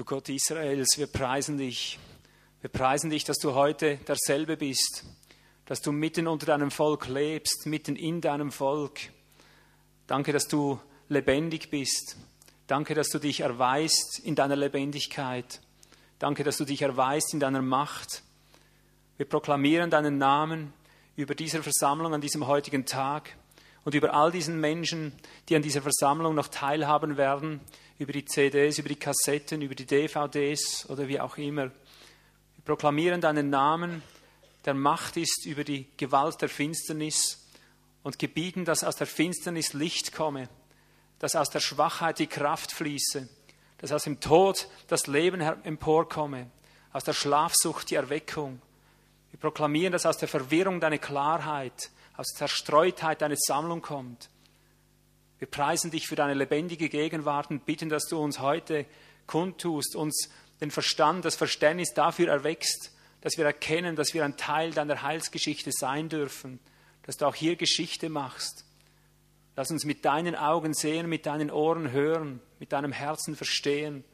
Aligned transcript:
Du 0.00 0.06
Gott 0.06 0.30
Israels, 0.30 0.96
wir 0.96 1.08
preisen 1.08 1.58
dich. 1.58 1.98
Wir 2.62 2.70
preisen 2.70 3.10
dich, 3.10 3.24
dass 3.24 3.36
du 3.36 3.52
heute 3.52 3.98
derselbe 4.08 4.56
bist, 4.56 5.04
dass 5.66 5.82
du 5.82 5.92
mitten 5.92 6.26
unter 6.26 6.46
deinem 6.46 6.70
Volk 6.70 7.06
lebst, 7.06 7.66
mitten 7.66 7.96
in 7.96 8.22
deinem 8.22 8.50
Volk. 8.50 8.98
Danke, 10.06 10.32
dass 10.32 10.48
du 10.48 10.80
lebendig 11.10 11.68
bist. 11.68 12.16
Danke, 12.66 12.94
dass 12.94 13.10
du 13.10 13.18
dich 13.18 13.40
erweist 13.40 14.20
in 14.20 14.34
deiner 14.34 14.56
Lebendigkeit. 14.56 15.60
Danke, 16.18 16.44
dass 16.44 16.56
du 16.56 16.64
dich 16.64 16.80
erweist 16.80 17.34
in 17.34 17.40
deiner 17.40 17.60
Macht. 17.60 18.22
Wir 19.18 19.26
proklamieren 19.26 19.90
deinen 19.90 20.16
Namen 20.16 20.72
über 21.14 21.34
dieser 21.34 21.62
Versammlung 21.62 22.14
an 22.14 22.22
diesem 22.22 22.46
heutigen 22.46 22.86
Tag 22.86 23.36
und 23.84 23.94
über 23.94 24.14
all 24.14 24.32
diesen 24.32 24.60
Menschen, 24.60 25.12
die 25.50 25.56
an 25.56 25.62
dieser 25.62 25.82
Versammlung 25.82 26.34
noch 26.34 26.48
teilhaben 26.48 27.18
werden, 27.18 27.60
über 28.00 28.14
die 28.14 28.24
CDs, 28.24 28.78
über 28.78 28.88
die 28.88 28.96
Kassetten, 28.96 29.60
über 29.60 29.74
die 29.74 29.84
DVDs 29.84 30.88
oder 30.88 31.06
wie 31.06 31.20
auch 31.20 31.36
immer. 31.36 31.64
Wir 31.64 32.64
proklamieren 32.64 33.20
deinen 33.20 33.50
Namen, 33.50 34.02
der 34.64 34.72
Macht 34.72 35.18
ist 35.18 35.44
über 35.44 35.64
die 35.64 35.86
Gewalt 35.98 36.40
der 36.40 36.48
Finsternis 36.48 37.46
und 38.02 38.18
gebieten, 38.18 38.64
dass 38.64 38.84
aus 38.84 38.96
der 38.96 39.06
Finsternis 39.06 39.74
Licht 39.74 40.14
komme, 40.14 40.48
dass 41.18 41.36
aus 41.36 41.50
der 41.50 41.60
Schwachheit 41.60 42.18
die 42.18 42.26
Kraft 42.26 42.72
fließe, 42.72 43.28
dass 43.76 43.92
aus 43.92 44.04
dem 44.04 44.18
Tod 44.18 44.68
das 44.88 45.06
Leben 45.06 45.42
emporkomme, 45.42 46.50
aus 46.94 47.04
der 47.04 47.12
Schlafsucht 47.12 47.90
die 47.90 47.96
Erweckung. 47.96 48.62
Wir 49.30 49.40
proklamieren, 49.40 49.92
dass 49.92 50.06
aus 50.06 50.16
der 50.16 50.28
Verwirrung 50.28 50.80
deine 50.80 50.98
Klarheit, 50.98 51.90
aus 52.16 52.28
der 52.28 52.48
Zerstreutheit 52.48 53.20
deine 53.20 53.36
Sammlung 53.36 53.82
kommt. 53.82 54.30
Wir 55.40 55.48
preisen 55.48 55.90
dich 55.90 56.06
für 56.06 56.16
deine 56.16 56.34
lebendige 56.34 56.90
Gegenwart 56.90 57.50
und 57.50 57.64
bitten, 57.64 57.88
dass 57.88 58.06
du 58.06 58.22
uns 58.22 58.40
heute 58.40 58.84
kundtust, 59.26 59.96
uns 59.96 60.28
den 60.60 60.70
Verstand, 60.70 61.24
das 61.24 61.34
Verständnis 61.34 61.94
dafür 61.94 62.28
erwächst, 62.28 62.92
dass 63.22 63.38
wir 63.38 63.46
erkennen, 63.46 63.96
dass 63.96 64.12
wir 64.12 64.22
ein 64.24 64.36
Teil 64.36 64.70
deiner 64.72 65.02
Heilsgeschichte 65.02 65.70
sein 65.72 66.10
dürfen, 66.10 66.60
dass 67.04 67.16
du 67.16 67.24
auch 67.24 67.34
hier 67.34 67.56
Geschichte 67.56 68.10
machst. 68.10 68.66
Lass 69.56 69.70
uns 69.70 69.86
mit 69.86 70.04
deinen 70.04 70.36
Augen 70.36 70.74
sehen, 70.74 71.08
mit 71.08 71.24
deinen 71.24 71.50
Ohren 71.50 71.90
hören, 71.90 72.40
mit 72.58 72.72
deinem 72.72 72.92
Herzen 72.92 73.34
verstehen. 73.34 74.04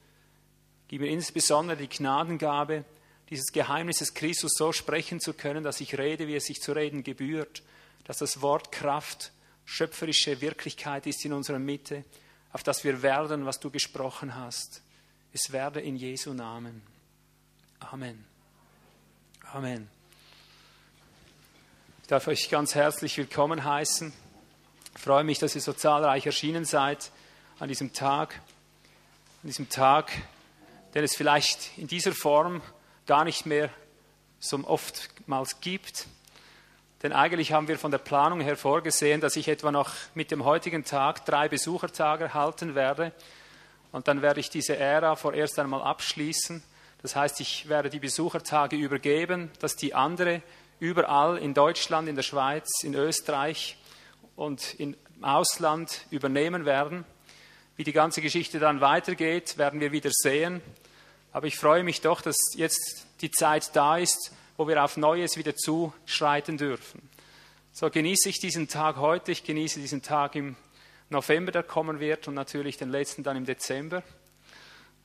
Gib 0.86 1.00
mir 1.00 1.08
insbesondere 1.08 1.76
die 1.76 1.88
Gnadengabe, 1.88 2.84
dieses 3.30 3.50
Geheimnis 3.52 3.98
des 3.98 4.14
Christus 4.14 4.52
so 4.54 4.70
sprechen 4.72 5.18
zu 5.18 5.34
können, 5.34 5.64
dass 5.64 5.80
ich 5.80 5.98
rede, 5.98 6.28
wie 6.28 6.36
es 6.36 6.44
sich 6.44 6.60
zu 6.60 6.70
reden 6.70 7.02
gebührt, 7.02 7.64
dass 8.04 8.18
das 8.18 8.42
Wort 8.42 8.70
Kraft 8.70 9.32
schöpferische 9.66 10.40
Wirklichkeit 10.40 11.06
ist 11.06 11.22
in 11.26 11.34
unserer 11.34 11.58
Mitte, 11.58 12.04
auf 12.52 12.62
das 12.62 12.84
wir 12.84 13.02
werden, 13.02 13.44
was 13.44 13.60
du 13.60 13.70
gesprochen 13.70 14.34
hast. 14.34 14.80
Es 15.34 15.52
werde 15.52 15.80
in 15.80 15.96
Jesu 15.96 16.32
Namen. 16.32 16.80
Amen. 17.80 18.24
Amen. 19.52 19.90
Ich 22.00 22.08
darf 22.08 22.26
euch 22.28 22.48
ganz 22.48 22.74
herzlich 22.74 23.18
willkommen 23.18 23.64
heißen. 23.64 24.12
Ich 24.94 25.02
freue 25.02 25.24
mich, 25.24 25.38
dass 25.40 25.54
ihr 25.54 25.60
so 25.60 25.72
zahlreich 25.72 26.24
erschienen 26.24 26.64
seid 26.64 27.10
an 27.58 27.68
diesem 27.68 27.92
Tag. 27.92 28.40
An 29.42 29.48
diesem 29.48 29.68
Tag, 29.68 30.10
den 30.94 31.04
es 31.04 31.14
vielleicht 31.14 31.76
in 31.76 31.88
dieser 31.88 32.12
Form 32.12 32.62
gar 33.06 33.24
nicht 33.24 33.44
mehr 33.44 33.70
so 34.40 34.56
oftmals 34.64 35.60
gibt. 35.60 36.06
Denn 37.02 37.12
eigentlich 37.12 37.52
haben 37.52 37.68
wir 37.68 37.78
von 37.78 37.90
der 37.90 37.98
Planung 37.98 38.40
her 38.40 38.56
vorgesehen, 38.56 39.20
dass 39.20 39.36
ich 39.36 39.48
etwa 39.48 39.70
noch 39.70 39.90
mit 40.14 40.30
dem 40.30 40.44
heutigen 40.44 40.84
Tag 40.84 41.26
drei 41.26 41.48
Besuchertage 41.48 42.32
halten 42.32 42.74
werde. 42.74 43.12
Und 43.92 44.08
dann 44.08 44.22
werde 44.22 44.40
ich 44.40 44.50
diese 44.50 44.76
Ära 44.76 45.14
vorerst 45.16 45.58
einmal 45.58 45.82
abschließen. 45.82 46.62
Das 47.02 47.14
heißt, 47.14 47.40
ich 47.40 47.68
werde 47.68 47.90
die 47.90 47.98
Besuchertage 47.98 48.76
übergeben, 48.76 49.50
dass 49.60 49.76
die 49.76 49.94
andere 49.94 50.42
überall 50.80 51.38
in 51.38 51.54
Deutschland, 51.54 52.08
in 52.08 52.16
der 52.16 52.22
Schweiz, 52.22 52.66
in 52.82 52.94
Österreich 52.94 53.76
und 54.34 54.74
im 54.80 54.96
Ausland 55.20 56.06
übernehmen 56.10 56.64
werden. 56.64 57.04
Wie 57.76 57.84
die 57.84 57.92
ganze 57.92 58.22
Geschichte 58.22 58.58
dann 58.58 58.80
weitergeht, 58.80 59.58
werden 59.58 59.80
wir 59.80 59.92
wieder 59.92 60.10
sehen. 60.10 60.62
Aber 61.32 61.46
ich 61.46 61.56
freue 61.56 61.84
mich 61.84 62.00
doch, 62.00 62.22
dass 62.22 62.36
jetzt 62.54 63.06
die 63.20 63.30
Zeit 63.30 63.76
da 63.76 63.98
ist, 63.98 64.32
wo 64.56 64.66
wir 64.66 64.82
auf 64.82 64.96
Neues 64.96 65.36
wieder 65.36 65.54
zuschreiten 65.54 66.56
dürfen. 66.56 67.08
So 67.72 67.90
genieße 67.90 68.28
ich 68.28 68.38
diesen 68.38 68.68
Tag 68.68 68.96
heute, 68.96 69.32
ich 69.32 69.44
genieße 69.44 69.80
diesen 69.80 70.02
Tag 70.02 70.34
im 70.34 70.56
November, 71.10 71.52
der 71.52 71.62
kommen 71.62 72.00
wird, 72.00 72.26
und 72.26 72.34
natürlich 72.34 72.78
den 72.78 72.88
letzten 72.88 73.22
dann 73.22 73.36
im 73.36 73.44
Dezember. 73.44 74.02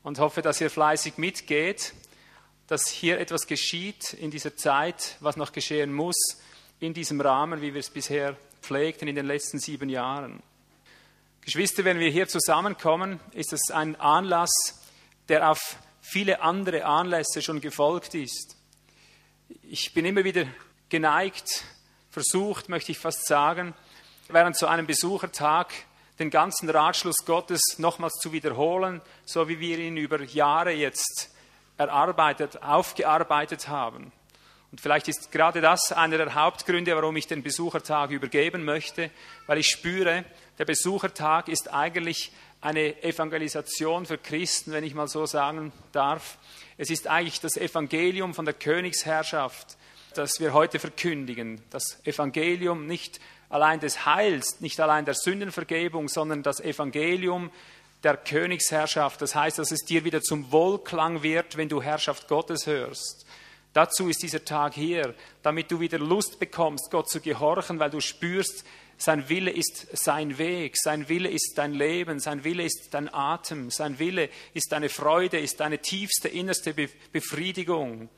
Und 0.03 0.19
hoffe, 0.19 0.41
dass 0.41 0.61
ihr 0.61 0.69
fleißig 0.69 1.17
mitgeht, 1.17 1.93
dass 2.67 2.87
hier 2.87 3.19
etwas 3.19 3.45
geschieht 3.45 4.13
in 4.13 4.31
dieser 4.31 4.55
Zeit, 4.55 5.17
was 5.19 5.35
noch 5.35 5.51
geschehen 5.51 5.93
muss, 5.93 6.15
in 6.79 6.93
diesem 6.93 7.19
Rahmen, 7.19 7.61
wie 7.61 7.73
wir 7.73 7.81
es 7.81 7.89
bisher 7.89 8.37
pflegten 8.61 9.07
in 9.07 9.15
den 9.15 9.25
letzten 9.25 9.59
sieben 9.59 9.89
Jahren. 9.89 10.41
Geschwister, 11.41 11.83
wenn 11.83 11.99
wir 11.99 12.09
hier 12.09 12.27
zusammenkommen, 12.27 13.19
ist 13.33 13.51
es 13.51 13.69
ein 13.69 13.99
Anlass, 13.99 14.51
der 15.27 15.51
auf 15.51 15.59
viele 16.01 16.41
andere 16.41 16.85
Anlässe 16.85 17.41
schon 17.41 17.59
gefolgt 17.61 18.15
ist 18.15 18.60
ich 19.63 19.93
bin 19.93 20.05
immer 20.05 20.23
wieder 20.23 20.45
geneigt, 20.89 21.63
versucht, 22.09 22.69
möchte 22.69 22.91
ich 22.91 22.99
fast 22.99 23.25
sagen, 23.25 23.73
während 24.29 24.57
so 24.57 24.67
einem 24.67 24.85
Besuchertag 24.85 25.71
den 26.19 26.29
ganzen 26.29 26.69
Ratschluss 26.69 27.25
Gottes 27.25 27.77
nochmals 27.77 28.13
zu 28.21 28.31
wiederholen, 28.31 29.01
so 29.25 29.47
wie 29.47 29.59
wir 29.59 29.79
ihn 29.79 29.97
über 29.97 30.21
Jahre 30.21 30.71
jetzt 30.71 31.33
erarbeitet, 31.77 32.61
aufgearbeitet 32.61 33.67
haben. 33.67 34.11
Und 34.71 34.79
vielleicht 34.79 35.07
ist 35.07 35.31
gerade 35.31 35.59
das 35.59 35.91
einer 35.91 36.17
der 36.17 36.35
Hauptgründe, 36.35 36.95
warum 36.95 37.15
ich 37.17 37.27
den 37.27 37.43
Besuchertag 37.43 38.11
übergeben 38.11 38.63
möchte, 38.63 39.09
weil 39.47 39.57
ich 39.57 39.67
spüre, 39.67 40.23
der 40.59 40.65
Besuchertag 40.65 41.49
ist 41.49 41.73
eigentlich 41.73 42.31
eine 42.61 43.03
Evangelisation 43.03 44.05
für 44.05 44.19
Christen, 44.19 44.71
wenn 44.71 44.83
ich 44.83 44.93
mal 44.93 45.07
so 45.07 45.25
sagen 45.25 45.73
darf. 45.91 46.37
Es 46.77 46.89
ist 46.89 47.07
eigentlich 47.07 47.41
das 47.41 47.57
Evangelium 47.57 48.33
von 48.35 48.45
der 48.45 48.53
Königsherrschaft, 48.53 49.77
das 50.13 50.39
wir 50.39 50.53
heute 50.53 50.77
verkündigen. 50.79 51.61
Das 51.71 51.99
Evangelium 52.05 52.85
nicht 52.85 53.19
allein 53.49 53.79
des 53.79 54.05
Heils, 54.05 54.61
nicht 54.61 54.79
allein 54.79 55.05
der 55.05 55.15
Sündenvergebung, 55.15 56.07
sondern 56.07 56.43
das 56.43 56.59
Evangelium 56.59 57.49
der 58.03 58.17
Königsherrschaft. 58.17 59.21
Das 59.21 59.35
heißt, 59.35 59.57
dass 59.59 59.71
es 59.71 59.81
dir 59.81 60.03
wieder 60.03 60.21
zum 60.21 60.51
Wohlklang 60.51 61.23
wird, 61.23 61.57
wenn 61.57 61.69
du 61.69 61.81
Herrschaft 61.81 62.27
Gottes 62.27 62.67
hörst. 62.67 63.25
Dazu 63.73 64.09
ist 64.09 64.21
dieser 64.21 64.43
Tag 64.43 64.73
hier, 64.73 65.15
damit 65.43 65.71
du 65.71 65.79
wieder 65.79 65.97
Lust 65.97 66.39
bekommst, 66.39 66.91
Gott 66.91 67.09
zu 67.09 67.21
gehorchen, 67.21 67.79
weil 67.79 67.89
du 67.89 68.01
spürst, 68.01 68.65
sein 68.97 69.29
Wille 69.29 69.51
ist 69.51 69.87
sein 69.93 70.37
Weg, 70.37 70.77
sein 70.77 71.09
Wille 71.09 71.29
ist 71.29 71.53
dein 71.55 71.73
Leben, 71.73 72.19
sein 72.19 72.43
Wille 72.43 72.63
ist 72.63 72.93
dein 72.93 73.11
Atem, 73.13 73.71
sein 73.71 73.97
Wille 73.99 74.29
ist 74.53 74.71
deine 74.71 74.89
Freude, 74.89 75.39
ist 75.39 75.59
deine 75.59 75.79
tiefste, 75.79 76.27
innerste 76.27 76.73
Befriedigung. 77.11 78.09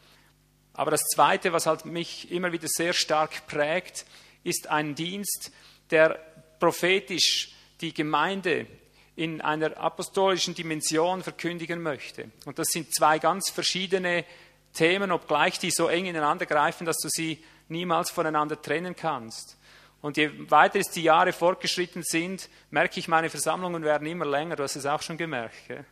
Aber 0.74 0.92
das 0.92 1.04
Zweite, 1.14 1.54
was 1.54 1.66
halt 1.66 1.86
mich 1.86 2.32
immer 2.32 2.52
wieder 2.52 2.68
sehr 2.68 2.94
stark 2.94 3.48
prägt, 3.48 4.06
ist 4.44 4.70
ein 4.70 4.96
Dienst, 4.96 5.52
der 5.92 6.20
prophetisch 6.60 7.54
die 7.82 7.94
Gemeinde 7.94 8.68
in 9.16 9.42
einer 9.42 9.78
apostolischen 9.78 10.56
Dimension 10.56 11.22
verkündigen 11.22 11.82
möchte. 11.82 12.32
Und 12.46 12.58
das 12.58 12.70
sind 12.70 12.94
zwei 12.94 13.20
ganz 13.20 13.52
verschiedene 13.52 14.26
Themen, 14.74 15.12
obgleich 15.12 15.60
die 15.60 15.70
so 15.70 15.88
eng 15.88 16.08
ineinander 16.08 16.46
greifen, 16.46 16.86
dass 16.86 16.98
du 16.98 17.10
sie 17.10 17.44
niemals 17.68 18.10
voneinander 18.10 18.60
trennen 18.60 18.96
kannst. 18.96 19.58
Und 20.04 20.18
je 20.18 20.32
weiter 20.50 20.80
es 20.80 20.90
die 20.90 21.04
Jahre 21.04 21.32
fortgeschritten 21.32 22.04
sind, 22.04 22.50
merke 22.70 23.00
ich, 23.00 23.08
meine 23.08 23.30
Versammlungen 23.30 23.84
werden 23.84 24.06
immer 24.06 24.26
länger. 24.26 24.58
Du 24.58 24.64
hast 24.64 24.76
es 24.76 24.86
auch 24.86 25.02
schon 25.02 25.18
gemerkt. 25.18 25.56
Gell? 25.66 25.86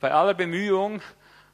Bei 0.00 0.10
aller 0.10 0.34
Bemühung, 0.34 1.00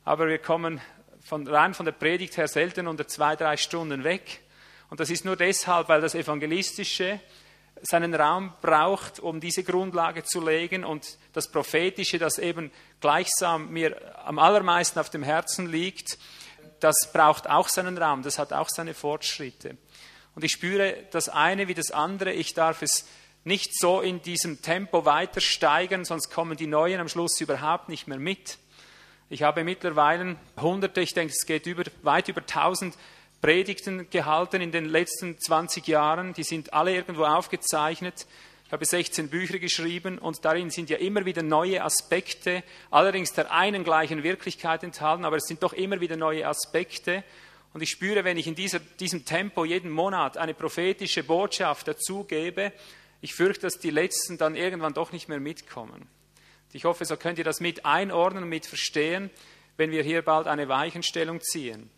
aber 0.07 0.27
wir 0.27 0.39
kommen 0.39 0.81
von, 1.21 1.47
rein 1.47 1.75
von 1.75 1.85
der 1.85 1.93
Predigt 1.93 2.39
her 2.39 2.49
selten 2.49 2.87
unter 2.87 3.07
zwei, 3.07 3.37
drei 3.37 3.59
Stunden 3.59 4.05
weg. 4.05 4.41
Und 4.89 5.01
das 5.01 5.11
ist 5.11 5.27
nur 5.27 5.37
deshalb, 5.37 5.91
weil 5.91 6.01
das 6.01 6.15
Evangelistische 6.15 7.21
seinen 7.83 8.15
Raum 8.15 8.55
braucht, 8.63 9.21
um 9.21 9.39
diese 9.39 9.63
Grundlage 9.63 10.25
zu 10.25 10.41
legen 10.41 10.87
und 10.87 11.19
das 11.35 11.53
Prophetische, 11.53 12.19
das 12.19 12.39
eben 12.39 12.73
gleichsam 13.03 13.69
mir 13.69 14.17
am 14.25 14.39
allermeisten 14.39 14.99
auf 14.99 15.11
dem 15.11 15.23
Herzen 15.23 15.67
liegt, 15.67 16.17
das 16.81 17.13
braucht 17.13 17.51
auch 17.51 17.69
seinen 17.69 17.99
Raum, 17.99 18.23
das 18.23 18.39
hat 18.39 18.55
auch 18.55 18.71
seine 18.71 18.95
Fortschritte. 18.95 19.77
Und 20.39 20.45
ich 20.45 20.53
spüre 20.53 20.95
das 21.11 21.29
eine 21.29 21.67
wie 21.67 21.75
das 21.75 21.91
andere. 21.91 22.33
Ich 22.33 22.55
darf 22.55 22.83
es 22.83 23.09
nicht 23.43 23.77
so 23.77 24.01
in 24.01 24.23
diesem 24.23 24.63
Tempo 24.63 25.05
weiter 25.05 25.41
steigern, 25.41 26.05
sonst 26.05 26.31
kommen 26.31 26.57
die 26.57 26.69
Neuen 26.69 27.01
am 27.01 27.09
Schluss 27.09 27.41
überhaupt 27.41 27.89
nicht 27.89 28.07
mehr 28.07 28.21
mit. 28.21 28.57
Ich 29.31 29.43
habe 29.43 29.65
mittlerweile 29.65 30.37
hunderte, 30.61 31.01
ich 31.01 31.13
denke, 31.13 31.35
es 31.37 31.45
geht 31.45 31.67
über, 31.67 31.83
weit 32.03 32.29
über 32.29 32.47
tausend 32.47 32.95
Predigten 33.43 34.09
gehalten 34.11 34.61
in 34.61 34.71
den 34.71 34.85
letzten 34.85 35.41
20 35.41 35.89
Jahren. 35.89 36.35
Die 36.35 36.45
sind 36.45 36.73
alle 36.73 36.95
irgendwo 36.95 37.25
aufgezeichnet. 37.25 38.29
Ich 38.67 38.73
habe 38.73 38.85
16 38.85 39.31
Bücher 39.31 39.59
geschrieben 39.59 40.19
und 40.19 40.45
darin 40.45 40.71
sind 40.71 40.89
ja 40.89 40.99
immer 40.99 41.25
wieder 41.25 41.43
neue 41.43 41.83
Aspekte, 41.83 42.63
allerdings 42.93 43.33
der 43.33 43.51
einen 43.51 43.83
gleichen 43.83 44.23
Wirklichkeit 44.23 44.85
enthalten, 44.85 45.25
aber 45.25 45.39
es 45.39 45.49
sind 45.49 45.65
doch 45.65 45.73
immer 45.73 46.01
wieder 46.01 46.17
neue 46.17 46.47
Aspekte. 46.47 47.25
Und 47.73 47.83
ich 47.83 47.91
spüre, 47.91 48.25
wenn 48.25 48.37
ich 48.37 48.47
in 48.47 48.55
dieser, 48.55 48.79
diesem 48.79 49.25
Tempo 49.25 49.65
jeden 49.65 49.91
Monat 49.91 50.37
eine 50.37 50.55
prophetische 50.55 51.23
Botschaft 51.23 51.87
dazugebe, 51.89 52.73
ich 53.21 53.35
fürchte, 53.35 53.63
dass 53.63 53.79
die 53.79 53.91
Letzten 53.91 54.39
dann 54.39 54.55
irgendwann 54.55 54.95
doch 54.95 55.13
nicht 55.13 55.29
mehr 55.29 55.41
mitkommen. 55.41 56.09
Ich 56.73 56.85
hoffe, 56.85 57.05
so 57.05 57.17
könnt 57.17 57.39
ihr 57.39 57.45
das 57.45 57.61
mit 57.61 57.85
einordnen 57.85 58.45
und 58.45 58.49
mit 58.49 58.67
verstehen, 58.67 59.31
wenn 59.77 59.91
wir 59.91 60.03
hier 60.03 60.23
bald 60.23 60.47
eine 60.47 60.69
Weichenstellung 60.69 61.41
ziehen. 61.41 61.91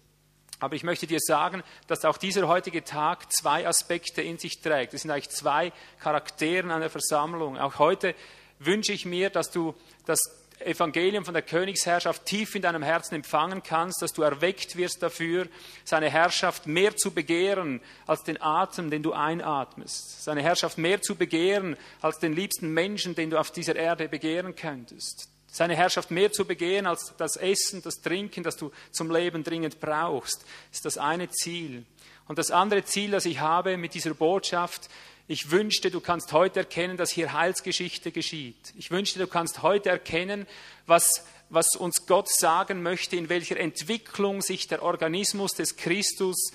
Aber 0.60 0.76
ich 0.76 0.84
möchte 0.84 1.06
dir 1.06 1.20
sagen, 1.20 1.62
dass 1.86 2.04
auch 2.04 2.18
dieser 2.18 2.46
heutige 2.46 2.84
Tag 2.84 3.32
zwei 3.32 3.66
Aspekte 3.66 4.20
in 4.20 4.38
sich 4.38 4.60
trägt. 4.60 4.92
Es 4.92 5.02
sind 5.02 5.10
eigentlich 5.10 5.30
zwei 5.30 5.72
Charakteren 5.98 6.70
einer 6.70 6.90
Versammlung. 6.90 7.58
Auch 7.58 7.78
heute 7.78 8.14
wünsche 8.58 8.92
ich 8.92 9.06
mir, 9.06 9.30
dass 9.30 9.50
du 9.50 9.74
das 10.04 10.39
Evangelium 10.60 11.24
von 11.24 11.34
der 11.34 11.42
Königsherrschaft 11.42 12.26
tief 12.26 12.54
in 12.54 12.62
deinem 12.62 12.82
Herzen 12.82 13.14
empfangen 13.14 13.62
kannst, 13.62 14.02
dass 14.02 14.12
du 14.12 14.22
erweckt 14.22 14.76
wirst 14.76 15.02
dafür, 15.02 15.48
seine 15.84 16.10
Herrschaft 16.10 16.66
mehr 16.66 16.96
zu 16.96 17.12
begehren 17.12 17.80
als 18.06 18.22
den 18.22 18.40
Atem, 18.40 18.90
den 18.90 19.02
du 19.02 19.12
einatmest, 19.12 20.22
seine 20.24 20.42
Herrschaft 20.42 20.78
mehr 20.78 21.00
zu 21.00 21.16
begehren 21.16 21.76
als 22.00 22.18
den 22.18 22.34
liebsten 22.34 22.72
Menschen, 22.72 23.14
den 23.14 23.30
du 23.30 23.38
auf 23.38 23.50
dieser 23.50 23.76
Erde 23.76 24.08
begehren 24.08 24.54
könntest, 24.54 25.28
seine 25.46 25.76
Herrschaft 25.76 26.10
mehr 26.10 26.30
zu 26.32 26.44
begehen 26.44 26.86
als 26.86 27.14
das 27.16 27.36
Essen, 27.36 27.82
das 27.82 28.00
Trinken, 28.00 28.42
das 28.42 28.56
du 28.56 28.70
zum 28.90 29.10
Leben 29.10 29.42
dringend 29.42 29.80
brauchst, 29.80 30.44
ist 30.72 30.84
das 30.84 30.98
eine 30.98 31.30
Ziel. 31.30 31.84
Und 32.28 32.38
das 32.38 32.52
andere 32.52 32.84
Ziel, 32.84 33.10
das 33.10 33.26
ich 33.26 33.40
habe 33.40 33.76
mit 33.76 33.94
dieser 33.94 34.14
Botschaft, 34.14 34.88
ich 35.30 35.52
wünschte, 35.52 35.92
du 35.92 36.00
kannst 36.00 36.32
heute 36.32 36.58
erkennen, 36.58 36.96
dass 36.96 37.12
hier 37.12 37.32
Heilsgeschichte 37.32 38.10
geschieht. 38.10 38.74
Ich 38.76 38.90
wünschte, 38.90 39.20
du 39.20 39.28
kannst 39.28 39.62
heute 39.62 39.88
erkennen, 39.88 40.44
was, 40.86 41.24
was 41.50 41.76
uns 41.76 42.06
Gott 42.06 42.28
sagen 42.28 42.82
möchte, 42.82 43.14
in 43.14 43.28
welcher 43.28 43.56
Entwicklung 43.56 44.42
sich 44.42 44.66
der 44.66 44.82
Organismus 44.82 45.52
des 45.52 45.76
Christus 45.76 46.50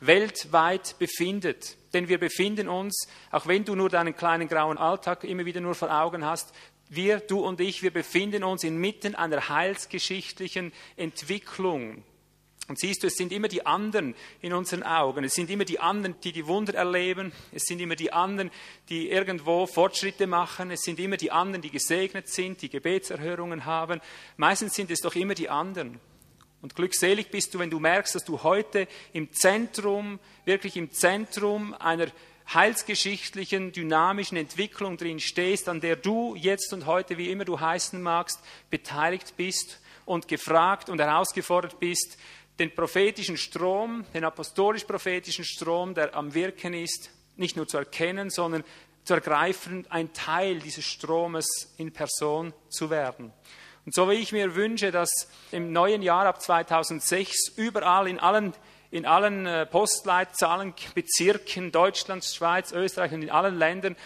weltweit 0.00 0.98
befindet. 0.98 1.78
Denn 1.94 2.10
wir 2.10 2.18
befinden 2.18 2.68
uns, 2.68 3.08
auch 3.30 3.46
wenn 3.46 3.64
du 3.64 3.74
nur 3.74 3.88
deinen 3.88 4.14
kleinen 4.14 4.46
grauen 4.46 4.76
Alltag 4.76 5.24
immer 5.24 5.46
wieder 5.46 5.62
nur 5.62 5.74
vor 5.74 5.90
Augen 5.90 6.22
hast, 6.22 6.52
wir, 6.90 7.20
du 7.20 7.40
und 7.40 7.62
ich, 7.62 7.82
wir 7.82 7.94
befinden 7.94 8.44
uns 8.44 8.62
inmitten 8.62 9.14
einer 9.14 9.48
heilsgeschichtlichen 9.48 10.74
Entwicklung. 10.98 12.04
Und 12.68 12.78
siehst 12.78 13.02
du, 13.02 13.06
es 13.06 13.14
sind 13.14 13.32
immer 13.32 13.48
die 13.48 13.64
anderen 13.64 14.14
in 14.42 14.52
unseren 14.52 14.82
Augen. 14.82 15.24
Es 15.24 15.34
sind 15.34 15.48
immer 15.48 15.64
die 15.64 15.80
anderen, 15.80 16.20
die 16.22 16.32
die 16.32 16.46
Wunder 16.46 16.74
erleben. 16.74 17.32
Es 17.50 17.64
sind 17.64 17.80
immer 17.80 17.96
die 17.96 18.12
anderen, 18.12 18.50
die 18.90 19.08
irgendwo 19.08 19.66
Fortschritte 19.66 20.26
machen. 20.26 20.70
Es 20.70 20.82
sind 20.82 21.00
immer 21.00 21.16
die 21.16 21.32
anderen, 21.32 21.62
die 21.62 21.70
gesegnet 21.70 22.28
sind, 22.28 22.60
die 22.60 22.68
Gebetserhörungen 22.68 23.64
haben. 23.64 24.00
Meistens 24.36 24.74
sind 24.74 24.90
es 24.90 25.00
doch 25.00 25.14
immer 25.14 25.34
die 25.34 25.48
anderen. 25.48 25.98
Und 26.60 26.74
glückselig 26.74 27.30
bist 27.30 27.54
du, 27.54 27.58
wenn 27.58 27.70
du 27.70 27.78
merkst, 27.78 28.14
dass 28.14 28.24
du 28.24 28.42
heute 28.42 28.86
im 29.14 29.32
Zentrum, 29.32 30.18
wirklich 30.44 30.76
im 30.76 30.92
Zentrum 30.92 31.72
einer 31.72 32.08
heilsgeschichtlichen, 32.52 33.72
dynamischen 33.72 34.36
Entwicklung 34.36 34.96
drin 34.96 35.20
stehst, 35.20 35.68
an 35.68 35.80
der 35.80 35.96
du 35.96 36.34
jetzt 36.34 36.72
und 36.72 36.86
heute, 36.86 37.16
wie 37.16 37.30
immer 37.30 37.44
du 37.44 37.60
heißen 37.60 38.02
magst, 38.02 38.40
beteiligt 38.70 39.36
bist 39.36 39.80
und 40.04 40.26
gefragt 40.26 40.88
und 40.88 41.00
herausgefordert 41.00 41.78
bist, 41.78 42.18
den 42.58 42.74
prophetischen 42.74 43.36
Strom, 43.36 44.04
den 44.14 44.24
apostolisch-prophetischen 44.24 45.44
Strom, 45.44 45.94
der 45.94 46.14
am 46.14 46.34
Wirken 46.34 46.74
ist, 46.74 47.10
nicht 47.36 47.56
nur 47.56 47.68
zu 47.68 47.78
erkennen, 47.78 48.30
sondern 48.30 48.64
zu 49.04 49.14
ergreifen, 49.14 49.86
ein 49.90 50.12
Teil 50.12 50.58
dieses 50.58 50.84
Stromes 50.84 51.74
in 51.78 51.92
Person 51.92 52.52
zu 52.68 52.90
werden. 52.90 53.32
Und 53.86 53.94
so 53.94 54.10
wie 54.10 54.14
ich 54.14 54.32
mir 54.32 54.54
wünsche, 54.54 54.90
dass 54.90 55.28
im 55.50 55.72
neuen 55.72 56.02
Jahr 56.02 56.26
ab 56.26 56.42
2006 56.42 57.52
überall 57.56 58.08
in 58.08 58.18
allen 58.18 58.52
in 58.90 59.04
allen 59.04 59.46
äh, 59.46 59.66
Postleitzahlen, 59.66 60.74
Bezirken 60.94 61.72
Deutschlands, 61.72 62.34
Schweiz, 62.34 62.72
Österreich 62.72 63.12
und 63.12 63.22
in 63.22 63.30
allen 63.30 63.58
Ländern 63.58 63.96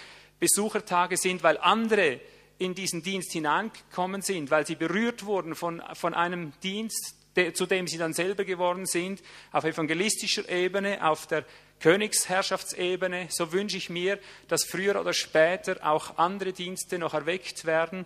Besuchertage 0.41 1.17
sind, 1.17 1.43
weil 1.45 1.57
andere 1.59 2.21
in 2.59 2.75
diesen 2.75 3.03
Dienst 3.03 3.33
hineingekommen 3.33 4.23
sind, 4.23 4.51
weil 4.51 4.67
sie 4.67 4.75
berührt 4.75 5.25
wurden 5.25 5.55
von, 5.55 5.83
von 5.95 6.15
einem 6.15 6.53
Dienst, 6.63 7.15
zu 7.55 7.67
dem 7.67 7.87
sie 7.87 7.99
dann 7.99 8.13
selber 8.13 8.45
geworden 8.45 8.87
sind, 8.87 9.23
auf 9.53 9.65
evangelistischer 9.65 10.49
Ebene, 10.49 11.07
auf 11.07 11.27
der 11.27 11.45
Königsherrschaftsebene. 11.81 13.29
So 13.31 13.53
wünsche 13.53 13.77
ich 13.77 13.91
mir, 13.91 14.19
dass 14.49 14.65
früher 14.65 15.01
oder 15.01 15.13
später 15.13 15.79
auch 15.87 16.19
andere 16.19 16.53
Dienste 16.53 16.99
noch 16.99 17.15
erweckt 17.15 17.65
werden, 17.65 18.05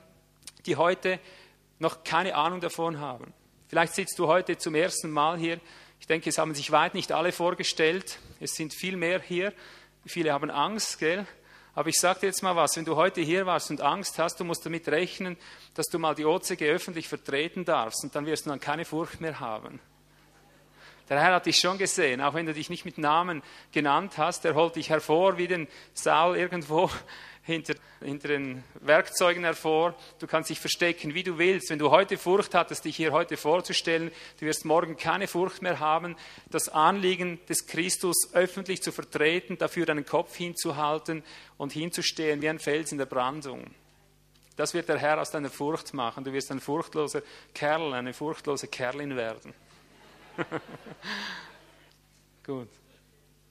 die 0.64 0.76
heute 0.76 1.18
noch 1.78 2.04
keine 2.04 2.34
Ahnung 2.34 2.60
davon 2.60 3.00
haben. 3.00 3.32
Vielleicht 3.68 3.94
sitzt 3.94 4.18
du 4.18 4.28
heute 4.28 4.58
zum 4.58 4.74
ersten 4.74 5.10
Mal 5.10 5.38
hier 5.38 5.60
ich 6.00 6.06
denke, 6.06 6.30
es 6.30 6.38
haben 6.38 6.54
sich 6.54 6.70
weit 6.70 6.94
nicht 6.94 7.12
alle 7.12 7.32
vorgestellt. 7.32 8.18
Es 8.40 8.54
sind 8.54 8.74
viel 8.74 8.96
mehr 8.96 9.20
hier. 9.20 9.52
Viele 10.04 10.32
haben 10.32 10.50
Angst, 10.50 10.98
gell? 10.98 11.26
Aber 11.76 11.90
ich 11.90 12.00
sage 12.00 12.20
dir 12.20 12.26
jetzt 12.28 12.42
mal 12.42 12.56
was, 12.56 12.74
wenn 12.76 12.86
du 12.86 12.96
heute 12.96 13.20
hier 13.20 13.44
warst 13.44 13.70
und 13.70 13.82
Angst 13.82 14.18
hast, 14.18 14.40
du 14.40 14.44
musst 14.44 14.64
damit 14.64 14.88
rechnen, 14.88 15.36
dass 15.74 15.86
du 15.88 15.98
mal 15.98 16.14
die 16.14 16.24
OCG 16.24 16.70
öffentlich 16.70 17.06
vertreten 17.06 17.66
darfst 17.66 18.02
und 18.02 18.14
dann 18.14 18.24
wirst 18.24 18.46
du 18.46 18.50
dann 18.50 18.60
keine 18.60 18.86
Furcht 18.86 19.20
mehr 19.20 19.40
haben. 19.40 19.78
Der 21.10 21.20
Herr 21.20 21.34
hat 21.34 21.44
dich 21.44 21.58
schon 21.58 21.76
gesehen, 21.76 22.22
auch 22.22 22.32
wenn 22.32 22.46
du 22.46 22.54
dich 22.54 22.70
nicht 22.70 22.86
mit 22.86 22.96
Namen 22.96 23.42
genannt 23.72 24.16
hast, 24.16 24.46
er 24.46 24.54
holt 24.54 24.74
dich 24.74 24.88
hervor 24.88 25.36
wie 25.36 25.48
den 25.48 25.68
Saul 25.92 26.38
irgendwo 26.38 26.90
hinter, 27.46 27.74
hinter 28.00 28.28
den 28.28 28.64
Werkzeugen 28.80 29.44
hervor. 29.44 29.94
Du 30.18 30.26
kannst 30.26 30.50
dich 30.50 30.58
verstecken, 30.58 31.14
wie 31.14 31.22
du 31.22 31.38
willst. 31.38 31.70
Wenn 31.70 31.78
du 31.78 31.90
heute 31.90 32.18
Furcht 32.18 32.54
hattest, 32.54 32.84
dich 32.84 32.96
hier 32.96 33.12
heute 33.12 33.36
vorzustellen, 33.36 34.10
du 34.40 34.46
wirst 34.46 34.64
morgen 34.64 34.96
keine 34.96 35.28
Furcht 35.28 35.62
mehr 35.62 35.78
haben, 35.78 36.16
das 36.50 36.68
Anliegen 36.68 37.38
des 37.48 37.68
Christus 37.68 38.16
öffentlich 38.32 38.82
zu 38.82 38.90
vertreten, 38.90 39.56
dafür 39.58 39.86
deinen 39.86 40.04
Kopf 40.04 40.34
hinzuhalten 40.34 41.22
und 41.56 41.72
hinzustehen 41.72 42.42
wie 42.42 42.48
ein 42.48 42.58
Fels 42.58 42.90
in 42.90 42.98
der 42.98 43.06
Brandung. 43.06 43.70
Das 44.56 44.74
wird 44.74 44.88
der 44.88 44.98
Herr 44.98 45.20
aus 45.20 45.30
deiner 45.30 45.50
Furcht 45.50 45.94
machen. 45.94 46.24
Du 46.24 46.32
wirst 46.32 46.50
ein 46.50 46.60
furchtloser 46.60 47.22
Kerl, 47.54 47.94
eine 47.94 48.12
furchtlose 48.12 48.66
Kerlin 48.66 49.14
werden. 49.14 49.54
Gut. 52.44 52.68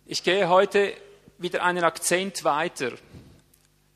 Ich 0.05 0.21
gehe 0.21 0.49
heute 0.49 0.93
wieder 1.37 1.63
einen 1.63 1.83
Akzent 1.83 2.43
weiter. 2.43 2.91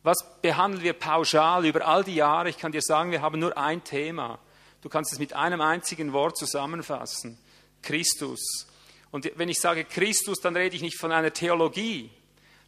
Was 0.03 0.41
behandeln 0.41 0.83
wir 0.83 0.93
pauschal 0.93 1.65
über 1.65 1.85
all 1.85 2.03
die 2.03 2.15
Jahre? 2.15 2.49
Ich 2.49 2.57
kann 2.57 2.71
dir 2.71 2.81
sagen, 2.81 3.11
wir 3.11 3.21
haben 3.21 3.39
nur 3.39 3.57
ein 3.57 3.83
Thema. 3.83 4.39
Du 4.81 4.87
kannst 4.87 5.11
es 5.11 5.19
mit 5.19 5.33
einem 5.33 5.59
einzigen 5.59 6.13
Wort 6.13 6.37
zusammenfassen. 6.37 7.37
Christus. 7.81 8.67
Und 9.11 9.29
wenn 9.35 9.49
ich 9.49 9.59
sage 9.59 9.83
Christus, 9.83 10.39
dann 10.39 10.55
rede 10.55 10.75
ich 10.75 10.81
nicht 10.81 10.97
von 10.97 11.11
einer 11.11 11.33
Theologie, 11.33 12.09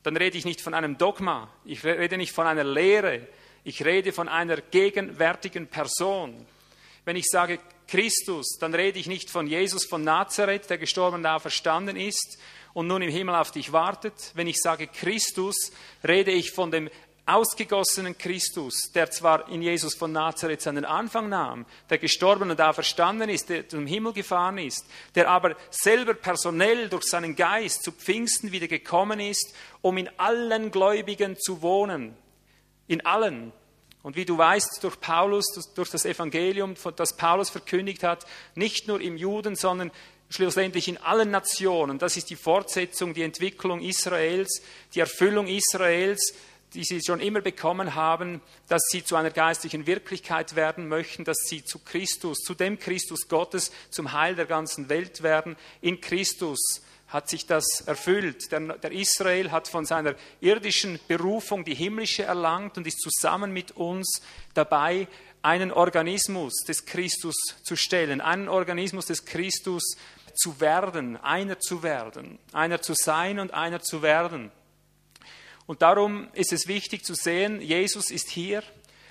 dann 0.04 0.18
rede 0.18 0.38
ich 0.38 0.46
nicht 0.46 0.62
von 0.62 0.74
einem 0.74 0.98
Dogma, 0.98 1.50
ich 1.64 1.84
rede 1.84 2.18
nicht 2.18 2.34
von 2.34 2.48
einer 2.48 2.64
Lehre, 2.64 3.28
ich 3.64 3.86
rede 3.86 4.12
von 4.12 4.28
einer 4.28 4.58
gegenwärtigen 4.58 5.68
Person. 5.68 6.46
Wenn 7.06 7.16
ich 7.16 7.28
sage 7.30 7.60
Christus, 7.88 8.58
dann 8.60 8.74
rede 8.74 8.98
ich 9.00 9.08
nicht 9.08 9.30
von 9.30 9.48
Jesus 9.48 9.86
von 9.86 10.04
Nazareth, 10.04 10.70
der 10.70 10.80
gestorben 10.80 11.18
und 11.18 11.26
auferstanden 11.26 11.96
ist 11.96 12.40
und 12.74 12.88
nun 12.88 13.02
im 13.02 13.12
Himmel 13.12 13.36
auf 13.36 13.52
dich 13.52 13.72
wartet. 13.72 14.32
Wenn 14.34 14.48
ich 14.48 14.58
sage 14.58 14.88
Christus, 14.88 15.72
rede 16.04 16.32
ich 16.32 16.52
von 16.52 16.72
dem 16.72 16.90
ausgegossenen 17.36 18.18
Christus, 18.18 18.92
der 18.94 19.10
zwar 19.12 19.50
in 19.50 19.62
Jesus 19.62 19.96
von 19.96 20.12
Nazareth 20.12 20.62
seinen 20.62 20.86
Anfang 20.86 21.30
nahm, 21.30 21.66
der 21.90 21.98
gestorben 21.98 22.52
und 22.52 22.62
auferstanden 22.62 23.30
ist, 23.30 23.50
der 23.50 23.68
zum 23.68 23.88
Himmel 23.88 24.14
gefahren 24.14 24.58
ist, 24.58 24.86
der 25.16 25.30
aber 25.30 25.56
selber 25.70 26.14
personell 26.14 26.90
durch 26.90 27.06
seinen 27.06 27.36
Geist 27.36 27.84
zu 27.84 27.92
Pfingsten 27.92 28.52
wieder 28.52 28.68
gekommen 28.68 29.20
ist, 29.20 29.54
um 29.82 29.98
in 29.98 30.10
allen 30.18 30.72
Gläubigen 30.72 31.38
zu 31.40 31.62
wohnen. 31.62 32.16
In 32.88 33.06
allen. 33.06 33.52
Und 34.04 34.16
wie 34.16 34.26
du 34.26 34.38
weißt, 34.38 34.84
durch 34.84 35.00
Paulus, 35.00 35.46
durch 35.76 35.90
das 35.90 36.06
Evangelium, 36.06 36.74
das 36.96 37.16
Paulus 37.16 37.50
verkündigt 37.50 38.04
hat, 38.04 38.26
nicht 38.56 38.88
nur 38.88 39.00
im 39.00 39.16
Juden, 39.16 39.56
sondern 39.56 39.92
schlussendlich 40.32 40.88
in 40.88 40.98
allen 40.98 41.30
Nationen. 41.30 42.00
Das 42.00 42.18
ist 42.18 42.30
die 42.30 42.36
Fortsetzung, 42.36 43.14
die 43.14 43.24
Entwicklung 43.24 43.82
Israels, 43.82 44.62
die 44.96 45.02
Erfüllung 45.02 45.48
Israels, 45.48 46.34
die 46.74 46.84
sie 46.84 47.01
schon 47.06 47.20
immer 47.20 47.42
bekommen 47.42 47.96
haben, 47.96 48.42
dass 48.68 48.84
sie 48.90 49.04
zu 49.04 49.16
einer 49.16 49.32
geistlichen 49.32 49.88
Wirklichkeit 49.88 50.56
werden 50.56 50.88
möchten, 50.88 51.25
dass 51.25 51.38
sie 51.48 51.63
zu 51.66 51.80
Christus, 51.80 52.40
zu 52.40 52.54
dem 52.54 52.80
Christus 52.80 53.28
Gottes, 53.28 53.72
zum 53.90 54.13
Heil 54.13 54.36
der 54.36 54.46
ganzen 54.46 54.88
Welt 54.90 55.22
werden. 55.22 55.58
In 55.82 56.00
Christus 56.00 56.82
hat 57.12 57.30
sich 57.30 57.46
das 57.46 57.82
erfüllt. 57.82 58.51
Der, 58.51 58.60
der, 58.60 58.92
Israel 58.92 59.51
hat 59.51 59.68
von 59.68 59.86
seiner 59.86 60.16
irdischen 60.40 61.00
Berufung 61.08 61.66
die 61.66 61.75
himmlische 61.75 62.24
erlangt 62.24 62.78
und 62.78 62.88
ist 62.88 63.01
zusammen 63.01 63.51
mit 63.51 63.72
uns 63.72 64.22
dabei, 64.54 65.08
einen 65.42 65.72
Organismus 65.72 66.63
des 66.68 66.86
Christus 66.86 67.36
zu 67.63 67.75
stellen, 67.75 68.22
einen 68.22 68.48
Organismus 68.48 69.08
des 69.08 69.25
Christus 69.25 69.98
zu 70.34 70.60
werden, 70.62 71.18
einer 71.18 71.60
zu 71.60 71.84
werden, 71.84 72.40
einer 72.54 72.82
zu 72.82 72.94
sein 72.94 73.40
und 73.40 73.54
einer 73.54 73.82
zu 73.82 74.01
werden. 74.01 74.51
Und 75.72 75.82
darum 75.82 76.28
ist 76.34 76.51
es 76.51 76.68
wichtig 76.68 77.06
zu 77.06 77.13
sehen, 77.13 77.62
Jesus 77.62 78.12
ist 78.12 78.30
hier, 78.30 78.62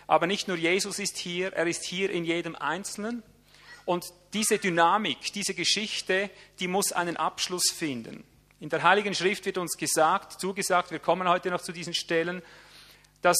aber 0.07 0.27
nicht 0.27 0.47
nur 0.47 0.59
Jesus 0.59 0.99
ist 0.99 1.17
hier, 1.17 1.55
er 1.55 1.67
ist 1.67 1.85
hier 1.85 2.11
in 2.11 2.23
jedem 2.23 2.55
Einzelnen. 2.55 3.23
Und 3.87 4.05
diese 4.35 4.59
Dynamik, 4.59 5.33
diese 5.33 5.55
Geschichte, 5.55 6.29
die 6.59 6.69
muss 6.69 6.93
einen 6.93 7.17
Abschluss 7.17 7.71
finden. 7.71 8.25
In 8.61 8.69
der 8.69 8.83
Heiligen 8.83 9.15
Schrift 9.15 9.47
wird 9.47 9.57
uns 9.57 9.79
gesagt, 9.79 10.39
zugesagt, 10.39 10.91
wir 10.91 10.99
kommen 10.99 11.27
heute 11.31 11.49
noch 11.49 11.63
zu 11.63 11.73
diesen 11.73 11.95
Stellen, 11.95 12.43
dass 13.23 13.39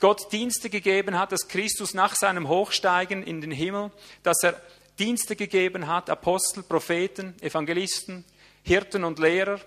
Gott 0.00 0.32
Dienste 0.32 0.70
gegeben 0.70 1.18
hat, 1.18 1.30
dass 1.30 1.46
Christus 1.46 1.92
nach 1.92 2.14
seinem 2.16 2.48
Hochsteigen 2.48 3.22
in 3.22 3.42
den 3.42 3.50
Himmel, 3.50 3.90
dass 4.22 4.42
er 4.42 4.58
Dienste 4.98 5.36
gegeben 5.36 5.88
hat, 5.88 6.08
Apostel, 6.08 6.62
Propheten, 6.62 7.34
Evangelisten, 7.42 8.24
Hirten 8.62 9.04
und 9.04 9.18
Lehrer, 9.18 9.60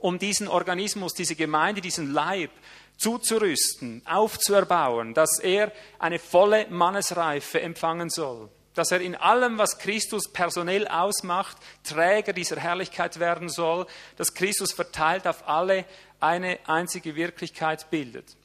um 0.00 0.18
diesen 0.18 0.48
Organismus, 0.48 1.14
diese 1.14 1.36
Gemeinde, 1.36 1.80
diesen 1.80 2.12
Leib 2.12 2.50
zuzurüsten, 2.96 4.02
aufzuerbauen, 4.04 5.14
dass 5.14 5.38
er 5.38 5.72
eine 5.98 6.18
volle 6.18 6.66
Mannesreife 6.68 7.60
empfangen 7.60 8.10
soll, 8.10 8.48
dass 8.74 8.90
er 8.90 9.00
in 9.00 9.16
allem, 9.16 9.58
was 9.58 9.78
Christus 9.78 10.30
personell 10.30 10.86
ausmacht, 10.86 11.56
Träger 11.82 12.32
dieser 12.32 12.56
Herrlichkeit 12.56 13.18
werden 13.18 13.48
soll, 13.48 13.86
dass 14.16 14.34
Christus 14.34 14.72
verteilt 14.72 15.26
auf 15.26 15.48
alle 15.48 15.84
eine 16.20 16.58
einzige 16.66 17.16
Wirklichkeit 17.16 17.90
bildet. 17.90 18.36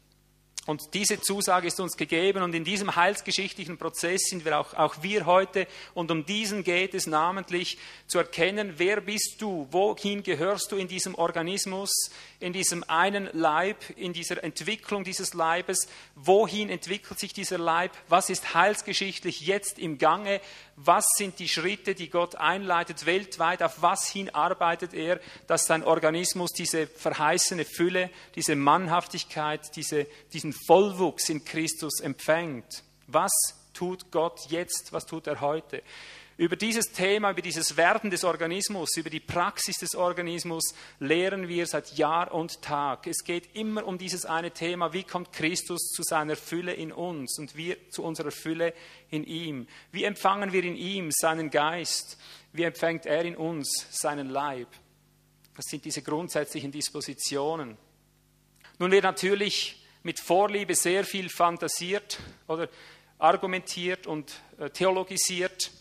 Und 0.66 0.96
diese 0.96 1.22
Zusage 1.22 1.68
ist 1.68 1.80
uns 1.80 1.96
gegeben 1.96 2.42
und 2.42 2.56
in 2.56 2.64
diesem 2.64 2.96
heilsgeschichtlichen 2.96 3.78
Prozess 3.78 4.22
sind 4.30 4.46
wir 4.46 4.60
auch, 4.60 4.74
auch 4.74 5.04
wir 5.04 5.28
heute. 5.28 5.68
Und 5.94 6.10
um 6.10 6.26
diesen 6.26 6.64
geht 6.64 6.96
es 6.96 7.06
namentlich 7.06 7.78
zu 8.08 8.18
erkennen, 8.18 8.74
wer 8.78 9.02
bist 9.02 9.36
du, 9.40 9.68
wohin 9.70 10.24
gehörst 10.24 10.72
du 10.72 10.78
in 10.78 10.88
diesem 10.88 11.14
Organismus, 11.14 11.92
in 12.40 12.52
diesem 12.52 12.84
einen 12.88 13.30
Leib, 13.34 13.78
in 13.96 14.14
dieser 14.14 14.44
Entwicklung 14.44 15.04
dieses 15.04 15.36
Leibes, 15.36 15.88
wohin 16.16 16.70
entwickelt 16.70 17.20
sich 17.20 17.34
dieser 17.34 17.60
Leib, 17.60 17.92
was 18.10 18.32
ist 18.32 18.56
heilsgeschichtlich 18.56 19.42
jetzt 19.42 19.78
im 19.78 20.00
Gange, 20.00 20.42
was 20.78 21.06
sind 21.16 21.40
die 21.40 21.48
Schritte, 21.48 21.96
die 21.96 22.10
Gott 22.10 22.36
einleitet 22.36 23.06
weltweit, 23.06 23.64
auf 23.64 23.82
was 23.82 24.10
hin 24.10 24.30
arbeitet 24.30 24.94
er, 24.94 25.22
dass 25.48 25.66
sein 25.66 25.84
Organismus 25.84 26.52
diese 26.52 26.86
verheißene 26.88 27.64
Fülle, 27.64 28.10
diese 28.36 28.56
Mannhaftigkeit, 28.56 29.76
diese, 29.76 30.06
diesen 30.34 30.54
Vollwuchs 30.54 31.30
in 31.30 31.46
Christus 31.46 32.02
empfängt. 32.02 32.84
Was 33.08 33.32
tut 33.74 34.12
Gott 34.12 34.40
jetzt, 34.50 34.92
was 34.92 35.06
tut 35.06 35.28
er 35.28 35.40
heute? 35.40 35.82
Über 36.38 36.58
dieses 36.58 36.92
Thema, 36.92 37.32
über 37.32 37.42
dieses 37.42 37.78
Werden 37.78 38.10
des 38.10 38.26
Organismus, 38.26 38.98
über 38.98 39.10
die 39.10 39.22
Praxis 39.22 39.78
des 39.78 39.96
Organismus 39.96 40.74
lehren 41.00 41.48
wir 41.48 41.66
seit 41.66 41.98
Jahr 41.98 42.34
und 42.34 42.62
Tag. 42.62 43.08
Es 43.08 43.24
geht 43.24 43.56
immer 43.56 43.86
um 43.86 43.98
dieses 43.98 44.26
eine 44.26 44.52
Thema, 44.52 44.92
wie 44.92 45.04
kommt 45.04 45.32
Christus 45.32 45.92
zu 45.96 46.04
seiner 46.04 46.36
Fülle 46.36 46.74
in 46.74 46.92
uns 46.92 47.40
und 47.40 47.56
wir 47.56 47.90
zu 47.90 48.04
unserer 48.04 48.32
Fülle 48.32 48.74
in 49.10 49.24
ihm? 49.24 49.66
Wie 49.94 50.04
empfangen 50.04 50.52
wir 50.52 50.66
in 50.66 50.76
ihm 50.76 51.10
seinen 51.12 51.50
Geist? 51.50 52.18
Wie 52.52 52.64
empfängt 52.64 53.06
er 53.06 53.24
in 53.24 53.38
uns 53.38 53.88
seinen 53.92 54.30
Leib? 54.30 54.68
Das 55.56 55.66
sind 55.70 55.86
diese 55.86 56.02
grundsätzlichen 56.02 56.72
Dispositionen. 56.72 57.78
Nun 58.78 58.92
wird 58.92 59.04
natürlich 59.04 59.86
mit 60.04 60.20
Vorliebe 60.20 60.76
sehr 60.76 61.06
viel 61.06 61.30
fantasiert 61.30 62.20
oder 62.48 62.68
argumentiert 63.20 64.06
und 64.06 64.34
äh, 64.60 64.70
theologisiert 64.70 65.72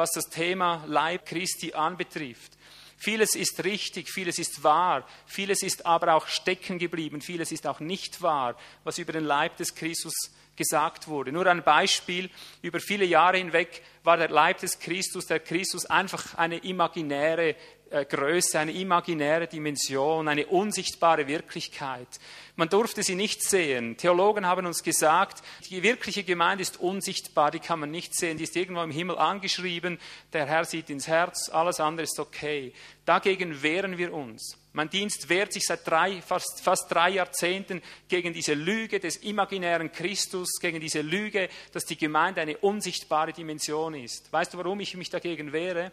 was 0.00 0.12
das 0.12 0.30
Thema 0.30 0.82
Leib 0.86 1.26
Christi 1.26 1.74
anbetrifft. 1.74 2.52
Vieles 2.96 3.34
ist 3.34 3.62
richtig, 3.64 4.08
vieles 4.08 4.38
ist 4.38 4.64
wahr, 4.64 5.06
vieles 5.26 5.62
ist 5.62 5.84
aber 5.84 6.14
auch 6.14 6.26
stecken 6.26 6.78
geblieben, 6.78 7.20
vieles 7.20 7.52
ist 7.52 7.66
auch 7.66 7.80
nicht 7.80 8.22
wahr, 8.22 8.56
was 8.82 8.96
über 8.96 9.12
den 9.12 9.24
Leib 9.24 9.58
des 9.58 9.74
Christus 9.74 10.14
gesagt 10.56 11.06
wurde. 11.06 11.32
Nur 11.32 11.46
ein 11.46 11.62
Beispiel, 11.62 12.30
über 12.62 12.80
viele 12.80 13.04
Jahre 13.04 13.36
hinweg 13.36 13.82
war 14.02 14.16
der 14.16 14.30
Leib 14.30 14.60
des 14.60 14.78
Christus, 14.78 15.26
der 15.26 15.40
Christus 15.40 15.84
einfach 15.84 16.34
eine 16.34 16.56
imaginäre 16.56 17.54
Größe, 17.90 18.58
eine 18.58 18.72
imaginäre 18.72 19.48
Dimension, 19.48 20.28
eine 20.28 20.46
unsichtbare 20.46 21.26
Wirklichkeit. 21.26 22.06
Man 22.54 22.68
durfte 22.68 23.02
sie 23.02 23.16
nicht 23.16 23.42
sehen. 23.42 23.96
Theologen 23.96 24.46
haben 24.46 24.64
uns 24.66 24.84
gesagt, 24.84 25.42
die 25.68 25.82
wirkliche 25.82 26.22
Gemeinde 26.22 26.62
ist 26.62 26.78
unsichtbar, 26.78 27.50
die 27.50 27.58
kann 27.58 27.80
man 27.80 27.90
nicht 27.90 28.14
sehen, 28.14 28.38
die 28.38 28.44
ist 28.44 28.54
irgendwo 28.54 28.82
im 28.82 28.92
Himmel 28.92 29.18
angeschrieben, 29.18 29.98
der 30.32 30.46
Herr 30.46 30.64
sieht 30.64 30.88
ins 30.88 31.08
Herz, 31.08 31.48
alles 31.48 31.80
andere 31.80 32.04
ist 32.04 32.20
okay. 32.20 32.72
Dagegen 33.04 33.60
wehren 33.62 33.98
wir 33.98 34.14
uns. 34.14 34.56
Mein 34.72 34.88
Dienst 34.88 35.28
wehrt 35.28 35.52
sich 35.52 35.64
seit 35.66 35.84
drei, 35.84 36.22
fast, 36.22 36.60
fast 36.62 36.92
drei 36.92 37.10
Jahrzehnten 37.10 37.82
gegen 38.08 38.32
diese 38.32 38.54
Lüge 38.54 39.00
des 39.00 39.16
imaginären 39.16 39.90
Christus, 39.90 40.60
gegen 40.60 40.80
diese 40.80 41.00
Lüge, 41.00 41.48
dass 41.72 41.86
die 41.86 41.98
Gemeinde 41.98 42.40
eine 42.40 42.56
unsichtbare 42.58 43.32
Dimension 43.32 43.94
ist. 43.94 44.32
Weißt 44.32 44.54
du, 44.54 44.58
warum 44.58 44.78
ich 44.78 44.96
mich 44.96 45.10
dagegen 45.10 45.52
wehre? 45.52 45.90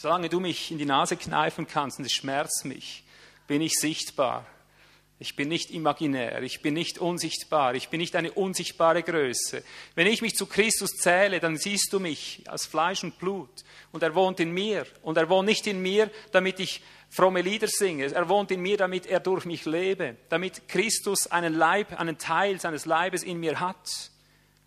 Solange 0.00 0.28
du 0.28 0.38
mich 0.38 0.70
in 0.70 0.78
die 0.78 0.84
Nase 0.84 1.16
kneifen 1.16 1.66
kannst 1.66 1.98
und 1.98 2.04
es 2.04 2.12
schmerzt 2.12 2.64
mich, 2.64 3.02
bin 3.48 3.60
ich 3.60 3.72
sichtbar. 3.74 4.46
Ich 5.18 5.34
bin 5.34 5.48
nicht 5.48 5.72
imaginär, 5.72 6.40
ich 6.42 6.62
bin 6.62 6.74
nicht 6.74 7.00
unsichtbar, 7.00 7.74
ich 7.74 7.88
bin 7.88 7.98
nicht 7.98 8.14
eine 8.14 8.30
unsichtbare 8.30 9.02
Größe. 9.02 9.64
Wenn 9.96 10.06
ich 10.06 10.22
mich 10.22 10.36
zu 10.36 10.46
Christus 10.46 10.90
zähle, 10.90 11.40
dann 11.40 11.56
siehst 11.56 11.92
du 11.92 11.98
mich 11.98 12.44
als 12.46 12.64
Fleisch 12.64 13.02
und 13.02 13.18
Blut 13.18 13.50
und 13.90 14.04
er 14.04 14.14
wohnt 14.14 14.38
in 14.38 14.52
mir. 14.52 14.86
Und 15.02 15.16
er 15.16 15.28
wohnt 15.28 15.48
nicht 15.48 15.66
in 15.66 15.82
mir, 15.82 16.08
damit 16.30 16.60
ich 16.60 16.80
fromme 17.10 17.42
Lieder 17.42 17.66
singe, 17.66 18.04
er 18.04 18.28
wohnt 18.28 18.52
in 18.52 18.60
mir, 18.60 18.76
damit 18.76 19.04
er 19.04 19.18
durch 19.18 19.46
mich 19.46 19.64
lebe, 19.64 20.16
damit 20.28 20.68
Christus 20.68 21.26
einen 21.26 21.54
Leib, 21.54 21.98
einen 21.98 22.18
Teil 22.18 22.60
seines 22.60 22.86
Leibes 22.86 23.24
in 23.24 23.40
mir 23.40 23.58
hat. 23.58 24.12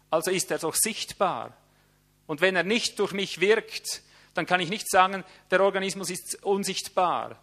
Also 0.10 0.30
ist 0.30 0.52
er 0.52 0.58
doch 0.58 0.76
sichtbar. 0.76 1.56
Und 2.28 2.42
wenn 2.42 2.58
er 2.58 2.64
nicht 2.64 3.00
durch 3.00 3.14
mich 3.14 3.40
wirkt, 3.40 4.02
dann 4.34 4.46
kann 4.46 4.60
ich 4.60 4.70
nicht 4.70 4.90
sagen, 4.90 5.24
der 5.50 5.62
Organismus 5.62 6.10
ist 6.10 6.44
unsichtbar. 6.44 7.38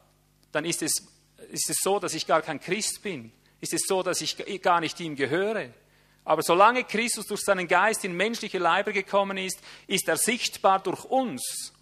Dann 0.52 0.64
ist 0.64 0.83
es, 0.83 1.07
ist 1.50 1.71
es 1.71 1.76
so, 1.83 1.99
dass 1.99 2.14
ich 2.14 2.26
gar 2.26 2.42
kein 2.42 2.61
Christ 2.61 3.02
bin. 3.02 3.33
Ist 3.61 3.75
es 3.75 3.83
so, 3.87 4.02
dass 4.02 4.21
ich 4.21 4.62
gar 4.62 4.80
nicht 4.80 4.99
ihm 5.00 5.16
gehöre. 5.16 5.71
Aber 6.25 6.42
solange 6.42 6.85
Christus 6.85 7.26
durch 7.26 7.40
seinen 7.40 7.68
Geist 7.68 8.04
in 8.04 8.14
menschliche 8.14 8.59
Leiber 8.59 8.92
gekommen 8.92 9.38
ist, 9.38 9.61
ist 9.87 10.09
er 10.09 10.16
sichtbar 10.16 10.78
durch 10.83 11.04
uns. 11.04 11.73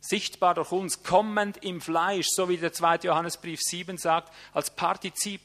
Sichtbar 0.00 0.54
durch 0.54 0.70
uns, 0.70 1.02
kommend 1.02 1.64
im 1.64 1.80
Fleisch, 1.80 2.28
so 2.30 2.48
wie 2.48 2.56
der 2.56 2.72
2. 2.72 2.98
Johannesbrief 3.02 3.58
7 3.60 3.98
sagt, 3.98 4.32
als 4.54 4.74
Partizip. 4.74 5.40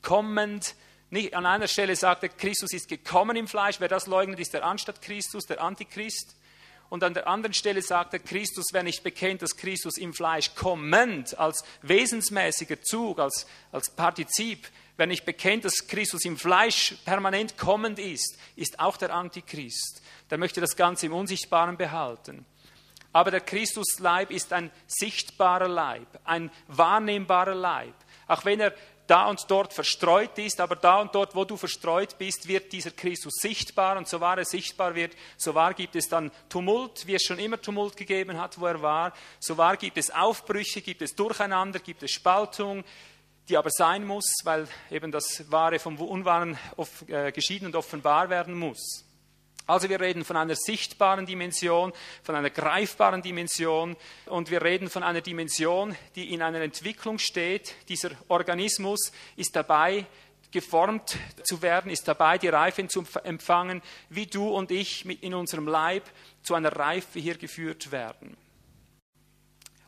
Kommend, 0.00 0.74
nicht, 1.10 1.34
an 1.34 1.44
einer 1.44 1.68
Stelle 1.68 1.94
sagt 1.94 2.22
er, 2.22 2.30
Christus 2.30 2.72
ist 2.72 2.88
gekommen 2.88 3.36
im 3.36 3.46
Fleisch. 3.46 3.80
Wer 3.80 3.88
das 3.88 4.06
leugnet, 4.06 4.40
ist 4.40 4.54
der 4.54 4.64
Anstatt 4.64 5.02
Christus, 5.02 5.44
der 5.44 5.60
Antichrist. 5.60 6.36
Und 6.90 7.04
an 7.04 7.14
der 7.14 7.28
anderen 7.28 7.54
Stelle 7.54 7.82
sagt 7.82 8.14
er, 8.14 8.18
Christus, 8.18 8.66
wer 8.72 8.82
nicht 8.82 9.04
bekennt, 9.04 9.42
dass 9.42 9.56
Christus 9.56 9.96
im 9.96 10.12
Fleisch 10.12 10.56
kommend, 10.56 11.38
als 11.38 11.64
wesensmäßiger 11.82 12.82
Zug, 12.82 13.20
als, 13.20 13.46
als 13.70 13.90
Partizip, 13.90 14.68
wer 14.96 15.06
nicht 15.06 15.24
bekennt, 15.24 15.64
dass 15.64 15.86
Christus 15.86 16.24
im 16.24 16.36
Fleisch 16.36 16.96
permanent 17.04 17.56
kommend 17.56 18.00
ist, 18.00 18.36
ist 18.56 18.80
auch 18.80 18.96
der 18.96 19.14
Antichrist. 19.14 20.02
Der 20.30 20.38
möchte 20.38 20.60
das 20.60 20.74
Ganze 20.74 21.06
im 21.06 21.12
Unsichtbaren 21.12 21.76
behalten. 21.76 22.44
Aber 23.12 23.30
der 23.30 23.40
Christusleib 23.40 24.32
ist 24.32 24.52
ein 24.52 24.70
sichtbarer 24.88 25.68
Leib, 25.68 26.06
ein 26.24 26.50
wahrnehmbarer 26.66 27.54
Leib. 27.54 27.94
Auch 28.26 28.44
wenn 28.44 28.60
er 28.60 28.72
da 29.10 29.28
und 29.28 29.50
dort 29.50 29.72
verstreut 29.72 30.38
ist, 30.38 30.60
aber 30.60 30.76
da 30.76 31.00
und 31.00 31.14
dort, 31.14 31.34
wo 31.34 31.44
du 31.44 31.56
verstreut 31.56 32.16
bist, 32.16 32.46
wird 32.46 32.72
dieser 32.72 32.92
Christus 32.92 33.34
sichtbar 33.40 33.96
und 33.96 34.06
so 34.06 34.20
wahr 34.20 34.38
er 34.38 34.44
sichtbar 34.44 34.94
wird, 34.94 35.16
so 35.36 35.54
wahr 35.54 35.74
gibt 35.74 35.96
es 35.96 36.08
dann 36.08 36.30
Tumult, 36.48 37.06
wie 37.06 37.16
es 37.16 37.24
schon 37.24 37.40
immer 37.40 37.60
Tumult 37.60 37.96
gegeben 37.96 38.40
hat, 38.40 38.60
wo 38.60 38.66
er 38.66 38.80
war, 38.80 39.12
so 39.40 39.56
wahr 39.58 39.76
gibt 39.76 39.98
es 39.98 40.10
Aufbrüche, 40.10 40.80
gibt 40.80 41.02
es 41.02 41.16
Durcheinander, 41.16 41.80
gibt 41.80 42.04
es 42.04 42.12
Spaltung, 42.12 42.84
die 43.48 43.56
aber 43.56 43.70
sein 43.70 44.06
muss, 44.06 44.32
weil 44.44 44.68
eben 44.92 45.10
das 45.10 45.50
Wahre 45.50 45.80
vom 45.80 45.98
Unwahren 45.98 46.56
äh, 47.08 47.32
geschieden 47.32 47.66
und 47.66 47.74
offenbar 47.74 48.30
werden 48.30 48.56
muss. 48.56 49.04
Also 49.66 49.88
wir 49.88 50.00
reden 50.00 50.24
von 50.24 50.36
einer 50.36 50.56
sichtbaren 50.56 51.26
Dimension, 51.26 51.92
von 52.22 52.34
einer 52.34 52.50
greifbaren 52.50 53.22
Dimension 53.22 53.96
und 54.26 54.50
wir 54.50 54.62
reden 54.62 54.90
von 54.90 55.02
einer 55.02 55.20
Dimension, 55.20 55.96
die 56.16 56.34
in 56.34 56.42
einer 56.42 56.60
Entwicklung 56.60 57.18
steht. 57.18 57.74
Dieser 57.88 58.10
Organismus 58.28 59.12
ist 59.36 59.54
dabei, 59.54 60.06
geformt 60.50 61.16
zu 61.44 61.62
werden, 61.62 61.90
ist 61.90 62.08
dabei, 62.08 62.38
die 62.38 62.48
Reife 62.48 62.86
zu 62.88 63.04
empfangen, 63.22 63.82
wie 64.08 64.26
du 64.26 64.48
und 64.48 64.70
ich 64.70 65.06
in 65.22 65.34
unserem 65.34 65.68
Leib 65.68 66.04
zu 66.42 66.54
einer 66.54 66.74
Reife 66.74 67.20
hier 67.20 67.36
geführt 67.36 67.92
werden. 67.92 68.36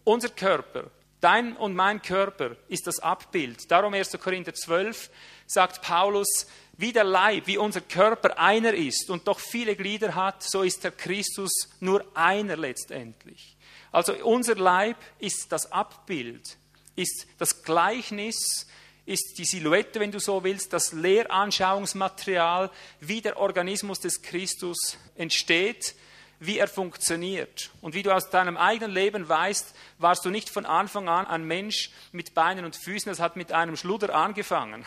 Unser 0.05 0.31
Körper, 0.31 0.91
dein 1.21 1.57
und 1.57 1.75
mein 1.75 2.03
Körper 2.03 2.57
ist 2.69 2.87
das 2.87 2.99
Abbild. 2.99 3.71
Darum 3.71 3.95
1. 3.95 4.19
Korinther 4.21 4.55
12 4.55 5.11
sagt 5.47 5.83
Paulus, 5.83 6.47
wie 6.83 6.93
der 6.93 7.05
Leib, 7.05 7.47
wie 7.47 7.59
unser 7.59 7.81
Körper 7.81 8.41
einer 8.41 8.75
ist 8.75 9.09
und 9.09 9.29
doch 9.29 9.39
viele 9.39 9.77
Glieder 9.77 10.17
hat, 10.17 10.43
so 10.43 10.63
ist 10.63 10.83
der 10.83 10.91
Christus 10.91 11.69
nur 11.79 12.05
einer 12.13 12.57
letztendlich. 12.57 13.57
Also 13.93 14.13
unser 14.25 14.57
Leib 14.57 14.97
ist 15.21 15.53
das 15.53 15.71
Abbild, 15.71 16.59
ist 16.97 17.29
das 17.39 17.63
Gleichnis, 17.63 18.67
ist 19.07 19.39
die 19.39 19.45
Silhouette, 19.45 20.01
wenn 20.01 20.11
du 20.11 20.19
so 20.19 20.43
willst, 20.43 20.73
das 20.73 20.93
Lehranschauungsmaterial, 20.93 22.69
wie 22.99 23.21
der 23.21 23.37
Organismus 23.37 24.01
des 24.01 24.21
Christus 24.21 24.99
entsteht, 25.15 25.95
wie 26.41 26.59
er 26.59 26.67
funktioniert. 26.67 27.71
Und 27.81 27.95
wie 27.95 28.03
du 28.03 28.13
aus 28.13 28.29
deinem 28.31 28.57
eigenen 28.57 28.91
Leben 28.91 29.29
weißt, 29.29 29.73
warst 29.99 30.25
du 30.25 30.31
nicht 30.31 30.51
von 30.51 30.67
Anfang 30.67 31.09
an 31.09 31.29
ein 31.29 31.45
Mensch 31.45 31.93
mit 32.11 32.35
Beinen 32.35 32.65
und 32.65 32.75
Füßen, 32.75 33.09
das 33.09 33.21
hat 33.21 33.37
mit 33.37 33.53
einem 33.53 33.77
Schluder 33.77 34.13
angefangen. 34.17 34.85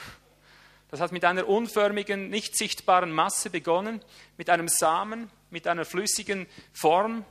Das 0.91 1.01
hat 1.01 1.11
mit 1.11 1.25
einer 1.25 1.47
unförmigen, 1.47 2.29
nicht 2.29 2.55
sichtbaren 2.55 3.11
Masse 3.11 3.49
begonnen, 3.49 4.01
mit 4.37 4.49
einem 4.49 4.67
Samen, 4.67 5.29
mit 5.49 5.67
einer 5.67 5.85
flüssigen 5.85 6.47
Form, 6.73 7.25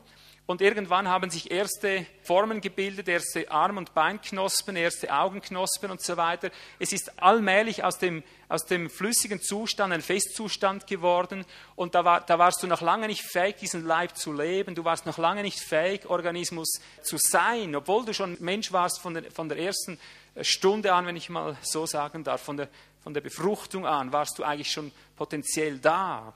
und 0.47 0.61
irgendwann 0.61 1.09
haben 1.09 1.31
sich 1.31 1.51
erste 1.51 2.05
Formen 2.23 2.61
gebildet, 2.61 3.09
erste 3.09 3.51
Arm- 3.51 3.79
und 3.79 3.95
Beinknospen, 3.95 4.77
erste 4.77 5.15
Augenknospen 5.15 5.91
und 5.91 6.03
so 6.03 6.19
weiter. 6.19 6.51
Es 6.79 6.93
ist 6.93 7.23
allmählich 7.23 7.83
aus 7.83 7.99
dem, 7.99 8.23
aus 8.51 8.67
dem 8.67 8.91
flüssigen 8.91 9.41
Zustand 9.41 9.95
ein 9.95 10.03
Festzustand 10.03 10.87
geworden. 10.87 11.47
Und 11.77 11.95
da, 11.95 12.05
war, 12.05 12.21
da 12.21 12.39
warst 12.39 12.63
du 12.63 12.67
noch 12.67 12.83
lange 12.83 13.07
nicht 13.07 13.23
fähig, 13.23 13.57
diesen 13.57 13.87
Leib 13.87 14.19
zu 14.19 14.35
leben. 14.35 14.75
Du 14.75 14.85
warst 14.85 15.07
noch 15.07 15.17
lange 15.17 15.43
nicht 15.43 15.61
fähig, 15.61 16.05
Organismus 16.11 16.79
zu 17.01 17.17
sein, 17.19 17.75
obwohl 17.75 18.05
du 18.05 18.13
schon 18.13 18.37
Mensch 18.41 18.71
warst 18.71 19.01
von 19.01 19.15
der, 19.15 19.31
von 19.31 19.49
der 19.49 19.57
ersten 19.57 19.99
Stunde 20.43 20.93
an, 20.93 21.07
wenn 21.07 21.17
ich 21.17 21.31
mal 21.31 21.57
so 21.63 21.87
sagen 21.87 22.23
darf, 22.23 22.43
von 22.43 22.59
der, 22.59 22.69
von 23.05 23.15
der 23.15 23.21
Befruchtung 23.21 23.87
an, 23.87 24.13
warst 24.13 24.39
du 24.39 24.45
eigentlich 24.45 24.73
schon 24.73 24.91
potenziell 25.15 25.79
da. 25.79 26.33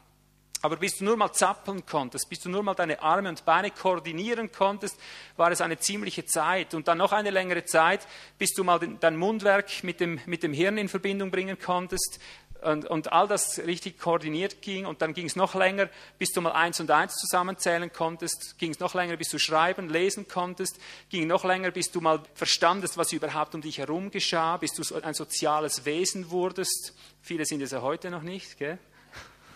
Aber 0.60 0.76
bis 0.76 0.98
du 0.98 1.04
nur 1.04 1.16
mal 1.16 1.32
zappeln 1.32 1.86
konntest, 1.86 2.28
bis 2.28 2.40
du 2.40 2.50
nur 2.50 2.62
mal 2.62 2.74
deine 2.74 3.00
Arme 3.00 3.28
und 3.28 3.44
Beine 3.44 3.70
koordinieren 3.70 4.52
konntest, 4.52 5.00
war 5.36 5.50
es 5.50 5.60
eine 5.60 5.78
ziemliche 5.78 6.26
Zeit. 6.26 6.74
Und 6.74 6.88
dann 6.88 6.98
noch 6.98 7.12
eine 7.12 7.30
längere 7.30 7.64
Zeit, 7.64 8.06
bis 8.38 8.52
du 8.54 8.64
mal 8.64 8.78
dein 8.78 9.16
Mundwerk 9.16 9.82
mit 9.82 10.00
dem, 10.00 10.20
mit 10.26 10.42
dem 10.42 10.52
Hirn 10.52 10.76
in 10.76 10.88
Verbindung 10.88 11.30
bringen 11.30 11.58
konntest 11.58 12.20
und, 12.62 12.84
und 12.86 13.12
all 13.12 13.28
das 13.28 13.58
richtig 13.60 13.98
koordiniert 13.98 14.62
ging. 14.62 14.86
Und 14.86 15.02
dann 15.02 15.14
ging 15.14 15.26
es 15.26 15.36
noch 15.36 15.54
länger, 15.54 15.88
bis 16.18 16.32
du 16.32 16.40
mal 16.40 16.52
eins 16.52 16.80
und 16.80 16.90
eins 16.90 17.14
zusammenzählen 17.16 17.92
konntest. 17.92 18.58
Ging 18.58 18.70
es 18.70 18.80
noch 18.80 18.94
länger, 18.94 19.16
bis 19.16 19.28
du 19.28 19.38
schreiben, 19.38 19.88
lesen 19.88 20.28
konntest. 20.28 20.78
Ging 21.08 21.26
noch 21.26 21.44
länger, 21.44 21.70
bis 21.70 21.90
du 21.90 22.00
mal 22.00 22.22
verstandest, 22.34 22.96
was 22.96 23.12
überhaupt 23.12 23.54
um 23.54 23.60
dich 23.60 23.78
herum 23.78 24.10
geschah, 24.10 24.56
bis 24.56 24.72
du 24.72 24.82
ein 25.02 25.14
soziales 25.14 25.84
Wesen 25.84 26.30
wurdest. 26.30 26.94
Viele 27.22 27.44
sind 27.44 27.62
es 27.62 27.70
ja 27.70 27.82
heute 27.82 28.10
noch 28.10 28.22
nicht, 28.22 28.58
gell? 28.58 28.78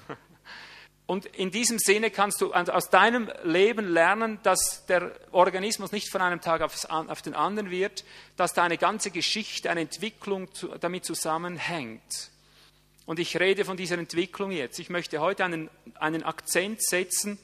Und 1.06 1.26
in 1.26 1.50
diesem 1.50 1.78
Sinne 1.78 2.10
kannst 2.10 2.40
du 2.40 2.54
aus 2.54 2.88
deinem 2.88 3.30
Leben 3.44 3.88
lernen, 3.92 4.38
dass 4.44 4.86
der 4.86 5.12
Organismus 5.32 5.92
nicht 5.92 6.10
von 6.10 6.22
einem 6.22 6.40
Tag 6.40 6.62
auf 6.62 7.22
den 7.22 7.34
anderen 7.34 7.70
wird, 7.70 8.04
dass 8.36 8.54
deine 8.54 8.78
ganze 8.78 9.10
Geschichte, 9.10 9.68
eine 9.70 9.82
Entwicklung 9.82 10.48
damit 10.80 11.04
zusammenhängt. 11.04 12.31
Und 13.06 13.18
ich 13.18 13.38
rede 13.38 13.64
von 13.64 13.76
dieser 13.76 13.98
Entwicklung 13.98 14.52
jetzt. 14.52 14.78
Ich 14.78 14.90
möchte 14.90 15.20
heute 15.20 15.44
einen, 15.44 15.70
einen 15.94 16.22
Akzent 16.22 16.82
setzen, 16.82 17.38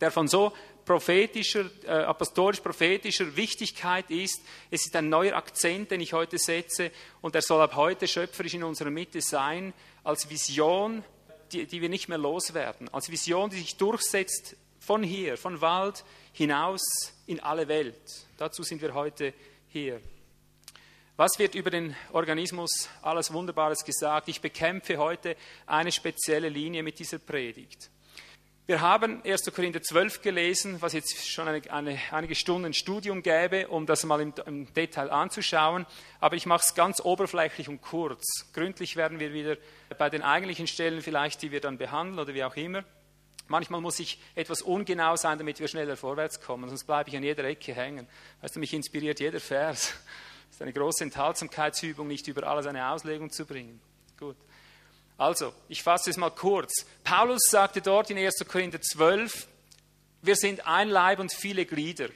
der 0.00 0.10
von 0.10 0.28
so 0.28 0.52
prophetischer, 0.84 1.70
äh, 1.84 1.90
apostolisch-prophetischer 1.90 3.36
Wichtigkeit 3.36 4.10
ist. 4.10 4.40
Es 4.70 4.86
ist 4.86 4.96
ein 4.96 5.08
neuer 5.08 5.36
Akzent, 5.36 5.90
den 5.90 6.00
ich 6.00 6.12
heute 6.12 6.38
setze 6.38 6.90
und 7.20 7.34
er 7.34 7.42
soll 7.42 7.60
ab 7.60 7.74
heute 7.74 8.06
schöpferisch 8.06 8.54
in 8.54 8.64
unserer 8.64 8.90
Mitte 8.90 9.20
sein, 9.20 9.72
als 10.04 10.30
Vision 10.30 11.02
die, 11.52 11.66
die 11.66 11.80
wir 11.80 11.88
nicht 11.88 12.08
mehr 12.08 12.18
loswerden, 12.18 12.88
als 12.92 13.10
Vision, 13.10 13.50
die 13.50 13.58
sich 13.58 13.76
durchsetzt 13.76 14.56
von 14.80 15.02
hier, 15.02 15.36
von 15.36 15.60
Wald 15.60 16.04
hinaus 16.32 16.82
in 17.26 17.40
alle 17.40 17.68
Welt. 17.68 18.26
Dazu 18.36 18.62
sind 18.62 18.82
wir 18.82 18.94
heute 18.94 19.32
hier. 19.68 20.00
Was 21.18 21.38
wird 21.38 21.54
über 21.54 21.70
den 21.70 21.96
Organismus 22.12 22.90
alles 23.00 23.32
Wunderbares 23.32 23.84
gesagt? 23.86 24.28
Ich 24.28 24.42
bekämpfe 24.42 24.98
heute 24.98 25.34
eine 25.64 25.90
spezielle 25.90 26.50
Linie 26.50 26.82
mit 26.82 26.98
dieser 26.98 27.18
Predigt. 27.18 27.88
Wir 28.66 28.82
haben 28.82 29.22
1. 29.24 29.50
Korinther 29.54 29.80
12 29.80 30.20
gelesen, 30.20 30.82
was 30.82 30.92
jetzt 30.92 31.26
schon 31.26 31.48
eine, 31.48 31.62
eine, 31.72 31.98
einige 32.10 32.34
Stunden 32.34 32.74
Studium 32.74 33.22
gäbe, 33.22 33.68
um 33.68 33.86
das 33.86 34.04
mal 34.04 34.20
im, 34.20 34.34
im 34.44 34.74
Detail 34.74 35.10
anzuschauen. 35.10 35.86
Aber 36.20 36.36
ich 36.36 36.44
mache 36.44 36.64
es 36.64 36.74
ganz 36.74 37.00
oberflächlich 37.00 37.70
und 37.70 37.80
kurz. 37.80 38.52
Gründlich 38.52 38.96
werden 38.96 39.18
wir 39.18 39.32
wieder 39.32 39.56
bei 39.96 40.10
den 40.10 40.20
eigentlichen 40.20 40.66
Stellen 40.66 41.00
vielleicht, 41.00 41.40
die 41.40 41.50
wir 41.50 41.62
dann 41.62 41.78
behandeln 41.78 42.18
oder 42.18 42.34
wie 42.34 42.44
auch 42.44 42.56
immer. 42.56 42.84
Manchmal 43.48 43.80
muss 43.80 44.00
ich 44.00 44.20
etwas 44.34 44.60
ungenau 44.60 45.16
sein, 45.16 45.38
damit 45.38 45.60
wir 45.60 45.68
schneller 45.68 45.96
vorwärts 45.96 46.42
kommen, 46.42 46.68
sonst 46.68 46.84
bleibe 46.84 47.08
ich 47.08 47.16
an 47.16 47.22
jeder 47.22 47.44
Ecke 47.44 47.72
hängen. 47.72 48.06
Weißt 48.42 48.56
du, 48.56 48.60
mich 48.60 48.74
inspiriert 48.74 49.18
jeder 49.18 49.40
Vers. 49.40 49.94
Ist 50.56 50.62
eine 50.62 50.72
große 50.72 51.04
Enthaltsamkeitsübung, 51.04 52.08
nicht 52.08 52.28
über 52.28 52.46
alles 52.46 52.64
eine 52.64 52.88
Auslegung 52.88 53.30
zu 53.30 53.44
bringen. 53.44 53.78
Gut. 54.18 54.36
Also, 55.18 55.52
ich 55.68 55.82
fasse 55.82 56.08
es 56.08 56.16
mal 56.16 56.30
kurz. 56.30 56.86
Paulus 57.04 57.42
sagte 57.50 57.82
dort 57.82 58.08
in 58.08 58.16
1. 58.16 58.36
Korinther 58.48 58.80
12, 58.80 59.48
wir 60.22 60.34
sind 60.34 60.66
ein 60.66 60.88
Leib 60.88 61.18
und 61.18 61.30
viele 61.30 61.66
Glieder. 61.66 62.08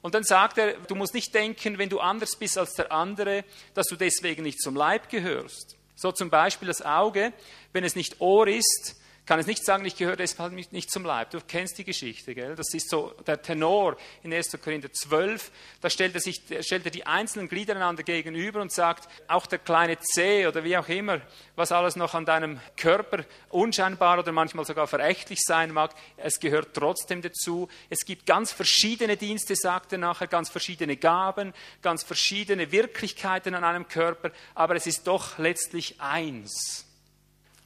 Und 0.00 0.14
dann 0.14 0.24
sagt 0.24 0.56
er, 0.56 0.78
du 0.78 0.94
musst 0.94 1.12
nicht 1.12 1.34
denken, 1.34 1.76
wenn 1.76 1.90
du 1.90 2.00
anders 2.00 2.34
bist 2.36 2.56
als 2.56 2.72
der 2.72 2.90
andere, 2.92 3.44
dass 3.74 3.88
du 3.88 3.96
deswegen 3.96 4.42
nicht 4.42 4.62
zum 4.62 4.74
Leib 4.74 5.10
gehörst. 5.10 5.76
So 5.94 6.12
zum 6.12 6.30
Beispiel 6.30 6.68
das 6.68 6.80
Auge, 6.80 7.34
wenn 7.74 7.84
es 7.84 7.94
nicht 7.94 8.22
Ohr 8.22 8.48
ist, 8.48 9.01
kann 9.24 9.38
es 9.38 9.46
nicht 9.46 9.64
sagen, 9.64 9.84
ich 9.84 9.96
gehöre 9.96 10.16
deshalb 10.16 10.52
nicht 10.52 10.90
zum 10.90 11.04
Leib. 11.04 11.30
Du 11.30 11.38
kennst 11.40 11.78
die 11.78 11.84
Geschichte, 11.84 12.34
gell? 12.34 12.56
Das 12.56 12.74
ist 12.74 12.90
so 12.90 13.14
der 13.24 13.40
Tenor 13.40 13.96
in 14.24 14.34
1. 14.34 14.58
Korinther 14.60 14.92
12. 14.92 15.52
Da 15.80 15.90
stellt 15.90 16.16
er, 16.16 16.20
sich, 16.20 16.42
stellt 16.60 16.84
er 16.84 16.90
die 16.90 17.06
einzelnen 17.06 17.48
Glieder 17.48 17.76
einander 17.76 18.02
gegenüber 18.02 18.60
und 18.60 18.72
sagt, 18.72 19.08
auch 19.28 19.46
der 19.46 19.60
kleine 19.60 19.96
Zeh 20.00 20.48
oder 20.48 20.64
wie 20.64 20.76
auch 20.76 20.88
immer, 20.88 21.20
was 21.54 21.70
alles 21.70 21.94
noch 21.94 22.14
an 22.14 22.26
deinem 22.26 22.60
Körper 22.76 23.24
unscheinbar 23.50 24.18
oder 24.18 24.32
manchmal 24.32 24.64
sogar 24.64 24.88
verächtlich 24.88 25.38
sein 25.40 25.70
mag, 25.70 25.94
es 26.16 26.40
gehört 26.40 26.74
trotzdem 26.74 27.22
dazu. 27.22 27.68
Es 27.90 28.00
gibt 28.04 28.26
ganz 28.26 28.50
verschiedene 28.50 29.16
Dienste, 29.16 29.54
sagt 29.54 29.92
er 29.92 29.98
nachher, 29.98 30.26
ganz 30.26 30.50
verschiedene 30.50 30.96
Gaben, 30.96 31.54
ganz 31.80 32.02
verschiedene 32.02 32.72
Wirklichkeiten 32.72 33.54
an 33.54 33.62
einem 33.62 33.86
Körper, 33.86 34.32
aber 34.56 34.74
es 34.74 34.88
ist 34.88 35.06
doch 35.06 35.38
letztlich 35.38 36.00
eins. 36.00 36.91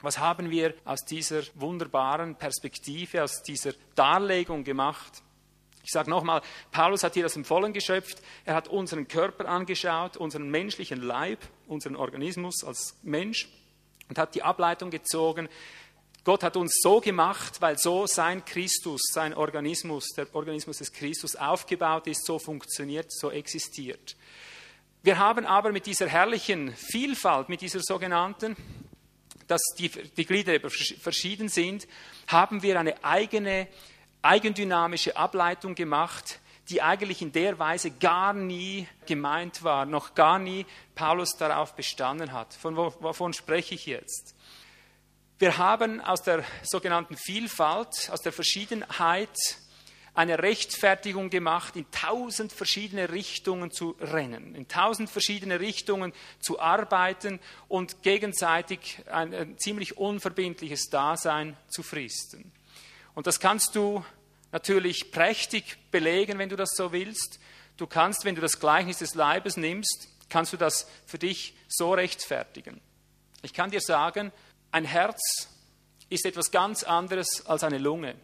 Was 0.01 0.19
haben 0.19 0.51
wir 0.51 0.75
aus 0.85 1.05
dieser 1.05 1.41
wunderbaren 1.55 2.35
Perspektive, 2.35 3.23
aus 3.23 3.41
dieser 3.41 3.73
Darlegung 3.95 4.63
gemacht? 4.63 5.23
Ich 5.83 5.91
sage 5.91 6.09
nochmal, 6.09 6.41
Paulus 6.71 7.03
hat 7.03 7.15
hier 7.15 7.25
aus 7.25 7.33
dem 7.33 7.45
Vollen 7.45 7.73
geschöpft. 7.73 8.21
Er 8.45 8.55
hat 8.55 8.67
unseren 8.67 9.07
Körper 9.07 9.47
angeschaut, 9.47 10.17
unseren 10.17 10.49
menschlichen 10.49 11.01
Leib, 11.01 11.39
unseren 11.65 11.95
Organismus 11.95 12.63
als 12.63 12.97
Mensch 13.03 13.47
und 14.09 14.17
hat 14.17 14.35
die 14.35 14.43
Ableitung 14.43 14.91
gezogen. 14.91 15.49
Gott 16.23 16.43
hat 16.43 16.57
uns 16.57 16.77
so 16.81 16.99
gemacht, 16.99 17.61
weil 17.61 17.77
so 17.77 18.05
sein 18.05 18.43
Christus, 18.43 19.01
sein 19.13 19.33
Organismus, 19.33 20.09
der 20.09 20.27
Organismus 20.35 20.79
des 20.79 20.91
Christus 20.91 21.37
aufgebaut 21.37 22.05
ist, 22.07 22.25
so 22.25 22.37
funktioniert, 22.37 23.11
so 23.11 23.31
existiert. 23.31 24.17
Wir 25.03 25.17
haben 25.19 25.45
aber 25.45 25.71
mit 25.71 25.85
dieser 25.85 26.07
herrlichen 26.07 26.75
Vielfalt, 26.75 27.47
mit 27.47 27.61
dieser 27.61 27.79
sogenannten, 27.79 28.57
dass 29.47 29.61
die, 29.77 29.89
die 29.89 30.25
Glieder 30.25 30.59
verschieden 30.69 31.49
sind, 31.49 31.87
haben 32.27 32.61
wir 32.61 32.79
eine 32.79 33.03
eigene 33.03 33.67
eigendynamische 34.21 35.15
Ableitung 35.15 35.75
gemacht, 35.75 36.39
die 36.69 36.81
eigentlich 36.81 37.21
in 37.21 37.31
der 37.31 37.59
Weise 37.59 37.91
gar 37.91 38.33
nie 38.33 38.87
gemeint 39.05 39.63
war, 39.63 39.85
noch 39.85 40.15
gar 40.15 40.37
nie 40.37 40.65
Paulus 40.95 41.37
darauf 41.37 41.75
bestanden 41.75 42.33
hat. 42.33 42.53
Von 42.53 42.75
wovon 42.75 43.33
spreche 43.33 43.75
ich 43.75 43.85
jetzt? 43.85 44.35
Wir 45.39 45.57
haben 45.57 46.01
aus 46.01 46.23
der 46.23 46.43
sogenannten 46.63 47.15
Vielfalt, 47.15 48.09
aus 48.11 48.21
der 48.21 48.33
Verschiedenheit 48.33 49.37
eine 50.17 50.39
Rechtfertigung 50.39 51.29
gemacht, 51.29 51.75
in 51.75 51.85
tausend 51.91 52.51
verschiedene 52.51 53.11
Richtungen 53.11 53.69
zu 53.69 53.95
rennen, 54.01 54.55
in 54.55 54.67
tausend 54.67 55.11
verschiedene 55.11 55.59
Richtungen 55.59 56.11
zu 56.39 56.59
arbeiten 56.59 57.39
und 57.67 58.01
gegenseitig 58.01 59.03
ein, 59.11 59.31
ein 59.31 59.59
ziemlich 59.59 59.97
unverbindliches 59.97 60.89
Dasein 60.89 61.55
zu 61.67 61.83
fristen. 61.83 62.51
Und 63.13 63.27
das 63.27 63.39
kannst 63.39 63.75
du 63.75 64.03
natürlich 64.51 65.11
prächtig 65.11 65.77
belegen, 65.91 66.39
wenn 66.39 66.49
du 66.49 66.55
das 66.55 66.71
so 66.75 66.91
willst. 66.91 67.39
Du 67.77 67.85
kannst, 67.85 68.25
wenn 68.25 68.33
du 68.33 68.41
das 68.41 68.59
Gleichnis 68.59 68.97
des 68.97 69.13
Leibes 69.13 69.55
nimmst, 69.55 70.07
kannst 70.29 70.51
du 70.51 70.57
das 70.57 70.87
für 71.05 71.19
dich 71.19 71.53
so 71.67 71.93
rechtfertigen. 71.93 72.81
Ich 73.43 73.53
kann 73.53 73.69
dir 73.69 73.81
sagen, 73.81 74.31
ein 74.71 74.85
Herz 74.85 75.47
ist 76.09 76.25
etwas 76.25 76.49
ganz 76.49 76.81
anderes 76.81 77.45
als 77.45 77.63
eine 77.63 77.77
Lunge. 77.77 78.15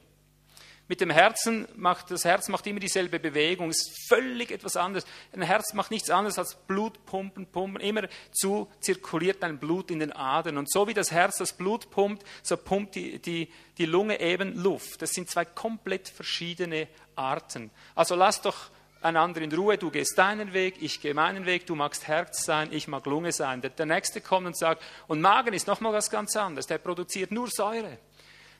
Mit 0.94 1.02
dem 1.02 1.10
Herzen 1.10 1.68
macht 1.76 2.12
das 2.12 2.24
Herz 2.24 2.50
macht 2.50 2.68
immer 2.68 2.80
dieselbe 2.80 3.20
Bewegung, 3.20 3.72
ist 3.72 4.08
völlig 4.08 4.52
etwas 4.52 4.78
anderes. 4.78 5.08
Ein 5.32 5.42
Herz 5.42 5.74
macht 5.74 5.90
nichts 5.90 6.12
anderes 6.12 6.38
als 6.38 6.54
Blut 6.54 7.04
pumpen, 7.08 7.48
pumpen. 7.48 7.82
Immer 7.82 8.04
zu 8.32 8.70
zirkuliert 8.80 9.42
dein 9.42 9.58
Blut 9.58 9.90
in 9.90 9.98
den 9.98 10.12
Adern. 10.12 10.60
Und 10.60 10.72
so 10.72 10.88
wie 10.88 10.94
das 10.94 11.10
Herz 11.10 11.38
das 11.40 11.54
Blut 11.54 11.90
pumpt, 11.90 12.24
so 12.44 12.58
pumpt 12.58 12.94
die, 12.94 13.18
die, 13.18 13.52
die 13.80 13.88
Lunge 13.88 14.20
eben 14.20 14.56
Luft. 14.56 15.02
Das 15.02 15.14
sind 15.14 15.32
zwei 15.32 15.46
komplett 15.46 16.10
verschiedene 16.10 16.88
Arten. 17.16 17.72
Also 17.96 18.14
lass 18.14 18.44
doch 18.44 18.70
einander 19.02 19.42
in 19.42 19.52
Ruhe, 19.52 19.80
du 19.80 19.90
gehst 19.90 20.16
deinen 20.16 20.54
Weg, 20.54 20.76
ich 20.80 21.02
gehe 21.02 21.16
meinen 21.16 21.48
Weg, 21.48 21.66
du 21.66 21.74
magst 21.74 22.08
Herz 22.08 22.46
sein, 22.46 22.72
ich 22.72 22.88
mag 22.88 23.08
Lunge 23.08 23.32
sein. 23.32 23.62
Der, 23.62 23.72
der 23.72 23.88
nächste 23.88 24.22
kommt 24.22 24.46
und 24.46 24.56
sagt, 24.56 24.84
und 25.08 25.22
Magen 25.22 25.56
ist 25.56 25.66
nochmal 25.66 25.92
was 25.92 26.12
ganz 26.12 26.36
anderes, 26.36 26.68
der 26.68 26.78
produziert 26.78 27.32
nur 27.32 27.48
Säure. 27.48 27.98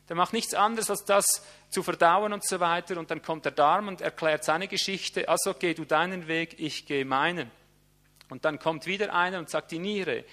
Der 0.10 0.16
macht 0.16 0.34
nichts 0.34 0.54
anderes, 0.54 0.90
als 0.90 1.06
das 1.06 1.46
zu 1.70 1.82
verdauen 1.82 2.34
und 2.34 2.46
so 2.46 2.60
weiter. 2.60 2.98
Und 2.98 3.10
dann 3.10 3.22
kommt 3.22 3.46
der 3.46 3.54
Darm 3.54 3.88
und 3.88 4.02
erklärt 4.02 4.44
seine 4.44 4.68
Geschichte. 4.68 5.30
Also 5.30 5.54
geh 5.54 5.74
du 5.74 5.86
deinen 5.86 6.28
Weg, 6.28 6.60
ich 6.60 6.86
gehe 6.86 7.06
meinen. 7.06 7.50
Und 8.30 8.46
dann 8.46 8.60
kommt 8.60 8.86
wieder 8.86 9.14
einer 9.14 9.40
und 9.40 9.50
sagt 9.50 9.72
die 9.72 9.80
Niere 9.80 10.26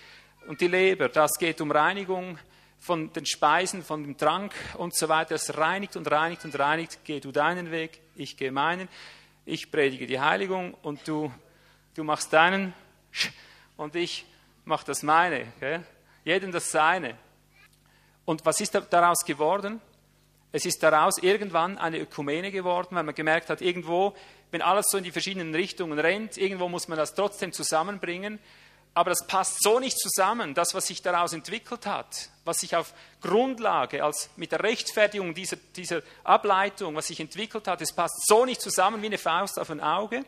und 0.46 0.60
die 0.60 0.68
Leber. 0.68 1.08
Das 1.08 1.32
geht 1.38 1.60
um 1.60 1.70
Reinigung 1.70 2.38
von 2.78 3.12
den 3.12 3.26
Speisen, 3.26 3.84
von 3.84 4.02
dem 4.02 4.16
Trank 4.16 4.52
und 4.78 4.96
so 4.96 5.08
weiter. 5.08 5.34
Es 5.34 5.56
reinigt 5.56 5.96
und 5.96 6.10
reinigt 6.10 6.44
und 6.44 6.58
reinigt. 6.58 7.00
Geh 7.04 7.20
du 7.20 7.30
deinen 7.30 7.70
Weg, 7.70 8.00
ich 8.16 8.36
gehe 8.36 8.50
meinen. 8.50 8.88
Ich 9.44 9.70
predige 9.70 10.06
die 10.06 10.20
Heiligung 10.20 10.74
und 10.82 11.06
du, 11.06 11.32
du 11.94 12.04
machst 12.04 12.32
deinen 12.32 12.72
und 13.76 13.94
ich 13.96 14.24
mache 14.64 14.86
das 14.86 15.02
meine. 15.02 15.52
Gell? 15.60 15.84
Jedem 16.24 16.52
das 16.52 16.70
seine. 16.70 17.16
Und 18.24 18.44
was 18.44 18.60
ist 18.60 18.74
daraus 18.90 19.24
geworden? 19.24 19.80
Es 20.52 20.66
ist 20.66 20.82
daraus 20.82 21.18
irgendwann 21.18 21.78
eine 21.78 21.98
Ökumene 21.98 22.50
geworden, 22.50 22.96
weil 22.96 23.04
man 23.04 23.14
gemerkt 23.14 23.50
hat, 23.50 23.60
irgendwo, 23.60 24.14
wenn 24.50 24.62
alles 24.62 24.86
so 24.90 24.98
in 24.98 25.04
die 25.04 25.12
verschiedenen 25.12 25.54
Richtungen 25.54 25.98
rennt, 25.98 26.36
irgendwo 26.36 26.68
muss 26.68 26.88
man 26.88 26.98
das 26.98 27.14
trotzdem 27.14 27.52
zusammenbringen. 27.52 28.40
Aber 28.92 29.10
das 29.10 29.24
passt 29.28 29.62
so 29.62 29.78
nicht 29.78 29.96
zusammen, 29.96 30.54
das, 30.54 30.74
was 30.74 30.88
sich 30.88 31.00
daraus 31.00 31.32
entwickelt 31.32 31.86
hat, 31.86 32.28
was 32.44 32.58
sich 32.58 32.74
auf 32.74 32.92
Grundlage, 33.20 34.02
als 34.02 34.30
mit 34.36 34.50
der 34.50 34.64
Rechtfertigung 34.64 35.32
dieser, 35.32 35.56
dieser 35.76 36.02
Ableitung, 36.24 36.96
was 36.96 37.06
sich 37.06 37.20
entwickelt 37.20 37.68
hat, 37.68 37.80
es 37.80 37.92
passt 37.92 38.26
so 38.26 38.44
nicht 38.44 38.60
zusammen 38.60 39.00
wie 39.00 39.06
eine 39.06 39.18
Faust 39.18 39.60
auf 39.60 39.70
ein 39.70 39.80
Auge. 39.80 40.24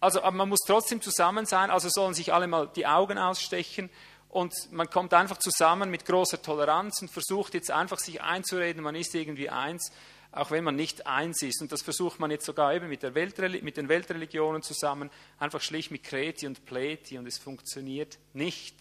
Also, 0.00 0.22
aber 0.22 0.36
man 0.36 0.48
muss 0.48 0.60
trotzdem 0.66 1.02
zusammen 1.02 1.44
sein, 1.44 1.70
also 1.70 1.90
sollen 1.90 2.14
sich 2.14 2.32
alle 2.32 2.46
mal 2.46 2.68
die 2.74 2.86
Augen 2.86 3.18
ausstechen 3.18 3.90
und 4.34 4.52
man 4.72 4.90
kommt 4.90 5.14
einfach 5.14 5.38
zusammen 5.38 5.90
mit 5.92 6.04
großer 6.04 6.42
Toleranz 6.42 7.00
und 7.00 7.08
versucht 7.08 7.54
jetzt 7.54 7.70
einfach 7.70 8.00
sich 8.00 8.20
einzureden, 8.20 8.82
man 8.82 8.96
ist 8.96 9.14
irgendwie 9.14 9.48
eins, 9.48 9.92
auch 10.32 10.50
wenn 10.50 10.64
man 10.64 10.74
nicht 10.74 11.06
eins 11.06 11.40
ist. 11.42 11.62
Und 11.62 11.70
das 11.70 11.82
versucht 11.82 12.18
man 12.18 12.32
jetzt 12.32 12.44
sogar 12.44 12.74
eben 12.74 12.88
mit, 12.88 13.04
mit 13.04 13.76
den 13.76 13.88
Weltreligionen 13.88 14.60
zusammen, 14.60 15.08
einfach 15.38 15.60
schlicht 15.60 15.92
mit 15.92 16.02
Kreti 16.02 16.48
und 16.48 16.66
Pleti 16.66 17.16
und 17.16 17.28
es 17.28 17.38
funktioniert 17.38 18.18
nicht. 18.32 18.74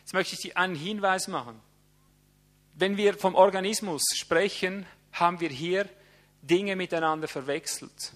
Jetzt 0.00 0.12
möchte 0.12 0.36
ich 0.38 0.58
einen 0.58 0.74
Hinweis 0.74 1.28
machen. 1.28 1.58
Wenn 2.74 2.98
wir 2.98 3.14
vom 3.14 3.36
Organismus 3.36 4.02
sprechen, 4.16 4.84
haben 5.12 5.40
wir 5.40 5.48
hier 5.48 5.88
Dinge 6.42 6.76
miteinander 6.76 7.26
verwechselt. 7.26 8.12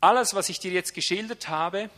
Alles, 0.00 0.34
was 0.34 0.50
ich 0.50 0.60
dir 0.60 0.70
jetzt 0.70 0.94
geschildert 0.94 1.48
habe, 1.48 1.90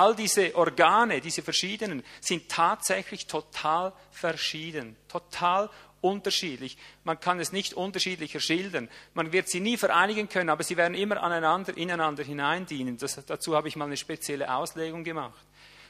All 0.00 0.14
diese 0.14 0.56
Organe, 0.56 1.20
diese 1.20 1.42
verschiedenen, 1.42 2.02
sind 2.22 2.48
tatsächlich 2.48 3.26
total 3.26 3.92
verschieden, 4.10 4.96
total 5.08 5.68
unterschiedlich. 6.00 6.78
Man 7.04 7.20
kann 7.20 7.38
es 7.38 7.52
nicht 7.52 7.74
unterschiedlicher 7.74 8.40
schildern. 8.40 8.88
Man 9.12 9.30
wird 9.34 9.50
sie 9.50 9.60
nie 9.60 9.76
vereinigen 9.76 10.30
können, 10.30 10.48
aber 10.48 10.62
sie 10.62 10.78
werden 10.78 10.94
immer 10.94 11.22
aneinander, 11.22 11.76
ineinander 11.76 12.24
hineindienen. 12.24 12.96
Das, 12.96 13.22
dazu 13.26 13.54
habe 13.54 13.68
ich 13.68 13.76
mal 13.76 13.84
eine 13.84 13.98
spezielle 13.98 14.50
Auslegung 14.54 15.04
gemacht. 15.04 15.44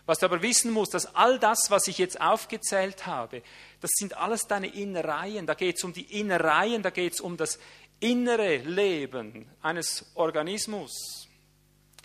Was 0.07 0.19
du 0.19 0.27
aber 0.27 0.43
wissen 0.43 0.73
musst, 0.73 0.93
dass 0.93 1.15
all 1.15 1.39
das, 1.39 1.71
was 1.71 1.87
ich 1.87 1.99
jetzt 1.99 2.21
aufgezählt 2.21 3.07
habe, 3.07 3.45
das 3.81 3.93
sind 3.95 4.17
alles 4.17 4.49
deine 4.49 4.75
Innereien. 4.75 5.47
Da 5.47 5.55
geht 5.55 5.77
es 5.77 5.85
um 5.85 5.93
die 5.93 6.19
Innereien, 6.19 6.83
da 6.83 6.91
geht 6.91 7.13
es 7.13 7.21
um 7.21 7.37
das 7.37 7.61
innere 8.01 8.57
Leben 8.57 9.47
eines 9.63 10.05
Organismus. 10.17 11.29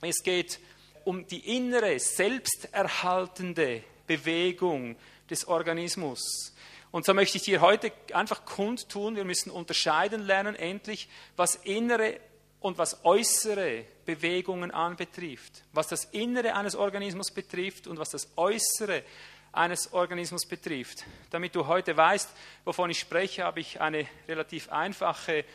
Es 0.02 0.22
geht 0.22 0.60
um 1.06 1.26
die 1.28 1.56
innere, 1.56 1.98
selbsterhaltende 2.00 3.84
Bewegung 4.08 4.98
des 5.30 5.48
Organismus. 5.48 6.54
Und 6.92 7.06
so 7.06 7.14
möchte 7.14 7.38
ich 7.38 7.44
dir 7.44 7.62
heute 7.62 7.92
einfach 8.14 8.46
kundtun, 8.46 9.16
wir 9.16 9.26
müssen 9.26 9.52
unterscheiden 9.52 10.26
lernen, 10.26 10.56
endlich, 10.56 11.10
was 11.36 11.56
innere 11.56 12.20
und 12.60 12.78
was 12.78 13.04
äußere 13.04 13.86
Bewegungen 14.06 14.72
anbetrifft. 14.72 15.64
Was 15.74 15.88
das 15.88 16.06
Innere 16.06 16.56
eines 16.56 16.76
Organismus 16.76 17.32
betrifft 17.32 17.88
und 17.88 18.00
was 18.00 18.10
das 18.10 18.30
Äußere 18.38 19.04
eines 19.52 19.94
Organismus 19.94 20.46
betrifft. 20.46 21.06
Damit 21.30 21.56
du 21.56 21.68
heute 21.68 21.96
weißt, 21.96 22.30
wovon 22.64 22.90
ich 22.90 23.00
spreche, 23.00 23.44
habe 23.44 23.60
ich 23.60 23.82
eine 23.82 24.08
relativ 24.28 24.70
einfache 24.70 25.46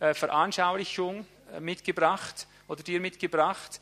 äh, 0.00 0.14
Veranschaulichung 0.14 1.26
äh, 1.52 1.60
mitgebracht 1.60 2.46
oder 2.68 2.82
dir 2.82 3.00
mitgebracht. 3.00 3.80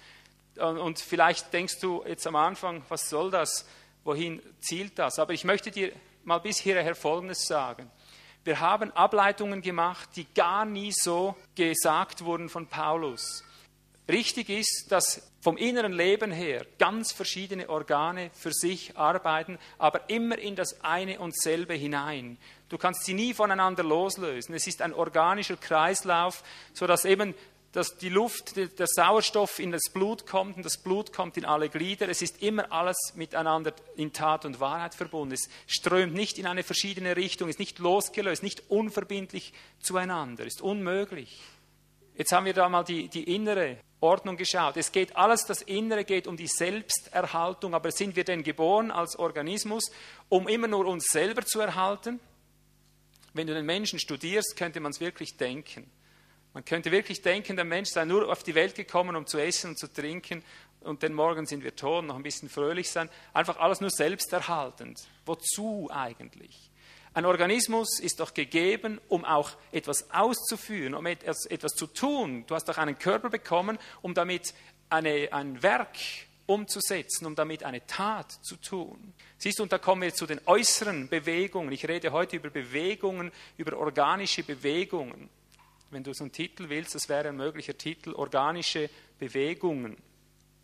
Und 0.58 0.98
vielleicht 0.98 1.52
denkst 1.52 1.80
du 1.80 2.04
jetzt 2.06 2.26
am 2.26 2.36
Anfang, 2.36 2.82
was 2.88 3.08
soll 3.08 3.30
das? 3.30 3.66
Wohin 4.04 4.42
zielt 4.60 4.98
das? 4.98 5.18
Aber 5.18 5.32
ich 5.32 5.44
möchte 5.44 5.70
dir 5.70 5.92
mal 6.24 6.38
bis 6.38 6.58
hierher 6.58 6.94
Folgendes 6.94 7.46
sagen. 7.46 7.90
Wir 8.44 8.60
haben 8.60 8.90
Ableitungen 8.92 9.62
gemacht, 9.62 10.10
die 10.16 10.26
gar 10.34 10.64
nie 10.64 10.92
so 10.92 11.36
gesagt 11.54 12.24
wurden 12.24 12.48
von 12.48 12.66
Paulus. 12.66 13.44
Richtig 14.08 14.48
ist, 14.50 14.86
dass 14.90 15.30
vom 15.40 15.56
inneren 15.56 15.92
Leben 15.92 16.32
her 16.32 16.66
ganz 16.78 17.12
verschiedene 17.12 17.68
Organe 17.68 18.30
für 18.34 18.52
sich 18.52 18.96
arbeiten, 18.96 19.58
aber 19.78 20.10
immer 20.10 20.38
in 20.38 20.56
das 20.56 20.82
eine 20.84 21.20
und 21.20 21.36
selbe 21.36 21.74
hinein. 21.74 22.36
Du 22.68 22.78
kannst 22.78 23.04
sie 23.04 23.14
nie 23.14 23.32
voneinander 23.32 23.84
loslösen. 23.84 24.54
Es 24.54 24.66
ist 24.66 24.82
ein 24.82 24.92
organischer 24.92 25.56
Kreislauf, 25.56 26.42
sodass 26.74 27.04
eben 27.04 27.34
dass 27.72 27.96
die 27.96 28.10
Luft, 28.10 28.56
der 28.56 28.86
Sauerstoff 28.86 29.58
in 29.58 29.72
das 29.72 29.90
Blut 29.92 30.26
kommt 30.26 30.58
und 30.58 30.64
das 30.64 30.76
Blut 30.76 31.12
kommt 31.12 31.38
in 31.38 31.46
alle 31.46 31.70
Glieder. 31.70 32.08
Es 32.08 32.20
ist 32.20 32.42
immer 32.42 32.70
alles 32.70 33.14
miteinander 33.14 33.72
in 33.96 34.12
Tat 34.12 34.44
und 34.44 34.60
Wahrheit 34.60 34.94
verbunden. 34.94 35.32
Es 35.32 35.48
strömt 35.66 36.12
nicht 36.12 36.38
in 36.38 36.46
eine 36.46 36.64
verschiedene 36.64 37.16
Richtung, 37.16 37.48
ist 37.48 37.58
nicht 37.58 37.78
losgelöst, 37.78 38.42
nicht 38.42 38.70
unverbindlich 38.70 39.54
zueinander, 39.80 40.44
ist 40.44 40.60
unmöglich. 40.60 41.40
Jetzt 42.14 42.32
haben 42.32 42.44
wir 42.44 42.52
da 42.52 42.68
mal 42.68 42.82
die, 42.82 43.08
die 43.08 43.34
innere 43.34 43.78
Ordnung 44.00 44.36
geschaut. 44.36 44.76
Es 44.76 44.92
geht 44.92 45.16
alles, 45.16 45.46
das 45.46 45.62
Innere 45.62 46.04
geht 46.04 46.26
um 46.26 46.36
die 46.36 46.48
Selbsterhaltung, 46.48 47.74
aber 47.74 47.90
sind 47.90 48.16
wir 48.16 48.24
denn 48.24 48.42
geboren 48.42 48.90
als 48.90 49.18
Organismus, 49.18 49.90
um 50.28 50.46
immer 50.46 50.68
nur 50.68 50.86
uns 50.86 51.06
selber 51.06 51.46
zu 51.46 51.60
erhalten? 51.60 52.20
Wenn 53.32 53.46
du 53.46 53.54
den 53.54 53.64
Menschen 53.64 53.98
studierst, 53.98 54.56
könnte 54.58 54.80
man 54.80 54.92
es 54.92 55.00
wirklich 55.00 55.38
denken. 55.38 55.90
Man 56.54 56.64
könnte 56.64 56.90
wirklich 56.90 57.22
denken, 57.22 57.56
der 57.56 57.64
Mensch 57.64 57.90
sei 57.90 58.04
nur 58.04 58.30
auf 58.30 58.42
die 58.42 58.54
Welt 58.54 58.74
gekommen, 58.74 59.16
um 59.16 59.26
zu 59.26 59.38
essen 59.38 59.70
und 59.70 59.78
zu 59.78 59.90
trinken 59.90 60.44
und 60.84 61.02
den 61.02 61.14
Morgen 61.14 61.46
sind 61.46 61.64
wir 61.64 61.74
tot, 61.74 62.04
noch 62.04 62.16
ein 62.16 62.22
bisschen 62.22 62.48
fröhlich 62.48 62.90
sein. 62.90 63.08
Einfach 63.32 63.58
alles 63.58 63.80
nur 63.80 63.90
selbsterhaltend. 63.90 65.00
Wozu 65.24 65.88
eigentlich? 65.90 66.70
Ein 67.14 67.26
Organismus 67.26 68.00
ist 68.00 68.20
doch 68.20 68.34
gegeben, 68.34 69.00
um 69.08 69.24
auch 69.24 69.50
etwas 69.70 70.10
auszuführen, 70.10 70.94
um 70.94 71.06
etwas, 71.06 71.46
etwas 71.46 71.72
zu 71.72 71.86
tun. 71.86 72.44
Du 72.46 72.54
hast 72.54 72.68
doch 72.68 72.78
einen 72.78 72.98
Körper 72.98 73.28
bekommen, 73.28 73.78
um 74.00 74.14
damit 74.14 74.54
eine, 74.88 75.28
ein 75.32 75.62
Werk 75.62 75.96
umzusetzen, 76.46 77.26
um 77.26 77.34
damit 77.34 77.64
eine 77.64 77.86
Tat 77.86 78.32
zu 78.42 78.56
tun. 78.56 79.14
Siehst 79.38 79.58
du, 79.58 79.62
und 79.62 79.72
da 79.72 79.78
kommen 79.78 80.02
wir 80.02 80.14
zu 80.14 80.26
den 80.26 80.40
äußeren 80.46 81.08
Bewegungen. 81.08 81.70
Ich 81.72 81.86
rede 81.86 82.12
heute 82.12 82.36
über 82.36 82.50
Bewegungen, 82.50 83.30
über 83.56 83.76
organische 83.76 84.42
Bewegungen 84.42 85.28
wenn 85.92 86.02
du 86.02 86.14
so 86.14 86.24
einen 86.24 86.32
Titel 86.32 86.68
willst, 86.68 86.94
das 86.94 87.08
wäre 87.08 87.28
ein 87.28 87.36
möglicher 87.36 87.76
Titel, 87.76 88.14
organische 88.14 88.88
Bewegungen. 89.18 89.96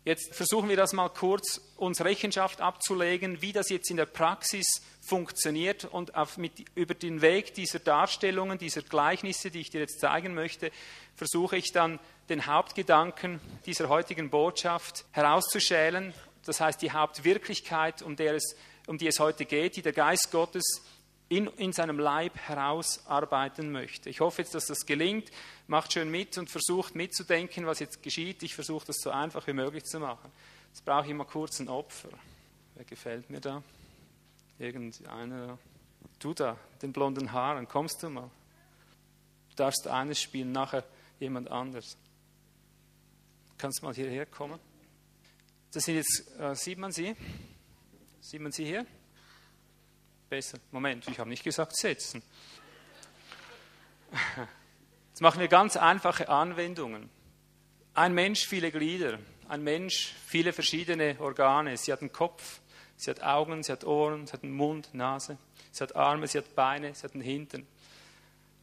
Jetzt 0.05 0.33
versuchen 0.33 0.69
wir 0.69 0.77
das 0.77 0.93
mal 0.93 1.09
kurz, 1.09 1.61
uns 1.75 2.03
Rechenschaft 2.03 2.61
abzulegen, 2.61 3.41
wie 3.41 3.53
das 3.53 3.69
jetzt 3.69 3.91
in 3.91 3.97
der 3.97 4.07
Praxis 4.07 4.65
funktioniert 5.01 5.85
und 5.85 6.11
mit, 6.37 6.65
über 6.73 6.95
den 6.95 7.21
Weg 7.21 7.53
dieser 7.53 7.79
Darstellungen, 7.79 8.57
dieser 8.57 8.81
Gleichnisse, 8.81 9.51
die 9.51 9.59
ich 9.59 9.69
dir 9.69 9.81
jetzt 9.81 9.99
zeigen 9.99 10.33
möchte, 10.33 10.71
versuche 11.15 11.57
ich 11.57 11.71
dann 11.73 11.99
den 12.29 12.47
Hauptgedanken 12.47 13.39
dieser 13.65 13.89
heutigen 13.89 14.29
Botschaft 14.29 15.05
herauszuschälen. 15.11 16.13
Das 16.45 16.59
heißt, 16.59 16.81
die 16.81 16.91
Hauptwirklichkeit, 16.91 18.01
um, 18.01 18.15
es, 18.17 18.55
um 18.87 18.97
die 18.97 19.07
es 19.07 19.19
heute 19.19 19.45
geht, 19.45 19.75
die 19.75 19.81
der 19.81 19.93
Geist 19.93 20.31
Gottes 20.31 20.81
in, 21.29 21.45
in 21.57 21.71
seinem 21.71 21.99
Leib 21.99 22.35
herausarbeiten 22.37 23.71
möchte. 23.71 24.09
Ich 24.09 24.19
hoffe 24.19 24.41
jetzt, 24.41 24.55
dass 24.55 24.65
das 24.65 24.85
gelingt. 24.85 25.31
Macht 25.67 25.93
schön 25.93 26.09
mit 26.09 26.37
und 26.39 26.49
versucht 26.49 26.95
mitzudenken, 26.95 27.67
was 27.67 27.79
jetzt 27.79 28.01
geschieht. 28.01 28.41
Ich 28.41 28.55
versuche 28.55 28.87
das 28.87 28.97
so 28.97 29.11
einfach 29.11 29.45
wie 29.45 29.53
möglich 29.53 29.85
zu 29.85 29.99
machen. 29.99 30.31
Jetzt 30.69 30.83
brauche 30.83 31.07
ich 31.07 31.13
mal 31.13 31.25
kurz 31.25 31.59
ein 31.59 31.69
Opfer. 31.69 32.09
Wer 32.75 32.83
gefällt 32.83 33.29
mir 33.29 33.39
da? 33.39 33.61
Irgendeiner. 34.57 35.59
Du 36.17 36.33
da, 36.33 36.57
den 36.81 36.91
blonden 36.91 37.31
Haaren, 37.31 37.67
kommst 37.67 38.01
du 38.01 38.09
mal? 38.09 38.29
Du 39.51 39.55
darfst 39.55 39.87
eines 39.87 40.19
spielen, 40.19 40.51
nachher 40.51 40.83
jemand 41.19 41.49
anders. 41.49 41.95
Kannst 43.57 43.83
mal 43.83 43.93
hierher 43.93 44.25
kommen? 44.25 44.59
Das 45.71 45.83
sind 45.83 45.95
jetzt, 45.95 46.25
äh, 46.39 46.55
sieht 46.55 46.79
man 46.79 46.91
sie? 46.91 47.15
Sieht 48.21 48.41
man 48.41 48.51
sie 48.51 48.65
hier? 48.65 48.85
Besser. 50.29 50.59
Moment, 50.71 51.07
ich 51.07 51.17
habe 51.17 51.29
nicht 51.29 51.43
gesagt 51.43 51.75
setzen. 51.75 52.21
Jetzt 55.09 55.21
machen 55.21 55.39
wir 55.39 55.47
ganz 55.47 55.75
einfache 55.75 56.29
Anwendungen. 56.29 57.09
Ein 57.95 58.13
Mensch, 58.13 58.45
viele 58.45 58.71
Glieder. 58.71 59.17
Ein 59.47 59.63
Mensch, 59.63 60.13
viele 60.27 60.53
verschiedene 60.53 61.15
Organe. 61.19 61.75
Sie 61.77 61.91
hat 61.91 62.01
einen 62.01 62.11
Kopf, 62.11 62.59
sie 62.95 63.09
hat 63.09 63.23
Augen, 63.23 63.63
sie 63.63 63.71
hat 63.71 63.83
Ohren, 63.85 64.27
sie 64.27 64.33
hat 64.33 64.43
einen 64.43 64.53
Mund, 64.53 64.93
Nase, 64.93 65.39
sie 65.71 65.81
hat 65.81 65.95
Arme, 65.95 66.27
sie 66.27 66.37
hat 66.37 66.53
Beine, 66.53 66.93
sie 66.93 67.03
hat 67.03 67.15
einen 67.15 67.23
Hintern. 67.23 67.65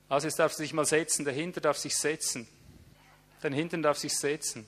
Also 0.09 0.29
jetzt 0.29 0.39
darf 0.39 0.53
sie 0.53 0.63
sich 0.63 0.73
mal 0.73 0.87
setzen, 0.87 1.25
der 1.25 1.35
Hintern 1.35 1.65
darf 1.65 1.79
sich 1.79 1.97
setzen. 1.97 2.47
Dein 3.43 3.53
Hintern 3.53 3.83
darf 3.83 3.99
sich 3.99 4.17
setzen. 4.17 4.67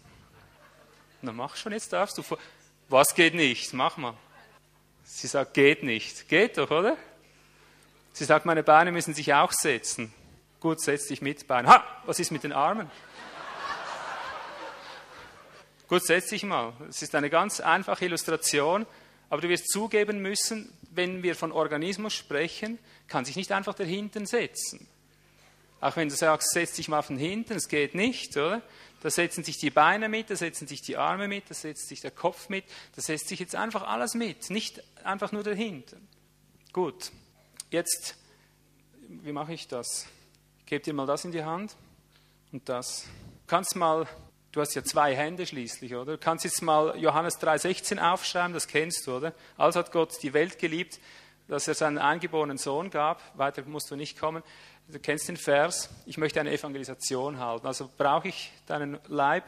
Na 1.23 1.31
mach 1.31 1.55
schon, 1.55 1.71
jetzt 1.71 1.93
darfst 1.93 2.19
du. 2.19 2.25
Was 2.89 3.15
geht 3.15 3.35
nicht? 3.35 3.73
Mach 3.73 3.97
mal. 3.97 4.15
Sie 5.11 5.27
sagt, 5.27 5.55
geht 5.55 5.83
nicht. 5.83 6.29
Geht 6.29 6.59
doch, 6.59 6.71
oder? 6.71 6.97
Sie 8.12 8.25
sagt, 8.25 8.44
meine 8.44 8.62
Beine 8.62 8.92
müssen 8.92 9.14
sich 9.14 9.33
auch 9.33 9.53
setzen. 9.53 10.12
Gut, 10.61 10.83
setz 10.83 11.07
dich 11.07 11.23
mit 11.23 11.47
Beinen. 11.47 11.71
Ha, 11.71 11.83
was 12.05 12.21
ist 12.21 12.31
mit 12.31 12.44
den 12.44 12.53
Armen? 12.53 12.90
Gut, 15.88 16.05
setz 16.05 16.29
dich 16.29 16.42
mal. 16.42 16.75
Es 16.90 17.01
ist 17.01 17.14
eine 17.14 17.31
ganz 17.31 17.59
einfache 17.61 18.05
Illustration, 18.05 18.87
aber 19.31 19.40
du 19.40 19.49
wirst 19.49 19.71
zugeben 19.71 20.21
müssen, 20.21 20.71
wenn 20.90 21.23
wir 21.23 21.35
von 21.35 21.53
Organismus 21.53 22.12
sprechen, 22.12 22.79
kann 23.09 23.25
sich 23.25 23.35
nicht 23.35 23.51
einfach 23.51 23.75
der 23.75 23.87
Hintern 23.87 24.27
setzen. 24.27 24.87
Auch 25.81 25.97
wenn 25.97 26.11
du 26.11 26.16
sagst, 26.16 26.51
setz 26.51 26.75
dich 26.75 26.88
mal 26.88 26.99
auf 26.99 27.07
den 27.07 27.18
Hintern, 27.18 27.57
es 27.57 27.68
geht 27.68 27.94
nicht, 27.94 28.37
oder? 28.37 28.61
Da 29.01 29.11
setzen 29.11 29.45
sich 29.45 29.59
die 29.59 29.71
Beine 29.71 30.09
mit, 30.09 30.31
da 30.31 30.37
setzen 30.37 30.67
sich 30.67 30.83
die 30.83 30.97
Arme 30.97 31.29
mit, 31.29 31.49
da 31.49 31.55
setzt 31.55 31.89
sich 31.89 32.01
der 32.01 32.11
Kopf 32.11 32.49
mit, 32.49 32.65
da 32.97 33.03
setzt 33.03 33.29
sich 33.29 33.39
jetzt 33.39 33.55
einfach 33.55 33.87
alles 33.87 34.15
mit, 34.15 34.51
nicht 34.51 34.83
einfach 35.05 35.31
nur 35.31 35.45
der. 35.45 35.57
Gut, 36.73 37.13
jetzt, 37.71 38.17
wie 39.09 39.33
mache 39.33 39.55
ich 39.55 39.69
das? 39.69 40.07
Gebe 40.67 40.85
dir 40.85 40.95
mal 40.95 41.07
das 41.07 41.25
in 41.25 41.33
die 41.33 41.45
Hand 41.45 41.77
und 42.53 42.69
das. 42.69 43.05
Du 43.05 43.47
kannst 43.47 43.77
mal, 43.77 44.07
du 44.53 44.61
hast 44.61 44.75
ja 44.75 44.83
zwei 44.83 45.15
Hände 45.15 45.47
schließlich, 45.47 45.95
oder? 45.95 46.13
Du 46.13 46.19
kannst 46.19 46.45
jetzt 46.45 46.61
mal 46.61 46.99
Johannes 46.99 47.41
3,16 47.41 47.99
aufschreiben, 47.99 48.53
das 48.53 48.67
kennst 48.67 49.07
du, 49.07 49.17
oder? 49.17 49.33
Also 49.57 49.79
hat 49.79 49.93
Gott 49.93 50.23
die 50.23 50.35
Welt 50.35 50.59
geliebt, 50.59 50.99
dass 51.47 51.67
er 51.67 51.75
seinen 51.75 51.99
eingeborenen 51.99 52.59
Sohn 52.59 52.91
gab, 52.91 53.23
weiter 53.39 53.63
musst 53.65 53.91
du 53.91 53.97
nicht 53.97 54.19
kommen, 54.19 54.43
Du 54.90 54.98
kennst 54.98 55.29
den 55.29 55.37
Vers, 55.37 55.90
ich 56.07 56.16
möchte 56.16 56.40
eine 56.40 56.51
Evangelisation 56.51 57.38
halten. 57.38 57.66
Also 57.66 57.90
brauche 57.98 58.29
ich 58.29 58.51
deinen 58.64 58.98
Leib. 59.07 59.44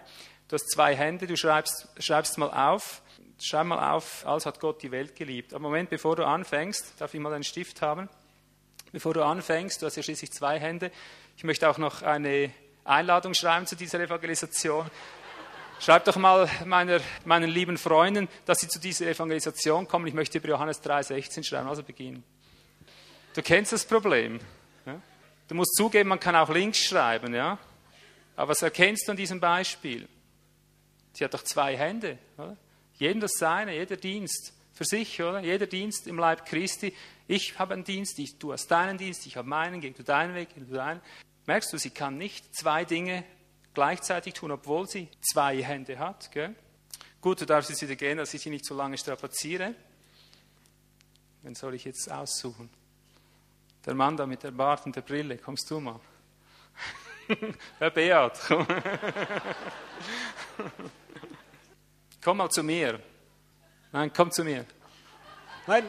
Du 0.49 0.55
hast 0.55 0.71
zwei 0.71 0.95
Hände, 0.95 1.27
du 1.27 1.35
schreibst, 1.35 1.89
schreibst 1.99 2.37
mal 2.37 2.51
auf. 2.51 3.01
Schreib 3.41 3.65
mal 3.65 3.95
auf, 3.95 4.27
als 4.27 4.45
hat 4.45 4.61
Gott 4.61 4.83
die 4.83 4.91
Welt 4.91 5.17
geliebt. 5.17 5.55
Aber 5.55 5.63
Moment, 5.63 5.89
bevor 5.89 6.15
du 6.15 6.27
anfängst, 6.27 6.93
darf 6.99 7.15
ich 7.15 7.21
mal 7.21 7.33
einen 7.33 7.43
Stift 7.43 7.81
haben? 7.81 8.11
Bevor 8.93 9.15
du 9.15 9.25
anfängst, 9.25 9.81
du 9.81 9.87
hast 9.87 9.97
ja 9.97 10.03
schließlich 10.03 10.31
zwei 10.31 10.61
Hände. 10.61 10.91
Ich 11.39 11.45
möchte 11.45 11.71
auch 11.71 11.79
noch 11.79 12.03
eine 12.03 12.53
Einladung 12.85 13.33
schreiben 13.33 13.67
zu 13.67 13.77
dieser 13.77 13.99
Evangelisation. 13.99 14.91
Schreib 15.79 16.05
doch 16.05 16.17
mal 16.17 16.51
meiner, 16.67 17.01
meinen 17.25 17.49
lieben 17.49 17.79
Freunden, 17.79 18.29
dass 18.45 18.59
sie 18.59 18.69
zu 18.69 18.79
dieser 18.79 19.07
Evangelisation 19.07 19.89
kommen. 19.89 20.07
Ich 20.07 20.13
möchte 20.13 20.37
über 20.37 20.49
Johannes 20.49 20.83
3,16 20.83 21.45
schreiben, 21.45 21.67
also 21.67 21.83
beginnen. 21.83 22.25
Du 23.33 23.41
kennst 23.41 23.73
das 23.73 23.87
Problem. 23.87 24.39
Du 25.51 25.57
musst 25.57 25.75
zugeben, 25.75 26.11
man 26.11 26.21
kann 26.21 26.37
auch 26.37 26.49
links 26.49 26.79
schreiben, 26.79 27.35
ja? 27.35 27.59
Aber 28.37 28.53
was 28.53 28.63
erkennst 28.63 29.09
du 29.09 29.11
an 29.11 29.17
diesem 29.17 29.41
Beispiel? 29.41 30.09
Sie 31.13 31.25
hat 31.25 31.35
doch 31.35 31.43
zwei 31.43 31.77
Hände, 31.77 32.19
oder? 32.39 32.57
Jedem 32.95 33.21
das 33.21 33.33
seine, 33.33 33.75
jeder 33.75 33.97
Dienst 33.97 34.53
für 34.73 34.85
sich, 34.85 35.21
oder? 35.21 35.41
Jeder 35.41 35.67
Dienst 35.67 36.07
im 36.07 36.19
Leib 36.19 36.47
Christi. 36.47 36.95
Ich 37.27 37.59
habe 37.59 37.75
einen 37.75 37.83
Dienst, 37.83 38.21
ich, 38.21 38.39
du 38.39 38.53
hast 38.53 38.69
deinen 38.69 38.97
Dienst, 38.97 39.27
ich 39.27 39.37
habe 39.37 39.49
meinen, 39.49 39.81
geh 39.81 39.91
du 39.91 40.05
deinen 40.05 40.37
Weg, 40.37 40.51
geh 40.55 40.61
du 40.61 40.73
deinen. 40.73 41.01
Merkst 41.47 41.73
du, 41.73 41.79
sie 41.79 41.91
kann 41.91 42.17
nicht 42.17 42.55
zwei 42.55 42.85
Dinge 42.85 43.25
gleichzeitig 43.75 44.35
tun, 44.35 44.53
obwohl 44.53 44.87
sie 44.87 45.09
zwei 45.21 45.61
Hände 45.65 45.99
hat. 45.99 46.31
Gell? 46.31 46.55
Gut, 47.21 47.41
du 47.41 47.45
darfst 47.45 47.71
jetzt 47.71 47.83
wieder 47.83 47.97
gehen, 47.97 48.19
dass 48.19 48.33
ich 48.35 48.41
sie 48.41 48.51
nicht 48.51 48.65
so 48.65 48.77
lange 48.77 48.97
strapaziere. 48.97 49.75
Wen 51.43 51.57
soll 51.57 51.75
ich 51.75 51.85
jetzt 51.87 52.09
aussuchen? 52.09 52.71
Der 53.87 53.95
Mann 53.95 54.17
da 54.17 54.27
mit 54.27 54.43
der 54.43 54.51
Bart 54.51 54.85
und 54.87 54.95
der 54.95 55.01
Brille, 55.03 55.39
kommst 55.39 55.71
du 55.71 55.81
mal? 55.81 56.01
Herr 57.79 57.91
Beat, 57.91 58.41
komm. 58.47 58.67
komm 62.23 62.37
mal 62.37 62.51
zu 62.51 62.63
mir. 62.63 63.01
Nein, 63.93 64.13
komm 64.15 64.31
zu 64.31 64.45
mir. 64.45 64.67
Nein, 65.67 65.85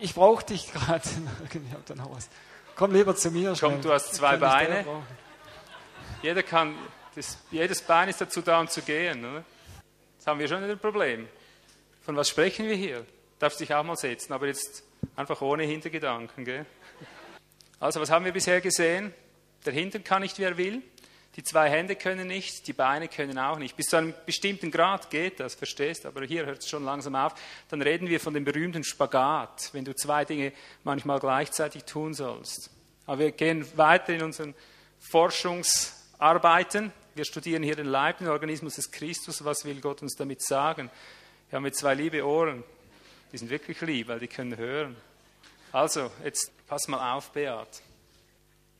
ich 0.00 0.14
brauche 0.14 0.44
dich 0.44 0.72
gerade. 0.72 1.02
Komm 2.76 2.92
lieber 2.92 3.14
zu 3.14 3.30
mir. 3.30 3.54
Komm, 3.58 3.80
du 3.80 3.92
hast 3.92 4.14
zwei 4.14 4.36
Beine. 4.36 4.84
Jeder 6.22 6.42
kann, 6.42 6.74
das, 7.14 7.38
jedes 7.50 7.80
Bein 7.82 8.08
ist 8.08 8.20
dazu 8.20 8.42
da, 8.42 8.60
um 8.60 8.68
zu 8.68 8.82
gehen. 8.82 9.24
Oder? 9.24 9.44
Jetzt 10.14 10.26
haben 10.26 10.40
wir 10.40 10.48
schon 10.48 10.62
ein 10.64 10.78
Problem. 10.78 11.28
Von 12.02 12.16
was 12.16 12.28
sprechen 12.28 12.66
wir 12.66 12.74
hier? 12.74 13.06
Darfst 13.38 13.60
dich 13.60 13.72
auch 13.72 13.84
mal 13.84 13.96
setzen, 13.96 14.32
aber 14.32 14.46
jetzt 14.48 14.82
einfach 15.14 15.40
ohne 15.40 15.62
Hintergedanken. 15.64 16.44
Gell? 16.44 16.66
Also 17.84 18.00
was 18.00 18.08
haben 18.08 18.24
wir 18.24 18.32
bisher 18.32 18.62
gesehen? 18.62 19.12
Der 19.66 19.74
Hintern 19.74 20.02
kann 20.02 20.22
nicht, 20.22 20.38
wie 20.38 20.44
er 20.44 20.56
will. 20.56 20.80
Die 21.36 21.42
zwei 21.42 21.68
Hände 21.68 21.96
können 21.96 22.26
nicht, 22.26 22.66
die 22.66 22.72
Beine 22.72 23.08
können 23.08 23.38
auch 23.38 23.58
nicht. 23.58 23.76
Bis 23.76 23.88
zu 23.88 23.96
einem 23.96 24.14
bestimmten 24.24 24.70
Grad 24.70 25.10
geht 25.10 25.38
das, 25.38 25.54
verstehst? 25.54 26.06
Aber 26.06 26.24
hier 26.24 26.46
hört 26.46 26.60
es 26.60 26.68
schon 26.70 26.82
langsam 26.82 27.14
auf. 27.14 27.34
Dann 27.68 27.82
reden 27.82 28.08
wir 28.08 28.20
von 28.20 28.32
dem 28.32 28.42
berühmten 28.42 28.84
Spagat, 28.84 29.68
wenn 29.74 29.84
du 29.84 29.94
zwei 29.94 30.24
Dinge 30.24 30.54
manchmal 30.82 31.20
gleichzeitig 31.20 31.84
tun 31.84 32.14
sollst. 32.14 32.70
Aber 33.04 33.18
wir 33.18 33.32
gehen 33.32 33.66
weiter 33.76 34.14
in 34.14 34.22
unseren 34.22 34.54
Forschungsarbeiten. 34.98 36.90
Wir 37.14 37.26
studieren 37.26 37.62
hier 37.62 37.76
den 37.76 37.88
Leib, 37.88 38.16
den 38.16 38.28
Organismus 38.28 38.76
des 38.76 38.90
Christus. 38.90 39.44
Was 39.44 39.66
will 39.66 39.82
Gott 39.82 40.00
uns 40.00 40.16
damit 40.16 40.42
sagen? 40.42 40.90
Wir 41.50 41.58
haben 41.58 41.66
jetzt 41.66 41.80
zwei 41.80 41.92
liebe 41.92 42.26
Ohren. 42.26 42.64
Die 43.30 43.36
sind 43.36 43.50
wirklich 43.50 43.78
lieb, 43.82 44.08
weil 44.08 44.20
die 44.20 44.28
können 44.28 44.56
hören. 44.56 44.96
Also, 45.74 46.08
jetzt 46.22 46.52
pass 46.68 46.86
mal 46.86 47.14
auf, 47.14 47.32
Beat. 47.32 47.66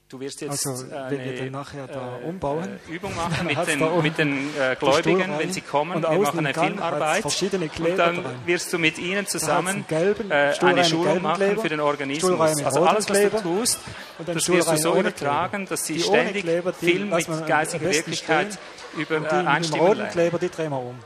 Du 0.09 0.21
wirst 0.21 0.41
jetzt 0.43 0.65
also, 0.65 0.89
wenn 0.91 0.97
eine, 0.97 1.25
wir 1.25 1.37
dann 1.39 1.51
nachher 1.51 1.89
da 1.89 2.21
äh, 2.21 2.25
umbauen, 2.25 2.79
äh, 2.89 2.93
Übung 2.93 3.17
machen 3.17 3.47
mit 3.49 3.67
den, 3.67 4.03
mit 4.03 4.17
den 4.17 4.57
äh, 4.57 4.77
Gläubigen, 4.79 5.37
wenn 5.37 5.53
sie 5.53 5.61
kommen. 5.61 6.01
Wir 6.01 6.19
machen 6.21 6.39
eine 6.39 6.55
Filmarbeit. 6.55 7.25
Und 7.25 7.99
dann 7.99 8.23
dran. 8.23 8.25
wirst 8.47 8.73
du 8.73 8.79
mit 8.79 8.99
ihnen 8.99 9.27
zusammen 9.27 9.85
gelben, 9.89 10.31
äh, 10.31 10.55
eine 10.61 10.85
Schulung 10.85 11.21
machen 11.21 11.39
Kleber, 11.39 11.63
für 11.63 11.69
den 11.69 11.81
Organismus. 11.81 12.41
Also 12.65 12.85
alles, 12.85 13.11
was 13.11 13.21
du 13.21 13.41
tust, 13.43 13.81
das 14.25 14.49
wirst 14.49 14.71
du 14.71 14.77
so 14.77 14.97
übertragen, 14.97 15.67
dass 15.67 15.87
sie 15.87 15.99
ständig 15.99 16.45
Kleber, 16.45 16.73
die 16.81 16.93
Film 16.93 17.11
mit 17.11 17.47
geistiger 17.49 17.91
Wirklichkeit 17.91 18.57
über 18.97 19.17
und 19.17 19.25
die, 19.25 19.35
äh, 19.35 19.47
einstimmen 19.49 19.85
roten 19.85 20.09
Kleber, 20.11 20.39
die 20.39 20.49
drehen 20.49 20.71
wir 20.71 20.79
um. 20.79 21.01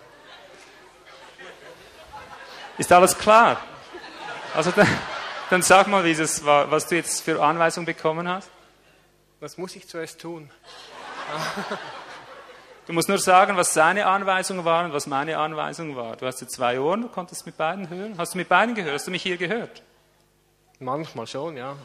Ist 2.77 2.93
alles 2.93 3.17
klar? 3.17 3.63
Also 4.55 4.71
dann, 4.71 4.87
dann 5.51 5.63
sag 5.63 5.87
mal, 5.89 6.03
dieses, 6.03 6.45
was 6.45 6.87
du 6.87 6.97
jetzt 6.97 7.23
für 7.23 7.43
Anweisungen 7.43 7.87
bekommen 7.87 8.29
hast. 8.29 8.51
Was 9.41 9.57
muss 9.57 9.77
ich 9.77 9.89
zuerst 9.89 10.21
tun? 10.21 10.51
Du 12.89 12.95
musst 12.95 13.07
nur 13.07 13.19
sagen, 13.19 13.55
was 13.59 13.75
seine 13.75 14.07
Anweisungen 14.07 14.65
waren 14.65 14.87
und 14.87 14.93
was 14.95 15.07
meine 15.07 15.37
Anweisung 15.37 15.95
war. 15.95 16.17
Du 16.17 16.25
hast 16.25 16.41
ja 16.41 16.47
zwei 16.47 16.81
Ohren, 16.81 17.03
du 17.03 17.09
konntest 17.09 17.45
mit 17.45 17.59
beiden 17.59 17.91
hören. 17.91 18.15
Hast 18.17 18.33
du 18.33 18.39
mit 18.39 18.49
beiden 18.49 18.75
gehört? 18.75 18.95
Hast 18.95 19.07
du 19.07 19.11
mich 19.11 19.23
hier 19.23 19.37
gehört? 19.37 19.83
Manchmal 20.79 21.27
schon, 21.27 21.59
ja. 21.59 21.77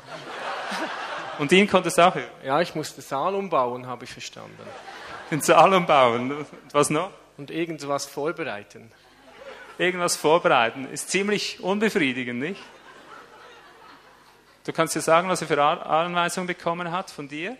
Und 1.39 1.51
ihn 1.51 1.67
konntest 1.67 1.97
du 1.97 2.07
auch 2.07 2.15
hören? 2.15 2.29
Ja, 2.45 2.61
ich 2.61 2.73
musste 2.73 3.01
Saal 3.01 3.35
umbauen, 3.35 3.85
habe 3.85 4.05
ich 4.05 4.13
verstanden. 4.13 4.57
Den 5.29 5.41
Saal 5.41 5.73
umbauen. 5.73 6.45
Was 6.71 6.89
noch? 6.89 7.11
Und 7.35 7.51
irgendwas 7.51 8.05
vorbereiten. 8.05 8.89
Irgendwas 9.77 10.15
vorbereiten. 10.15 10.87
Ist 10.89 11.09
ziemlich 11.09 11.59
unbefriedigend, 11.59 12.39
nicht? 12.39 12.61
Du 14.65 14.71
kannst 14.71 14.95
dir 14.95 15.01
sagen, 15.01 15.27
was 15.27 15.41
er 15.41 15.47
für 15.47 15.61
Anweisungen 15.61 16.47
bekommen 16.47 16.89
hat 16.89 17.11
von 17.11 17.27
dir? 17.27 17.57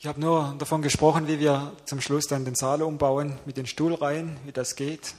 Ich 0.00 0.08
habe 0.08 0.20
nur 0.20 0.56
davon 0.58 0.82
gesprochen, 0.82 1.28
wie 1.28 1.38
wir 1.38 1.72
zum 1.84 2.00
Schluss 2.00 2.26
dann 2.26 2.44
den 2.44 2.56
Saal 2.56 2.82
umbauen 2.82 3.38
mit 3.44 3.56
den 3.56 3.66
Stuhlreihen, 3.66 4.36
wie 4.44 4.50
das 4.50 4.74
geht. 4.74 5.14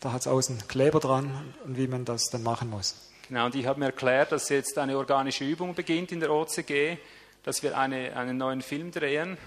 Da 0.00 0.12
hat 0.12 0.20
es 0.20 0.26
außen 0.26 0.68
Kleber 0.68 1.00
dran 1.00 1.54
und 1.64 1.78
wie 1.78 1.88
man 1.88 2.04
das 2.04 2.24
dann 2.26 2.42
machen 2.42 2.68
muss. 2.68 3.08
Genau, 3.28 3.46
und 3.46 3.54
ich 3.54 3.64
habe 3.64 3.80
mir 3.80 3.86
erklärt, 3.86 4.30
dass 4.30 4.50
jetzt 4.50 4.76
eine 4.76 4.98
organische 4.98 5.44
Übung 5.44 5.74
beginnt 5.74 6.12
in 6.12 6.20
der 6.20 6.30
OCG, 6.30 6.98
dass 7.42 7.62
wir 7.62 7.78
eine, 7.78 8.14
einen 8.14 8.36
neuen 8.36 8.60
Film 8.60 8.90
drehen. 8.90 9.38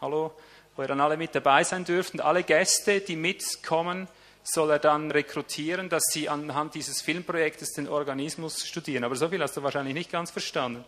Hallo, 0.00 0.32
wo 0.74 0.82
ihr 0.82 0.88
dann 0.88 1.00
alle 1.00 1.16
mit 1.16 1.36
dabei 1.36 1.62
sein 1.62 1.84
dürft 1.84 2.14
und 2.14 2.20
alle 2.20 2.42
Gäste, 2.42 3.00
die 3.00 3.14
mitkommen, 3.14 4.08
soll 4.44 4.70
er 4.70 4.78
dann 4.78 5.10
rekrutieren, 5.10 5.88
dass 5.88 6.04
sie 6.10 6.28
anhand 6.28 6.74
dieses 6.74 7.00
Filmprojektes 7.00 7.72
den 7.72 7.88
Organismus 7.88 8.66
studieren. 8.66 9.02
Aber 9.02 9.16
so 9.16 9.28
viel 9.28 9.42
hast 9.42 9.56
du 9.56 9.62
wahrscheinlich 9.62 9.94
nicht 9.94 10.12
ganz 10.12 10.30
verstanden. 10.30 10.84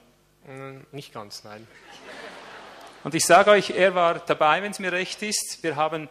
Mm, 0.47 0.81
nicht 0.93 1.13
ganz, 1.13 1.43
nein. 1.43 1.67
Und 3.03 3.15
ich 3.15 3.25
sage 3.25 3.51
euch, 3.51 3.71
er 3.71 3.95
war 3.95 4.19
dabei, 4.19 4.63
wenn 4.63 4.73
es 4.73 4.79
mir 4.79 4.93
recht 4.93 5.23
ist. 5.23 5.59
Wir 5.63 5.77
haben 5.77 6.09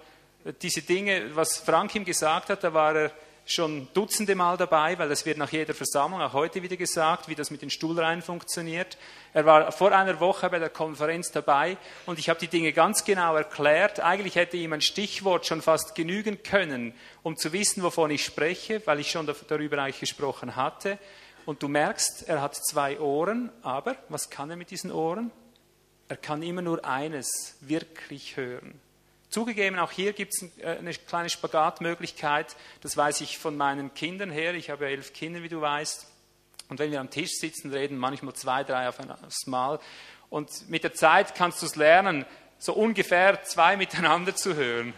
diese 0.61 0.81
Dinge, 0.81 1.35
was 1.35 1.57
Frank 1.57 1.93
ihm 1.95 2.03
gesagt 2.03 2.49
hat, 2.49 2.63
da 2.63 2.73
war 2.73 2.95
er 2.95 3.11
schon 3.45 3.87
dutzende 3.93 4.33
Mal 4.33 4.57
dabei, 4.57 4.97
weil 4.97 5.07
das 5.07 5.25
wird 5.25 5.37
nach 5.37 5.51
jeder 5.51 5.75
Versammlung, 5.75 6.21
auch 6.21 6.33
heute 6.33 6.63
wieder 6.63 6.77
gesagt, 6.77 7.27
wie 7.27 7.35
das 7.35 7.51
mit 7.51 7.61
den 7.61 7.69
Stuhlreihen 7.69 8.23
funktioniert. 8.23 8.97
Er 9.35 9.45
war 9.45 9.69
vor 9.73 9.91
einer 9.91 10.21
Woche 10.21 10.49
bei 10.49 10.59
der 10.59 10.69
Konferenz 10.69 11.29
dabei 11.29 11.75
und 12.05 12.19
ich 12.19 12.29
habe 12.29 12.39
die 12.39 12.47
Dinge 12.47 12.71
ganz 12.71 13.03
genau 13.03 13.35
erklärt. 13.35 13.99
Eigentlich 13.99 14.35
hätte 14.35 14.55
ihm 14.55 14.71
ein 14.71 14.79
Stichwort 14.79 15.45
schon 15.45 15.61
fast 15.61 15.93
genügen 15.93 16.41
können, 16.41 16.93
um 17.21 17.35
zu 17.35 17.51
wissen, 17.51 17.83
wovon 17.83 18.11
ich 18.11 18.23
spreche, 18.23 18.81
weil 18.85 19.01
ich 19.01 19.11
schon 19.11 19.29
darüber 19.49 19.79
eigentlich 19.79 19.99
gesprochen 19.99 20.55
hatte. 20.55 20.97
Und 21.45 21.61
du 21.61 21.67
merkst, 21.67 22.29
er 22.29 22.41
hat 22.41 22.55
zwei 22.55 22.97
Ohren, 23.01 23.51
aber 23.61 23.97
was 24.07 24.29
kann 24.29 24.49
er 24.51 24.55
mit 24.55 24.71
diesen 24.71 24.89
Ohren? 24.89 25.31
Er 26.07 26.15
kann 26.15 26.41
immer 26.41 26.61
nur 26.61 26.85
eines 26.85 27.57
wirklich 27.59 28.37
hören. 28.37 28.79
Zugegeben, 29.27 29.79
auch 29.79 29.91
hier 29.91 30.13
gibt 30.13 30.31
es 30.33 30.43
äh, 30.59 30.77
eine 30.77 30.93
kleine 30.93 31.29
Spagatmöglichkeit. 31.29 32.55
Das 32.79 32.95
weiß 32.95 33.19
ich 33.19 33.37
von 33.37 33.57
meinen 33.57 33.93
Kindern 33.95 34.31
her. 34.31 34.53
Ich 34.53 34.69
habe 34.69 34.87
elf 34.87 35.11
Kinder, 35.11 35.43
wie 35.43 35.49
du 35.49 35.59
weißt. 35.59 36.07
Und 36.69 36.79
wenn 36.79 36.91
wir 36.91 36.99
am 36.99 37.09
Tisch 37.09 37.31
sitzen, 37.39 37.71
reden 37.71 37.97
manchmal 37.97 38.33
zwei, 38.33 38.63
drei 38.63 38.87
auf 38.89 38.99
aufs 38.99 39.45
Mal. 39.47 39.79
Und 40.29 40.69
mit 40.69 40.83
der 40.83 40.93
Zeit 40.93 41.35
kannst 41.35 41.61
du 41.61 41.65
es 41.65 41.75
lernen, 41.75 42.25
so 42.57 42.73
ungefähr 42.73 43.43
zwei 43.43 43.77
miteinander 43.77 44.35
zu 44.35 44.55
hören. 44.55 44.93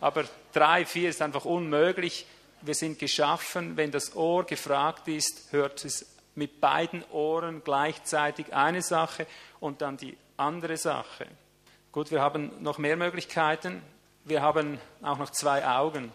Aber 0.00 0.24
drei, 0.52 0.84
vier 0.84 1.08
ist 1.08 1.22
einfach 1.22 1.44
unmöglich. 1.44 2.26
Wir 2.62 2.74
sind 2.74 2.98
geschaffen, 2.98 3.76
wenn 3.76 3.90
das 3.90 4.14
Ohr 4.16 4.44
gefragt 4.44 5.08
ist, 5.08 5.52
hört 5.52 5.84
es 5.84 6.06
mit 6.34 6.60
beiden 6.60 7.04
Ohren 7.10 7.62
gleichzeitig 7.64 8.52
eine 8.54 8.82
Sache 8.82 9.26
und 9.60 9.82
dann 9.82 9.96
die 9.96 10.16
andere 10.36 10.76
Sache. 10.76 11.26
Gut, 11.92 12.10
wir 12.10 12.20
haben 12.20 12.50
noch 12.60 12.78
mehr 12.78 12.96
Möglichkeiten. 12.96 13.82
Wir 14.24 14.42
haben 14.42 14.80
auch 15.02 15.18
noch 15.18 15.30
zwei 15.30 15.66
Augen. 15.66 16.12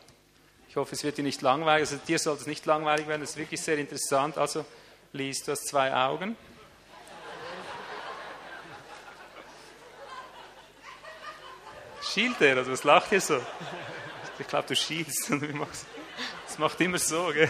Ich 0.69 0.75
hoffe, 0.75 0.93
es 0.93 1.03
wird 1.03 1.17
dir 1.17 1.23
nicht 1.23 1.41
langweilig. 1.41 1.89
Also 1.89 2.05
dir 2.08 2.19
sollte 2.19 2.41
es 2.41 2.47
nicht 2.47 2.65
langweilig 2.67 3.08
werden. 3.08 3.21
Das 3.21 3.32
ist 3.32 3.38
wirklich 3.38 3.60
sehr 3.60 3.77
interessant. 3.79 4.38
Also 4.38 4.63
liest, 5.12 5.47
du 5.47 5.51
hast 5.51 5.67
zwei 5.67 5.91
Augen. 5.91 6.38
Schielt 12.13 12.39
er? 12.39 12.58
Also 12.58 12.71
was 12.71 12.84
lacht 12.84 13.12
ihr 13.12 13.19
so? 13.19 13.41
Ich 14.38 14.47
glaube, 14.47 14.67
du 14.67 14.75
schielst. 14.75 15.32
Das 16.47 16.60
macht 16.60 16.79
immer 16.82 16.99
so, 16.99 17.32
gell? 17.34 17.49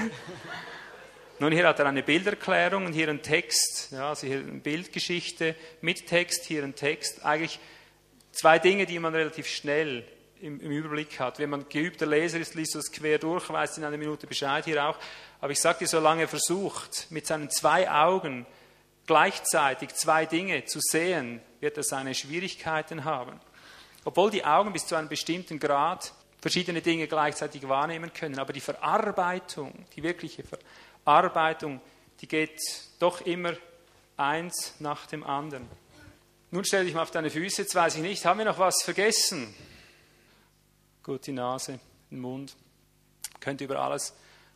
Nun, 1.39 1.51
hier 1.51 1.67
hat 1.67 1.79
er 1.79 1.87
eine 1.87 2.03
Bilderklärung 2.03 2.85
und 2.85 2.93
hier 2.93 3.09
ein 3.09 3.21
Text. 3.21 3.89
Ja, 3.91 4.09
also 4.09 4.27
hier 4.27 4.39
eine 4.39 4.59
Bildgeschichte 4.59 5.55
mit 5.81 6.07
Text, 6.07 6.45
hier 6.45 6.63
ein 6.63 6.73
Text. 6.73 7.23
Eigentlich 7.25 7.59
Zwei 8.31 8.59
Dinge, 8.59 8.85
die 8.85 8.99
man 8.99 9.13
relativ 9.13 9.47
schnell 9.47 10.05
im, 10.41 10.59
im, 10.59 10.71
Überblick 10.71 11.19
hat. 11.19 11.39
Wenn 11.39 11.49
man 11.49 11.67
geübter 11.69 12.05
Leser 12.05 12.39
ist, 12.39 12.55
liest 12.55 12.75
das 12.75 12.91
quer 12.91 13.17
durch, 13.17 13.49
weiß 13.49 13.77
in 13.77 13.83
einer 13.83 13.97
Minute 13.97 14.27
Bescheid 14.27 14.65
hier 14.65 14.85
auch. 14.85 14.97
Aber 15.41 15.51
ich 15.51 15.59
sage 15.59 15.79
dir, 15.79 15.87
solange 15.87 16.23
er 16.23 16.27
versucht, 16.27 17.07
mit 17.09 17.27
seinen 17.27 17.49
zwei 17.49 17.89
Augen 17.89 18.45
gleichzeitig 19.05 19.93
zwei 19.95 20.25
Dinge 20.25 20.65
zu 20.65 20.79
sehen, 20.81 21.41
wird 21.59 21.77
er 21.77 21.83
seine 21.83 22.13
Schwierigkeiten 22.13 23.05
haben. 23.05 23.39
Obwohl 24.05 24.31
die 24.31 24.45
Augen 24.45 24.71
bis 24.71 24.85
zu 24.85 24.95
einem 24.95 25.09
bestimmten 25.09 25.59
Grad 25.59 26.13
verschiedene 26.41 26.81
Dinge 26.81 27.07
gleichzeitig 27.07 27.67
wahrnehmen 27.67 28.13
können, 28.13 28.39
aber 28.39 28.53
die 28.53 28.61
Verarbeitung, 28.61 29.85
die 29.95 30.03
wirkliche 30.03 30.43
Verarbeitung, 31.03 31.81
die 32.21 32.27
geht 32.27 32.59
doch 32.99 33.21
immer 33.21 33.53
eins 34.15 34.75
nach 34.79 35.05
dem 35.07 35.23
anderen. 35.23 35.67
Nun 36.51 36.65
stell 36.65 36.85
dich 36.85 36.93
mal 36.93 37.03
auf 37.03 37.11
deine 37.11 37.29
Füße, 37.29 37.63
jetzt 37.63 37.75
weiß 37.75 37.95
ich 37.95 38.01
nicht, 38.01 38.25
haben 38.25 38.39
wir 38.39 38.45
noch 38.45 38.57
was 38.57 38.81
vergessen? 38.83 39.53
Gut, 41.03 41.25
die 41.27 41.31
Nase, 41.31 41.79
den 42.11 42.19
Mund. 42.19 42.55
Könnte 43.39 43.63
über 43.63 43.79
alles 43.79 44.13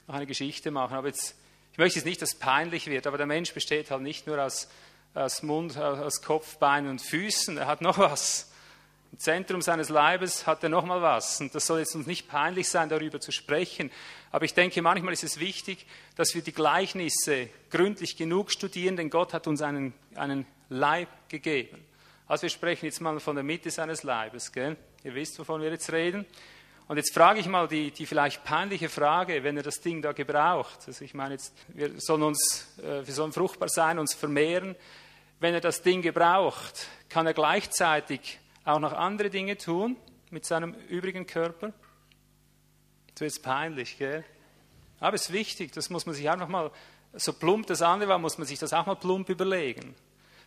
noch 0.08 0.16
eine 0.16 0.26
Geschichte 0.26 0.72
machen. 0.72 0.96
Aber 0.96 1.08
jetzt, 1.08 1.36
ich 1.72 1.78
möchte 1.78 2.00
jetzt 2.00 2.06
nicht, 2.06 2.22
dass 2.22 2.34
es 2.34 2.40
peinlich 2.40 2.88
wird, 2.88 3.08
aber 3.08 3.18
der 3.18 3.26
Mensch 3.26 3.54
besteht 3.54 3.92
halt 3.92 4.02
nicht 4.02 4.28
nur 4.28 4.44
aus, 4.44 4.68
aus 5.14 5.42
Mund, 5.42 5.78
aus 5.78 6.22
Kopf, 6.22 6.58
Beinen 6.58 6.90
und 6.90 7.02
Füßen. 7.02 7.58
Er 7.58 7.68
hat 7.68 7.82
noch 7.82 7.98
was. 7.98 8.52
Im 9.14 9.20
Zentrum 9.20 9.62
seines 9.62 9.90
Leibes 9.90 10.48
hat 10.48 10.64
er 10.64 10.70
noch 10.70 10.86
mal 10.86 11.02
was. 11.02 11.40
Und 11.40 11.54
das 11.54 11.68
soll 11.68 11.80
jetzt 11.80 11.96
uns 11.96 12.08
nicht 12.08 12.28
peinlich 12.28 12.68
sein, 12.68 12.90
darüber 12.90 13.20
zu 13.20 13.32
sprechen. 13.32 13.92
Aber 14.32 14.44
ich 14.44 14.54
denke, 14.54 14.82
manchmal 14.82 15.14
ist 15.14 15.24
es 15.24 15.40
wichtig, 15.40 15.86
dass 16.16 16.34
wir 16.34 16.42
die 16.42 16.52
Gleichnisse 16.52 17.48
gründlich 17.70 18.18
genug 18.18 18.52
studieren, 18.52 18.98
denn 18.98 19.12
Gott 19.12 19.34
hat 19.34 19.46
uns 19.48 19.62
einen, 19.62 19.94
einen 20.16 20.46
Leib 20.70 21.10
gegeben. 21.30 21.86
Also 22.28 22.44
wir 22.44 22.50
sprechen 22.50 22.86
jetzt 22.86 23.02
mal 23.02 23.20
von 23.20 23.36
der 23.36 23.44
Mitte 23.44 23.70
seines 23.70 24.02
Leibes. 24.02 24.52
Gell? 24.52 24.78
Ihr 25.04 25.16
wisst, 25.16 25.38
wovon 25.40 25.62
wir 25.62 25.70
jetzt 25.70 25.92
reden. 25.92 26.26
Und 26.88 26.98
jetzt 26.98 27.14
frage 27.14 27.40
ich 27.40 27.48
mal 27.48 27.68
die, 27.68 27.92
die 27.92 28.06
vielleicht 28.06 28.44
peinliche 28.44 28.90
Frage, 28.90 29.44
wenn 29.44 29.58
er 29.58 29.64
das 29.64 29.82
Ding 29.82 30.02
da 30.02 30.12
gebraucht. 30.12 30.80
Also 30.88 31.04
ich 31.04 31.14
meine 31.14 31.34
jetzt, 31.34 31.54
wir 31.70 32.00
sollen 32.00 32.24
uns, 32.24 32.68
äh, 32.80 33.06
wir 33.06 33.14
sollen 33.14 33.32
fruchtbar 33.32 33.70
sein, 33.70 34.00
uns 34.00 34.14
vermehren. 34.14 34.76
Wenn 35.40 35.54
er 35.54 35.62
das 35.62 35.82
Ding 35.82 36.02
gebraucht, 36.02 36.88
kann 37.10 37.26
er 37.26 37.34
gleichzeitig 37.34 38.40
auch 38.66 38.80
noch 38.80 38.94
andere 38.94 39.30
Dinge 39.30 39.58
tun 39.58 39.98
mit 40.30 40.46
seinem 40.46 40.74
übrigen 40.88 41.28
Körper? 41.28 41.74
Das 43.14 43.22
wird 43.22 43.32
jetzt 43.34 43.44
peinlich, 43.44 43.98
gell? 43.98 44.24
Aber 45.00 45.16
es 45.16 45.24
ist 45.24 45.34
wichtig, 45.34 45.74
das 45.74 45.90
muss 45.90 46.06
man 46.06 46.16
sich 46.16 46.26
noch 46.26 46.48
mal, 46.48 46.72
so 47.14 47.34
plump 47.34 47.68
das 47.68 47.82
andere 47.82 48.10
war, 48.10 48.20
muss 48.20 48.38
man 48.38 48.48
sich 48.48 48.58
das 48.58 48.72
auch 48.72 48.86
mal 48.86 48.96
plump 48.96 49.30
überlegen. 49.30 49.96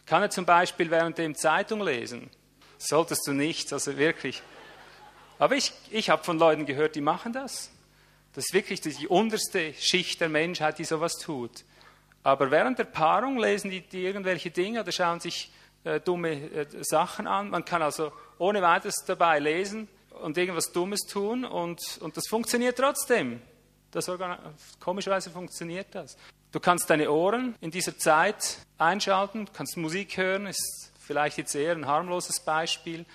Kann 0.06 0.22
er 0.22 0.30
zum 0.30 0.46
Beispiel 0.46 0.90
während 0.90 1.18
dem 1.18 1.34
Zeitung 1.34 1.82
lesen? 1.82 2.30
Solltest 2.78 3.26
du 3.26 3.32
nicht, 3.32 3.72
also 3.72 3.96
wirklich. 3.96 4.42
Aber 5.38 5.54
ich, 5.54 5.72
ich 5.90 6.10
habe 6.10 6.24
von 6.24 6.38
Leuten 6.38 6.66
gehört, 6.66 6.94
die 6.94 7.00
machen 7.00 7.32
das. 7.32 7.70
Das 8.34 8.44
ist 8.44 8.54
wirklich 8.54 8.80
die 8.80 9.08
unterste 9.08 9.72
Schicht 9.74 10.20
der 10.20 10.28
Menschheit, 10.28 10.78
die 10.78 10.84
sowas 10.84 11.14
tut. 11.14 11.64
Aber 12.22 12.50
während 12.50 12.78
der 12.78 12.84
Paarung 12.84 13.38
lesen 13.38 13.70
die, 13.70 13.80
die 13.80 14.04
irgendwelche 14.04 14.50
Dinge 14.50 14.80
oder 14.80 14.92
schauen 14.92 15.20
sich 15.20 15.50
äh, 15.84 16.00
dumme 16.00 16.32
äh, 16.32 16.66
Sachen 16.82 17.26
an. 17.26 17.50
Man 17.50 17.64
kann 17.64 17.82
also 17.82 18.12
ohne 18.38 18.60
weiteres 18.62 19.04
dabei 19.06 19.38
lesen 19.38 19.88
und 20.22 20.36
irgendwas 20.36 20.72
Dummes 20.72 21.02
tun 21.02 21.44
und, 21.44 21.98
und 22.00 22.16
das 22.16 22.26
funktioniert 22.28 22.76
trotzdem. 22.76 23.40
Das 23.90 24.10
komischerweise 24.80 25.30
funktioniert 25.30 25.86
das. 25.92 26.16
Du 26.52 26.60
kannst 26.60 26.90
deine 26.90 27.10
Ohren 27.10 27.54
in 27.60 27.70
dieser 27.70 27.96
Zeit 27.96 28.58
einschalten, 28.78 29.48
kannst 29.52 29.76
Musik 29.76 30.16
hören, 30.16 30.46
ist 30.46 30.92
vielleicht 31.06 31.38
jetzt 31.38 31.54
eher 31.54 31.72
ein 31.72 31.86
harmloses 31.86 32.40
Beispiel. 32.40 33.06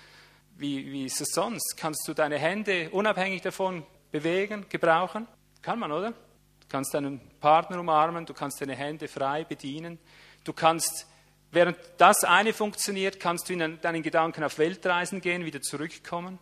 Wie, 0.56 0.90
wie 0.90 1.04
ist 1.06 1.20
es 1.20 1.28
sonst? 1.32 1.76
Kannst 1.76 2.08
du 2.08 2.14
deine 2.14 2.38
Hände 2.38 2.90
unabhängig 2.90 3.42
davon 3.42 3.86
bewegen, 4.10 4.66
gebrauchen? 4.68 5.28
Kann 5.60 5.78
man, 5.78 5.92
oder? 5.92 6.10
Du 6.12 6.68
kannst 6.68 6.94
deinen 6.94 7.20
Partner 7.40 7.78
umarmen, 7.78 8.24
du 8.24 8.34
kannst 8.34 8.60
deine 8.60 8.74
Hände 8.74 9.08
frei 9.08 9.44
bedienen. 9.44 9.98
Du 10.44 10.52
kannst, 10.52 11.06
während 11.50 11.76
das 11.98 12.24
eine 12.24 12.52
funktioniert, 12.52 13.20
kannst 13.20 13.48
du 13.48 13.52
in 13.52 13.80
deinen 13.80 14.02
Gedanken 14.02 14.42
auf 14.42 14.58
Weltreisen 14.58 15.20
gehen, 15.20 15.44
wieder 15.44 15.60
zurückkommen. 15.60 16.38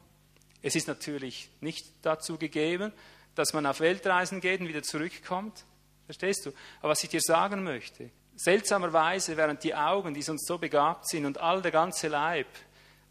Es 0.63 0.77
ist 0.77 0.89
natürlich 0.89 1.51
nicht 1.61 1.85
dazu 2.03 2.39
gegeben, 2.39 2.93
dass 3.35 3.53
man 3.53 3.67
auf 3.67 3.81
Weltreisen 3.81 4.41
geht 4.41 4.61
und 4.61 4.69
wieder 4.69 4.83
zurückkommt. 4.83 5.65
Verstehst 6.05 6.47
du? 6.47 6.51
Aber 6.81 6.91
was 6.91 7.03
ich 7.03 7.11
dir 7.11 7.21
sagen 7.21 7.63
möchte, 7.63 8.11
seltsamerweise, 8.43 9.37
während 9.37 9.63
die 9.65 9.75
Augen, 9.75 10.15
die 10.15 10.23
sonst 10.23 10.47
so 10.47 10.57
begabt 10.57 11.07
sind 11.09 11.27
und 11.27 11.39
all 11.39 11.61
der 11.61 11.73
ganze 11.73 12.09
Leib 12.09 12.47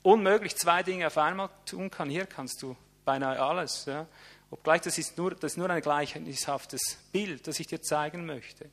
unmöglich 0.02 0.56
zwei 0.56 0.82
Dinge 0.82 1.08
auf 1.08 1.18
einmal 1.18 1.50
tun 1.66 1.92
kann, 1.92 2.10
hier 2.10 2.26
kannst 2.26 2.64
du 2.64 2.76
beinahe 3.06 3.40
alles. 3.40 3.86
Ja? 3.86 4.08
Obgleich 4.50 4.82
das 4.82 4.98
ist 4.98 5.18
nur, 5.18 5.36
das 5.36 5.54
ist 5.54 5.58
nur 5.58 5.70
ein 5.70 5.82
gleichhaftes 5.82 6.98
Bild, 7.12 7.46
das 7.48 7.60
ich 7.60 7.68
dir 7.68 7.82
zeigen 7.82 8.26
möchte. 8.26 8.70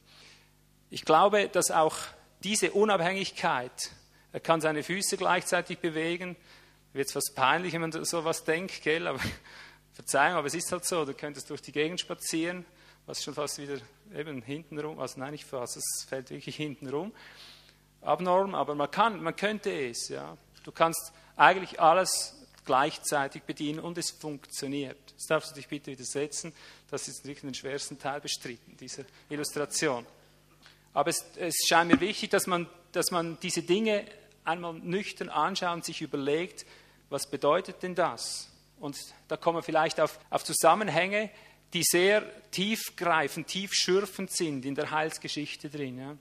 Ich 0.88 1.04
glaube, 1.04 1.48
dass 1.48 1.70
auch 1.70 1.96
diese 2.42 2.70
Unabhängigkeit, 2.70 3.90
er 4.32 4.40
kann 4.40 4.60
seine 4.60 4.82
Füße 4.82 5.16
gleichzeitig 5.18 5.78
bewegen, 5.78 6.36
wird 6.94 7.08
es 7.08 7.12
fast 7.12 7.34
peinlich, 7.34 7.74
wenn 7.74 7.82
man 7.82 7.92
so 7.92 8.24
was 8.24 8.44
denkt, 8.44 8.82
gell? 8.82 9.06
aber 9.06 9.20
Verzeihung, 9.92 10.36
aber 10.38 10.46
es 10.46 10.54
ist 10.54 10.72
halt 10.72 10.86
so, 10.86 11.04
du 11.04 11.12
könntest 11.12 11.50
durch 11.50 11.60
die 11.60 11.72
Gegend 11.72 12.00
spazieren, 12.00 12.64
was 13.06 13.22
schon 13.22 13.34
fast 13.34 13.58
wieder 13.58 13.78
eben 14.14 14.42
hinten 14.42 14.78
rum, 14.78 14.98
also 14.98 15.18
nein, 15.20 15.32
nicht 15.32 15.44
fast, 15.44 15.76
es 15.76 16.04
fällt 16.08 16.30
wirklich 16.30 16.56
hinten 16.56 16.88
rum. 16.88 17.12
Abnorm, 18.02 18.54
aber 18.54 18.74
man 18.74 18.90
kann, 18.90 19.22
man 19.22 19.34
könnte 19.34 19.70
es, 19.70 20.08
ja. 20.08 20.36
Du 20.64 20.72
kannst 20.72 21.12
eigentlich 21.36 21.80
alles 21.80 22.34
gleichzeitig 22.64 23.44
bedienen 23.44 23.78
und 23.78 23.96
es 23.96 24.10
funktioniert. 24.10 24.98
Das 25.14 25.26
darfst 25.26 25.50
du 25.52 25.54
dich 25.54 25.68
bitte 25.68 25.92
widersetzen. 25.92 26.52
Das 26.90 27.08
ist 27.08 27.24
wirklich 27.24 27.42
den 27.42 27.54
schwersten 27.54 27.98
Teil 27.98 28.20
bestritten, 28.20 28.76
dieser 28.76 29.04
Illustration. 29.28 30.04
Aber 30.92 31.10
es, 31.10 31.24
es 31.36 31.54
scheint 31.66 31.90
mir 31.90 32.00
wichtig, 32.00 32.30
dass 32.30 32.46
man, 32.46 32.68
dass 32.92 33.10
man 33.10 33.38
diese 33.40 33.62
Dinge 33.62 34.04
einmal 34.44 34.74
nüchtern 34.74 35.28
anschaut 35.28 35.74
und 35.74 35.84
sich 35.84 36.02
überlegt, 36.02 36.66
was 37.08 37.30
bedeutet 37.30 37.82
denn 37.82 37.94
das? 37.94 38.48
Und 38.80 38.98
da 39.28 39.36
kommen 39.36 39.58
wir 39.58 39.62
vielleicht 39.62 40.00
auf, 40.00 40.18
auf 40.30 40.44
Zusammenhänge, 40.44 41.30
die 41.76 41.82
sehr 41.82 42.24
tiefgreifend, 42.50 43.48
tiefschürfend 43.48 44.30
sind 44.30 44.64
in 44.64 44.74
der 44.74 44.90
Heilsgeschichte 44.90 45.68
drin. 45.68 45.98
Ja. 45.98 46.16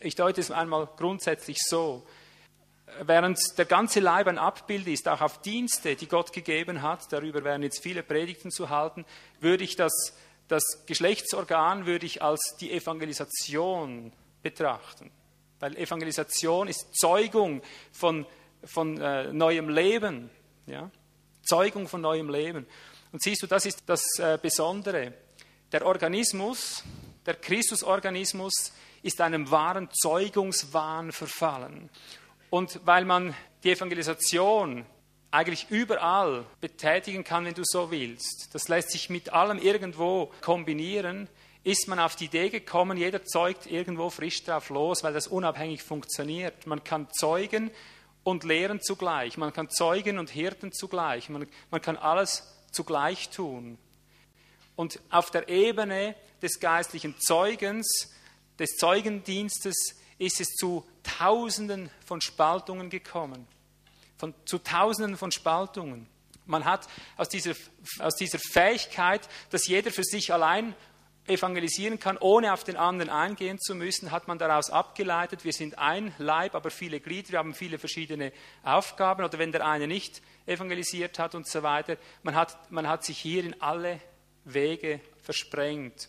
Ich 0.00 0.16
deute 0.16 0.40
es 0.40 0.50
einmal 0.50 0.88
grundsätzlich 0.96 1.58
so. 1.60 2.04
Während 3.02 3.38
der 3.56 3.66
ganze 3.66 4.00
Leib 4.00 4.26
ein 4.26 4.38
Abbild 4.38 4.88
ist, 4.88 5.06
auch 5.06 5.20
auf 5.20 5.40
Dienste, 5.42 5.94
die 5.94 6.08
Gott 6.08 6.32
gegeben 6.32 6.82
hat, 6.82 7.12
darüber 7.12 7.44
werden 7.44 7.62
jetzt 7.62 7.82
viele 7.82 8.02
Predigten 8.02 8.50
zu 8.50 8.68
halten, 8.68 9.04
würde 9.40 9.62
ich 9.62 9.76
das 9.76 9.92
das 10.48 10.64
Geschlechtsorgan 10.86 11.86
würde 11.86 12.06
ich 12.06 12.22
als 12.22 12.56
die 12.58 12.72
Evangelisation 12.72 14.12
betrachten. 14.42 15.10
Weil 15.60 15.76
Evangelisation 15.76 16.68
ist 16.68 16.96
Zeugung 16.96 17.62
von, 17.92 18.26
von 18.64 18.98
äh, 18.98 19.32
neuem 19.32 19.68
Leben. 19.68 20.30
Ja? 20.66 20.90
Zeugung 21.42 21.86
von 21.86 22.00
neuem 22.00 22.30
Leben. 22.30 22.66
Und 23.12 23.22
siehst 23.22 23.42
du, 23.42 23.46
das 23.46 23.66
ist 23.66 23.82
das 23.86 24.02
äh, 24.18 24.38
Besondere. 24.40 25.14
Der 25.72 25.84
Organismus, 25.84 26.82
der 27.26 27.34
Christusorganismus, 27.34 28.72
ist 29.02 29.20
einem 29.20 29.50
wahren 29.50 29.88
Zeugungswahn 29.92 31.12
verfallen. 31.12 31.88
Und 32.50 32.80
weil 32.84 33.04
man 33.04 33.34
die 33.62 33.72
Evangelisation 33.72 34.84
eigentlich 35.30 35.66
überall 35.70 36.44
betätigen 36.60 37.24
kann, 37.24 37.44
wenn 37.44 37.54
du 37.54 37.62
so 37.64 37.90
willst, 37.90 38.54
das 38.54 38.68
lässt 38.68 38.90
sich 38.90 39.10
mit 39.10 39.32
allem 39.32 39.58
irgendwo 39.58 40.32
kombinieren, 40.40 41.28
ist 41.64 41.86
man 41.86 41.98
auf 41.98 42.16
die 42.16 42.26
Idee 42.26 42.48
gekommen, 42.48 42.96
jeder 42.96 43.24
zeugt 43.24 43.66
irgendwo 43.66 44.08
frisch 44.08 44.42
drauf 44.44 44.70
los, 44.70 45.02
weil 45.02 45.12
das 45.12 45.26
unabhängig 45.26 45.82
funktioniert. 45.82 46.66
Man 46.66 46.82
kann 46.82 47.08
zeugen 47.12 47.70
und 48.24 48.44
lehren 48.44 48.80
zugleich, 48.80 49.36
man 49.36 49.52
kann 49.52 49.68
zeugen 49.68 50.18
und 50.18 50.30
hirten 50.30 50.72
zugleich, 50.72 51.28
man, 51.28 51.46
man 51.70 51.82
kann 51.82 51.96
alles 51.96 52.57
zugleich 52.70 53.30
tun. 53.30 53.78
Und 54.76 55.00
auf 55.10 55.30
der 55.30 55.48
Ebene 55.48 56.14
des 56.40 56.60
geistlichen 56.60 57.18
Zeugens, 57.20 58.14
des 58.58 58.76
Zeugendienstes, 58.76 59.96
ist 60.18 60.40
es 60.40 60.48
zu 60.48 60.86
Tausenden 61.02 61.90
von 62.04 62.20
Spaltungen 62.20 62.90
gekommen. 62.90 63.46
Von, 64.16 64.34
zu 64.44 64.58
Tausenden 64.58 65.16
von 65.16 65.30
Spaltungen. 65.30 66.08
Man 66.46 66.64
hat 66.64 66.88
aus 67.16 67.28
dieser, 67.28 67.54
aus 67.98 68.16
dieser 68.16 68.38
Fähigkeit, 68.38 69.28
dass 69.50 69.66
jeder 69.66 69.90
für 69.90 70.04
sich 70.04 70.32
allein 70.32 70.74
evangelisieren 71.28 71.98
kann, 71.98 72.18
ohne 72.18 72.52
auf 72.52 72.64
den 72.64 72.76
anderen 72.76 73.10
eingehen 73.10 73.58
zu 73.58 73.74
müssen, 73.74 74.10
hat 74.10 74.28
man 74.28 74.38
daraus 74.38 74.70
abgeleitet, 74.70 75.44
wir 75.44 75.52
sind 75.52 75.78
ein 75.78 76.14
Leib, 76.18 76.54
aber 76.54 76.70
viele 76.70 77.00
Glieder, 77.00 77.32
wir 77.32 77.38
haben 77.38 77.54
viele 77.54 77.78
verschiedene 77.78 78.32
Aufgaben. 78.62 79.24
Oder 79.24 79.38
wenn 79.38 79.52
der 79.52 79.66
eine 79.66 79.86
nicht 79.86 80.22
evangelisiert 80.46 81.18
hat 81.18 81.34
und 81.34 81.46
so 81.46 81.62
weiter, 81.62 81.96
man 82.22 82.34
hat, 82.34 82.70
man 82.70 82.88
hat 82.88 83.04
sich 83.04 83.18
hier 83.18 83.44
in 83.44 83.60
alle 83.60 84.00
Wege 84.44 85.00
versprengt. 85.22 86.08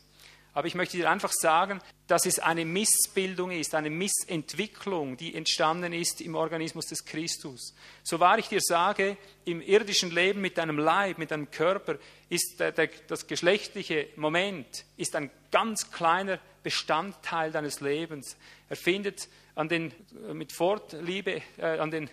Aber 0.53 0.67
ich 0.67 0.75
möchte 0.75 0.97
dir 0.97 1.09
einfach 1.09 1.31
sagen, 1.31 1.79
dass 2.07 2.25
es 2.25 2.39
eine 2.39 2.65
Missbildung 2.65 3.51
ist, 3.51 3.75
eine 3.75 3.89
Missentwicklung, 3.89 5.15
die 5.15 5.35
entstanden 5.35 5.93
ist 5.93 6.21
im 6.21 6.35
Organismus 6.35 6.87
des 6.87 7.05
Christus. 7.05 7.75
So 8.03 8.19
wahr 8.19 8.39
ich 8.39 8.47
dir 8.47 8.61
sage, 8.61 9.17
im 9.45 9.61
irdischen 9.61 10.11
Leben 10.11 10.41
mit 10.41 10.57
deinem 10.57 10.79
Leib, 10.79 11.17
mit 11.17 11.31
deinem 11.31 11.51
Körper, 11.51 11.97
ist 12.29 12.59
der, 12.59 12.71
der, 12.71 12.89
das 13.07 13.27
geschlechtliche 13.27 14.07
Moment 14.15 14.85
ist 14.97 15.15
ein 15.15 15.29
ganz 15.51 15.91
kleiner 15.91 16.39
Bestandteil 16.63 17.51
deines 17.51 17.79
Lebens. 17.79 18.35
Er 18.69 18.75
findet 18.75 19.29
an 19.55 19.69
den, 19.69 19.93
mit 20.33 20.51
Fortliebe 20.51 21.41
äh, 21.57 21.77
an 21.77 21.91
den 21.91 22.09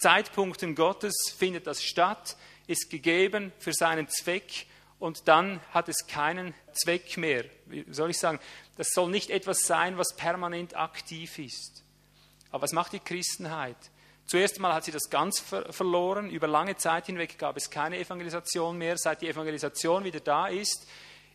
Zeitpunkten 0.00 0.74
Gottes 0.74 1.34
findet 1.36 1.66
das 1.66 1.82
statt, 1.82 2.36
ist 2.66 2.88
gegeben 2.88 3.52
für 3.58 3.72
seinen 3.74 4.08
Zweck 4.08 4.66
und 5.00 5.26
dann 5.26 5.60
hat 5.72 5.88
es 5.88 6.06
keinen 6.06 6.54
Zweck 6.72 7.16
mehr. 7.16 7.44
Wie 7.66 7.84
soll 7.90 8.10
ich 8.10 8.18
sagen? 8.18 8.38
Das 8.76 8.92
soll 8.92 9.10
nicht 9.10 9.30
etwas 9.30 9.60
sein, 9.60 9.98
was 9.98 10.14
permanent 10.14 10.76
aktiv 10.76 11.38
ist. 11.38 11.82
Aber 12.52 12.62
was 12.62 12.72
macht 12.72 12.92
die 12.92 13.00
Christenheit? 13.00 13.76
Zuerst 14.26 14.56
einmal 14.56 14.74
hat 14.74 14.84
sie 14.84 14.92
das 14.92 15.10
ganz 15.10 15.40
ver 15.40 15.72
verloren. 15.72 16.30
Über 16.30 16.46
lange 16.46 16.76
Zeit 16.76 17.06
hinweg 17.06 17.38
gab 17.38 17.56
es 17.56 17.70
keine 17.70 17.98
Evangelisation 17.98 18.76
mehr. 18.78 18.96
Seit 18.96 19.22
die 19.22 19.28
Evangelisation 19.28 20.04
wieder 20.04 20.20
da 20.20 20.48
ist, 20.48 20.86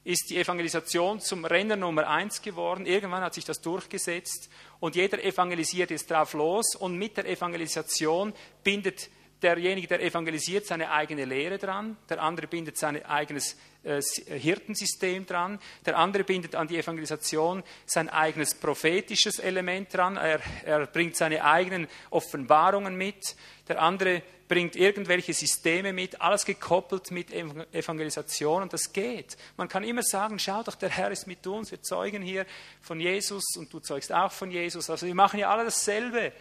ist 0.04 0.30
die 0.30 0.38
Evangelisation 0.38 1.20
zum 1.20 1.44
Renner 1.44 1.76
Nummer 1.76 2.08
eins 2.08 2.42
geworden. 2.44 2.86
Irgendwann 2.86 3.24
hat 3.24 3.34
sich 3.34 3.46
das 3.46 3.62
durchgesetzt 3.62 4.50
und 4.80 4.96
jeder 4.96 5.24
evangelisiert 5.24 5.90
jetzt 5.90 6.12
drauf 6.12 6.34
los 6.34 6.76
und 6.76 6.96
mit 6.96 7.18
der 7.18 7.28
Evangelisation 7.28 8.32
bindet 8.64 9.10
derjenige, 9.42 9.88
der 9.88 10.02
evangelisiert, 10.02 10.66
seine 10.66 10.92
eigene 10.92 11.26
Lehre 11.26 11.58
dran, 11.58 11.98
der 12.10 12.22
andere 12.22 12.48
bindet 12.48 12.78
sein 12.78 13.06
eigenes 13.06 13.58
äh, 13.84 14.02
Hirtensystem 14.28 15.26
dran, 15.26 15.60
der 15.86 15.98
andere 15.98 16.24
bindet 16.24 16.56
an 16.56 16.68
die 16.68 16.78
Evangelisation 16.78 17.64
sein 17.86 18.10
eigenes 18.10 18.56
prophetisches 18.56 19.40
Element 19.40 19.94
dran, 19.94 20.18
er, 20.18 20.40
er 20.64 20.88
bringt 20.88 21.16
seine 21.16 21.44
eigenen 21.44 21.88
Offenbarungen 22.10 22.96
mit, 22.96 23.36
der 23.68 23.82
andere 23.82 24.24
bringt 24.48 24.76
irgendwelche 24.76 25.34
Systeme 25.34 25.92
mit, 25.92 26.22
alles 26.22 26.46
gekoppelt 26.46 27.12
mit 27.12 27.34
Evangelisation 27.34 28.62
und 28.62 28.74
das 28.74 28.94
geht. 28.94 29.38
Man 29.58 29.68
kann 29.68 29.84
immer 29.84 30.04
sagen, 30.04 30.38
schau 30.40 30.62
doch, 30.64 30.76
der 30.76 30.90
Herr 30.90 31.12
ist 31.12 31.26
mit 31.26 31.46
uns, 31.48 31.72
wir 31.72 31.82
zeugen 31.82 32.22
hier 32.22 32.46
von 32.82 33.00
Jesus 33.00 33.44
und 33.58 33.74
du 33.74 33.80
zeugst 33.80 34.12
auch 34.12 34.32
von 34.32 34.52
Jesus. 34.52 34.90
Also 34.90 35.08
wir 35.08 35.16
machen 35.16 35.40
ja 35.40 35.50
alle 35.50 35.64
dasselbe. 35.64 36.32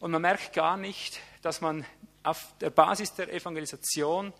Und 0.00 0.10
man 0.10 0.22
merkt 0.22 0.52
gar 0.52 0.76
nicht, 0.76 1.20
dass 1.42 1.60
man 1.60 1.84
auf 2.28 2.52
der 2.60 2.70
Basis 2.70 3.14
der 3.14 3.32
Evangelisation 3.32 4.32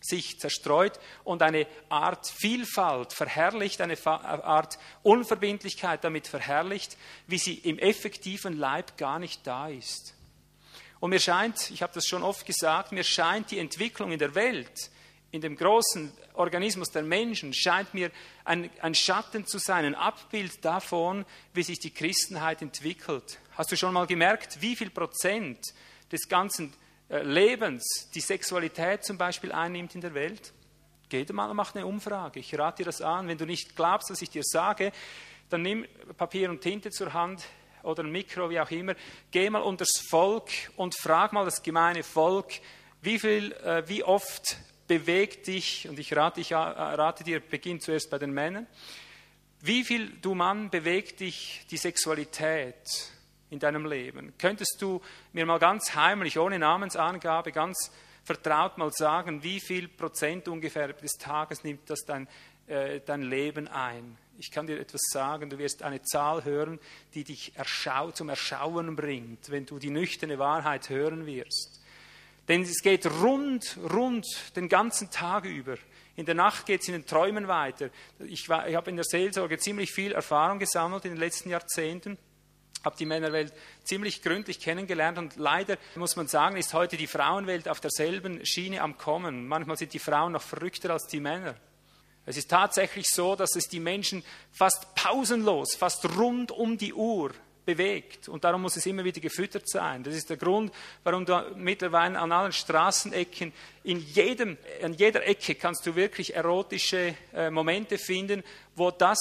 sich 0.00 0.38
zerstreut 0.38 0.98
und 1.24 1.42
eine 1.42 1.66
Art 1.88 2.28
Vielfalt 2.28 3.12
verherrlicht, 3.12 3.80
eine 3.80 3.96
Art 4.06 4.78
Unverbindlichkeit 5.02 6.04
damit 6.04 6.26
verherrlicht, 6.28 6.96
wie 7.26 7.38
sie 7.38 7.54
im 7.54 7.78
effektiven 7.78 8.56
Leib 8.56 8.96
gar 8.96 9.18
nicht 9.18 9.46
da 9.46 9.68
ist. 9.68 10.14
Und 11.00 11.10
mir 11.10 11.20
scheint, 11.20 11.70
ich 11.70 11.82
habe 11.82 11.92
das 11.92 12.06
schon 12.06 12.22
oft 12.22 12.46
gesagt, 12.46 12.92
mir 12.92 13.04
scheint 13.04 13.50
die 13.50 13.58
Entwicklung 13.58 14.12
in 14.12 14.18
der 14.18 14.34
Welt, 14.34 14.90
in 15.30 15.40
dem 15.40 15.56
großen 15.56 16.12
Organismus 16.34 16.90
der 16.90 17.02
Menschen, 17.02 17.52
scheint 17.52 17.92
mir 17.92 18.10
ein, 18.44 18.70
ein 18.80 18.94
Schatten 18.94 19.46
zu 19.46 19.58
sein, 19.58 19.84
ein 19.84 19.94
Abbild 19.94 20.64
davon, 20.64 21.26
wie 21.52 21.62
sich 21.62 21.78
die 21.80 21.90
Christenheit 21.90 22.62
entwickelt. 22.62 23.38
Hast 23.56 23.72
du 23.72 23.76
schon 23.76 23.92
mal 23.92 24.06
gemerkt, 24.06 24.60
wie 24.62 24.76
viel 24.76 24.90
Prozent 24.90 25.58
des 26.12 26.28
ganzen 26.28 26.72
äh, 26.72 26.85
Lebens 27.08 28.10
die 28.14 28.20
Sexualität 28.20 29.04
zum 29.04 29.16
Beispiel 29.16 29.52
einnimmt 29.52 29.94
in 29.94 30.00
der 30.00 30.14
Welt? 30.14 30.52
Geht 31.08 31.32
mal 31.32 31.48
und 31.48 31.56
mach 31.56 31.74
eine 31.74 31.86
Umfrage. 31.86 32.40
Ich 32.40 32.58
rate 32.58 32.78
dir 32.78 32.86
das 32.86 33.00
an. 33.00 33.28
Wenn 33.28 33.38
du 33.38 33.46
nicht 33.46 33.76
glaubst, 33.76 34.10
was 34.10 34.22
ich 34.22 34.30
dir 34.30 34.42
sage, 34.44 34.90
dann 35.48 35.62
nimm 35.62 35.86
Papier 36.16 36.50
und 36.50 36.60
Tinte 36.60 36.90
zur 36.90 37.12
Hand 37.12 37.44
oder 37.84 38.02
ein 38.02 38.10
Mikro, 38.10 38.50
wie 38.50 38.58
auch 38.58 38.70
immer. 38.70 38.94
Geh 39.30 39.48
mal 39.48 39.60
unter 39.62 39.84
das 39.84 40.04
Volk 40.08 40.50
und 40.74 40.96
frag 40.96 41.32
mal 41.32 41.44
das 41.44 41.62
gemeine 41.62 42.02
Volk, 42.02 42.60
wie 43.02 43.18
viel, 43.18 43.52
äh, 43.52 43.88
wie 43.88 44.02
oft 44.02 44.56
bewegt 44.88 45.46
dich, 45.46 45.88
und 45.88 45.98
ich 45.98 46.14
rate, 46.16 46.40
ich 46.40 46.52
äh, 46.52 46.56
rate 46.56 47.22
dir, 47.22 47.40
beginn 47.40 47.80
zuerst 47.80 48.10
bei 48.10 48.18
den 48.18 48.32
Männern, 48.32 48.66
wie 49.60 49.84
viel, 49.84 50.10
du 50.20 50.34
Mann, 50.34 50.70
bewegt 50.70 51.20
dich 51.20 51.64
die 51.70 51.76
Sexualität? 51.76 52.76
In 53.50 53.58
deinem 53.58 53.86
Leben? 53.86 54.32
Könntest 54.38 54.76
du 54.80 55.00
mir 55.32 55.46
mal 55.46 55.58
ganz 55.58 55.94
heimlich, 55.94 56.38
ohne 56.38 56.58
Namensangabe, 56.58 57.52
ganz 57.52 57.90
vertraut 58.26 58.76
mal 58.76 58.92
sagen, 58.92 59.42
wie 59.42 59.60
viel 59.60 59.88
Prozent 59.88 60.48
ungefähr 60.48 60.92
des 60.92 61.12
Tages 61.12 61.62
nimmt 61.62 61.88
das 61.88 62.00
dein, 62.04 62.26
äh, 62.66 63.00
dein 63.00 63.22
Leben 63.22 63.68
ein? 63.68 64.18
Ich 64.38 64.50
kann 64.50 64.66
dir 64.66 64.78
etwas 64.78 65.00
sagen, 65.12 65.48
du 65.48 65.58
wirst 65.58 65.82
eine 65.82 66.02
Zahl 66.02 66.44
hören, 66.44 66.78
die 67.14 67.24
dich 67.24 67.56
erschau 67.56 68.10
zum 68.10 68.28
Erschauen 68.28 68.96
bringt, 68.96 69.50
wenn 69.50 69.64
du 69.64 69.78
die 69.78 69.90
nüchterne 69.90 70.38
Wahrheit 70.38 70.90
hören 70.90 71.24
wirst. 71.24 71.80
Denn 72.48 72.62
es 72.62 72.82
geht 72.82 73.06
rund, 73.06 73.78
rund 73.92 74.26
den 74.56 74.68
ganzen 74.68 75.10
Tag 75.10 75.46
über. 75.46 75.76
In 76.16 76.26
der 76.26 76.34
Nacht 76.34 76.66
geht 76.66 76.82
es 76.82 76.88
in 76.88 76.94
den 76.94 77.06
Träumen 77.06 77.48
weiter. 77.48 77.90
Ich, 78.20 78.48
ich 78.48 78.74
habe 78.74 78.90
in 78.90 78.96
der 78.96 79.04
Seelsorge 79.04 79.58
ziemlich 79.58 79.92
viel 79.92 80.12
Erfahrung 80.12 80.58
gesammelt 80.58 81.04
in 81.04 81.12
den 81.12 81.20
letzten 81.20 81.50
Jahrzehnten 81.50 82.18
habe 82.84 82.96
die 82.96 83.06
Männerwelt 83.06 83.52
ziemlich 83.84 84.22
gründlich 84.22 84.60
kennengelernt 84.60 85.18
und 85.18 85.36
leider 85.36 85.76
muss 85.96 86.16
man 86.16 86.28
sagen, 86.28 86.56
ist 86.56 86.74
heute 86.74 86.96
die 86.96 87.06
Frauenwelt 87.06 87.68
auf 87.68 87.80
derselben 87.80 88.44
Schiene 88.44 88.80
am 88.80 88.96
Kommen. 88.96 89.46
Manchmal 89.48 89.76
sind 89.76 89.92
die 89.92 89.98
Frauen 89.98 90.32
noch 90.32 90.42
verrückter 90.42 90.90
als 90.90 91.06
die 91.06 91.20
Männer. 91.20 91.56
Es 92.26 92.36
ist 92.36 92.50
tatsächlich 92.50 93.06
so, 93.08 93.36
dass 93.36 93.54
es 93.54 93.68
die 93.68 93.78
Menschen 93.78 94.24
fast 94.50 94.94
pausenlos, 94.96 95.76
fast 95.76 96.04
rund 96.16 96.50
um 96.50 96.76
die 96.76 96.92
Uhr 96.92 97.32
bewegt. 97.64 98.28
Und 98.28 98.44
darum 98.44 98.62
muss 98.62 98.76
es 98.76 98.86
immer 98.86 99.04
wieder 99.04 99.20
gefüttert 99.20 99.68
sein. 99.68 100.02
Das 100.02 100.14
ist 100.14 100.30
der 100.30 100.36
Grund, 100.36 100.72
warum 101.04 101.26
du 101.26 101.52
mittlerweile 101.56 102.18
an 102.18 102.32
allen 102.32 102.52
Straßenecken, 102.52 103.52
in 103.84 104.00
jedem, 104.00 104.56
an 104.82 104.94
jeder 104.94 105.26
Ecke 105.26 105.54
kannst 105.54 105.86
du 105.86 105.94
wirklich 105.94 106.34
erotische 106.34 107.14
äh, 107.34 107.50
Momente 107.50 107.98
finden, 107.98 108.42
wo 108.74 108.90
das 108.90 109.18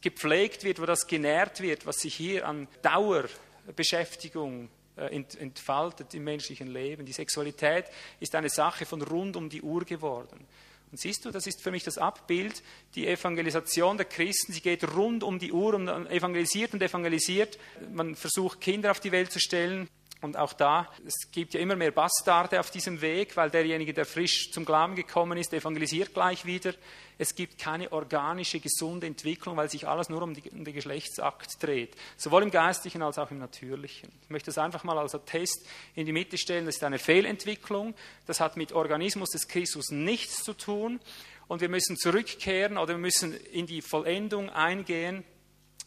gepflegt 0.00 0.64
wird, 0.64 0.80
wo 0.80 0.86
das 0.86 1.06
genährt 1.06 1.60
wird, 1.60 1.86
was 1.86 1.96
sich 1.96 2.14
hier 2.14 2.46
an 2.46 2.68
Dauerbeschäftigung 2.82 4.68
äh, 4.96 5.22
entfaltet 5.38 6.14
im 6.14 6.24
menschlichen 6.24 6.68
Leben. 6.68 7.04
Die 7.04 7.12
Sexualität 7.12 7.86
ist 8.20 8.34
eine 8.34 8.48
Sache 8.48 8.86
von 8.86 9.02
rund 9.02 9.36
um 9.36 9.48
die 9.48 9.62
Uhr 9.62 9.84
geworden. 9.84 10.46
Und 10.90 10.98
siehst 10.98 11.24
du, 11.24 11.30
das 11.30 11.46
ist 11.46 11.62
für 11.62 11.70
mich 11.70 11.84
das 11.84 11.98
Abbild, 11.98 12.62
die 12.94 13.06
Evangelisation 13.06 13.98
der 13.98 14.06
Christen, 14.06 14.52
sie 14.52 14.62
geht 14.62 14.96
rund 14.96 15.22
um 15.22 15.38
die 15.38 15.52
Uhr 15.52 15.74
und 15.74 15.88
evangelisiert 15.88 16.72
und 16.72 16.82
evangelisiert. 16.82 17.58
Man 17.92 18.14
versucht 18.14 18.60
Kinder 18.60 18.90
auf 18.90 19.00
die 19.00 19.12
Welt 19.12 19.30
zu 19.30 19.38
stellen, 19.38 19.88
Und 20.20 20.36
auch 20.36 20.52
da, 20.52 20.90
es 21.06 21.30
gibt 21.30 21.54
ja 21.54 21.60
immer 21.60 21.76
mehr 21.76 21.92
Bastarde 21.92 22.58
auf 22.58 22.72
diesem 22.72 23.00
Weg, 23.00 23.36
weil 23.36 23.50
derjenige, 23.50 23.94
der 23.94 24.04
frisch 24.04 24.50
zum 24.50 24.64
Glauben 24.64 24.96
gekommen 24.96 25.38
ist, 25.38 25.52
evangelisiert 25.52 26.12
gleich 26.12 26.44
wieder. 26.44 26.74
Es 27.18 27.36
gibt 27.36 27.58
keine 27.58 27.92
organische, 27.92 28.58
gesunde 28.58 29.06
Entwicklung, 29.06 29.56
weil 29.56 29.70
sich 29.70 29.86
alles 29.86 30.08
nur 30.08 30.22
um, 30.22 30.34
die, 30.34 30.50
um 30.50 30.64
den 30.64 30.74
Geschlechtsakt 30.74 31.62
dreht. 31.62 31.96
Sowohl 32.16 32.42
im 32.42 32.50
Geistlichen 32.50 33.02
als 33.02 33.18
auch 33.18 33.30
im 33.30 33.38
Natürlichen. 33.38 34.10
Ich 34.22 34.30
möchte 34.30 34.46
das 34.46 34.58
einfach 34.58 34.82
mal 34.82 34.98
als 34.98 35.16
Test 35.24 35.66
in 35.94 36.04
die 36.04 36.12
Mitte 36.12 36.36
stellen. 36.36 36.66
Das 36.66 36.76
ist 36.76 36.84
eine 36.84 36.98
Fehlentwicklung. 36.98 37.94
Das 38.26 38.40
hat 38.40 38.56
mit 38.56 38.72
Organismus 38.72 39.30
des 39.30 39.46
Christus 39.46 39.90
nichts 39.90 40.42
zu 40.42 40.52
tun. 40.52 40.98
Und 41.46 41.60
wir 41.60 41.68
müssen 41.68 41.96
zurückkehren 41.96 42.76
oder 42.76 42.94
wir 42.94 42.98
müssen 42.98 43.34
in 43.34 43.66
die 43.66 43.82
Vollendung 43.82 44.50
eingehen, 44.50 45.24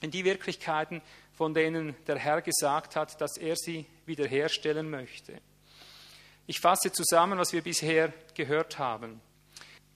in 0.02 0.10
die 0.10 0.26
Wirklichkeiten, 0.26 1.02
von 1.34 1.54
denen 1.54 1.96
der 2.08 2.18
Herr 2.18 2.42
gesagt 2.42 2.96
hat, 2.96 3.20
dass 3.20 3.38
er 3.38 3.56
sie 3.56 3.86
wiederherstellen 4.06 4.90
möchte. 4.90 5.40
Ich 6.48 6.60
fasse 6.60 6.92
zusammen, 6.92 7.40
was 7.40 7.54
wir 7.54 7.62
bisher 7.62 8.14
gehört 8.36 8.78
haben. 8.78 9.22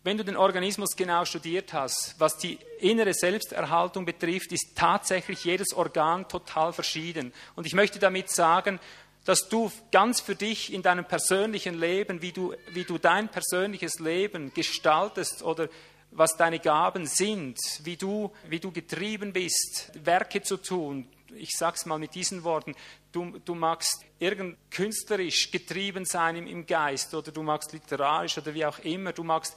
Wenn 0.04 0.18
du 0.18 0.24
den 0.24 0.38
Organismus 0.38 0.96
genau 0.96 1.26
studiert 1.26 1.74
hast, 1.74 2.16
was 2.20 2.38
die 2.38 2.60
innere 2.80 3.14
Selbsterhaltung 3.14 4.06
betrifft, 4.06 4.52
ist 4.52 4.74
tatsächlich 4.76 5.44
jedes 5.44 5.74
Organ 5.74 6.28
total 6.28 6.74
verschieden. 6.74 7.34
Und 7.56 7.66
ich 7.66 7.74
möchte 7.74 7.98
damit 7.98 8.30
sagen, 8.30 8.80
dass 9.26 9.50
du 9.50 9.72
ganz 9.92 10.22
für 10.22 10.36
dich 10.36 10.72
in 10.72 10.84
deinem 10.84 11.06
persönlichen 11.06 11.80
Leben, 11.80 12.22
wie 12.22 12.32
du, 12.32 12.54
wie 12.74 12.84
du 12.84 13.00
dein 13.00 13.30
persönliches 13.30 14.00
Leben 14.00 14.54
gestaltest 14.54 15.42
oder 15.42 15.68
was 16.12 16.38
deine 16.38 16.60
Gaben 16.60 17.08
sind, 17.08 17.58
wie 17.84 17.98
du, 17.98 18.32
wie 18.48 18.60
du 18.60 18.72
getrieben 18.72 19.34
bist, 19.34 19.92
Werke 20.06 20.44
zu 20.44 20.58
tun, 20.58 21.08
ich 21.36 21.52
sage 21.52 21.76
es 21.78 21.86
mal 21.86 22.00
mit 22.00 22.16
diesen 22.16 22.44
Worten, 22.44 22.76
du, 23.12 23.40
du 23.40 23.56
magst 23.56 24.06
irgend 24.20 24.58
künstlerisch 24.72 25.52
getrieben 25.52 26.06
sein 26.06 26.36
im, 26.36 26.48
im 26.48 26.66
Geist 26.66 27.14
oder 27.14 27.32
du 27.32 27.44
magst 27.44 27.74
literarisch 27.74 28.38
oder 28.38 28.54
wie 28.54 28.66
auch 28.66 28.80
immer, 28.80 29.14
du 29.14 29.24
magst 29.24 29.56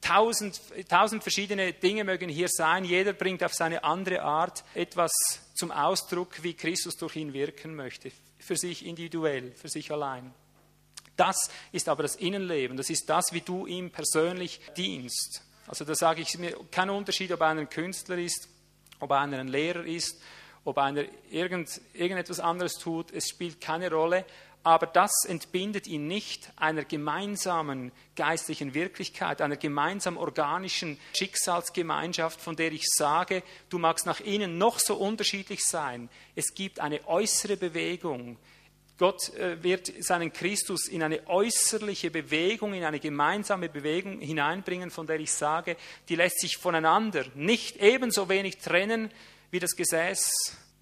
tausend, 0.00 0.60
tausend 0.88 1.22
verschiedene 1.22 1.72
Dinge 1.72 2.04
mögen 2.04 2.28
hier 2.28 2.48
sein, 2.48 2.84
jeder 2.84 3.12
bringt 3.12 3.44
auf 3.44 3.52
seine 3.54 3.84
andere 3.84 4.22
Art 4.22 4.64
etwas 4.74 5.12
zum 5.54 5.70
Ausdruck, 5.70 6.42
wie 6.42 6.54
Christus 6.54 6.96
durch 6.96 7.16
ihn 7.16 7.32
wirken 7.32 7.74
möchte, 7.74 8.10
für 8.38 8.56
sich 8.56 8.84
individuell, 8.84 9.52
für 9.52 9.68
sich 9.68 9.90
allein. 9.92 10.32
Das 11.16 11.50
ist 11.70 11.88
aber 11.88 12.02
das 12.02 12.16
Innenleben, 12.16 12.76
das 12.76 12.88
ist 12.88 13.08
das, 13.10 13.32
wie 13.32 13.42
du 13.42 13.66
ihm 13.66 13.90
persönlich 13.90 14.60
dienst. 14.76 15.42
Also 15.66 15.84
da 15.84 15.94
sage 15.94 16.22
ich 16.22 16.38
mir 16.38 16.56
kein 16.70 16.90
Unterschied, 16.90 17.30
ob 17.32 17.42
einer 17.42 17.60
ein 17.60 17.68
Künstler 17.68 18.18
ist, 18.18 18.48
ob 18.98 19.12
einer 19.12 19.38
ein 19.38 19.48
Lehrer 19.48 19.84
ist, 19.84 20.20
ob 20.64 20.78
einer 20.78 21.04
irgend, 21.30 21.80
irgendetwas 21.94 22.40
anderes 22.40 22.74
tut, 22.74 23.12
es 23.12 23.28
spielt 23.28 23.60
keine 23.60 23.90
Rolle, 23.90 24.24
aber 24.62 24.86
das 24.86 25.24
entbindet 25.26 25.86
ihn 25.86 26.06
nicht 26.06 26.50
einer 26.56 26.84
gemeinsamen 26.84 27.92
geistlichen 28.14 28.74
Wirklichkeit, 28.74 29.40
einer 29.40 29.56
gemeinsam 29.56 30.18
organischen 30.18 30.98
Schicksalsgemeinschaft, 31.16 32.40
von 32.40 32.56
der 32.56 32.70
ich 32.72 32.84
sage, 32.86 33.42
du 33.70 33.78
magst 33.78 34.04
nach 34.04 34.20
innen 34.20 34.58
noch 34.58 34.78
so 34.78 34.96
unterschiedlich 34.96 35.64
sein. 35.64 36.10
Es 36.34 36.52
gibt 36.54 36.78
eine 36.78 37.06
äußere 37.08 37.56
Bewegung. 37.56 38.36
Gott 38.98 39.34
äh, 39.34 39.62
wird 39.62 39.90
seinen 40.04 40.30
Christus 40.30 40.86
in 40.86 41.02
eine 41.02 41.26
äußerliche 41.26 42.10
Bewegung, 42.10 42.74
in 42.74 42.84
eine 42.84 43.00
gemeinsame 43.00 43.70
Bewegung 43.70 44.20
hineinbringen, 44.20 44.90
von 44.90 45.06
der 45.06 45.18
ich 45.20 45.32
sage, 45.32 45.78
die 46.10 46.16
lässt 46.16 46.38
sich 46.38 46.58
voneinander 46.58 47.24
nicht 47.34 47.76
ebenso 47.76 48.28
wenig 48.28 48.58
trennen, 48.58 49.10
wie 49.50 49.58
das 49.58 49.76
Gesäß, 49.76 50.30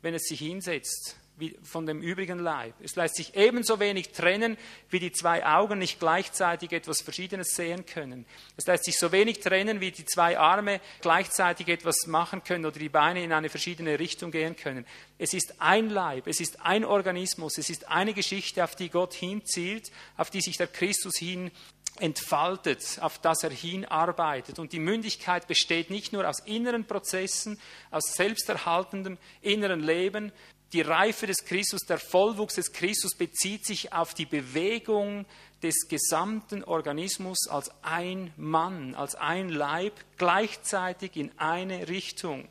wenn 0.02 0.14
es 0.14 0.24
sich 0.24 0.38
hinsetzt, 0.38 1.16
wie 1.38 1.56
von 1.62 1.86
dem 1.86 2.02
übrigen 2.02 2.40
Leib. 2.40 2.74
Es 2.82 2.96
lässt 2.96 3.16
sich 3.16 3.36
ebenso 3.36 3.78
wenig 3.78 4.10
trennen, 4.10 4.56
wie 4.90 4.98
die 4.98 5.12
zwei 5.12 5.46
Augen 5.46 5.78
nicht 5.78 6.00
gleichzeitig 6.00 6.72
etwas 6.72 7.00
Verschiedenes 7.00 7.54
sehen 7.54 7.86
können. 7.86 8.26
Es 8.56 8.66
lässt 8.66 8.84
sich 8.84 8.98
so 8.98 9.12
wenig 9.12 9.40
trennen, 9.40 9.80
wie 9.80 9.92
die 9.92 10.04
zwei 10.04 10.38
Arme 10.38 10.80
gleichzeitig 11.00 11.68
etwas 11.68 12.06
machen 12.06 12.42
können 12.42 12.66
oder 12.66 12.78
die 12.78 12.88
Beine 12.88 13.22
in 13.22 13.32
eine 13.32 13.50
verschiedene 13.50 13.98
Richtung 13.98 14.32
gehen 14.32 14.56
können. 14.56 14.84
Es 15.16 15.32
ist 15.32 15.60
ein 15.60 15.90
Leib, 15.90 16.26
es 16.26 16.40
ist 16.40 16.60
ein 16.60 16.84
Organismus, 16.84 17.58
es 17.58 17.70
ist 17.70 17.88
eine 17.88 18.14
Geschichte, 18.14 18.64
auf 18.64 18.74
die 18.74 18.90
Gott 18.90 19.14
hinzielt, 19.14 19.92
auf 20.16 20.30
die 20.30 20.40
sich 20.40 20.56
der 20.56 20.66
Christus 20.66 21.18
hin 21.18 21.52
entfaltet, 22.00 22.98
auf 23.00 23.18
das 23.18 23.42
er 23.42 23.50
hinarbeitet. 23.50 24.58
Und 24.58 24.72
die 24.72 24.78
Mündigkeit 24.78 25.46
besteht 25.46 25.90
nicht 25.90 26.12
nur 26.12 26.28
aus 26.28 26.40
inneren 26.40 26.86
Prozessen, 26.86 27.60
aus 27.90 28.14
selbsterhaltendem 28.14 29.18
inneren 29.42 29.80
Leben. 29.80 30.32
Die 30.72 30.82
Reife 30.82 31.26
des 31.26 31.44
Christus, 31.44 31.80
der 31.82 31.98
Vollwuchs 31.98 32.56
des 32.56 32.72
Christus 32.72 33.16
bezieht 33.16 33.64
sich 33.64 33.92
auf 33.92 34.14
die 34.14 34.26
Bewegung 34.26 35.24
des 35.62 35.88
gesamten 35.88 36.62
Organismus 36.62 37.48
als 37.48 37.70
ein 37.82 38.32
Mann, 38.36 38.94
als 38.94 39.14
ein 39.14 39.48
Leib, 39.48 39.94
gleichzeitig 40.16 41.16
in 41.16 41.32
eine 41.38 41.88
Richtung. 41.88 42.48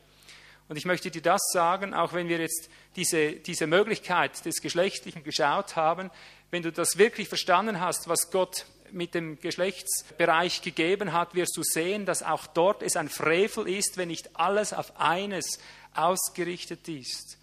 Und 0.68 0.76
ich 0.76 0.86
möchte 0.86 1.12
dir 1.12 1.22
das 1.22 1.42
sagen, 1.54 1.94
auch 1.94 2.14
wenn 2.14 2.28
wir 2.28 2.40
jetzt 2.40 2.70
diese, 2.96 3.34
diese 3.34 3.68
Möglichkeit 3.68 4.44
des 4.46 4.62
Geschlechtlichen 4.62 5.24
geschaut 5.24 5.76
haben, 5.76 6.12
wenn 6.52 6.64
du 6.64 6.72
das 6.72 6.98
wirklich 6.98 7.30
verstanden 7.30 7.80
hast, 7.80 8.10
was 8.10 8.32
Gott 8.32 8.66
mit 8.92 9.14
dem 9.14 9.40
Geschlechtsbereich 9.40 10.62
gegeben 10.62 11.14
hat, 11.14 11.36
wirst 11.36 11.56
du 11.58 11.64
sehen, 11.64 12.06
dass 12.06 12.24
auch 12.24 12.48
dort 12.48 12.82
es 12.82 12.96
ein 12.96 13.10
Frevel 13.10 13.68
ist, 13.68 13.98
wenn 13.98 14.08
nicht 14.08 14.36
alles 14.36 14.74
auf 14.74 15.00
eines 15.00 15.60
ausgerichtet 15.94 16.88
ist. 16.88 17.38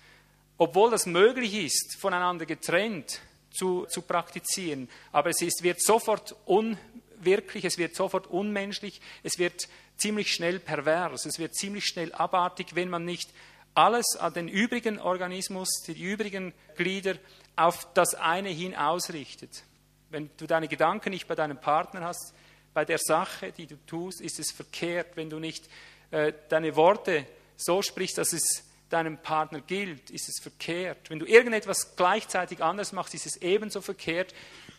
Obwohl 0.59 0.91
das 0.91 1.07
möglich 1.07 1.55
ist, 1.55 1.97
voneinander 1.99 2.47
getrennt 2.47 3.21
zu, 3.51 3.87
zu 3.87 4.03
praktizieren, 4.03 4.89
aber 5.13 5.31
es 5.31 5.43
ist, 5.43 5.63
wird 5.63 5.83
sofort 5.83 6.37
unwirklich, 6.45 7.65
es 7.65 7.79
wird 7.79 7.95
sofort 7.95 8.27
unmenschlich, 8.29 9.01
es 9.23 9.39
wird 9.39 9.69
ziemlich 9.97 10.33
schnell 10.33 10.61
pervers, 10.61 11.27
es 11.27 11.39
wird 11.39 11.55
ziemlich 11.55 11.87
schnell 11.87 12.13
abartig, 12.13 12.75
wenn 12.75 12.89
man 12.89 13.05
nicht 13.05 13.31
alles 13.75 14.17
an 14.17 14.33
den 14.33 14.49
übrigen 14.49 15.01
Organismus, 15.01 15.69
die 15.87 16.01
übrigen 16.01 16.53
Glieder 16.77 17.17
auf 17.57 17.87
das 17.95 18.15
eine 18.15 18.49
hin 18.49 18.75
ausrichtet. 18.75 19.65
Wenn 20.11 20.31
du 20.37 20.47
deine 20.47 20.69
Gedanken 20.69 21.11
nicht 21.11 21.27
bei 21.27 21.35
deinem 21.35 21.61
Partner 21.61 22.03
hast, 22.03 22.35
bei 22.73 22.85
der 22.85 22.99
Sache, 22.99 23.53
die 23.53 23.67
du 23.67 23.77
tust, 23.87 24.21
ist 24.21 24.39
es 24.39 24.51
verkehrt. 24.51 25.17
Wenn 25.17 25.31
du 25.31 25.39
nicht 25.39 25.69
äh, 26.11 26.33
deine 26.49 26.77
Worte 26.77 27.27
so 27.57 27.83
sprichst, 27.83 28.19
dass 28.19 28.33
es 28.33 28.65
deinem 28.91 29.19
Partner 29.19 29.61
gilt, 29.61 30.11
ist 30.11 30.29
es 30.29 30.43
verkehrt. 30.43 31.11
Wenn 31.11 31.19
du 31.19 31.27
irgendetwas 31.27 31.97
gleichzeitig 31.97 32.63
anders 32.63 32.93
machst, 32.93 33.15
ist 33.15 33.27
es 33.27 33.37
ebenso 33.39 33.81
verkehrt. 33.81 34.35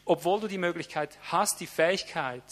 Obwohl 0.05 0.41
du 0.41 0.47
die 0.47 0.57
Möglichkeit 0.57 1.17
hast, 1.23 1.59
die 1.59 1.67
Fähigkeit, 1.67 2.43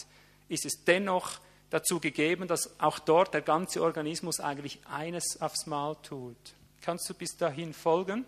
ist 0.49 0.65
es 0.65 0.83
dennoch 0.85 1.39
dazu 1.69 1.99
gegeben, 1.99 2.47
dass 2.47 2.79
auch 2.79 2.99
dort 2.99 3.33
der 3.33 3.41
ganze 3.41 3.81
Organismus 3.81 4.39
eigentlich 4.39 4.79
eines 4.85 5.41
aufs 5.41 5.65
Mal 5.65 5.95
tut. 6.03 6.37
Kannst 6.81 7.09
du 7.09 7.13
bis 7.13 7.37
dahin 7.37 7.73
folgen? 7.73 8.25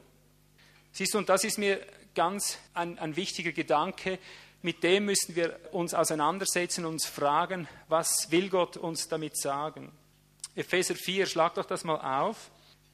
Siehst 0.91 1.13
du, 1.13 1.17
und 1.17 1.27
das 1.27 1.43
ist 1.43 1.57
mir 1.57 1.79
ganz 2.15 2.57
ein, 2.73 2.97
ein 2.97 3.15
wichtiger 3.15 3.51
Gedanke, 3.51 4.19
mit 4.61 4.81
dem 4.81 5.05
müssen 5.05 5.35
wir 5.35 5.59
uns 5.73 5.93
auseinandersetzen 5.93 6.85
und 6.85 6.93
uns 6.93 7.05
fragen, 7.05 7.67
was 7.87 8.31
will 8.31 8.49
Gott 8.49 8.77
uns 8.77 9.07
damit 9.07 9.37
sagen? 9.37 9.91
Epheser 10.55 10.95
4, 10.95 11.27
schlag 11.27 11.53
doch 11.53 11.65
das 11.65 11.83
mal 11.83 11.97
auf. 11.97 12.49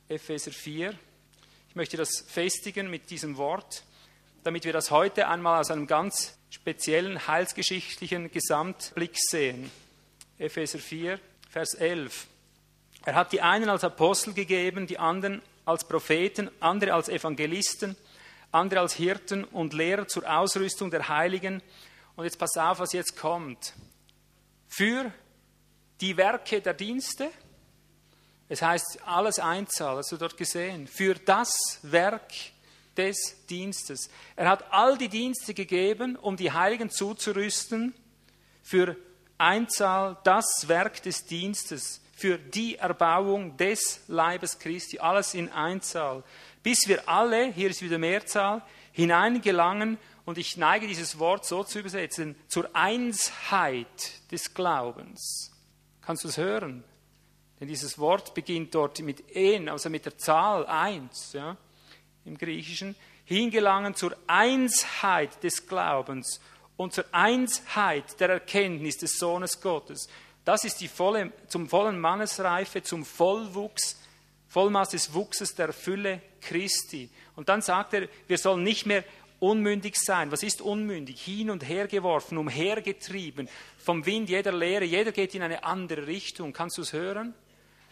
Epheser 0.09 0.51
4. 0.51 0.93
Ich 1.69 1.75
möchte 1.75 1.95
das 1.95 2.25
festigen 2.27 2.89
mit 2.89 3.09
diesem 3.09 3.37
Wort, 3.37 3.83
damit 4.43 4.65
wir 4.65 4.73
das 4.73 4.91
heute 4.91 5.29
einmal 5.29 5.61
aus 5.61 5.71
einem 5.71 5.87
ganz 5.87 6.37
speziellen 6.49 7.27
heilsgeschichtlichen 7.27 8.31
Gesamtblick 8.31 9.13
sehen. 9.15 9.71
Epheser 10.39 10.79
4, 10.79 11.19
Vers 11.49 11.75
11. 11.75 12.27
Er 13.05 13.15
hat 13.15 13.31
die 13.31 13.41
einen 13.41 13.69
als 13.69 13.85
Apostel 13.85 14.33
gegeben, 14.33 14.87
die 14.87 14.99
anderen 14.99 15.41
als 15.63 15.87
Propheten, 15.87 16.51
andere 16.59 16.93
als 16.93 17.07
Evangelisten 17.07 17.95
andere 18.51 18.81
als 18.81 18.93
Hirten 18.93 19.43
und 19.43 19.73
Lehrer 19.73 20.07
zur 20.07 20.29
Ausrüstung 20.29 20.91
der 20.91 21.07
Heiligen. 21.07 21.61
Und 22.15 22.25
jetzt 22.25 22.37
pass 22.37 22.57
auf, 22.57 22.79
was 22.79 22.93
jetzt 22.93 23.17
kommt. 23.17 23.73
Für 24.67 25.11
die 26.01 26.17
Werke 26.17 26.61
der 26.61 26.73
Dienste, 26.73 27.29
es 28.49 28.61
heißt 28.61 28.99
alles 29.05 29.39
Einzahl, 29.39 29.97
hast 29.97 30.11
du 30.11 30.17
dort 30.17 30.35
gesehen, 30.35 30.87
für 30.87 31.15
das 31.15 31.79
Werk 31.83 32.33
des 32.97 33.45
Dienstes. 33.49 34.09
Er 34.35 34.49
hat 34.49 34.71
all 34.71 34.97
die 34.97 35.07
Dienste 35.07 35.53
gegeben, 35.53 36.17
um 36.17 36.35
die 36.35 36.51
Heiligen 36.51 36.89
zuzurüsten, 36.89 37.93
für 38.63 38.97
Einzahl 39.37 40.17
das 40.23 40.67
Werk 40.67 41.01
des 41.03 41.25
Dienstes, 41.25 42.01
für 42.13 42.37
die 42.37 42.75
Erbauung 42.75 43.57
des 43.57 44.01
Leibes 44.07 44.59
Christi, 44.59 44.99
alles 44.99 45.33
in 45.33 45.51
Einzahl 45.51 46.23
bis 46.63 46.87
wir 46.87 47.07
alle, 47.07 47.51
hier 47.51 47.69
ist 47.69 47.81
wieder 47.81 47.97
Mehrzahl, 47.97 48.61
hineingelangen, 48.91 49.97
und 50.23 50.37
ich 50.37 50.55
neige 50.55 50.87
dieses 50.87 51.17
Wort 51.19 51.45
so 51.45 51.63
zu 51.63 51.79
übersetzen, 51.79 52.35
zur 52.47 52.69
Einsheit 52.73 53.87
des 54.31 54.53
Glaubens. 54.53 55.51
Kannst 56.01 56.23
du 56.23 56.27
es 56.27 56.37
hören? 56.37 56.83
Denn 57.59 57.67
dieses 57.67 57.97
Wort 57.99 58.33
beginnt 58.33 58.73
dort 58.73 58.99
mit 59.01 59.35
en, 59.35 59.69
also 59.69 59.89
mit 59.89 60.05
der 60.05 60.17
Zahl 60.17 60.65
eins, 60.67 61.33
ja, 61.33 61.57
im 62.25 62.37
Griechischen, 62.37 62.95
hingelangen 63.25 63.95
zur 63.95 64.15
Einsheit 64.27 65.43
des 65.43 65.67
Glaubens 65.67 66.39
und 66.77 66.93
zur 66.93 67.05
Einsheit 67.11 68.19
der 68.19 68.29
Erkenntnis 68.29 68.97
des 68.97 69.17
Sohnes 69.17 69.61
Gottes. 69.61 70.07
Das 70.43 70.63
ist 70.63 70.81
die 70.81 70.87
volle, 70.87 71.31
zum 71.47 71.69
vollen 71.69 71.99
Mannesreife, 71.99 72.81
zum 72.81 73.05
Vollwuchs, 73.05 73.97
Vollmaß 74.51 74.89
des 74.89 75.13
Wuchses 75.13 75.55
der 75.55 75.71
Fülle 75.71 76.21
Christi. 76.41 77.09
Und 77.37 77.47
dann 77.47 77.61
sagt 77.61 77.93
er, 77.93 78.09
wir 78.27 78.37
sollen 78.37 78.63
nicht 78.63 78.85
mehr 78.85 79.05
unmündig 79.39 79.95
sein. 79.95 80.29
Was 80.29 80.43
ist 80.43 80.61
unmündig? 80.61 81.21
Hin 81.21 81.49
und 81.49 81.67
her 81.67 81.87
geworfen, 81.87 82.37
umhergetrieben, 82.37 83.47
vom 83.77 84.05
Wind 84.05 84.29
jeder 84.29 84.51
Lehre. 84.51 84.83
Jeder 84.83 85.13
geht 85.13 85.33
in 85.35 85.41
eine 85.41 85.63
andere 85.63 86.05
Richtung. 86.05 86.51
Kannst 86.51 86.77
du 86.77 86.81
es 86.81 86.91
hören? 86.91 87.33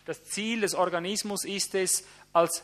Das 0.04 0.26
Ziel 0.26 0.60
des 0.60 0.76
Organismus 0.76 1.46
ist 1.46 1.76
es, 1.76 2.06
als 2.34 2.64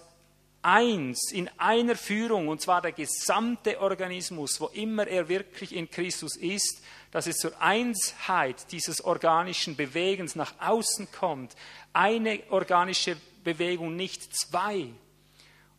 eins 0.61 1.31
in 1.31 1.49
einer 1.57 1.95
Führung, 1.95 2.49
und 2.49 2.59
zwar 2.59 2.81
der 2.81 2.91
gesamte 2.91 3.79
Organismus, 3.79 4.59
wo 4.59 4.67
immer 4.67 5.07
er 5.07 5.29
wirklich 5.29 5.73
in 5.73 5.89
Christus 5.89 6.35
ist, 6.35 6.83
dass 7.11 7.27
es 7.27 7.37
zur 7.37 7.61
Einsheit 7.61 8.71
dieses 8.73 8.99
organischen 9.05 9.77
Bewegens 9.77 10.35
nach 10.35 10.53
außen 10.59 11.07
kommt. 11.13 11.55
Eine 11.93 12.41
organische 12.49 13.15
Bewegung, 13.45 13.95
nicht 13.95 14.37
zwei. 14.37 14.89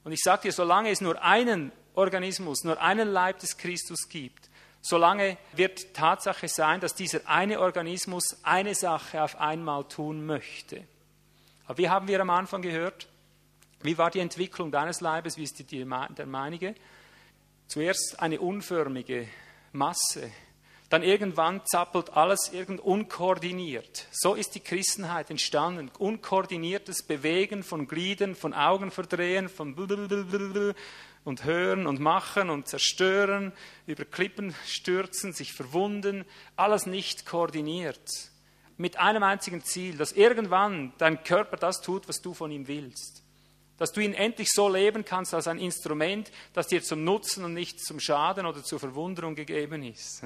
Und 0.04 0.12
ich 0.12 0.20
sage 0.22 0.44
dir, 0.44 0.52
solange 0.52 0.90
es 0.90 1.02
nur 1.02 1.22
einen 1.22 1.72
Organismus, 1.94 2.64
nur 2.64 2.80
einen 2.80 3.08
Leib 3.08 3.40
des 3.40 3.58
Christus 3.58 4.08
gibt, 4.08 4.48
solange 4.80 5.36
wird 5.52 5.92
Tatsache 5.92 6.48
sein, 6.48 6.80
dass 6.80 6.94
dieser 6.94 7.28
eine 7.28 7.60
Organismus 7.60 8.38
eine 8.42 8.74
Sache 8.74 9.22
auf 9.22 9.38
einmal 9.38 9.84
tun 9.84 10.24
möchte. 10.24 10.86
Aber 11.66 11.76
wie 11.76 11.88
haben 11.90 12.08
wir 12.08 12.20
am 12.20 12.30
Anfang 12.30 12.62
gehört? 12.62 13.08
Wie 13.82 13.98
war 13.98 14.10
die 14.10 14.20
Entwicklung 14.20 14.70
deines 14.70 15.00
Leibes? 15.00 15.36
Wie 15.36 15.42
ist 15.42 15.58
die 15.58 15.64
der 15.64 16.26
meinige? 16.26 16.74
Zuerst 17.66 18.20
eine 18.20 18.40
unförmige 18.40 19.28
Masse, 19.72 20.30
dann 20.88 21.02
irgendwann 21.02 21.62
zappelt 21.66 22.16
alles 22.16 22.52
irgend 22.52 22.80
unkoordiniert. 22.80 24.06
So 24.12 24.34
ist 24.34 24.54
die 24.54 24.60
Christenheit 24.60 25.30
entstanden. 25.30 25.90
Unkoordiniertes 25.98 27.02
Bewegen 27.02 27.64
von 27.64 27.88
Gliedern, 27.88 28.36
von 28.36 28.54
Augen 28.54 28.90
verdrehen, 28.92 29.48
von 29.48 29.74
und 31.26 31.44
hören 31.44 31.88
und 31.88 31.98
machen 31.98 32.50
und 32.50 32.68
zerstören, 32.68 33.52
über 33.86 34.04
Klippen 34.04 34.54
stürzen, 34.64 35.32
sich 35.32 35.52
verwunden, 35.52 36.24
alles 36.54 36.86
nicht 36.86 37.26
koordiniert. 37.26 38.30
Mit 38.76 38.98
einem 38.98 39.24
einzigen 39.24 39.64
Ziel, 39.64 39.96
dass 39.96 40.12
irgendwann 40.12 40.92
dein 40.98 41.24
Körper 41.24 41.56
das 41.56 41.80
tut, 41.80 42.08
was 42.08 42.22
du 42.22 42.32
von 42.32 42.52
ihm 42.52 42.68
willst. 42.68 43.24
Dass 43.76 43.92
du 43.92 44.00
ihn 44.00 44.14
endlich 44.14 44.48
so 44.52 44.68
leben 44.68 45.04
kannst 45.04 45.34
als 45.34 45.48
ein 45.48 45.58
Instrument, 45.58 46.30
das 46.52 46.68
dir 46.68 46.82
zum 46.82 47.02
Nutzen 47.02 47.44
und 47.44 47.54
nicht 47.54 47.80
zum 47.80 47.98
Schaden 47.98 48.46
oder 48.46 48.62
zur 48.62 48.78
Verwunderung 48.78 49.34
gegeben 49.34 49.82
ist. 49.82 50.22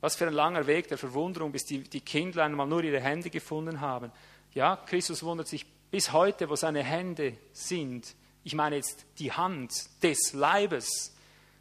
Was 0.00 0.16
für 0.16 0.26
ein 0.26 0.32
langer 0.32 0.66
Weg 0.66 0.88
der 0.88 0.98
Verwunderung, 0.98 1.52
bis 1.52 1.64
die, 1.64 1.80
die 1.80 2.00
Kindlein 2.00 2.52
mal 2.52 2.66
nur 2.66 2.82
ihre 2.82 3.00
Hände 3.00 3.30
gefunden 3.30 3.80
haben. 3.80 4.10
Ja, 4.54 4.76
Christus 4.76 5.22
wundert 5.22 5.48
sich 5.48 5.66
bis 5.90 6.12
heute, 6.12 6.48
wo 6.48 6.56
seine 6.56 6.82
Hände 6.82 7.36
sind. 7.52 8.14
Ich 8.42 8.54
meine 8.54 8.76
jetzt 8.76 9.04
die 9.18 9.32
Hand 9.32 9.72
des 10.02 10.32
Leibes. 10.32 11.14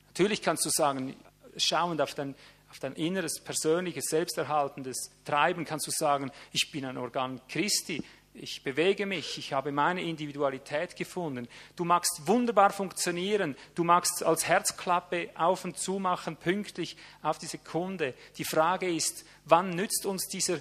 Natürlich 0.07 0.41
kannst 0.41 0.65
du 0.65 0.69
sagen, 0.69 1.15
schauend 1.57 2.01
auf 2.01 2.13
dein, 2.13 2.35
auf 2.69 2.79
dein 2.79 2.93
inneres, 2.93 3.39
persönliches, 3.39 4.05
selbsterhaltendes 4.05 5.11
Treiben, 5.25 5.65
kannst 5.65 5.87
du 5.87 5.91
sagen, 5.91 6.31
ich 6.51 6.71
bin 6.71 6.85
ein 6.85 6.97
Organ 6.97 7.41
Christi 7.47 8.03
ich 8.39 8.63
bewege 8.63 9.05
mich, 9.05 9.37
ich 9.37 9.53
habe 9.53 9.71
meine 9.71 10.01
Individualität 10.01 10.95
gefunden. 10.95 11.47
Du 11.75 11.85
magst 11.85 12.21
wunderbar 12.25 12.71
funktionieren, 12.71 13.55
du 13.75 13.83
magst 13.83 14.23
als 14.23 14.47
Herzklappe 14.47 15.29
auf 15.35 15.65
und 15.65 15.77
zu 15.77 15.99
machen, 15.99 16.37
pünktlich 16.37 16.97
auf 17.21 17.37
die 17.37 17.45
Sekunde. 17.45 18.13
Die 18.37 18.45
Frage 18.45 18.89
ist, 18.89 19.25
wann 19.45 19.71
nützt 19.71 20.05
uns 20.05 20.27
dieser, 20.27 20.59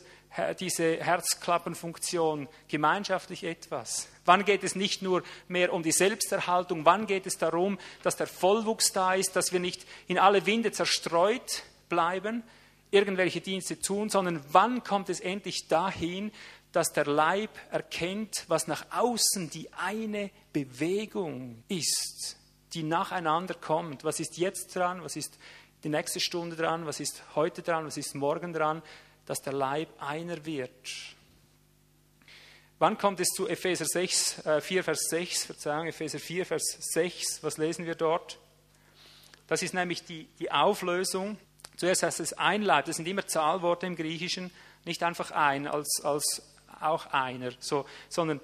diese 0.58 0.96
Herzklappenfunktion 0.96 2.48
gemeinschaftlich 2.68 3.44
etwas? 3.44 4.08
Wann 4.24 4.44
geht 4.44 4.64
es 4.64 4.74
nicht 4.74 5.00
nur 5.00 5.22
mehr 5.46 5.72
um 5.72 5.82
die 5.82 5.92
Selbsterhaltung, 5.92 6.84
wann 6.84 7.06
geht 7.06 7.26
es 7.26 7.38
darum, 7.38 7.78
dass 8.02 8.16
der 8.16 8.26
Vollwuchs 8.26 8.92
da 8.92 9.14
ist, 9.14 9.36
dass 9.36 9.52
wir 9.52 9.60
nicht 9.60 9.86
in 10.06 10.18
alle 10.18 10.44
Winde 10.46 10.72
zerstreut 10.72 11.62
bleiben, 11.88 12.42
irgendwelche 12.90 13.40
Dienste 13.40 13.80
tun, 13.80 14.08
sondern 14.08 14.42
wann 14.50 14.82
kommt 14.82 15.10
es 15.10 15.20
endlich 15.20 15.68
dahin, 15.68 16.32
dass 16.72 16.92
der 16.92 17.06
Leib 17.06 17.50
erkennt, 17.70 18.44
was 18.48 18.66
nach 18.66 18.86
außen 18.90 19.50
die 19.50 19.72
eine 19.72 20.30
Bewegung 20.52 21.62
ist, 21.68 22.36
die 22.74 22.82
nacheinander 22.82 23.54
kommt. 23.54 24.04
Was 24.04 24.20
ist 24.20 24.36
jetzt 24.36 24.74
dran? 24.76 25.02
Was 25.02 25.16
ist 25.16 25.38
die 25.84 25.88
nächste 25.88 26.20
Stunde 26.20 26.56
dran? 26.56 26.86
Was 26.86 27.00
ist 27.00 27.22
heute 27.34 27.62
dran? 27.62 27.86
Was 27.86 27.96
ist 27.96 28.14
morgen 28.14 28.52
dran? 28.52 28.82
Dass 29.26 29.40
der 29.40 29.52
Leib 29.52 29.88
einer 30.00 30.44
wird. 30.44 30.70
Wann 32.78 32.96
kommt 32.96 33.18
es 33.18 33.28
zu 33.30 33.48
Epheser 33.48 33.86
6, 33.86 34.46
äh, 34.46 34.60
4, 34.60 34.84
Vers 34.84 35.00
6? 35.10 35.44
Verzeihung, 35.46 35.86
Epheser 35.88 36.20
4, 36.20 36.46
Vers 36.46 36.76
6. 36.92 37.42
Was 37.42 37.58
lesen 37.58 37.86
wir 37.86 37.96
dort? 37.96 38.38
Das 39.48 39.62
ist 39.62 39.74
nämlich 39.74 40.04
die, 40.04 40.28
die 40.38 40.52
Auflösung. 40.52 41.38
Zuerst 41.76 42.02
heißt 42.02 42.20
es 42.20 42.34
ein 42.34 42.62
Leib. 42.62 42.84
Das 42.84 42.96
sind 42.96 43.08
immer 43.08 43.26
Zahlworte 43.26 43.86
im 43.86 43.96
Griechischen. 43.96 44.52
Nicht 44.84 45.02
einfach 45.02 45.32
ein 45.32 45.66
als, 45.66 46.02
als 46.04 46.42
auch 46.80 47.06
einer, 47.12 47.50
so, 47.58 47.86
sondern 48.08 48.40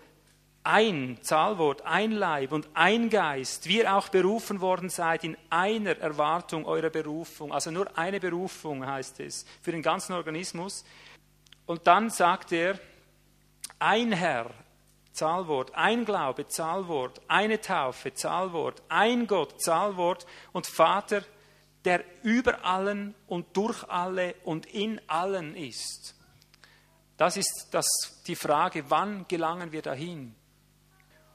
ein 0.65 1.19
Zahlwort, 1.21 1.83
ein 1.83 2.13
Leib 2.13 2.53
und 2.53 2.69
ein 2.73 3.11
Geist, 3.11 3.69
wie 3.69 3.79
ihr 3.79 3.95
auch 3.95 4.09
berufen 4.09 4.63
worden 4.63 4.89
seid 4.89 5.23
in 5.23 5.37
einer 5.51 5.99
Erwartung 5.99 6.65
eurer 6.65 6.89
Berufung. 6.89 7.53
Also 7.53 7.71
nur 7.71 7.99
eine 7.99 8.19
Berufung 8.19 8.85
heißt 8.85 9.21
es 9.21 9.45
für 9.61 9.73
den 9.73 9.83
ganzen 9.83 10.15
Organismus. 10.15 10.85
Und 11.67 11.87
dann 11.87 12.09
sagt 12.09 12.53
er, 12.53 12.79
ein 13.79 14.13
Herr, 14.13 14.51
Zahlwort, 15.13 15.75
ein 15.75 16.07
Glaube, 16.07 16.49
Zahlwort, 16.49 17.21
eine 17.29 17.61
Taufe, 17.61 18.15
Zahlwort, 18.15 18.83
ein 18.89 19.27
Gott, 19.27 19.61
Zahlwort 19.61 20.27
und 20.53 20.67
Vater, 20.67 21.23
der 21.85 22.03
über 22.23 22.65
allen 22.65 23.15
und 23.27 23.55
durch 23.55 23.89
alle 23.91 24.35
und 24.45 24.65
in 24.67 24.99
allen 25.09 25.55
ist. 25.55 26.15
Das 27.17 27.37
ist 27.37 27.69
das, 27.71 27.87
die 28.27 28.35
Frage, 28.35 28.91
wann 28.91 29.27
gelangen 29.29 29.71
wir 29.71 29.83
dahin? 29.83 30.35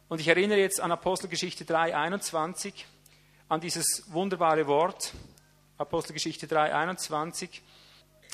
Und 0.10 0.20
ich 0.20 0.28
erinnere 0.28 0.60
jetzt 0.60 0.82
an 0.82 0.92
Apostelgeschichte 0.92 1.64
3, 1.64 1.96
21, 1.96 2.86
an 3.48 3.62
dieses 3.62 4.04
wunderbare 4.08 4.68
Wort, 4.68 5.14
Apostelgeschichte 5.78 6.48
3, 6.48 6.76
21, 6.76 7.62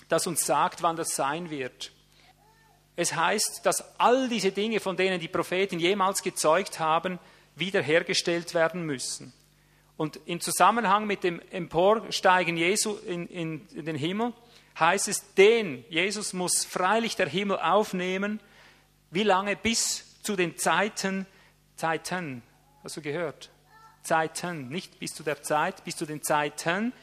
das 0.09 0.25
uns 0.25 0.45
sagt, 0.45 0.81
wann 0.81 0.95
das 0.95 1.09
sein 1.09 1.51
wird. 1.51 1.91
Es 2.95 3.13
heißt, 3.13 3.63
dass 3.63 3.99
all 3.99 4.27
diese 4.27 4.51
Dinge, 4.51 4.79
von 4.79 4.97
denen 4.97 5.19
die 5.19 5.27
Propheten 5.27 5.79
jemals 5.79 6.23
gezeugt 6.23 6.79
haben, 6.79 7.19
wiederhergestellt 7.55 8.53
werden 8.55 8.85
müssen. 8.85 9.33
Und 9.97 10.19
im 10.25 10.41
Zusammenhang 10.41 11.05
mit 11.05 11.23
dem 11.23 11.41
Emporsteigen 11.51 12.57
Jesu 12.57 12.95
in, 13.05 13.27
in, 13.27 13.67
in 13.75 13.85
den 13.85 13.95
Himmel 13.95 14.33
heißt 14.80 15.07
es, 15.07 15.34
den, 15.36 15.86
Jesus 15.89 16.34
muss 16.34 16.65
freilich 16.65 17.15
der 17.15 17.30
Himmel 17.30 17.59
aufnehmen. 17.59 18.39
Wie 19.11 19.23
lange? 19.23 19.55
Bis 19.55 20.21
zu 20.21 20.36
den 20.36 20.57
Zeiten, 20.57 21.26
Zeiten, 21.76 22.41
hast 22.84 22.97
du 22.97 23.01
gehört? 23.01 23.49
Zeiten, 24.01 24.69
nicht 24.69 24.99
bis 24.99 25.13
zu 25.13 25.23
der 25.23 25.41
Zeit, 25.41 25.84
bis 25.84 25.95
zu 25.95 26.05
den 26.05 26.21
Zeiten 26.21 26.93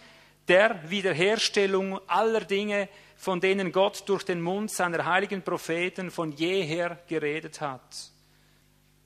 der 0.49 0.91
Wiederherstellung 0.91 2.01
aller 2.09 2.41
Dinge, 2.41 2.89
von 3.17 3.41
denen 3.41 3.71
Gott 3.71 4.09
durch 4.09 4.25
den 4.25 4.41
Mund 4.41 4.71
seiner 4.71 5.05
heiligen 5.05 5.43
Propheten 5.43 6.11
von 6.11 6.33
jeher 6.33 6.99
geredet 7.09 7.61
hat. 7.61 8.11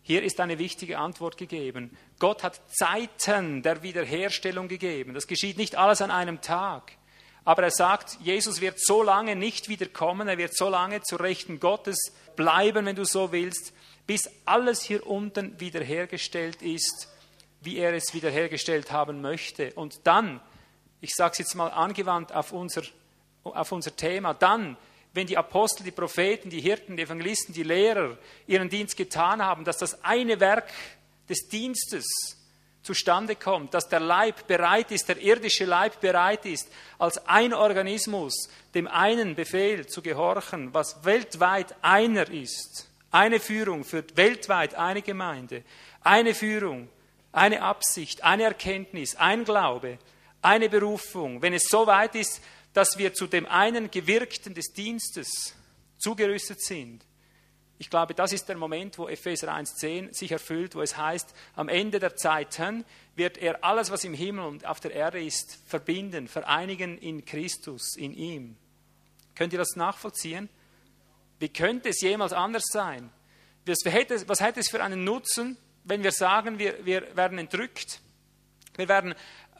Hier 0.03 0.23
ist 0.23 0.41
eine 0.41 0.59
wichtige 0.59 0.99
Antwort 0.99 1.37
gegeben. 1.37 1.97
Gott 2.19 2.43
hat 2.43 2.61
Zeiten 2.71 3.62
der 3.62 3.83
Wiederherstellung 3.83 4.69
gegeben. 4.69 5.14
Das 5.14 5.27
geschieht 5.27 5.59
nicht 5.59 5.77
alles 5.77 6.01
an 6.01 6.11
einem 6.11 6.41
Tag. 6.41 6.93
Aber 7.47 7.63
er 7.63 7.71
sagt, 7.71 8.19
Jesus 8.21 8.61
wird 8.61 8.81
so 8.81 9.05
lange 9.05 9.37
nicht 9.37 9.69
wiederkommen, 9.69 10.27
er 10.27 10.37
wird 10.37 10.57
so 10.57 10.69
lange 10.69 11.01
zur 11.03 11.21
Rechten 11.21 11.61
Gottes 11.61 12.13
bleiben, 12.35 12.87
wenn 12.87 12.97
du 12.97 13.05
so 13.05 13.31
willst, 13.31 13.73
bis 14.05 14.29
alles 14.45 14.83
hier 14.83 15.07
unten 15.07 15.59
wiederhergestellt 15.61 16.61
ist, 16.61 17.09
wie 17.61 17.77
er 17.79 17.95
es 17.95 18.13
wiederhergestellt 18.13 18.91
haben 18.91 19.21
möchte. 19.21 19.73
Und 19.75 20.01
dann, 20.09 20.41
ich 21.01 21.15
sage 21.15 21.33
es 21.33 21.39
jetzt 21.39 21.55
mal 21.55 21.69
angewandt 21.69 22.33
auf 22.33 22.51
unser, 22.51 22.83
auf 23.45 23.71
unser 23.71 23.95
Thema, 23.95 24.35
dann, 24.35 24.77
wenn 25.13 25.29
die 25.29 25.39
Apostel, 25.39 25.85
die 25.85 25.93
Propheten, 25.93 26.51
die 26.51 26.61
Hirten, 26.61 26.97
die 26.97 27.05
Evangelisten, 27.05 27.55
die 27.55 27.63
Lehrer 27.63 28.19
ihren 28.49 28.69
Dienst 28.69 28.97
getan 28.97 29.41
haben, 29.41 29.65
dass 29.65 29.79
das 29.79 30.03
eine 30.03 30.41
Werk 30.41 30.69
des 31.29 31.47
Dienstes 31.47 32.09
zustande 32.87 33.34
kommt, 33.34 33.74
dass 33.74 33.89
der 33.89 34.01
Leib 34.01 34.47
bereit 34.47 34.91
ist, 34.93 35.09
der 35.09 35.18
irdische 35.18 35.64
Leib 35.64 36.01
bereit 36.01 36.47
ist, 36.47 36.68
als 36.99 37.18
ein 37.26 37.53
Organismus 37.53 38.49
dem 38.74 38.87
einen 38.87 39.34
Befehl 39.34 39.87
zu 39.87 40.01
gehorchen, 40.01 40.72
was 40.72 41.05
weltweit 41.05 41.74
einer 41.82 42.30
ist. 42.30 42.89
Eine 43.11 43.41
Führung 43.41 43.84
für 43.84 44.05
weltweit 44.14 44.74
eine 44.74 45.03
Gemeinde, 45.03 45.64
eine 46.03 46.34
Führung, 46.34 46.89
eine 47.32 47.62
Absicht, 47.62 48.22
eine 48.22 48.45
Erkenntnis, 48.45 49.16
ein 49.16 49.45
Glaube, 49.45 49.99
eine 50.41 50.68
Berufung, 50.68 51.43
wenn 51.43 51.55
es 51.55 51.64
so 51.68 51.87
weit 51.87 52.14
ist, 52.14 52.41
dass 52.72 52.99
wir 52.99 53.12
zu 53.14 53.26
dem 53.26 53.47
einen 53.47 53.91
Gewirkten 53.91 54.55
des 54.55 54.72
Dienstes 54.72 55.55
zugerüstet 55.99 56.62
sind, 56.62 57.05
ich 57.79 57.91
glaube, 57.91 58.14
das 58.14 58.33
ist 58.33 58.49
der 58.49 58.57
Moment, 58.57 58.99
wo 58.99 59.09
Epheser 59.09 59.55
1.10 59.55 60.14
sich 60.14 60.33
erfüllt, 60.33 60.74
wo 60.74 60.81
es 60.81 60.97
heißt, 60.97 61.35
am 61.55 61.68
Ende 61.68 61.99
der 61.99 62.16
Zeiten 62.16 62.85
wird 63.14 63.37
er 63.37 63.62
alles, 63.64 63.91
was 63.91 64.05
im 64.05 64.14
Himmel 64.14 64.47
und 64.47 64.66
auf 64.66 64.81
der 64.81 64.93
Erde 64.93 65.22
ist, 65.22 65.59
verbinden, 65.66 66.27
vereinigen 66.27 66.97
in 66.97 67.24
Christus, 67.24 67.97
in 67.97 68.14
ihm. 68.14 68.57
Könnt 69.35 69.53
ihr 69.53 69.59
das 69.59 69.77
nachvollziehen? 69.77 70.49
Wie 71.39 71.51
könnte 71.51 71.91
es 71.91 72.01
jemals 72.01 72.33
anders 72.33 72.64
sein? 72.72 73.11
Was 73.66 73.85
hätte, 73.85 74.61
es 74.61 74.70
für 74.70 74.83
einen 74.83 75.05
Nutzen, 75.05 75.59
wenn 75.85 76.03
wir 76.03 76.12
sagen, 76.12 76.59
wir, 76.59 76.87
wir 76.87 77.14
werden 77.14 77.39
entrückt, 77.39 78.01
wir 78.77 78.89
werden 78.89 79.14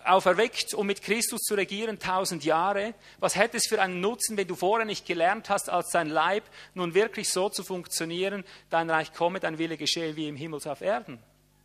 auferweckt, 0.09 0.74
um 0.74 0.86
mit 0.86 1.02
Christus 1.02 1.42
zu 1.42 1.54
regieren, 1.54 1.98
tausend 1.98 2.44
Jahre. 2.44 2.94
Was 3.18 3.36
hätte 3.36 3.57
es 3.57 3.66
für 3.66 3.80
einen 3.80 4.00
Nutzen, 4.00 4.36
wenn 4.36 4.46
du 4.46 4.54
vorher 4.54 4.86
nicht 4.86 5.07
gelernt 5.07 5.50
hast, 5.50 5.70
als 5.70 5.90
dein 5.90 6.09
Leib 6.09 6.44
nun 6.74 6.94
wirklich 6.94 7.30
so 7.30 7.48
zu 7.48 7.64
funktionieren, 7.64 8.44
dein 8.70 8.90
Reich 8.90 9.12
komme, 9.12 9.40
dein 9.40 9.59
Wille 9.59 9.76
geschehe 9.76 10.16
wie 10.16 10.28
im 10.28 10.36
Himmel 10.36 10.61
auf 10.66 10.80
Erden? 10.80 11.18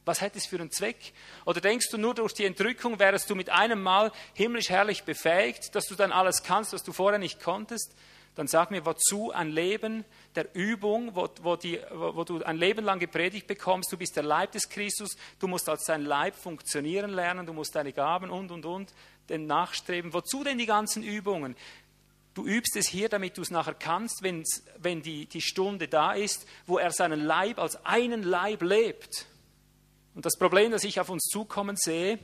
Was 0.04 0.22
hätte 0.22 0.40
es 0.40 0.48
für 0.48 0.60
einen 0.60 0.72
Zweck? 0.72 1.14
Oder 1.46 1.62
denkst 1.62 1.90
du, 1.92 1.98
nur 1.98 2.16
durch 2.16 2.34
die 2.34 2.46
Entrückung 2.46 2.98
wärst 2.98 3.30
du 3.30 3.36
mit 3.36 3.50
einem 3.50 3.82
Mal 3.82 4.12
himmlisch 4.34 4.70
herrlich 4.70 5.04
befähigt, 5.04 5.76
dass 5.76 5.86
du 5.86 5.96
dann 5.96 6.12
alles 6.12 6.44
kannst, 6.44 6.74
was 6.74 6.84
du 6.84 6.92
vorher 6.92 7.20
nicht 7.20 7.42
konntest? 7.42 7.94
Dann 8.36 8.48
sag 8.48 8.72
mir, 8.72 8.86
wozu 8.86 9.32
ein 9.32 9.52
Leben 9.52 10.06
der 10.36 10.56
Übung, 10.56 11.16
wo, 11.16 11.28
wo, 11.42 11.56
die, 11.58 11.80
wo, 11.92 12.16
wo, 12.16 12.24
du 12.24 12.42
ein 12.44 12.58
Leben 12.58 12.86
lang 12.86 13.00
gepredigt 13.00 13.46
bekommst, 13.46 13.92
du 13.92 13.98
bist 13.98 14.16
der 14.16 14.24
Leib 14.24 14.54
des 14.54 14.70
Christus, 14.70 15.18
du 15.40 15.48
musst 15.48 15.68
als 15.68 15.84
sein 15.86 16.06
Leib 16.06 16.36
funktionieren 16.36 17.12
lernen, 17.12 17.46
du 17.46 17.54
musst 17.54 17.76
deine 17.76 17.92
Gaben 17.92 18.30
und, 18.30 18.52
und, 18.52 18.66
und, 18.66 18.94
den 19.28 19.48
nachstreben. 19.48 20.14
Wozu 20.14 20.44
denn 20.44 20.58
die 20.58 20.66
ganzen 20.66 21.04
Übungen? 21.04 21.56
Du 22.34 22.46
übst 22.46 22.78
es 22.78 22.88
hier, 22.88 23.10
damit 23.10 23.38
du 23.38 23.42
es 23.42 23.52
nachher 23.52 23.74
kannst, 23.74 24.24
wenn 24.24 25.02
die, 25.02 25.26
die 25.26 25.42
Stunde 25.42 25.90
da 25.90 26.14
ist, 26.14 26.48
wo 26.66 26.78
er 26.78 26.92
seinen 26.92 27.20
Leib 27.20 27.60
als 27.60 27.86
einen 27.86 28.24
Leib 28.24 28.62
lebt. 28.62 29.26
Und 30.16 30.26
das 30.26 30.38
Problem, 30.38 30.72
das 30.72 30.86
ich 30.86 31.02
auf 31.02 31.10
uns 31.10 31.24
zukommen 31.24 31.76
sehe, 31.76 32.20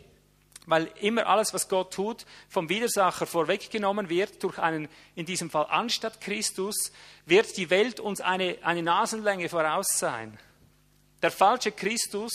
weil 0.67 0.91
immer 0.99 1.25
alles, 1.25 1.53
was 1.53 1.69
Gott 1.69 1.93
tut, 1.93 2.25
vom 2.49 2.69
Widersacher 2.69 3.25
vorweggenommen 3.25 4.09
wird 4.09 4.43
durch 4.43 4.59
einen, 4.59 4.89
in 5.15 5.25
diesem 5.25 5.49
Fall 5.49 5.65
anstatt 5.69 6.21
Christus, 6.21 6.91
wird 7.25 7.57
die 7.57 7.69
Welt 7.69 7.99
uns 7.99 8.21
eine, 8.21 8.57
eine 8.61 8.83
Nasenlänge 8.83 9.49
voraus 9.49 9.87
sein. 9.97 10.37
Der 11.23 11.31
falsche 11.31 11.71
Christus, 11.71 12.31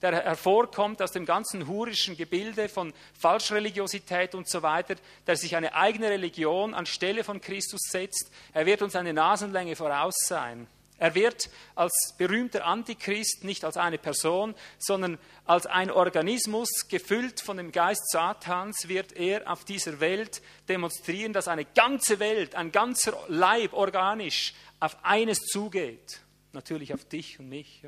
der 0.00 0.24
hervorkommt 0.24 1.00
aus 1.02 1.12
dem 1.12 1.26
ganzen 1.26 1.66
hurischen 1.66 2.16
Gebilde 2.16 2.68
von 2.68 2.92
Falschreligiosität 3.18 4.34
und 4.34 4.48
so 4.48 4.62
weiter, 4.62 4.96
der 5.26 5.36
sich 5.36 5.54
eine 5.54 5.74
eigene 5.74 6.08
Religion 6.08 6.74
anstelle 6.74 7.22
von 7.22 7.40
Christus 7.40 7.82
setzt, 7.90 8.30
er 8.54 8.64
wird 8.66 8.80
uns 8.80 8.96
eine 8.96 9.12
Nasenlänge 9.12 9.76
voraus 9.76 10.14
sein. 10.26 10.66
Er 10.98 11.14
wird 11.14 11.50
als 11.74 12.14
berühmter 12.18 12.64
Antichrist 12.64 13.42
nicht 13.42 13.64
als 13.64 13.76
eine 13.76 13.98
Person, 13.98 14.54
sondern 14.78 15.18
als 15.44 15.66
ein 15.66 15.90
Organismus, 15.90 16.88
gefüllt 16.88 17.40
von 17.40 17.56
dem 17.56 17.72
Geist 17.72 18.10
Satans, 18.10 18.88
wird 18.88 19.12
er 19.12 19.50
auf 19.50 19.64
dieser 19.64 19.98
Welt 20.00 20.40
demonstrieren, 20.68 21.32
dass 21.32 21.48
eine 21.48 21.64
ganze 21.64 22.20
Welt, 22.20 22.54
ein 22.54 22.70
ganzer 22.70 23.18
Leib 23.28 23.72
organisch 23.72 24.54
auf 24.78 24.96
eines 25.02 25.40
zugeht. 25.40 26.20
Natürlich 26.52 26.94
auf 26.94 27.04
dich 27.04 27.40
und 27.40 27.48
mich. 27.48 27.82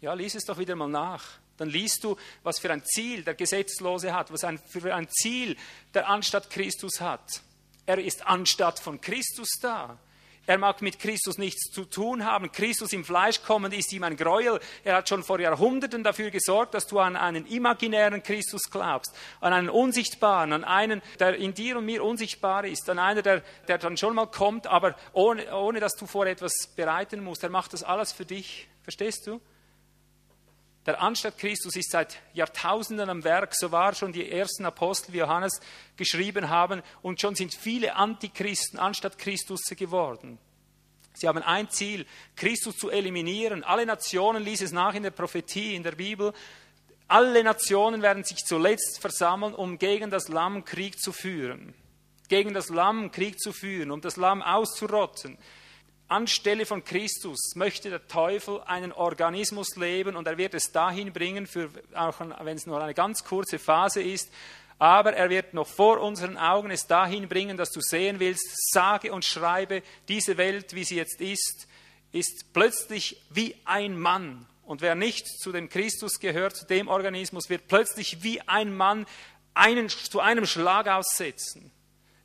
Ja, 0.00 0.14
lies 0.14 0.36
es 0.36 0.44
doch 0.44 0.58
wieder 0.58 0.76
mal 0.76 0.88
nach. 0.88 1.24
Dann 1.56 1.68
liest 1.68 2.04
du, 2.04 2.16
was 2.42 2.58
für 2.58 2.72
ein 2.72 2.84
Ziel 2.84 3.22
der 3.22 3.34
Gesetzlose 3.34 4.14
hat, 4.14 4.32
was 4.32 4.46
für 4.66 4.94
ein 4.94 5.08
Ziel 5.10 5.56
der 5.92 6.08
anstatt 6.08 6.48
Christus 6.48 7.00
hat. 7.00 7.42
Er 7.84 7.98
ist 7.98 8.26
anstatt 8.26 8.78
von 8.78 9.00
Christus 9.00 9.50
da. 9.60 9.98
Er 10.46 10.58
mag 10.58 10.82
mit 10.82 10.98
Christus 10.98 11.38
nichts 11.38 11.70
zu 11.70 11.84
tun 11.84 12.24
haben. 12.24 12.50
Christus 12.50 12.92
im 12.92 13.04
Fleisch 13.04 13.42
kommen 13.42 13.72
ist 13.72 13.92
ihm 13.92 14.02
ein 14.02 14.16
Gräuel. 14.16 14.58
Er 14.82 14.96
hat 14.96 15.08
schon 15.08 15.22
vor 15.22 15.38
Jahrhunderten 15.38 16.02
dafür 16.02 16.30
gesorgt, 16.30 16.74
dass 16.74 16.86
du 16.86 16.98
an 16.98 17.14
einen 17.14 17.46
imaginären 17.46 18.22
Christus 18.22 18.62
glaubst, 18.70 19.14
an 19.40 19.52
einen 19.52 19.68
unsichtbaren, 19.68 20.52
an 20.52 20.64
einen, 20.64 21.02
der 21.18 21.36
in 21.36 21.54
dir 21.54 21.78
und 21.78 21.84
mir 21.84 22.02
unsichtbar 22.02 22.64
ist, 22.64 22.88
an 22.90 22.98
einen, 22.98 23.22
der, 23.22 23.42
der 23.68 23.78
dann 23.78 23.96
schon 23.96 24.14
mal 24.14 24.26
kommt, 24.26 24.66
aber 24.66 24.96
ohne, 25.12 25.54
ohne 25.54 25.78
dass 25.78 25.92
du 25.92 26.06
vor 26.06 26.26
etwas 26.26 26.52
bereiten 26.74 27.22
musst. 27.22 27.44
Er 27.44 27.50
macht 27.50 27.72
das 27.72 27.82
alles 27.82 28.12
für 28.12 28.24
dich. 28.24 28.68
Verstehst 28.82 29.26
du? 29.26 29.40
Der 30.86 31.02
Anstatt 31.02 31.36
Christus 31.36 31.76
ist 31.76 31.90
seit 31.90 32.18
Jahrtausenden 32.32 33.10
am 33.10 33.22
Werk, 33.22 33.54
so 33.54 33.70
war 33.70 33.94
schon 33.94 34.12
die 34.12 34.30
ersten 34.30 34.64
Apostel 34.64 35.12
wie 35.12 35.18
Johannes 35.18 35.60
geschrieben 35.96 36.48
haben 36.48 36.82
und 37.02 37.20
schon 37.20 37.34
sind 37.34 37.54
viele 37.54 37.96
Antichristen 37.96 38.78
anstatt 38.78 39.18
Christus 39.18 39.60
geworden. 39.76 40.38
Sie 41.12 41.28
haben 41.28 41.42
ein 41.42 41.68
Ziel, 41.68 42.06
Christus 42.34 42.76
zu 42.76 42.88
eliminieren. 42.88 43.62
Alle 43.62 43.84
Nationen 43.84 44.42
ließ 44.42 44.62
es 44.62 44.72
nach 44.72 44.94
in 44.94 45.02
der 45.02 45.10
Prophetie, 45.10 45.74
in 45.74 45.82
der 45.82 45.92
Bibel. 45.92 46.32
Alle 47.08 47.44
Nationen 47.44 48.00
werden 48.00 48.24
sich 48.24 48.38
zuletzt 48.46 49.00
versammeln, 49.00 49.54
um 49.54 49.78
gegen 49.78 50.10
das 50.10 50.28
Lamm 50.28 50.64
Krieg 50.64 50.98
zu 50.98 51.12
führen. 51.12 51.74
Gegen 52.28 52.54
das 52.54 52.68
Lamm 52.68 53.10
Krieg 53.10 53.38
zu 53.38 53.52
führen, 53.52 53.90
um 53.90 54.00
das 54.00 54.16
Lamm 54.16 54.40
auszurotten. 54.40 55.36
Anstelle 56.10 56.66
von 56.66 56.84
Christus 56.84 57.54
möchte 57.54 57.88
der 57.88 58.06
Teufel 58.08 58.60
einen 58.66 58.92
Organismus 58.92 59.76
leben 59.76 60.16
und 60.16 60.26
er 60.26 60.38
wird 60.38 60.54
es 60.54 60.72
dahin 60.72 61.12
bringen, 61.12 61.46
für, 61.46 61.70
auch 61.94 62.20
wenn 62.42 62.56
es 62.56 62.66
nur 62.66 62.82
eine 62.82 62.94
ganz 62.94 63.24
kurze 63.24 63.58
Phase 63.58 64.02
ist, 64.02 64.30
aber 64.80 65.12
er 65.12 65.30
wird 65.30 65.54
noch 65.54 65.68
vor 65.68 66.00
unseren 66.00 66.36
Augen 66.36 66.70
es 66.70 66.86
dahin 66.86 67.28
bringen, 67.28 67.56
dass 67.56 67.70
du 67.70 67.80
sehen 67.80 68.18
willst, 68.18 68.72
sage 68.72 69.12
und 69.12 69.24
schreibe, 69.24 69.82
diese 70.08 70.36
Welt, 70.36 70.74
wie 70.74 70.84
sie 70.84 70.96
jetzt 70.96 71.20
ist, 71.20 71.68
ist 72.12 72.52
plötzlich 72.52 73.22
wie 73.30 73.54
ein 73.64 73.96
Mann. 73.98 74.46
Und 74.64 74.80
wer 74.80 74.94
nicht 74.94 75.28
zu 75.28 75.52
dem 75.52 75.68
Christus 75.68 76.18
gehört, 76.18 76.56
zu 76.56 76.64
dem 76.64 76.88
Organismus, 76.88 77.50
wird 77.50 77.68
plötzlich 77.68 78.22
wie 78.22 78.40
ein 78.48 78.74
Mann 78.74 79.06
einen, 79.54 79.88
zu 79.88 80.20
einem 80.20 80.46
Schlag 80.46 80.88
aussetzen. 80.88 81.70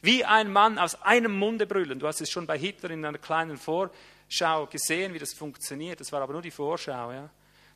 Wie 0.06 0.24
ein 0.24 0.53
Mann 0.53 0.78
aus 0.78 1.01
einem 1.01 1.36
Munde 1.36 1.66
brüllen. 1.66 1.97
Du 1.97 2.06
hast 2.06 2.22
es 2.22 2.30
schon 2.30 2.45
bei 2.45 2.60
Hitler 2.60 2.91
in 2.91 3.03
einer 3.03 3.18
kleinen 3.18 3.58
Vorschau 3.58 4.68
gesehen, 4.68 5.16
wie 5.16 5.20
das 5.20 5.34
funktioniert. 5.34 5.99
Das 5.99 6.12
war 6.12 6.22
aber 6.22 6.34
nur 6.34 6.43
die 6.43 6.51
Vorschau. 6.51 7.12
Ja. 7.12 7.32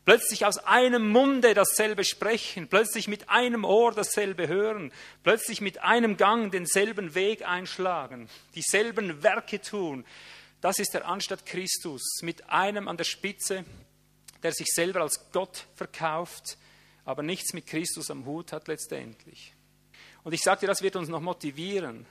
Plötzlich 0.06 0.46
aus 0.46 0.60
einem 0.60 1.10
Munde 1.10 1.56
dasselbe 1.56 2.04
sprechen, 2.04 2.68
plötzlich 2.68 3.08
mit 3.08 3.30
einem 3.32 3.66
Ohr 3.66 3.94
dasselbe 3.94 4.48
hören, 4.48 4.92
plötzlich 5.24 5.60
mit 5.60 5.82
einem 5.82 6.18
Gang 6.18 6.52
denselben 6.52 7.16
Weg 7.16 7.48
einschlagen, 7.48 8.30
dieselben 8.54 9.24
Werke 9.24 9.60
tun. 9.60 10.06
Das 10.62 10.78
ist 10.78 10.94
der 10.94 11.08
Anstatt 11.08 11.48
Christus, 11.48 12.20
mit 12.22 12.48
einem 12.48 12.88
an 12.88 12.98
der 12.98 13.06
Spitze, 13.06 13.66
der 14.44 14.52
sich 14.52 14.68
selber 14.68 15.02
als 15.02 15.32
Gott 15.32 15.66
verkauft, 15.74 16.60
aber 17.06 17.24
nichts 17.24 17.54
mit 17.54 17.66
Christus 17.66 18.12
am 18.12 18.28
Hut 18.28 18.54
hat 18.54 18.68
letztendlich. 18.68 19.56
Und 20.24 20.34
ich 20.34 20.42
sage 20.42 20.62
dir, 20.62 20.68
das 20.68 20.84
wird 20.84 20.96
uns 20.96 21.10
noch 21.10 21.22
motivieren, 21.22 22.06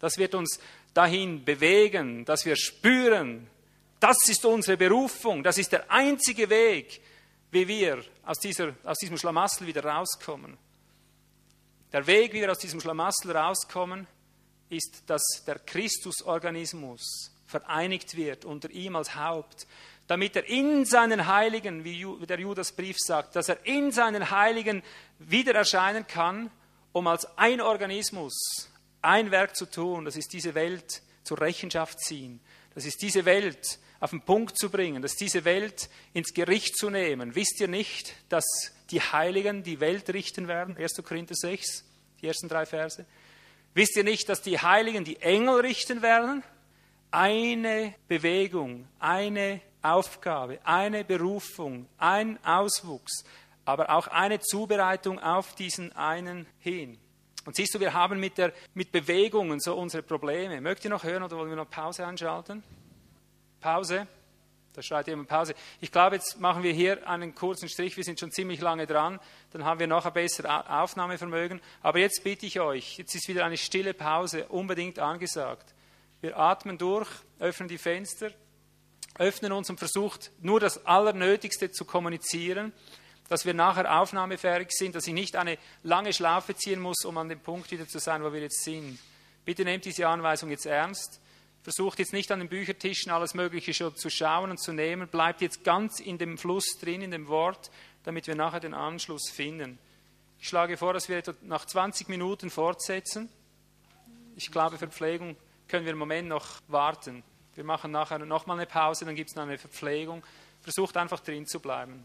das 0.00 0.18
wird 0.18 0.34
uns 0.34 0.58
dahin 0.92 1.44
bewegen, 1.44 2.24
dass 2.24 2.44
wir 2.44 2.56
spüren, 2.56 3.48
das 4.00 4.16
ist 4.28 4.44
unsere 4.44 4.76
Berufung, 4.76 5.42
das 5.42 5.58
ist 5.58 5.72
der 5.72 5.90
einzige 5.90 6.48
Weg, 6.50 7.00
wie 7.52 7.68
wir 7.68 8.02
aus, 8.24 8.38
dieser, 8.38 8.74
aus 8.84 8.98
diesem 8.98 9.18
Schlamassel 9.18 9.66
wieder 9.66 9.84
rauskommen. 9.84 10.56
Der 11.92 12.06
Weg, 12.06 12.32
wie 12.32 12.40
wir 12.40 12.50
aus 12.50 12.58
diesem 12.58 12.80
Schlamassel 12.80 13.36
rauskommen, 13.36 14.06
ist, 14.70 15.02
dass 15.06 15.22
der 15.46 15.58
Christusorganismus 15.58 17.32
vereinigt 17.46 18.16
wird 18.16 18.44
unter 18.44 18.70
ihm 18.70 18.96
als 18.96 19.16
Haupt, 19.16 19.66
damit 20.06 20.36
er 20.36 20.48
in 20.48 20.84
seinen 20.84 21.26
Heiligen, 21.26 21.84
wie 21.84 22.06
der 22.26 22.40
Judasbrief 22.40 22.96
sagt, 22.98 23.36
dass 23.36 23.48
er 23.48 23.64
in 23.66 23.92
seinen 23.92 24.30
Heiligen 24.30 24.82
wieder 25.18 25.54
erscheinen 25.54 26.06
kann, 26.06 26.50
um 26.92 27.06
als 27.06 27.26
ein 27.36 27.60
Organismus 27.60 28.70
ein 29.02 29.30
Werk 29.30 29.56
zu 29.56 29.66
tun, 29.66 30.04
das 30.04 30.16
ist 30.16 30.32
diese 30.32 30.54
Welt 30.54 31.02
zur 31.22 31.40
Rechenschaft 31.40 32.00
ziehen. 32.00 32.40
Das 32.74 32.84
ist 32.84 33.02
diese 33.02 33.24
Welt 33.24 33.78
auf 33.98 34.10
den 34.10 34.22
Punkt 34.22 34.56
zu 34.56 34.70
bringen, 34.70 35.02
das 35.02 35.12
ist 35.12 35.20
diese 35.20 35.44
Welt 35.44 35.90
ins 36.14 36.32
Gericht 36.32 36.76
zu 36.76 36.88
nehmen. 36.90 37.34
Wisst 37.34 37.60
ihr 37.60 37.68
nicht, 37.68 38.14
dass 38.28 38.44
die 38.90 39.00
Heiligen 39.00 39.62
die 39.62 39.80
Welt 39.80 40.08
richten 40.10 40.48
werden? 40.48 40.76
1. 40.76 41.02
Korinther 41.04 41.34
6, 41.34 41.84
die 42.20 42.26
ersten 42.26 42.48
drei 42.48 42.66
Verse. 42.66 43.04
Wisst 43.74 43.96
ihr 43.96 44.04
nicht, 44.04 44.28
dass 44.28 44.42
die 44.42 44.58
Heiligen 44.58 45.04
die 45.04 45.20
Engel 45.20 45.60
richten 45.60 46.02
werden? 46.02 46.42
Eine 47.10 47.94
Bewegung, 48.08 48.88
eine 48.98 49.60
Aufgabe, 49.82 50.58
eine 50.64 51.04
Berufung, 51.04 51.86
ein 51.98 52.42
Auswuchs, 52.44 53.24
aber 53.64 53.90
auch 53.90 54.06
eine 54.08 54.40
Zubereitung 54.40 55.18
auf 55.18 55.54
diesen 55.54 55.92
einen 55.92 56.46
hin. 56.58 56.98
Und 57.46 57.56
siehst 57.56 57.74
du, 57.74 57.80
wir 57.80 57.94
haben 57.94 58.20
mit, 58.20 58.38
der, 58.38 58.52
mit 58.74 58.92
Bewegungen 58.92 59.60
so 59.60 59.74
unsere 59.74 60.02
Probleme. 60.02 60.60
Mögt 60.60 60.84
ihr 60.84 60.90
noch 60.90 61.04
hören 61.04 61.22
oder 61.22 61.36
wollen 61.36 61.48
wir 61.48 61.56
noch 61.56 61.70
Pause 61.70 62.06
einschalten? 62.06 62.62
Pause. 63.60 64.06
Da 64.72 64.82
schreit 64.82 65.08
jemand 65.08 65.28
Pause. 65.28 65.54
Ich 65.80 65.90
glaube, 65.90 66.16
jetzt 66.16 66.38
machen 66.38 66.62
wir 66.62 66.72
hier 66.72 67.08
einen 67.08 67.34
kurzen 67.34 67.68
Strich. 67.68 67.96
Wir 67.96 68.04
sind 68.04 68.20
schon 68.20 68.30
ziemlich 68.30 68.60
lange 68.60 68.86
dran. 68.86 69.18
Dann 69.52 69.64
haben 69.64 69.80
wir 69.80 69.88
noch 69.88 70.06
ein 70.06 70.12
besseres 70.12 70.48
Aufnahmevermögen. 70.48 71.60
Aber 71.82 71.98
jetzt 71.98 72.22
bitte 72.22 72.46
ich 72.46 72.60
euch, 72.60 72.98
jetzt 72.98 73.14
ist 73.14 73.26
wieder 73.26 73.44
eine 73.44 73.56
stille 73.56 73.94
Pause 73.94 74.46
unbedingt 74.48 74.98
angesagt. 74.98 75.74
Wir 76.20 76.38
atmen 76.38 76.78
durch, 76.78 77.08
öffnen 77.40 77.68
die 77.68 77.78
Fenster, 77.78 78.30
öffnen 79.18 79.52
uns 79.52 79.70
und 79.70 79.78
versucht 79.78 80.30
nur 80.40 80.60
das 80.60 80.86
Allernötigste 80.86 81.70
zu 81.72 81.84
kommunizieren, 81.84 82.72
dass 83.30 83.46
wir 83.46 83.54
nachher 83.54 84.00
aufnahmefähig 84.00 84.72
sind, 84.72 84.96
dass 84.96 85.06
ich 85.06 85.14
nicht 85.14 85.36
eine 85.36 85.56
lange 85.84 86.12
Schlaufe 86.12 86.56
ziehen 86.56 86.80
muss, 86.80 87.04
um 87.04 87.16
an 87.16 87.28
dem 87.28 87.38
Punkt 87.38 87.70
wieder 87.70 87.86
zu 87.86 88.00
sein, 88.00 88.24
wo 88.24 88.32
wir 88.32 88.40
jetzt 88.40 88.64
sind. 88.64 88.98
Bitte 89.44 89.62
nehmt 89.62 89.84
diese 89.84 90.08
Anweisung 90.08 90.50
jetzt 90.50 90.66
ernst. 90.66 91.20
Versucht 91.62 92.00
jetzt 92.00 92.12
nicht 92.12 92.32
an 92.32 92.40
den 92.40 92.48
Büchertischen 92.48 93.12
alles 93.12 93.34
Mögliche 93.34 93.72
schon 93.72 93.94
zu 93.94 94.10
schauen 94.10 94.50
und 94.50 94.60
zu 94.60 94.72
nehmen. 94.72 95.06
Bleibt 95.06 95.42
jetzt 95.42 95.62
ganz 95.62 96.00
in 96.00 96.18
dem 96.18 96.38
Fluss 96.38 96.76
drin, 96.80 97.02
in 97.02 97.12
dem 97.12 97.28
Wort, 97.28 97.70
damit 98.02 98.26
wir 98.26 98.34
nachher 98.34 98.58
den 98.58 98.74
Anschluss 98.74 99.30
finden. 99.30 99.78
Ich 100.40 100.48
schlage 100.48 100.76
vor, 100.76 100.92
dass 100.92 101.08
wir 101.08 101.22
nach 101.42 101.66
20 101.66 102.08
Minuten 102.08 102.50
fortsetzen. 102.50 103.28
Ich 104.34 104.50
glaube, 104.50 104.76
Verpflegung 104.76 105.36
können 105.68 105.84
wir 105.84 105.92
im 105.92 105.98
Moment 105.98 106.26
noch 106.26 106.46
warten. 106.66 107.22
Wir 107.54 107.62
machen 107.62 107.92
nachher 107.92 108.18
nochmal 108.18 108.56
eine 108.56 108.66
Pause, 108.66 109.04
dann 109.04 109.14
gibt 109.14 109.30
es 109.30 109.36
noch 109.36 109.44
eine 109.44 109.56
Verpflegung. 109.56 110.24
Versucht 110.62 110.96
einfach 110.96 111.20
drin 111.20 111.46
zu 111.46 111.60
bleiben. 111.60 112.04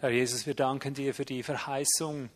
Herr 0.00 0.08
Jesus, 0.08 0.46
wir 0.46 0.54
danken 0.54 0.94
dir 0.94 1.12
für 1.12 1.26
die 1.26 1.42
Verheißung, 1.42 2.30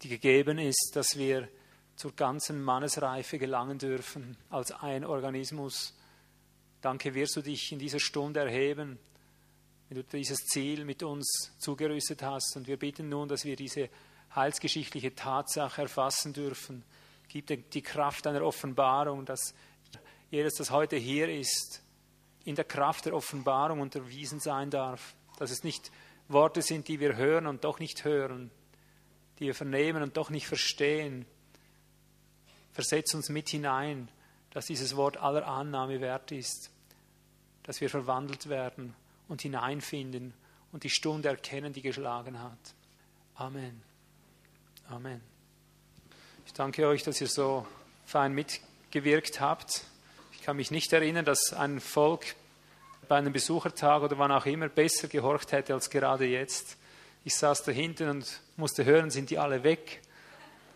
die 0.00 0.08
gegeben 0.08 0.56
ist, 0.56 0.92
dass 0.94 1.18
wir 1.18 1.50
zur 1.94 2.16
ganzen 2.16 2.62
Mannesreife 2.62 3.38
gelangen 3.38 3.76
dürfen 3.76 4.38
als 4.48 4.72
ein 4.72 5.04
Organismus. 5.04 5.94
Danke, 6.80 7.12
wirst 7.14 7.36
du 7.36 7.42
dich 7.42 7.72
in 7.72 7.78
dieser 7.78 8.00
Stunde 8.00 8.40
erheben, 8.40 8.98
wenn 9.90 9.98
du 9.98 10.04
dieses 10.04 10.38
Ziel 10.46 10.86
mit 10.86 11.02
uns 11.02 11.52
zugerüstet 11.58 12.22
hast. 12.22 12.56
Und 12.56 12.66
wir 12.66 12.78
bitten 12.78 13.10
nun, 13.10 13.28
dass 13.28 13.44
wir 13.44 13.54
diese 13.54 13.90
heilsgeschichtliche 14.34 15.14
Tatsache 15.14 15.82
erfassen 15.82 16.32
dürfen. 16.32 16.84
Gib 17.28 17.48
dir 17.48 17.58
die 17.58 17.82
Kraft 17.82 18.26
einer 18.26 18.40
Offenbarung, 18.40 19.26
dass 19.26 19.52
jedes, 20.30 20.54
das 20.54 20.70
heute 20.70 20.96
hier 20.96 21.28
ist, 21.28 21.82
in 22.46 22.54
der 22.54 22.64
Kraft 22.64 23.04
der 23.04 23.14
Offenbarung 23.14 23.80
unterwiesen 23.80 24.40
sein 24.40 24.70
darf. 24.70 25.14
Dass 25.38 25.50
es 25.50 25.64
nicht 25.64 25.90
Worte 26.32 26.62
sind, 26.62 26.88
die 26.88 27.00
wir 27.00 27.16
hören 27.16 27.46
und 27.46 27.64
doch 27.64 27.78
nicht 27.78 28.04
hören, 28.04 28.50
die 29.38 29.46
wir 29.46 29.54
vernehmen 29.54 30.02
und 30.02 30.16
doch 30.16 30.30
nicht 30.30 30.46
verstehen, 30.46 31.26
Versetz 32.72 33.14
uns 33.14 33.28
mit 33.28 33.48
hinein, 33.48 34.08
dass 34.50 34.66
dieses 34.66 34.96
Wort 34.96 35.16
aller 35.16 35.46
Annahme 35.46 36.00
wert 36.00 36.32
ist, 36.32 36.70
dass 37.62 37.80
wir 37.80 37.90
verwandelt 37.90 38.48
werden 38.48 38.94
und 39.28 39.42
hineinfinden 39.42 40.34
und 40.72 40.84
die 40.84 40.90
Stunde 40.90 41.28
erkennen, 41.28 41.72
die 41.72 41.82
geschlagen 41.82 42.40
hat. 42.40 42.74
Amen. 43.34 43.82
Amen. 44.88 45.20
Ich 46.46 46.52
danke 46.52 46.86
euch, 46.86 47.02
dass 47.02 47.20
ihr 47.20 47.28
so 47.28 47.66
fein 48.06 48.34
mitgewirkt 48.34 49.40
habt. 49.40 49.84
Ich 50.32 50.42
kann 50.42 50.56
mich 50.56 50.70
nicht 50.70 50.92
erinnern, 50.92 51.24
dass 51.24 51.52
ein 51.52 51.80
Volk 51.80 52.34
bei 53.10 53.16
einem 53.16 53.32
Besuchertag 53.32 54.04
oder 54.04 54.16
wann 54.18 54.30
auch 54.30 54.46
immer 54.46 54.68
besser 54.68 55.08
gehorcht 55.08 55.50
hätte 55.50 55.74
als 55.74 55.90
gerade 55.90 56.26
jetzt. 56.26 56.76
Ich 57.24 57.34
saß 57.34 57.64
da 57.64 57.72
hinten 57.72 58.08
und 58.08 58.40
musste 58.56 58.84
hören, 58.84 59.10
sind 59.10 59.30
die 59.30 59.38
alle 59.38 59.64
weg. 59.64 60.00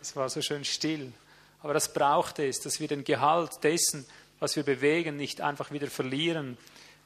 Es 0.02 0.16
war 0.16 0.28
so 0.28 0.42
schön 0.42 0.64
still. 0.64 1.12
Aber 1.62 1.74
das 1.74 1.92
braucht 1.92 2.40
es, 2.40 2.58
dass 2.58 2.80
wir 2.80 2.88
den 2.88 3.04
Gehalt 3.04 3.62
dessen, 3.62 4.04
was 4.40 4.56
wir 4.56 4.64
bewegen, 4.64 5.16
nicht 5.16 5.42
einfach 5.42 5.70
wieder 5.70 5.86
verlieren. 5.86 6.58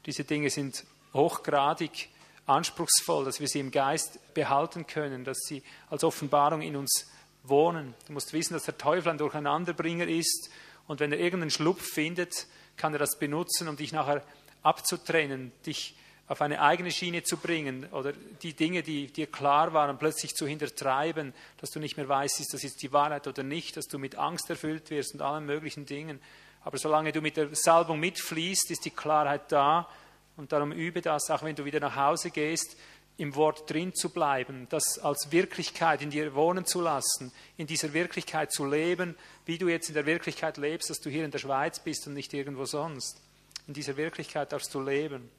Diese 0.06 0.24
Dinge 0.24 0.48
sind 0.48 0.84
hochgradig 1.12 2.08
anspruchsvoll, 2.46 3.26
dass 3.26 3.38
wir 3.38 3.48
sie 3.48 3.60
im 3.60 3.70
Geist 3.70 4.32
behalten 4.32 4.86
können, 4.86 5.24
dass 5.24 5.40
sie 5.40 5.62
als 5.90 6.04
Offenbarung 6.04 6.62
in 6.62 6.74
uns 6.74 7.06
wohnen. 7.42 7.92
Du 8.06 8.14
musst 8.14 8.32
wissen, 8.32 8.54
dass 8.54 8.64
der 8.64 8.78
Teufel 8.78 9.10
ein 9.10 9.18
Durcheinanderbringer 9.18 10.08
ist 10.08 10.48
und 10.86 11.00
wenn 11.00 11.12
er 11.12 11.18
irgendeinen 11.18 11.50
Schlupf 11.50 11.86
findet, 11.86 12.46
kann 12.78 12.94
er 12.94 12.98
das 12.98 13.18
benutzen, 13.18 13.68
um 13.68 13.76
dich 13.76 13.92
nachher 13.92 14.22
abzutrennen, 14.62 15.52
dich 15.66 15.94
auf 16.28 16.42
eine 16.42 16.60
eigene 16.60 16.90
Schiene 16.90 17.22
zu 17.22 17.38
bringen 17.38 17.86
oder 17.90 18.12
die 18.42 18.52
Dinge, 18.52 18.82
die 18.82 19.06
dir 19.06 19.26
klar 19.26 19.72
waren, 19.72 19.98
plötzlich 19.98 20.34
zu 20.34 20.46
hintertreiben, 20.46 21.32
dass 21.58 21.70
du 21.70 21.80
nicht 21.80 21.96
mehr 21.96 22.08
weißt, 22.08 22.40
ist 22.40 22.52
das 22.52 22.62
jetzt 22.62 22.82
die 22.82 22.92
Wahrheit 22.92 23.26
oder 23.26 23.42
nicht, 23.42 23.76
dass 23.76 23.86
du 23.86 23.98
mit 23.98 24.16
Angst 24.16 24.50
erfüllt 24.50 24.90
wirst 24.90 25.14
und 25.14 25.22
allen 25.22 25.46
möglichen 25.46 25.86
Dingen. 25.86 26.20
Aber 26.62 26.76
solange 26.76 27.12
du 27.12 27.22
mit 27.22 27.38
der 27.38 27.48
Salbung 27.54 27.98
mitfließt, 27.98 28.70
ist 28.70 28.84
die 28.84 28.90
Klarheit 28.90 29.50
da 29.50 29.88
und 30.36 30.52
darum 30.52 30.70
übe 30.72 31.00
das, 31.00 31.30
auch 31.30 31.42
wenn 31.42 31.56
du 31.56 31.64
wieder 31.64 31.80
nach 31.80 31.96
Hause 31.96 32.30
gehst, 32.30 32.76
im 33.16 33.34
Wort 33.34 33.68
drin 33.68 33.94
zu 33.94 34.10
bleiben, 34.10 34.68
das 34.70 34.98
als 35.00 35.32
Wirklichkeit 35.32 36.02
in 36.02 36.10
dir 36.10 36.34
wohnen 36.34 36.64
zu 36.64 36.80
lassen, 36.80 37.32
in 37.56 37.66
dieser 37.66 37.92
Wirklichkeit 37.92 38.52
zu 38.52 38.64
leben, 38.64 39.16
wie 39.44 39.58
du 39.58 39.68
jetzt 39.68 39.88
in 39.88 39.94
der 39.94 40.06
Wirklichkeit 40.06 40.56
lebst, 40.56 40.90
dass 40.90 41.00
du 41.00 41.10
hier 41.10 41.24
in 41.24 41.32
der 41.32 41.38
Schweiz 41.38 41.80
bist 41.80 42.06
und 42.06 42.14
nicht 42.14 42.32
irgendwo 42.32 42.64
sonst. 42.64 43.20
In 43.68 43.74
dieser 43.74 43.98
Wirklichkeit 43.98 44.50
darfst 44.50 44.74
du 44.74 44.80
leben. 44.80 45.30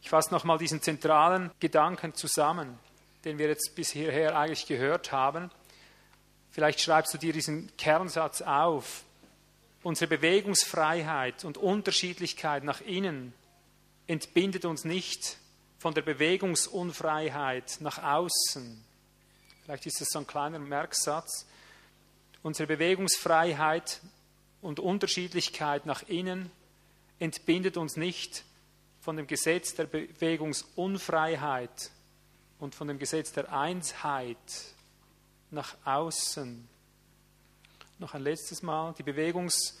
Ich 0.00 0.10
fasse 0.10 0.30
nochmal 0.30 0.58
diesen 0.58 0.80
zentralen 0.80 1.50
Gedanken 1.58 2.14
zusammen, 2.14 2.78
den 3.24 3.36
wir 3.36 3.48
jetzt 3.48 3.74
bis 3.74 3.90
hierher 3.90 4.38
eigentlich 4.38 4.66
gehört 4.66 5.10
haben. 5.10 5.50
Vielleicht 6.52 6.80
schreibst 6.80 7.12
du 7.12 7.18
dir 7.18 7.32
diesen 7.32 7.76
Kernsatz 7.76 8.42
auf. 8.42 9.02
Unsere 9.82 10.08
Bewegungsfreiheit 10.08 11.44
und 11.44 11.58
Unterschiedlichkeit 11.58 12.62
nach 12.62 12.80
innen 12.80 13.34
entbindet 14.06 14.64
uns 14.64 14.84
nicht 14.84 15.38
von 15.78 15.94
der 15.94 16.02
Bewegungsunfreiheit 16.02 17.78
nach 17.80 18.00
außen. 18.00 18.84
Vielleicht 19.64 19.84
ist 19.86 20.00
das 20.00 20.08
so 20.12 20.20
ein 20.20 20.28
kleiner 20.28 20.60
Merksatz. 20.60 21.44
Unsere 22.44 22.68
Bewegungsfreiheit 22.68 24.00
und 24.62 24.78
Unterschiedlichkeit 24.78 25.86
nach 25.86 26.04
innen 26.08 26.52
entbindet 27.18 27.76
uns 27.76 27.96
nicht 27.96 28.44
von 29.00 29.16
dem 29.16 29.26
Gesetz 29.26 29.74
der 29.74 29.84
Bewegungsunfreiheit 29.84 31.90
und 32.58 32.74
von 32.74 32.88
dem 32.88 32.98
Gesetz 32.98 33.32
der 33.32 33.52
Einsheit 33.52 34.36
nach 35.50 35.76
außen. 35.84 36.66
Noch 37.98 38.14
ein 38.14 38.22
letztes 38.22 38.62
Mal, 38.62 38.94
die 38.98 39.02
Bewegungs, 39.02 39.78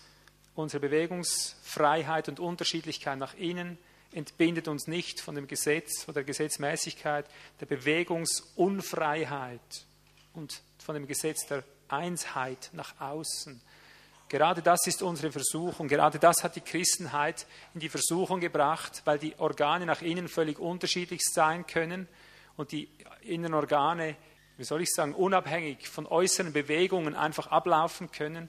unsere 0.54 0.80
Bewegungsfreiheit 0.80 2.28
und 2.28 2.40
Unterschiedlichkeit 2.40 3.18
nach 3.18 3.34
innen 3.34 3.78
entbindet 4.12 4.68
uns 4.68 4.86
nicht 4.86 5.20
von 5.20 5.34
dem 5.34 5.46
Gesetz 5.46 6.04
oder 6.04 6.14
der 6.14 6.24
Gesetzmäßigkeit 6.24 7.26
der 7.60 7.66
Bewegungsunfreiheit 7.66 9.84
und 10.32 10.62
von 10.78 10.94
dem 10.94 11.06
Gesetz 11.06 11.46
der 11.46 11.62
Einsheit 11.88 12.70
nach 12.72 12.98
außen. 13.00 13.60
Gerade 14.28 14.60
das 14.60 14.86
ist 14.86 15.02
unsere 15.02 15.32
Versuchung. 15.32 15.88
Gerade 15.88 16.18
das 16.18 16.44
hat 16.44 16.56
die 16.56 16.60
Christenheit 16.60 17.46
in 17.72 17.80
die 17.80 17.88
Versuchung 17.88 18.40
gebracht, 18.40 19.02
weil 19.04 19.18
die 19.18 19.34
Organe 19.38 19.86
nach 19.86 20.02
innen 20.02 20.28
völlig 20.28 20.58
unterschiedlich 20.58 21.22
sein 21.24 21.66
können 21.66 22.06
und 22.56 22.72
die 22.72 22.88
inneren 23.22 23.54
Organe, 23.54 24.16
wie 24.58 24.64
soll 24.64 24.82
ich 24.82 24.90
sagen, 24.90 25.14
unabhängig 25.14 25.88
von 25.88 26.06
äußeren 26.06 26.52
Bewegungen 26.52 27.14
einfach 27.14 27.46
ablaufen 27.46 28.10
können. 28.10 28.48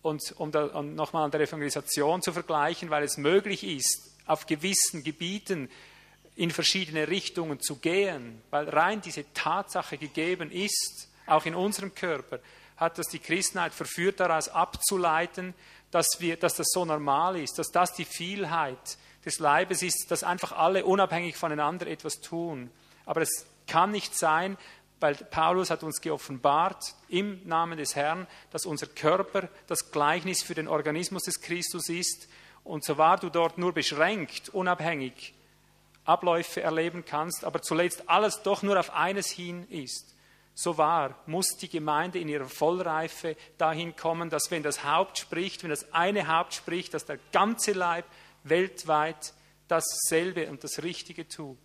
Und 0.00 0.34
um, 0.38 0.50
um 0.50 0.94
nochmal 0.96 1.24
an 1.24 1.30
der 1.30 1.42
Evangelisation 1.42 2.22
zu 2.22 2.32
vergleichen, 2.32 2.90
weil 2.90 3.04
es 3.04 3.16
möglich 3.16 3.62
ist, 3.62 4.16
auf 4.26 4.46
gewissen 4.46 5.04
Gebieten 5.04 5.70
in 6.34 6.50
verschiedene 6.50 7.06
Richtungen 7.06 7.60
zu 7.60 7.76
gehen, 7.76 8.42
weil 8.50 8.68
rein 8.68 9.00
diese 9.00 9.32
Tatsache 9.34 9.98
gegeben 9.98 10.50
ist, 10.50 11.08
auch 11.26 11.46
in 11.46 11.54
unserem 11.54 11.94
Körper, 11.94 12.40
hat 12.82 12.98
das 12.98 13.08
die 13.08 13.18
Christenheit 13.18 13.72
verführt, 13.72 14.20
daraus 14.20 14.48
abzuleiten, 14.48 15.54
dass, 15.90 16.06
wir, 16.18 16.36
dass 16.36 16.56
das 16.56 16.68
so 16.70 16.84
normal 16.84 17.36
ist, 17.36 17.58
dass 17.58 17.70
das 17.70 17.94
die 17.94 18.04
Vielheit 18.04 18.98
des 19.24 19.38
Leibes 19.38 19.82
ist, 19.82 20.10
dass 20.10 20.24
einfach 20.24 20.52
alle 20.52 20.84
unabhängig 20.84 21.36
voneinander 21.36 21.86
etwas 21.86 22.20
tun. 22.20 22.70
Aber 23.06 23.20
es 23.20 23.46
kann 23.66 23.90
nicht 23.90 24.16
sein, 24.18 24.56
weil 25.00 25.14
Paulus 25.14 25.70
hat 25.70 25.82
uns 25.82 26.00
geoffenbart 26.00 26.82
im 27.08 27.46
Namen 27.46 27.76
des 27.76 27.96
Herrn, 27.96 28.26
dass 28.50 28.66
unser 28.66 28.86
Körper 28.86 29.48
das 29.66 29.90
Gleichnis 29.90 30.42
für 30.42 30.54
den 30.54 30.68
Organismus 30.68 31.24
des 31.24 31.40
Christus 31.40 31.88
ist. 31.88 32.28
Und 32.64 32.84
so 32.84 32.98
war 32.98 33.18
du 33.18 33.28
dort 33.28 33.58
nur 33.58 33.72
beschränkt, 33.72 34.48
unabhängig 34.50 35.34
Abläufe 36.04 36.62
erleben 36.62 37.04
kannst, 37.04 37.44
aber 37.44 37.62
zuletzt 37.62 38.08
alles 38.08 38.42
doch 38.42 38.62
nur 38.62 38.78
auf 38.78 38.94
eines 38.94 39.28
hin 39.28 39.68
ist. 39.68 40.11
So 40.54 40.76
wahr 40.76 41.18
muss 41.26 41.56
die 41.56 41.68
Gemeinde 41.68 42.18
in 42.18 42.28
ihrer 42.28 42.48
Vollreife 42.48 43.36
dahin 43.58 43.96
kommen, 43.96 44.28
dass 44.28 44.50
wenn 44.50 44.62
das 44.62 44.84
Haupt 44.84 45.18
spricht, 45.18 45.62
wenn 45.62 45.70
das 45.70 45.92
eine 45.92 46.28
Haupt 46.28 46.54
spricht, 46.54 46.94
dass 46.94 47.06
der 47.06 47.18
ganze 47.32 47.72
Leib 47.72 48.04
weltweit 48.44 49.32
dasselbe 49.68 50.50
und 50.50 50.62
das 50.62 50.82
Richtige 50.82 51.26
tut. 51.26 51.58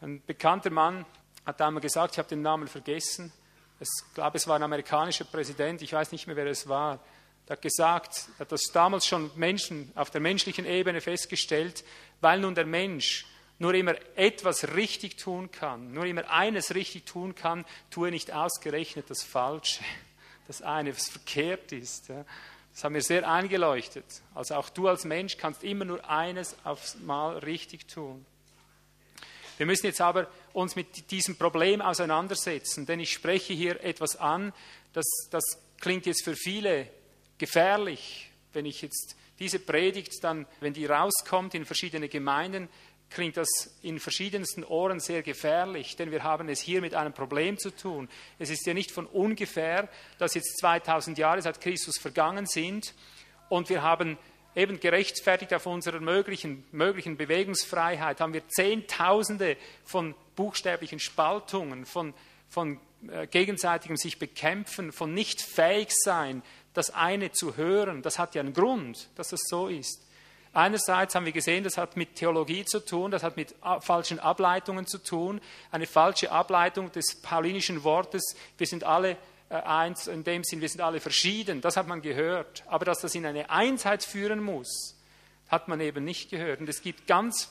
Ein 0.00 0.24
bekannter 0.24 0.70
Mann 0.70 1.04
hat 1.44 1.60
einmal 1.60 1.82
gesagt, 1.82 2.14
ich 2.14 2.18
habe 2.18 2.28
den 2.28 2.42
Namen 2.42 2.68
vergessen, 2.68 3.32
ich 3.80 4.14
glaube, 4.14 4.38
es 4.38 4.46
war 4.46 4.56
ein 4.56 4.62
amerikanischer 4.62 5.24
Präsident, 5.24 5.82
ich 5.82 5.92
weiß 5.92 6.12
nicht 6.12 6.26
mehr, 6.26 6.36
wer 6.36 6.46
es 6.46 6.68
war, 6.68 7.00
Er 7.46 7.52
hat 7.56 7.62
gesagt, 7.62 8.28
hat 8.38 8.52
das 8.52 8.62
damals 8.72 9.06
schon 9.06 9.30
Menschen 9.34 9.92
auf 9.94 10.10
der 10.10 10.22
menschlichen 10.22 10.64
Ebene 10.64 11.02
festgestellt, 11.02 11.84
weil 12.22 12.40
nun 12.40 12.54
der 12.54 12.64
Mensch 12.64 13.26
nur 13.58 13.74
immer 13.74 13.94
etwas 14.16 14.74
richtig 14.74 15.16
tun 15.16 15.50
kann, 15.50 15.92
nur 15.92 16.06
immer 16.06 16.28
eines 16.30 16.74
richtig 16.74 17.06
tun 17.06 17.34
kann, 17.34 17.64
tue 17.90 18.10
nicht 18.10 18.32
ausgerechnet 18.32 19.10
das 19.10 19.22
Falsche, 19.22 19.82
das 20.46 20.62
eine, 20.62 20.94
was 20.94 21.08
verkehrt 21.08 21.72
ist. 21.72 22.10
Das 22.10 22.82
haben 22.82 22.94
wir 22.94 23.02
sehr 23.02 23.28
eingeleuchtet. 23.30 24.04
Also 24.34 24.56
auch 24.56 24.68
du 24.68 24.88
als 24.88 25.04
Mensch 25.04 25.36
kannst 25.36 25.62
immer 25.62 25.84
nur 25.84 26.08
eines 26.08 26.56
aufs 26.64 26.96
Mal 26.96 27.38
richtig 27.38 27.86
tun. 27.86 28.26
Wir 29.56 29.66
müssen 29.66 29.86
jetzt 29.86 30.00
aber 30.00 30.26
uns 30.52 30.74
mit 30.74 31.12
diesem 31.12 31.36
Problem 31.36 31.80
auseinandersetzen, 31.80 32.86
denn 32.86 32.98
ich 32.98 33.12
spreche 33.12 33.52
hier 33.52 33.80
etwas 33.84 34.16
an, 34.16 34.52
das, 34.92 35.04
das 35.30 35.44
klingt 35.80 36.06
jetzt 36.06 36.24
für 36.24 36.34
viele 36.34 36.88
gefährlich, 37.38 38.30
wenn 38.52 38.66
ich 38.66 38.82
jetzt 38.82 39.16
diese 39.38 39.60
Predigt 39.60 40.12
dann, 40.22 40.46
wenn 40.60 40.72
die 40.72 40.86
rauskommt 40.86 41.54
in 41.54 41.64
verschiedene 41.64 42.08
Gemeinden, 42.08 42.68
klingt 43.14 43.36
das 43.36 43.48
in 43.82 43.98
verschiedensten 43.98 44.64
Ohren 44.64 45.00
sehr 45.00 45.22
gefährlich, 45.22 45.96
denn 45.96 46.10
wir 46.10 46.22
haben 46.22 46.48
es 46.48 46.60
hier 46.60 46.80
mit 46.80 46.94
einem 46.94 47.12
Problem 47.12 47.58
zu 47.58 47.70
tun. 47.70 48.08
Es 48.38 48.50
ist 48.50 48.66
ja 48.66 48.74
nicht 48.74 48.90
von 48.90 49.06
ungefähr, 49.06 49.88
dass 50.18 50.34
jetzt 50.34 50.58
2000 50.58 51.16
Jahre 51.16 51.40
seit 51.40 51.60
Christus 51.60 51.98
vergangen 51.98 52.46
sind 52.46 52.92
und 53.48 53.70
wir 53.70 53.82
haben 53.82 54.18
eben 54.56 54.78
gerechtfertigt 54.80 55.54
auf 55.54 55.66
unserer 55.66 56.00
möglichen, 56.00 56.64
möglichen 56.72 57.16
Bewegungsfreiheit, 57.16 58.20
haben 58.20 58.34
wir 58.34 58.46
Zehntausende 58.48 59.56
von 59.84 60.14
buchstäblichen 60.36 61.00
Spaltungen, 61.00 61.86
von, 61.86 62.14
von 62.48 62.80
äh, 63.08 63.26
gegenseitigem 63.26 63.96
sich 63.96 64.18
bekämpfen, 64.18 64.92
von 64.92 65.12
nicht 65.12 65.40
fähig 65.40 65.88
sein, 65.90 66.42
das 66.72 66.90
eine 66.90 67.32
zu 67.32 67.56
hören. 67.56 68.02
Das 68.02 68.18
hat 68.18 68.34
ja 68.34 68.42
einen 68.42 68.52
Grund, 68.52 69.08
dass 69.16 69.32
es 69.32 69.42
so 69.48 69.68
ist. 69.68 70.03
Einerseits 70.54 71.16
haben 71.16 71.26
wir 71.26 71.32
gesehen, 71.32 71.64
das 71.64 71.76
hat 71.76 71.96
mit 71.96 72.14
Theologie 72.14 72.64
zu 72.64 72.78
tun, 72.78 73.10
das 73.10 73.24
hat 73.24 73.36
mit 73.36 73.56
falschen 73.80 74.20
Ableitungen 74.20 74.86
zu 74.86 74.98
tun, 74.98 75.40
eine 75.72 75.86
falsche 75.86 76.30
Ableitung 76.30 76.92
des 76.92 77.20
paulinischen 77.20 77.82
Wortes, 77.82 78.36
wir 78.56 78.66
sind 78.68 78.84
alle 78.84 79.16
äh, 79.50 79.56
eins, 79.56 80.06
in 80.06 80.22
dem 80.22 80.44
Sinn, 80.44 80.60
wir 80.60 80.68
sind 80.68 80.80
alle 80.80 81.00
verschieden, 81.00 81.60
das 81.60 81.76
hat 81.76 81.88
man 81.88 82.02
gehört. 82.02 82.62
Aber 82.68 82.84
dass 82.84 83.00
das 83.00 83.16
in 83.16 83.26
eine 83.26 83.50
Einheit 83.50 84.04
führen 84.04 84.40
muss, 84.40 84.96
hat 85.48 85.66
man 85.66 85.80
eben 85.80 86.04
nicht 86.04 86.30
gehört. 86.30 86.60
Und 86.60 86.68
es 86.68 86.82
gibt 86.82 87.08
ganz, 87.08 87.50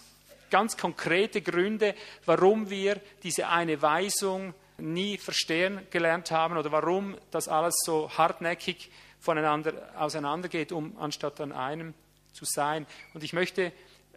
ganz 0.50 0.78
konkrete 0.78 1.42
Gründe, 1.42 1.96
warum 2.26 2.70
wir 2.70 3.02
diese 3.22 3.50
eine 3.50 3.82
Weisung 3.82 4.54
nie 4.78 5.18
verstehen 5.18 5.86
gelernt 5.92 6.32
haben 6.32 6.58
oder 6.58 6.72
warum 6.72 7.18
das 7.32 7.50
alles 7.50 7.76
so 7.84 8.10
hartnäckig 8.18 8.90
voneinander 9.20 9.74
auseinandergeht, 9.98 10.72
um 10.72 10.98
anstatt 10.98 11.40
an 11.42 11.52
einem 11.52 11.94
zu 12.34 12.46
sein. 12.46 12.86
Und 13.14 13.24
ich 13.24 13.34
möchte 13.34 13.72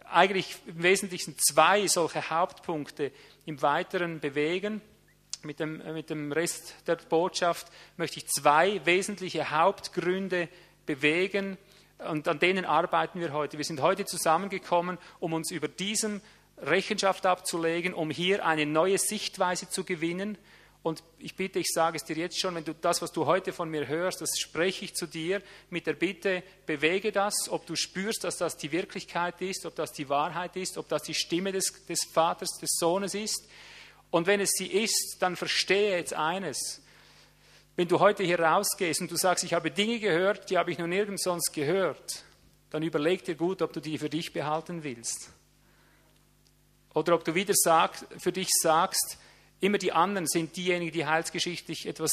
eigentlich 0.05 0.57
im 0.65 0.83
Wesentlichen 0.83 1.35
zwei 1.37 1.87
solche 1.87 2.29
Hauptpunkte 2.29 3.11
im 3.45 3.61
Weiteren 3.61 4.19
bewegen. 4.19 4.81
Mit 5.43 5.59
dem, 5.59 5.77
mit 5.93 6.09
dem 6.09 6.31
Rest 6.31 6.75
der 6.87 6.95
Botschaft 6.95 7.67
möchte 7.95 8.17
ich 8.17 8.27
zwei 8.27 8.83
wesentliche 8.85 9.51
Hauptgründe 9.51 10.49
bewegen 10.85 11.57
und 11.99 12.27
an 12.27 12.39
denen 12.39 12.65
arbeiten 12.65 13.19
wir 13.19 13.33
heute. 13.33 13.57
Wir 13.57 13.65
sind 13.65 13.81
heute 13.81 14.05
zusammengekommen, 14.05 14.97
um 15.19 15.33
uns 15.33 15.51
über 15.51 15.67
diesem 15.67 16.21
Rechenschaft 16.57 17.25
abzulegen, 17.25 17.93
um 17.93 18.09
hier 18.09 18.45
eine 18.45 18.65
neue 18.65 18.97
Sichtweise 18.97 19.69
zu 19.69 19.83
gewinnen 19.83 20.37
und 20.87 21.03
ich 21.19 21.35
bitte, 21.35 21.59
ich 21.59 21.67
sage 21.67 21.97
es 21.97 22.03
dir 22.03 22.15
jetzt 22.15 22.39
schon, 22.39 22.55
wenn 22.55 22.63
du 22.63 22.73
das, 22.73 23.01
was 23.01 23.11
du 23.11 23.25
heute 23.25 23.53
von 23.53 23.69
mir 23.69 23.87
hörst, 23.87 24.21
das 24.21 24.39
spreche 24.39 24.85
ich 24.85 24.95
zu 24.95 25.05
dir 25.05 25.41
mit 25.69 25.85
der 25.85 25.93
Bitte, 25.93 26.43
bewege 26.65 27.11
das, 27.11 27.49
ob 27.49 27.65
du 27.65 27.75
spürst, 27.75 28.23
dass 28.23 28.37
das 28.37 28.57
die 28.57 28.71
Wirklichkeit 28.71 29.41
ist, 29.41 29.65
ob 29.65 29.75
das 29.75 29.91
die 29.91 30.09
Wahrheit 30.09 30.55
ist, 30.55 30.77
ob 30.77 30.87
das 30.87 31.03
die 31.03 31.13
Stimme 31.13 31.51
des, 31.51 31.85
des 31.85 31.99
Vaters, 32.11 32.49
des 32.61 32.71
Sohnes 32.79 33.13
ist. 33.13 33.47
Und 34.09 34.27
wenn 34.27 34.39
es 34.39 34.51
sie 34.51 34.67
ist, 34.67 35.17
dann 35.19 35.35
verstehe 35.35 35.97
jetzt 35.97 36.13
eines. 36.13 36.81
Wenn 37.75 37.87
du 37.87 37.99
heute 37.99 38.23
hier 38.23 38.39
rausgehst 38.39 39.01
und 39.01 39.11
du 39.11 39.17
sagst, 39.17 39.43
ich 39.43 39.53
habe 39.53 39.69
Dinge 39.69 39.99
gehört, 39.99 40.49
die 40.49 40.57
habe 40.57 40.71
ich 40.71 40.77
noch 40.77 40.87
nirgends 40.87 41.23
sonst 41.23 41.51
gehört, 41.53 42.23
dann 42.69 42.81
überleg 42.81 43.23
dir 43.23 43.35
gut, 43.35 43.61
ob 43.61 43.73
du 43.73 43.79
die 43.79 43.97
für 43.97 44.09
dich 44.09 44.33
behalten 44.33 44.83
willst. 44.83 45.29
Oder 46.93 47.13
ob 47.13 47.23
du 47.23 47.35
wieder 47.35 47.53
sag, 47.55 47.93
für 48.17 48.31
dich 48.31 48.47
sagst, 48.61 49.19
Immer 49.59 49.77
die 49.77 49.91
anderen 49.91 50.27
sind 50.27 50.55
diejenigen, 50.55 50.91
die 50.91 51.05
heilsgeschichtlich 51.05 51.87
etwas 51.87 52.11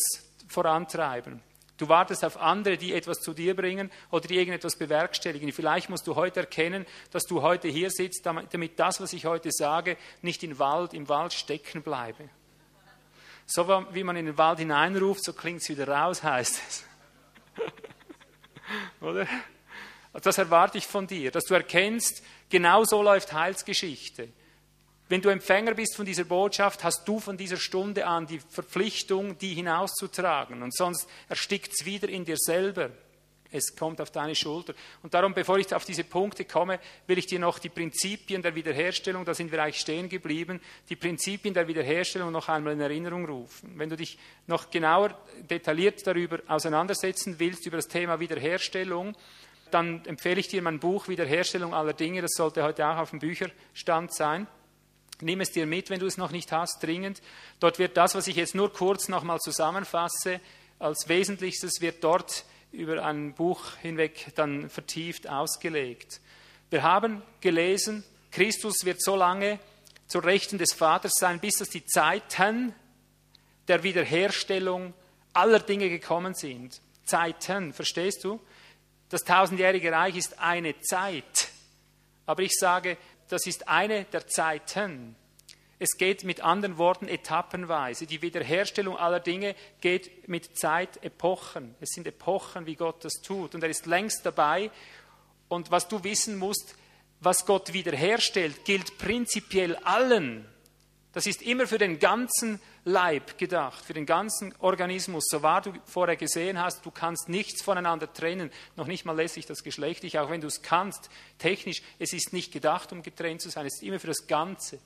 vorantreiben. 0.48 1.42
Du 1.76 1.88
wartest 1.88 2.24
auf 2.24 2.36
andere, 2.36 2.76
die 2.76 2.94
etwas 2.94 3.20
zu 3.20 3.34
dir 3.34 3.56
bringen 3.56 3.90
oder 4.10 4.28
die 4.28 4.36
irgendetwas 4.36 4.76
bewerkstelligen. 4.76 5.50
Vielleicht 5.52 5.90
musst 5.90 6.06
du 6.06 6.14
heute 6.14 6.40
erkennen, 6.40 6.86
dass 7.10 7.24
du 7.24 7.42
heute 7.42 7.66
hier 7.68 7.90
sitzt, 7.90 8.24
damit 8.24 8.78
das, 8.78 9.00
was 9.00 9.12
ich 9.12 9.26
heute 9.26 9.50
sage, 9.50 9.96
nicht 10.22 10.44
im 10.44 10.58
Wald, 10.60 10.94
im 10.94 11.08
Wald 11.08 11.32
stecken 11.32 11.82
bleibe. 11.82 12.28
So 13.46 13.68
wie 13.90 14.04
man 14.04 14.16
in 14.16 14.26
den 14.26 14.38
Wald 14.38 14.60
hineinruft, 14.60 15.24
so 15.24 15.32
klingt 15.32 15.62
es 15.62 15.68
wieder 15.68 15.88
raus, 15.88 16.22
heißt 16.22 16.60
es. 16.68 16.84
oder? 19.00 19.26
Das 20.22 20.38
erwarte 20.38 20.78
ich 20.78 20.86
von 20.86 21.08
dir, 21.08 21.32
dass 21.32 21.44
du 21.44 21.54
erkennst, 21.54 22.22
genau 22.48 22.84
so 22.84 23.02
läuft 23.02 23.32
Heilsgeschichte. 23.32 24.28
Wenn 25.08 25.20
du 25.20 25.28
Empfänger 25.28 25.74
bist 25.74 25.96
von 25.96 26.06
dieser 26.06 26.24
Botschaft, 26.24 26.82
hast 26.82 27.06
du 27.06 27.20
von 27.20 27.36
dieser 27.36 27.58
Stunde 27.58 28.06
an 28.06 28.26
die 28.26 28.40
Verpflichtung, 28.40 29.36
die 29.36 29.52
hinauszutragen. 29.52 30.62
Und 30.62 30.74
sonst 30.74 31.06
erstickt 31.28 31.72
es 31.72 31.84
wieder 31.84 32.08
in 32.08 32.24
dir 32.24 32.38
selber. 32.38 32.90
Es 33.50 33.76
kommt 33.76 34.00
auf 34.00 34.10
deine 34.10 34.34
Schulter. 34.34 34.74
Und 35.02 35.14
darum, 35.14 35.32
bevor 35.32 35.58
ich 35.58 35.72
auf 35.74 35.84
diese 35.84 36.02
Punkte 36.02 36.44
komme, 36.44 36.80
will 37.06 37.18
ich 37.18 37.26
dir 37.26 37.38
noch 37.38 37.60
die 37.60 37.68
Prinzipien 37.68 38.42
der 38.42 38.54
Wiederherstellung, 38.54 39.24
da 39.24 39.32
sind 39.32 39.52
wir 39.52 39.62
eigentlich 39.62 39.80
stehen 39.80 40.08
geblieben, 40.08 40.60
die 40.88 40.96
Prinzipien 40.96 41.54
der 41.54 41.68
Wiederherstellung 41.68 42.32
noch 42.32 42.48
einmal 42.48 42.72
in 42.72 42.80
Erinnerung 42.80 43.26
rufen. 43.26 43.78
Wenn 43.78 43.90
du 43.90 43.96
dich 43.96 44.18
noch 44.48 44.70
genauer, 44.70 45.16
detailliert 45.48 46.04
darüber 46.04 46.40
auseinandersetzen 46.48 47.38
willst, 47.38 47.66
über 47.66 47.76
das 47.76 47.86
Thema 47.86 48.18
Wiederherstellung, 48.18 49.14
dann 49.70 50.04
empfehle 50.06 50.40
ich 50.40 50.48
dir 50.48 50.62
mein 50.62 50.80
Buch 50.80 51.06
Wiederherstellung 51.06 51.74
aller 51.74 51.92
Dinge. 51.92 52.22
Das 52.22 52.32
sollte 52.32 52.64
heute 52.64 52.84
auch 52.86 52.96
auf 52.96 53.10
dem 53.10 53.20
Bücherstand 53.20 54.12
sein. 54.12 54.48
Nimm 55.24 55.40
es 55.40 55.52
dir 55.52 55.64
mit, 55.66 55.88
wenn 55.88 56.00
du 56.00 56.06
es 56.06 56.18
noch 56.18 56.32
nicht 56.32 56.52
hast, 56.52 56.82
dringend. 56.82 57.22
Dort 57.58 57.78
wird 57.78 57.96
das, 57.96 58.14
was 58.14 58.26
ich 58.26 58.36
jetzt 58.36 58.54
nur 58.54 58.70
kurz 58.70 59.08
nochmal 59.08 59.38
zusammenfasse, 59.38 60.38
als 60.78 61.08
Wesentlichstes 61.08 61.80
wird 61.80 62.04
dort 62.04 62.44
über 62.72 63.02
ein 63.02 63.32
Buch 63.32 63.76
hinweg 63.80 64.32
dann 64.34 64.68
vertieft 64.68 65.26
ausgelegt. 65.26 66.20
Wir 66.68 66.82
haben 66.82 67.22
gelesen, 67.40 68.04
Christus 68.32 68.84
wird 68.84 69.02
so 69.02 69.16
lange 69.16 69.58
zur 70.08 70.24
Rechten 70.24 70.58
des 70.58 70.74
Vaters 70.74 71.12
sein, 71.18 71.40
bis 71.40 71.56
dass 71.56 71.70
die 71.70 71.86
Zeiten 71.86 72.74
der 73.66 73.82
Wiederherstellung 73.82 74.92
aller 75.32 75.60
Dinge 75.60 75.88
gekommen 75.88 76.34
sind. 76.34 76.82
Zeiten, 77.06 77.72
verstehst 77.72 78.24
du? 78.24 78.40
Das 79.08 79.22
tausendjährige 79.22 79.90
Reich 79.90 80.16
ist 80.16 80.38
eine 80.38 80.78
Zeit. 80.80 81.48
Aber 82.26 82.42
ich 82.42 82.52
sage, 82.52 82.98
das 83.34 83.46
ist 83.46 83.66
eine 83.66 84.04
der 84.04 84.28
Zeiten. 84.28 85.16
Es 85.80 85.96
geht 85.98 86.22
mit 86.22 86.40
anderen 86.40 86.78
Worten 86.78 87.08
etappenweise. 87.08 88.06
Die 88.06 88.22
Wiederherstellung 88.22 88.96
aller 88.96 89.18
Dinge 89.18 89.56
geht 89.80 90.28
mit 90.28 90.56
Zeitepochen. 90.56 91.74
Es 91.80 91.90
sind 91.90 92.06
Epochen, 92.06 92.66
wie 92.66 92.76
Gott 92.76 93.04
das 93.04 93.14
tut. 93.14 93.56
Und 93.56 93.64
er 93.64 93.70
ist 93.70 93.86
längst 93.86 94.24
dabei. 94.24 94.70
Und 95.48 95.72
was 95.72 95.88
du 95.88 96.04
wissen 96.04 96.38
musst, 96.38 96.76
was 97.18 97.44
Gott 97.44 97.72
wiederherstellt, 97.72 98.64
gilt 98.64 98.98
prinzipiell 98.98 99.74
allen. 99.82 100.46
Das 101.12 101.26
ist 101.26 101.42
immer 101.42 101.66
für 101.66 101.78
den 101.78 101.98
ganzen 101.98 102.60
Leib 102.86 103.38
gedacht, 103.38 103.82
für 103.82 103.94
den 103.94 104.04
ganzen 104.04 104.54
Organismus. 104.58 105.24
So 105.28 105.42
wahr 105.42 105.62
du 105.62 105.72
vorher 105.86 106.16
gesehen 106.16 106.60
hast, 106.60 106.84
du 106.84 106.90
kannst 106.90 107.30
nichts 107.30 107.62
voneinander 107.62 108.12
trennen, 108.12 108.50
noch 108.76 108.86
nicht 108.86 109.06
mal 109.06 109.16
lässt 109.16 109.34
sich 109.34 109.46
das 109.46 109.62
geschlechtlich, 109.62 110.18
auch 110.18 110.28
wenn 110.28 110.42
du 110.42 110.48
es 110.48 110.60
kannst, 110.60 111.08
technisch, 111.38 111.82
es 111.98 112.12
ist 112.12 112.34
nicht 112.34 112.52
gedacht, 112.52 112.92
um 112.92 113.02
getrennt 113.02 113.40
zu 113.40 113.48
sein, 113.48 113.64
es 113.64 113.76
ist 113.76 113.82
immer 113.82 113.98
für 113.98 114.08
das 114.08 114.26
Ganze. 114.26 114.78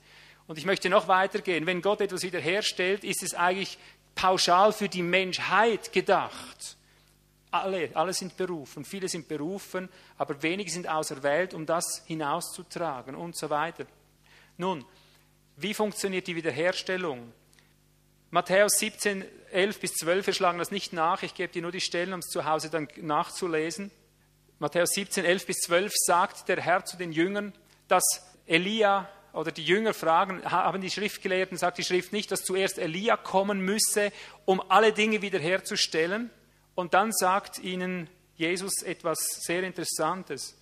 Und 0.46 0.58
ich 0.58 0.64
möchte 0.64 0.88
noch 0.88 1.08
weitergehen. 1.08 1.66
Wenn 1.66 1.82
Gott 1.82 2.00
etwas 2.00 2.22
wiederherstellt, 2.22 3.04
ist 3.04 3.22
es 3.22 3.34
eigentlich 3.34 3.78
pauschal 4.14 4.72
für 4.72 4.88
die 4.88 5.02
Menschheit 5.02 5.92
gedacht. 5.92 6.76
Alle, 7.50 7.90
alle 7.94 8.12
sind 8.12 8.36
berufen, 8.36 8.84
viele 8.84 9.08
sind 9.08 9.26
berufen, 9.26 9.88
aber 10.18 10.42
wenige 10.42 10.70
sind 10.70 10.88
auserwählt, 10.88 11.54
um 11.54 11.66
das 11.66 12.02
hinauszutragen 12.06 13.14
und 13.14 13.36
so 13.36 13.50
weiter. 13.50 13.86
Nun, 14.56 14.84
wie 15.56 15.74
funktioniert 15.74 16.26
die 16.26 16.36
Wiederherstellung? 16.36 17.32
Matthäus 18.30 18.72
17, 18.78 19.24
11 19.52 19.80
bis 19.80 19.92
12, 19.94 20.26
wir 20.26 20.34
schlagen 20.34 20.58
das 20.58 20.70
nicht 20.70 20.92
nach, 20.92 21.22
ich 21.22 21.34
gebe 21.34 21.50
dir 21.50 21.62
nur 21.62 21.72
die 21.72 21.80
Stellen, 21.80 22.12
um 22.12 22.20
es 22.20 22.26
zu 22.26 22.44
Hause 22.44 22.68
dann 22.68 22.86
nachzulesen. 22.96 23.90
Matthäus 24.58 24.90
17, 24.90 25.24
11 25.24 25.46
bis 25.46 25.56
12 25.60 25.92
sagt 25.94 26.48
der 26.48 26.60
Herr 26.60 26.84
zu 26.84 26.98
den 26.98 27.12
Jüngern, 27.12 27.54
dass 27.86 28.04
Elia 28.46 29.08
oder 29.32 29.50
die 29.50 29.64
Jünger 29.64 29.94
fragen, 29.94 30.44
haben 30.44 30.82
die 30.82 30.90
Schriftgelehrten, 30.90 31.56
sagt 31.56 31.78
die 31.78 31.84
Schrift 31.84 32.12
nicht, 32.12 32.30
dass 32.30 32.42
zuerst 32.42 32.78
Elia 32.78 33.16
kommen 33.16 33.60
müsse, 33.60 34.12
um 34.44 34.60
alle 34.68 34.92
Dinge 34.92 35.22
wiederherzustellen. 35.22 36.30
Und 36.74 36.92
dann 36.92 37.12
sagt 37.12 37.60
ihnen 37.60 38.10
Jesus 38.36 38.82
etwas 38.82 39.18
sehr 39.40 39.62
Interessantes. 39.62 40.58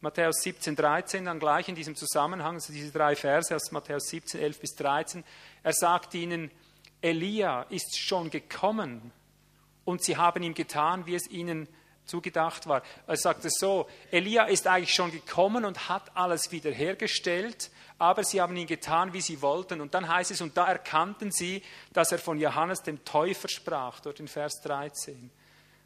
Matthäus 0.00 0.40
17, 0.42 0.74
13, 0.74 1.26
dann 1.26 1.38
gleich 1.38 1.68
in 1.68 1.74
diesem 1.74 1.96
Zusammenhang, 1.96 2.54
also 2.54 2.72
diese 2.72 2.90
drei 2.90 3.14
Verse 3.14 3.54
aus 3.54 3.70
Matthäus 3.72 4.08
17, 4.08 4.40
11 4.40 4.60
bis 4.60 4.74
13. 4.76 5.24
Er 5.62 5.72
sagt 5.74 6.14
ihnen, 6.14 6.50
Elia 7.02 7.62
ist 7.70 7.98
schon 7.98 8.30
gekommen 8.30 9.12
und 9.84 10.04
sie 10.04 10.16
haben 10.16 10.42
ihm 10.42 10.54
getan, 10.54 11.06
wie 11.06 11.14
es 11.14 11.28
ihnen 11.28 11.68
zugedacht 12.04 12.66
war. 12.66 12.82
Er 13.06 13.16
sagt 13.16 13.44
es 13.44 13.54
so, 13.58 13.88
Elia 14.10 14.44
ist 14.44 14.66
eigentlich 14.66 14.94
schon 14.94 15.12
gekommen 15.12 15.64
und 15.64 15.88
hat 15.88 16.14
alles 16.16 16.50
wiederhergestellt, 16.50 17.70
aber 17.98 18.24
sie 18.24 18.40
haben 18.40 18.56
ihn 18.56 18.66
getan, 18.66 19.12
wie 19.12 19.20
sie 19.20 19.40
wollten. 19.42 19.80
Und 19.80 19.94
dann 19.94 20.08
heißt 20.08 20.30
es, 20.30 20.40
und 20.40 20.56
da 20.56 20.66
erkannten 20.66 21.30
sie, 21.30 21.62
dass 21.92 22.12
er 22.12 22.18
von 22.18 22.38
Johannes 22.38 22.82
dem 22.82 23.04
Täufer 23.04 23.48
sprach, 23.48 24.00
dort 24.00 24.20
in 24.20 24.28
Vers 24.28 24.60
13. 24.62 25.30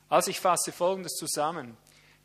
Also 0.08 0.30
ich 0.30 0.40
fasse 0.40 0.72
Folgendes 0.72 1.14
zusammen. 1.14 1.76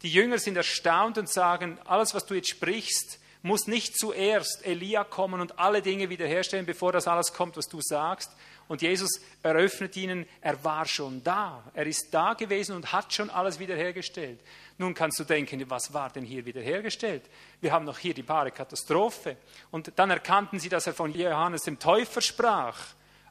Die 0.01 0.11
Jünger 0.11 0.37
sind 0.37 0.55
erstaunt 0.55 1.17
und 1.17 1.29
sagen, 1.29 1.77
alles, 1.85 2.13
was 2.13 2.25
du 2.25 2.35
jetzt 2.35 2.49
sprichst, 2.49 3.19
muss 3.41 3.67
nicht 3.67 3.97
zuerst 3.97 4.65
Elia 4.65 5.03
kommen 5.03 5.41
und 5.41 5.59
alle 5.59 5.81
Dinge 5.81 6.09
wiederherstellen, 6.09 6.65
bevor 6.65 6.91
das 6.91 7.07
alles 7.07 7.33
kommt, 7.33 7.57
was 7.57 7.67
du 7.67 7.79
sagst. 7.81 8.31
Und 8.69 8.83
Jesus 8.83 9.19
eröffnet 9.41 9.97
ihnen, 9.97 10.27
er 10.41 10.63
war 10.63 10.85
schon 10.85 11.23
da. 11.23 11.63
Er 11.73 11.87
ist 11.87 12.09
da 12.11 12.35
gewesen 12.35 12.75
und 12.75 12.93
hat 12.93 13.11
schon 13.11 13.31
alles 13.31 13.57
wiederhergestellt. 13.57 14.39
Nun 14.77 14.93
kannst 14.93 15.19
du 15.19 15.23
denken, 15.23 15.67
was 15.71 15.91
war 15.91 16.11
denn 16.11 16.23
hier 16.23 16.45
wiederhergestellt? 16.45 17.23
Wir 17.61 17.71
haben 17.71 17.83
noch 17.83 17.97
hier 17.97 18.13
die 18.13 18.29
wahre 18.29 18.51
Katastrophe. 18.51 19.37
Und 19.71 19.91
dann 19.95 20.11
erkannten 20.11 20.59
sie, 20.59 20.69
dass 20.69 20.85
er 20.85 20.93
von 20.93 21.11
Johannes 21.15 21.63
dem 21.63 21.79
Täufer 21.79 22.21
sprach. 22.21 22.77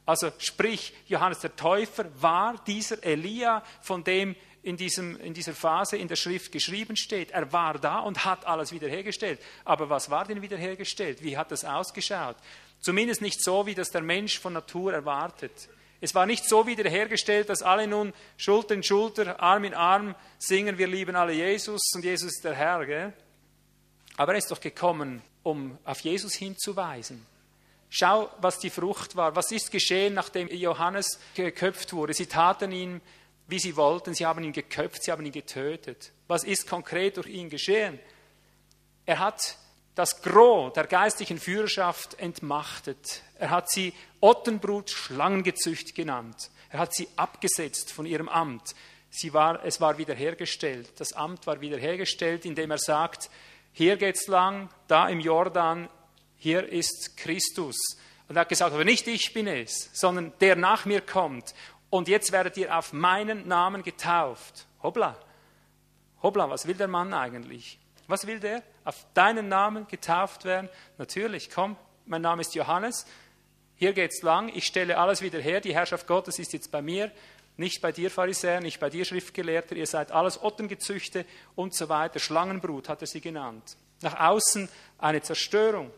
Also 0.05 0.29
sprich, 0.39 0.93
Johannes 1.07 1.39
der 1.39 1.55
Täufer 1.55 2.05
war 2.21 2.61
dieser 2.67 3.01
Elia, 3.01 3.63
von 3.81 4.03
dem 4.03 4.35
in, 4.61 4.75
diesem, 4.75 5.17
in 5.21 5.33
dieser 5.33 5.53
Phase 5.53 5.95
in 5.95 6.09
der 6.09 6.17
Schrift 6.17 6.51
geschrieben 6.51 6.97
steht. 6.97 7.31
Er 7.31 7.53
war 7.53 7.79
da 7.79 7.99
und 7.99 8.25
hat 8.25 8.45
alles 8.45 8.73
wiederhergestellt. 8.73 9.39
Aber 9.63 9.89
was 9.89 10.09
war 10.09 10.25
denn 10.25 10.41
wiederhergestellt? 10.41 11.23
Wie 11.23 11.37
hat 11.37 11.49
das 11.51 11.63
ausgeschaut? 11.63 12.35
Zumindest 12.79 13.21
nicht 13.21 13.43
so, 13.43 13.65
wie 13.65 13.75
das 13.75 13.89
der 13.89 14.01
Mensch 14.01 14.39
von 14.39 14.53
Natur 14.53 14.93
erwartet. 14.93 15.69
Es 16.01 16.15
war 16.15 16.25
nicht 16.25 16.45
so 16.45 16.65
wiederhergestellt, 16.65 17.49
dass 17.49 17.61
alle 17.61 17.87
nun 17.87 18.13
Schulter 18.37 18.73
in 18.73 18.83
Schulter, 18.83 19.41
Arm 19.41 19.65
in 19.65 19.73
Arm 19.73 20.15
singen, 20.37 20.77
wir 20.77 20.87
lieben 20.87 21.15
alle 21.15 21.33
Jesus 21.33 21.81
und 21.93 22.05
Jesus 22.05 22.35
ist 22.35 22.43
der 22.43 22.55
Herr. 22.55 22.85
Gell? 22.85 23.13
Aber 24.15 24.31
er 24.33 24.37
ist 24.37 24.49
doch 24.49 24.61
gekommen, 24.61 25.21
um 25.43 25.77
auf 25.83 25.99
Jesus 25.99 26.33
hinzuweisen. 26.33 27.25
Schau, 27.89 28.29
was 28.39 28.59
die 28.59 28.69
Frucht 28.69 29.15
war. 29.15 29.35
Was 29.35 29.51
ist 29.51 29.71
geschehen, 29.71 30.13
nachdem 30.13 30.47
Johannes 30.47 31.19
geköpft 31.33 31.91
wurde? 31.91 32.13
Sie 32.13 32.27
taten 32.27 32.71
ihn 32.71 33.01
wie 33.49 33.59
sie 33.59 33.75
wollten. 33.75 34.13
Sie 34.13 34.25
haben 34.25 34.43
ihn 34.43 34.53
geköpft, 34.53 35.03
sie 35.03 35.11
haben 35.11 35.25
ihn 35.25 35.31
getötet. 35.31 36.11
Was 36.27 36.43
ist 36.43 36.67
konkret 36.67 37.17
durch 37.17 37.27
ihn 37.27 37.49
geschehen? 37.49 37.99
Er 39.05 39.19
hat 39.19 39.57
das 39.99 40.21
Gros 40.21 40.71
der 40.71 40.87
geistlichen 40.87 41.37
Führerschaft 41.37 42.17
entmachtet. 42.19 43.21
Er 43.37 43.49
hat 43.49 43.69
sie 43.69 43.93
Ottenbrut 44.21 44.89
Schlangengezücht 44.89 45.93
genannt. 45.93 46.51
Er 46.69 46.79
hat 46.79 46.93
sie 46.93 47.09
abgesetzt 47.17 47.91
von 47.91 48.05
ihrem 48.05 48.29
Amt. 48.29 48.75
Sie 49.09 49.33
war, 49.33 49.65
es 49.65 49.81
war 49.81 49.97
wiederhergestellt. 49.97 50.93
Das 51.01 51.11
Amt 51.11 51.45
war 51.47 51.59
wiederhergestellt, 51.59 52.45
indem 52.45 52.71
er 52.71 52.77
sagt, 52.77 53.29
hier 53.73 53.97
geht's 53.97 54.27
lang, 54.27 54.69
da 54.87 55.09
im 55.09 55.19
Jordan, 55.19 55.89
hier 56.37 56.71
ist 56.71 57.17
Christus. 57.17 57.75
Und 58.29 58.37
er 58.37 58.41
hat 58.41 58.49
gesagt, 58.49 58.73
aber 58.73 58.85
nicht 58.85 59.05
ich 59.05 59.33
bin 59.33 59.47
es, 59.47 59.89
sondern 59.91 60.31
der 60.39 60.55
nach 60.55 60.85
mir 60.85 61.01
kommt 61.01 61.53
und 61.89 62.07
jetzt 62.07 62.31
werdet 62.31 62.55
ihr 62.55 62.77
auf 62.77 62.93
meinen 62.93 63.49
Namen 63.49 63.83
getauft. 63.83 64.65
Hoppla. 64.81 65.17
Hoppla, 66.23 66.49
was 66.49 66.67
will 66.67 66.75
der 66.75 66.87
Mann 66.87 67.13
eigentlich? 67.13 67.79
Was 68.09 68.25
will 68.25 68.39
der? 68.39 68.63
Auf 68.85 69.05
deinen 69.13 69.49
Namen 69.49 69.87
getauft 69.87 70.43
werden? 70.43 70.67
Natürlich, 70.97 71.51
komm, 71.51 71.77
mein 72.07 72.23
Name 72.23 72.41
ist 72.41 72.55
Johannes. 72.55 73.05
Hier 73.75 73.93
geht's 73.93 74.23
lang. 74.23 74.49
Ich 74.55 74.65
stelle 74.65 74.97
alles 74.97 75.21
wieder 75.21 75.39
her. 75.39 75.61
Die 75.61 75.75
Herrschaft 75.75 76.07
Gottes 76.07 76.39
ist 76.39 76.51
jetzt 76.51 76.71
bei 76.71 76.81
mir. 76.81 77.11
Nicht 77.55 77.81
bei 77.81 77.91
dir, 77.91 78.09
Pharisäer, 78.09 78.61
nicht 78.61 78.79
bei 78.79 78.89
dir, 78.89 79.05
Schriftgelehrter. 79.05 79.75
Ihr 79.75 79.85
seid 79.85 80.11
alles 80.11 80.41
Ottengezüchte 80.41 81.23
und 81.53 81.75
so 81.75 81.87
weiter. 81.87 82.17
Schlangenbrut 82.17 82.89
hat 82.89 83.01
er 83.01 83.07
sie 83.07 83.21
genannt. 83.21 83.77
Nach 84.01 84.19
außen 84.19 84.67
eine 84.97 85.21
Zerstörung. 85.21 85.91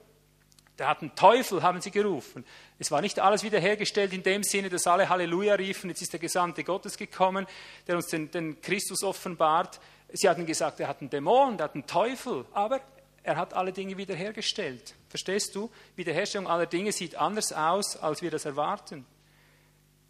Der 0.79 0.89
hat 0.89 1.01
einen 1.01 1.15
Teufel, 1.15 1.63
haben 1.63 1.79
sie 1.79 1.91
gerufen. 1.91 2.43
Es 2.77 2.91
war 2.91 2.99
nicht 2.99 3.19
alles 3.19 3.43
wiederhergestellt 3.43 4.11
in 4.11 4.23
dem 4.23 4.43
Sinne, 4.43 4.67
dass 4.67 4.85
alle 4.85 5.07
Halleluja 5.07 5.55
riefen, 5.55 5.89
jetzt 5.89 6.01
ist 6.01 6.11
der 6.11 6.19
Gesandte 6.19 6.65
Gottes 6.65 6.97
gekommen, 6.97 7.47
der 7.87 7.95
uns 7.95 8.07
den, 8.07 8.31
den 8.31 8.59
Christus 8.59 9.01
offenbart. 9.01 9.79
Sie 10.13 10.27
hatten 10.27 10.45
gesagt, 10.45 10.79
er 10.79 10.87
hat 10.87 11.01
einen 11.01 11.09
Dämon, 11.09 11.57
er 11.57 11.65
hat 11.65 11.73
einen 11.73 11.87
Teufel, 11.87 12.45
aber 12.53 12.81
er 13.23 13.37
hat 13.37 13.53
alle 13.53 13.71
Dinge 13.71 13.97
wiederhergestellt. 13.97 14.95
Verstehst 15.09 15.55
du? 15.55 15.69
Wiederherstellung 15.95 16.47
aller 16.47 16.65
Dinge 16.65 16.91
sieht 16.91 17.15
anders 17.15 17.53
aus, 17.53 17.95
als 17.97 18.21
wir 18.21 18.31
das 18.31 18.45
erwarten. 18.45 19.05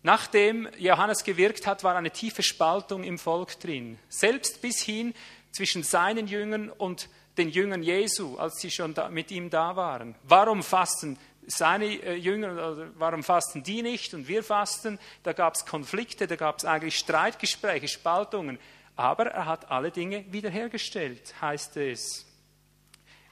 Nachdem 0.03 0.67
Johannes 0.79 1.23
gewirkt 1.23 1.67
hat, 1.67 1.83
war 1.83 1.95
eine 1.95 2.11
tiefe 2.11 2.41
Spaltung 2.41 3.03
im 3.03 3.19
Volk 3.19 3.59
drin. 3.59 3.99
Selbst 4.09 4.61
bis 4.61 4.81
hin 4.81 5.13
zwischen 5.51 5.83
seinen 5.83 6.27
Jüngern 6.27 6.69
und 6.69 7.09
den 7.37 7.49
Jüngern 7.49 7.83
Jesu, 7.83 8.37
als 8.37 8.59
sie 8.59 8.71
schon 8.71 8.93
da, 8.93 9.09
mit 9.09 9.31
ihm 9.31 9.49
da 9.49 9.75
waren. 9.75 10.15
Warum 10.23 10.63
fasten 10.63 11.17
seine 11.45 11.85
äh, 11.85 12.15
Jünger, 12.15 12.91
warum 12.95 13.23
fasten 13.23 13.63
die 13.63 13.81
nicht 13.81 14.13
und 14.13 14.27
wir 14.27 14.43
fasten? 14.43 14.99
Da 15.23 15.33
gab 15.33 15.55
es 15.55 15.65
Konflikte, 15.65 16.27
da 16.27 16.35
gab 16.35 16.57
es 16.57 16.65
eigentlich 16.65 16.97
Streitgespräche, 16.97 17.87
Spaltungen. 17.87 18.59
Aber 18.95 19.27
er 19.27 19.45
hat 19.45 19.71
alle 19.71 19.91
Dinge 19.91 20.25
wiederhergestellt, 20.31 21.33
heißt 21.41 21.77
es. 21.77 22.25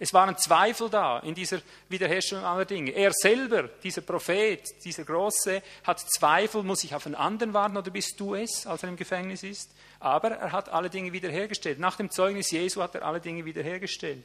Es 0.01 0.13
waren 0.13 0.37
Zweifel 0.37 0.89
da 0.89 1.19
in 1.19 1.35
dieser 1.35 1.59
Wiederherstellung 1.89 2.45
aller 2.45 2.63
Dinge. 2.63 2.91
Er 2.91 3.11
selber, 3.11 3.63
dieser 3.83 4.01
Prophet, 4.01 4.63
dieser 4.85 5.03
Große, 5.03 5.61
hat 5.83 5.99
Zweifel, 5.99 6.63
muss 6.63 6.85
ich 6.85 6.95
auf 6.95 7.05
einen 7.05 7.15
anderen 7.15 7.53
warten 7.53 7.75
oder 7.75 7.91
bist 7.91 8.17
du 8.17 8.33
es, 8.35 8.65
als 8.65 8.83
er 8.83 8.89
im 8.89 8.95
Gefängnis 8.95 9.43
ist? 9.43 9.75
Aber 9.99 10.31
er 10.31 10.53
hat 10.53 10.69
alle 10.69 10.89
Dinge 10.89 11.11
wiederhergestellt. 11.11 11.79
Nach 11.79 11.97
dem 11.97 12.09
Zeugnis 12.09 12.49
Jesu 12.49 12.81
hat 12.81 12.95
er 12.95 13.03
alle 13.03 13.19
Dinge 13.19 13.43
wiederhergestellt. 13.43 14.23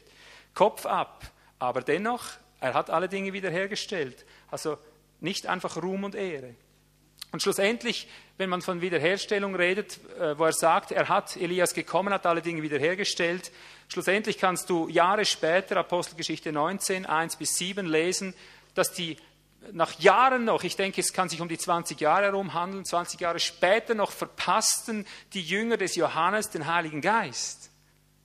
Kopf 0.54 0.86
ab. 0.86 1.24
Aber 1.58 1.80
dennoch 1.80 2.24
er 2.64 2.72
hat 2.72 2.88
alle 2.88 3.10
Dinge 3.10 3.34
wiederhergestellt. 3.34 4.24
Also 4.50 4.78
nicht 5.20 5.46
einfach 5.46 5.76
Ruhm 5.82 6.04
und 6.04 6.14
Ehre. 6.14 6.54
Und 7.34 7.42
schlussendlich, 7.42 8.06
wenn 8.38 8.48
man 8.48 8.62
von 8.62 8.80
Wiederherstellung 8.80 9.56
redet, 9.56 9.98
äh, 10.20 10.38
wo 10.38 10.44
er 10.44 10.52
sagt, 10.52 10.92
er 10.92 11.08
hat 11.08 11.36
Elias 11.36 11.74
gekommen, 11.74 12.14
hat 12.14 12.26
alle 12.26 12.42
Dinge 12.42 12.62
wiederhergestellt, 12.62 13.50
schlussendlich 13.88 14.38
kannst 14.38 14.70
du 14.70 14.88
Jahre 14.88 15.24
später, 15.24 15.76
Apostelgeschichte 15.78 16.52
19, 16.52 17.06
1 17.06 17.34
bis 17.34 17.56
7, 17.56 17.86
lesen, 17.86 18.34
dass 18.76 18.92
die 18.92 19.16
nach 19.72 19.98
Jahren 19.98 20.44
noch, 20.44 20.62
ich 20.62 20.76
denke, 20.76 21.00
es 21.00 21.12
kann 21.12 21.28
sich 21.28 21.40
um 21.40 21.48
die 21.48 21.58
20 21.58 22.00
Jahre 22.00 22.26
herum 22.26 22.54
handeln, 22.54 22.84
20 22.84 23.18
Jahre 23.18 23.40
später 23.40 23.96
noch 23.96 24.12
verpassten 24.12 25.04
die 25.32 25.42
Jünger 25.42 25.76
des 25.76 25.96
Johannes 25.96 26.50
den 26.50 26.72
Heiligen 26.72 27.00
Geist 27.00 27.73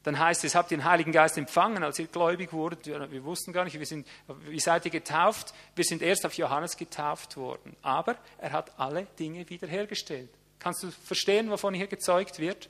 dann 0.10 0.18
heißt 0.18 0.44
es, 0.44 0.56
habt 0.56 0.72
ihr 0.72 0.78
den 0.78 0.86
Heiligen 0.86 1.12
Geist 1.12 1.38
empfangen, 1.38 1.84
als 1.84 2.00
ihr 2.00 2.08
gläubig 2.08 2.52
wurdet. 2.52 2.88
Wir 2.88 3.24
wussten 3.24 3.54
gar 3.54 3.64
nicht, 3.64 3.78
wir 3.78 3.86
sind, 3.86 4.08
wie 4.48 4.60
seid 4.60 4.84
ihr 4.86 4.92
getauft? 4.92 5.54
Wir 5.76 5.86
sind 5.86 6.02
erst 6.02 6.26
auf 6.26 6.34
Johannes 6.34 6.78
getauft 6.78 7.38
worden. 7.38 7.76
Aber 7.84 8.16
er 8.40 8.52
hat 8.52 8.80
alle 8.80 9.06
Dinge 9.20 9.48
wiederhergestellt. 9.48 10.32
Kannst 10.58 10.82
du 10.82 10.90
verstehen, 10.90 11.52
wovon 11.52 11.76
hier 11.76 11.86
gezeugt 11.86 12.40
wird? 12.40 12.70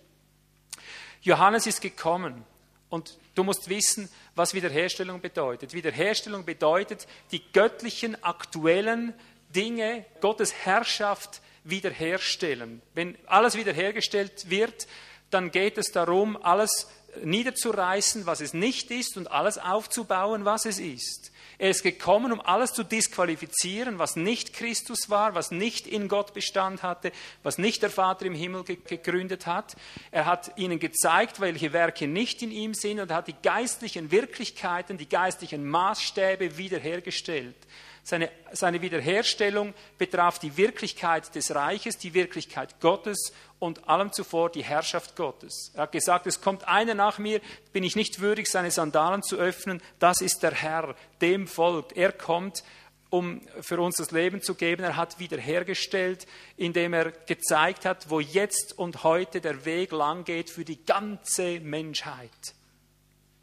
Johannes 1.22 1.66
ist 1.66 1.80
gekommen 1.80 2.44
und 2.90 3.18
du 3.36 3.46
musst 3.46 3.70
wissen, 3.70 4.10
was 4.36 4.54
Wiederherstellung 4.54 5.22
bedeutet. 5.22 5.74
Wiederherstellung 5.74 6.44
bedeutet, 6.44 7.08
die 7.32 7.42
göttlichen, 7.54 8.22
aktuellen 8.22 9.14
Dinge, 9.56 10.04
Gottes 10.20 10.54
Herrschaft 10.54 11.42
wiederherstellen. 11.64 12.82
Wenn 12.96 13.18
alles 13.28 13.56
wiederhergestellt 13.56 14.50
wird, 14.50 14.88
dann 15.30 15.52
geht 15.52 15.78
es 15.78 15.94
darum, 15.94 16.36
alles 16.44 16.90
niederzureißen, 17.24 18.26
was 18.26 18.42
es 18.42 18.54
nicht 18.54 18.92
ist, 18.92 19.18
und 19.18 19.32
alles 19.32 19.58
aufzubauen, 19.58 20.46
was 20.46 20.66
es 20.66 20.80
ist. 20.80 21.32
Er 21.58 21.72
ist 21.72 21.84
gekommen, 21.84 22.32
um 22.32 22.40
alles 22.40 22.74
zu 22.74 22.84
disqualifizieren, 22.84 24.00
was 24.00 24.16
nicht 24.16 24.54
Christus 24.54 25.10
war, 25.10 25.36
was 25.36 25.52
nicht 25.52 25.88
in 25.88 26.08
Gott 26.08 26.34
Bestand 26.34 26.84
hatte, 26.84 27.12
was 27.44 27.58
nicht 27.58 27.82
der 27.82 27.90
Vater 27.90 28.26
im 28.26 28.34
Himmel 28.34 28.64
gegründet 28.64 29.46
hat. 29.46 29.76
Er 30.12 30.26
hat 30.26 30.58
ihnen 30.58 30.80
gezeigt, 30.80 31.42
welche 31.42 31.74
Werke 31.74 32.08
nicht 32.08 32.42
in 32.42 32.52
ihm 32.52 32.74
sind 32.74 33.02
und 33.02 33.12
hat 33.12 33.28
die 33.28 33.36
geistlichen 33.44 34.10
Wirklichkeiten, 34.10 34.98
die 34.98 35.10
geistlichen 35.10 35.68
Maßstäbe 35.68 36.58
wiederhergestellt. 36.58 37.58
Seine, 38.04 38.32
seine 38.54 38.82
Wiederherstellung 38.82 39.74
betraf 39.98 40.40
die 40.40 40.56
Wirklichkeit 40.56 41.36
des 41.36 41.54
Reiches, 41.54 41.98
die 41.98 42.14
Wirklichkeit 42.14 42.80
Gottes 42.80 43.34
und 43.60 43.88
allem 43.90 44.12
zuvor 44.12 44.50
die 44.50 44.64
Herrschaft 44.64 45.16
Gottes. 45.16 45.72
Er 45.74 45.84
hat 45.84 45.92
gesagt, 45.92 46.28
es 46.28 46.42
kommt 46.42 46.68
einer 46.68 46.96
nach 46.96 47.20
mir, 47.20 47.42
bin 47.74 47.84
ich 47.84 47.96
nicht 47.96 48.20
würdig, 48.20 48.50
seine 48.50 48.72
Sandalen 48.72 49.22
zu 49.22 49.36
öffnen, 49.38 49.82
das 50.00 50.22
ist 50.22 50.42
der 50.44 50.54
Herr, 50.54 50.96
dem 51.22 51.48
folgt. 51.48 51.96
Er 51.96 52.12
kommt 52.12 52.64
um 53.10 53.42
für 53.62 53.80
uns 53.80 53.98
das 53.98 54.12
Leben 54.12 54.42
zu 54.42 54.56
geben. 54.56 54.84
Er 54.84 54.96
hat 54.96 55.20
wiederhergestellt, 55.20 56.28
indem 56.58 56.94
er 56.94 57.12
gezeigt 57.12 57.86
hat, 57.86 58.10
wo 58.10 58.20
jetzt 58.20 58.78
und 58.78 59.04
heute 59.04 59.42
der 59.42 59.66
Weg 59.66 59.92
lang 59.92 60.24
geht 60.24 60.50
für 60.50 60.64
die 60.64 60.84
ganze 60.86 61.60
Menschheit. 61.60 62.30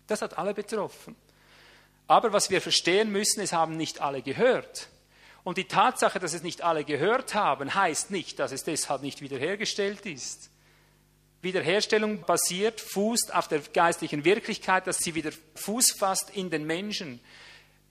Das 0.06 0.22
hat 0.22 0.38
alle 0.38 0.55
betroffen. 0.55 1.16
Aber 2.06 2.32
was 2.32 2.51
wir 2.51 2.60
verstehen 2.60 3.10
müssen, 3.10 3.40
es 3.40 3.52
haben 3.52 3.76
nicht 3.76 4.01
alle 4.01 4.22
gehört. 4.22 4.88
Und 5.47 5.59
die 5.59 5.68
Tatsache, 5.68 6.18
dass 6.18 6.35
es 6.35 6.43
nicht 6.43 6.62
alle 6.62 6.82
gehört 6.82 7.35
haben, 7.35 7.73
heißt 7.73 8.10
nicht, 8.10 8.40
dass 8.40 8.51
es 8.51 8.64
deshalb 8.64 9.02
nicht 9.02 9.20
wiederhergestellt 9.20 10.05
ist. 10.05 10.51
Wiederherstellung 11.40 12.23
basiert, 12.23 12.81
fußt 12.81 13.32
auf 13.32 13.47
der 13.47 13.60
geistlichen 13.60 14.24
Wirklichkeit, 14.24 14.89
dass 14.89 14.98
sie 14.98 15.14
wieder 15.14 15.31
Fuß 15.55 15.93
fasst 16.01 16.31
in 16.31 16.51
den 16.51 16.66
Menschen. 16.66 17.20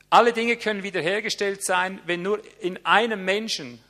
Alle 0.10 0.34
Dinge 0.34 0.58
können 0.58 0.84
wiederhergestellt 0.84 1.64
sein, 1.64 2.02
wenn 2.06 2.24
nur 2.24 2.42
in 2.60 2.86
einem 2.86 3.24
Menschen 3.24 3.82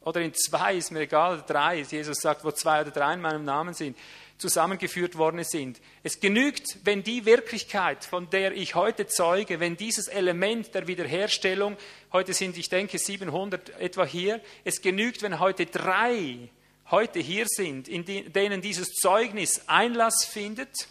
oder 0.00 0.20
in 0.20 0.34
zwei, 0.34 0.74
ist 0.74 0.90
mir 0.90 1.02
egal, 1.02 1.44
drei, 1.46 1.76
Jesus 1.76 2.18
sagt, 2.18 2.42
wo 2.42 2.50
zwei 2.50 2.80
oder 2.80 2.90
drei 2.90 3.14
in 3.14 3.20
meinem 3.20 3.44
Namen 3.44 3.72
sind, 3.72 3.96
zusammengeführt 4.42 5.16
worden 5.16 5.42
sind. 5.44 5.80
Es 6.02 6.20
genügt, 6.20 6.78
wenn 6.84 7.02
die 7.02 7.24
Wirklichkeit, 7.24 8.04
von 8.04 8.28
der 8.28 8.52
ich 8.52 8.74
heute 8.74 9.06
zeuge, 9.06 9.60
wenn 9.60 9.76
dieses 9.76 10.08
Element 10.08 10.74
der 10.74 10.86
Wiederherstellung, 10.86 11.78
heute 12.12 12.34
sind, 12.34 12.58
ich 12.58 12.68
denke, 12.68 12.98
700 12.98 13.80
etwa 13.80 14.04
hier, 14.04 14.40
es 14.64 14.82
genügt, 14.82 15.22
wenn 15.22 15.40
heute 15.40 15.64
drei 15.64 16.50
heute 16.90 17.20
hier 17.20 17.46
sind, 17.48 17.88
in 17.88 18.04
denen 18.04 18.60
dieses 18.60 18.92
Zeugnis 18.92 19.62
Einlass 19.66 20.26
findet 20.26 20.88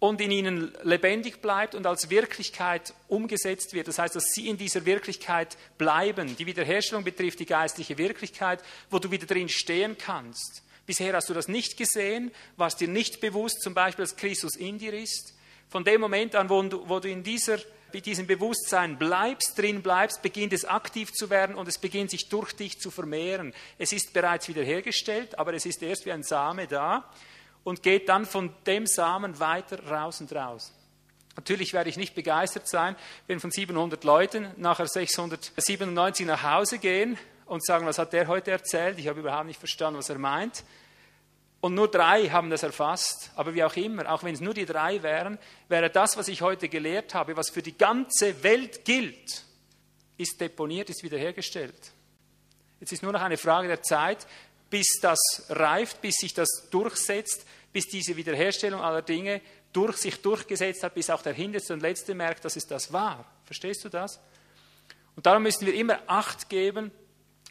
und 0.00 0.20
in 0.20 0.30
ihnen 0.30 0.72
lebendig 0.82 1.40
bleibt 1.40 1.74
und 1.74 1.86
als 1.86 2.10
Wirklichkeit 2.10 2.92
umgesetzt 3.08 3.72
wird. 3.72 3.86
Das 3.86 3.98
heißt, 3.98 4.16
dass 4.16 4.24
sie 4.34 4.48
in 4.48 4.56
dieser 4.56 4.84
Wirklichkeit 4.84 5.56
bleiben. 5.78 6.36
Die 6.36 6.46
Wiederherstellung 6.46 7.04
betrifft 7.04 7.38
die 7.38 7.46
geistliche 7.46 7.96
Wirklichkeit, 7.98 8.62
wo 8.90 8.98
du 8.98 9.10
wieder 9.10 9.26
drin 9.26 9.48
stehen 9.48 9.96
kannst. 9.96 10.62
Bisher 10.90 11.14
hast 11.14 11.28
du 11.28 11.34
das 11.34 11.46
nicht 11.46 11.76
gesehen, 11.76 12.32
warst 12.56 12.80
dir 12.80 12.88
nicht 12.88 13.20
bewusst, 13.20 13.62
zum 13.62 13.74
Beispiel, 13.74 14.02
dass 14.02 14.16
Christus 14.16 14.56
in 14.56 14.76
dir 14.76 14.92
ist. 14.92 15.34
Von 15.68 15.84
dem 15.84 16.00
Moment 16.00 16.34
an, 16.34 16.50
wo 16.50 16.60
du, 16.64 16.88
wo 16.88 16.98
du 16.98 17.08
in 17.08 17.22
dieser, 17.22 17.58
diesem 17.94 18.26
Bewusstsein 18.26 18.98
bleibst, 18.98 19.56
drin 19.56 19.82
bleibst, 19.82 20.20
beginnt 20.20 20.52
es 20.52 20.64
aktiv 20.64 21.12
zu 21.12 21.30
werden 21.30 21.54
und 21.54 21.68
es 21.68 21.78
beginnt 21.78 22.10
sich 22.10 22.28
durch 22.28 22.54
dich 22.54 22.80
zu 22.80 22.90
vermehren. 22.90 23.54
Es 23.78 23.92
ist 23.92 24.12
bereits 24.12 24.48
wiederhergestellt, 24.48 25.38
aber 25.38 25.54
es 25.54 25.64
ist 25.64 25.80
erst 25.80 26.06
wie 26.06 26.10
ein 26.10 26.24
Same 26.24 26.66
da 26.66 27.08
und 27.62 27.84
geht 27.84 28.08
dann 28.08 28.26
von 28.26 28.52
dem 28.66 28.88
Samen 28.88 29.38
weiter 29.38 29.86
raus 29.86 30.20
und 30.20 30.32
raus. 30.32 30.72
Natürlich 31.36 31.72
werde 31.72 31.88
ich 31.88 31.98
nicht 31.98 32.16
begeistert 32.16 32.66
sein, 32.66 32.96
wenn 33.28 33.38
von 33.38 33.52
700 33.52 34.02
Leuten 34.02 34.48
nachher 34.56 34.88
697 34.88 36.26
nach 36.26 36.42
Hause 36.42 36.80
gehen 36.80 37.16
und 37.50 37.64
sagen, 37.64 37.84
was 37.84 37.98
hat 37.98 38.12
der 38.12 38.28
heute 38.28 38.52
erzählt? 38.52 38.98
Ich 39.00 39.08
habe 39.08 39.20
überhaupt 39.20 39.46
nicht 39.46 39.58
verstanden, 39.58 39.98
was 39.98 40.08
er 40.08 40.18
meint. 40.18 40.64
Und 41.60 41.74
nur 41.74 41.88
drei 41.88 42.28
haben 42.28 42.50
das 42.50 42.62
erfasst. 42.62 43.30
Aber 43.36 43.54
wie 43.54 43.62
auch 43.62 43.76
immer, 43.76 44.10
auch 44.10 44.22
wenn 44.22 44.34
es 44.34 44.40
nur 44.40 44.54
die 44.54 44.64
drei 44.64 45.02
wären, 45.02 45.38
wäre 45.68 45.90
das, 45.90 46.16
was 46.16 46.28
ich 46.28 46.40
heute 46.40 46.68
gelehrt 46.68 47.14
habe, 47.14 47.36
was 47.36 47.50
für 47.50 47.62
die 47.62 47.76
ganze 47.76 48.42
Welt 48.42 48.84
gilt, 48.84 49.44
ist 50.16 50.40
deponiert, 50.40 50.88
ist 50.88 51.02
wiederhergestellt. 51.02 51.92
Jetzt 52.80 52.92
ist 52.92 53.02
nur 53.02 53.12
noch 53.12 53.20
eine 53.20 53.36
Frage 53.36 53.68
der 53.68 53.82
Zeit, 53.82 54.26
bis 54.70 55.00
das 55.02 55.18
reift, 55.50 56.00
bis 56.00 56.16
sich 56.16 56.32
das 56.32 56.68
durchsetzt, 56.70 57.46
bis 57.72 57.86
diese 57.86 58.16
Wiederherstellung 58.16 58.80
aller 58.80 59.02
Dinge 59.02 59.42
durch 59.72 59.98
sich 59.98 60.20
durchgesetzt 60.22 60.82
hat, 60.82 60.94
bis 60.94 61.10
auch 61.10 61.22
der 61.22 61.34
Hinterste 61.34 61.74
und 61.74 61.80
Letzte 61.80 62.14
merkt, 62.14 62.44
dass 62.44 62.56
es 62.56 62.66
das 62.66 62.92
war. 62.92 63.24
Verstehst 63.44 63.84
du 63.84 63.88
das? 63.88 64.18
Und 65.14 65.26
darum 65.26 65.42
müssen 65.42 65.66
wir 65.66 65.74
immer 65.74 66.00
Acht 66.06 66.48
geben, 66.48 66.90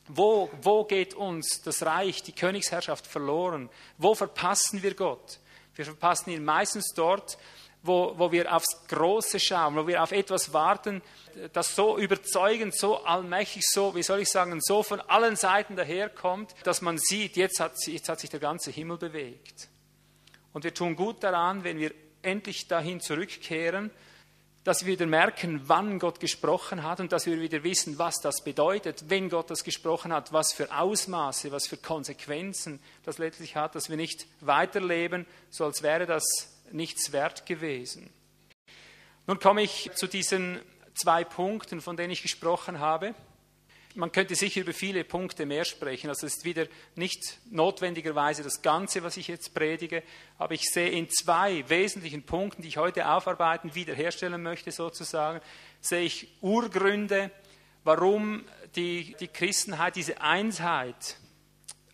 wo, 0.10 0.50
wo 0.62 0.84
geht 0.86 1.14
uns 1.14 1.62
das 1.62 1.84
Reich, 1.84 2.24
die 2.24 2.32
Königsherrschaft 2.32 3.06
verloren? 3.06 3.70
Wo 3.98 4.16
verpassen 4.16 4.82
wir 4.82 4.96
Gott? 4.96 5.40
Wir 5.76 5.86
verpassen 5.86 6.32
ihn 6.32 6.44
meistens 6.44 6.94
dort, 6.96 7.38
wo, 7.84 8.14
wo 8.18 8.32
wir 8.32 8.54
aufs 8.54 8.88
Große 8.88 9.40
schauen, 9.40 9.76
wo 9.76 9.88
wir 9.88 10.04
auf 10.04 10.12
etwas 10.12 10.52
warten, 10.52 11.02
das 11.54 11.76
so 11.76 11.98
überzeugend, 11.98 12.76
so 12.76 13.04
allmächtig, 13.04 13.64
so, 13.66 13.96
wie 13.96 14.04
soll 14.04 14.22
ich 14.22 14.30
sagen, 14.30 14.60
so 14.62 14.84
von 14.84 15.00
allen 15.00 15.36
Seiten 15.36 15.76
daherkommt, 15.76 16.54
dass 16.64 16.82
man 16.82 16.98
sieht, 16.98 17.38
jetzt 17.38 17.60
hat, 17.60 17.74
jetzt 17.86 18.10
hat 18.10 18.20
sich 18.20 18.32
der 18.32 18.40
ganze 18.40 18.72
Himmel 18.72 18.98
bewegt. 18.98 19.70
Und 20.52 20.64
wir 20.64 20.74
tun 20.74 20.96
gut 20.96 21.24
daran, 21.24 21.64
wenn 21.64 21.78
wir 21.78 21.94
endlich 22.24 22.68
dahin 22.68 23.00
zurückkehren, 23.00 23.92
dass 24.64 24.86
wir 24.86 24.94
wieder 24.94 25.06
merken, 25.06 25.62
wann 25.66 26.00
Gott 26.00 26.20
gesprochen 26.20 26.84
hat 26.84 27.00
und 27.00 27.12
dass 27.12 27.26
wir 27.26 27.40
wieder 27.40 27.64
wissen, 27.64 27.98
was 27.98 28.20
das 28.22 28.44
bedeutet, 28.44 29.06
wenn 29.08 29.30
Gott 29.30 29.50
das 29.50 29.64
gesprochen 29.64 30.12
hat, 30.12 30.34
was 30.34 30.54
für 30.54 30.76
Ausmaße, 30.78 31.52
was 31.52 31.68
für 31.68 31.78
Konsequenzen 31.78 32.80
das 33.04 33.18
letztlich 33.18 33.56
hat, 33.56 33.76
dass 33.76 33.90
wir 33.90 33.98
nicht 33.98 34.28
weiterleben, 34.42 35.26
so 35.50 35.66
als 35.66 35.82
wäre 35.82 36.06
das 36.06 36.26
nichts 36.72 37.12
wert 37.12 37.46
gewesen. 37.46 38.10
Nun 39.28 39.40
komme 39.40 39.62
ich 39.62 39.92
zu 39.96 40.08
diesen 40.08 40.60
zwei 40.94 41.24
Punkten, 41.24 41.82
von 41.82 41.96
denen 41.96 42.12
ich 42.12 42.22
gesprochen 42.22 42.80
habe. 42.80 43.16
Man 43.96 44.12
könnte 44.12 44.36
sicher 44.36 44.62
über 44.62 44.74
viele 44.74 45.04
Punkte 45.04 45.46
mehr 45.48 45.66
sprechen. 45.66 46.10
Also 46.10 46.28
es 46.28 46.38
ist 46.38 46.46
wieder 46.46 46.68
nicht 46.96 47.40
notwendigerweise 47.50 48.44
das 48.44 48.62
Ganze, 48.62 49.02
was 49.04 49.18
ich 49.18 49.28
jetzt 49.28 49.54
predige, 49.54 50.04
aber 50.38 50.54
ich 50.54 50.70
sehe 50.70 50.90
in 50.90 51.10
zwei 51.10 51.68
wesentlichen 51.70 52.24
Punkten, 52.24 52.62
die 52.62 52.68
ich 52.68 52.78
heute 52.78 53.10
aufarbeiten, 53.10 53.74
wiederherstellen 53.74 54.44
möchte 54.44 54.72
sozusagen, 54.72 55.42
sehe 55.82 56.04
ich 56.04 56.28
Urgründe, 56.42 57.32
warum 57.84 58.46
die, 58.76 59.16
die 59.20 59.28
Christenheit 59.28 59.96
diese 59.96 60.22
Einheit, 60.22 61.18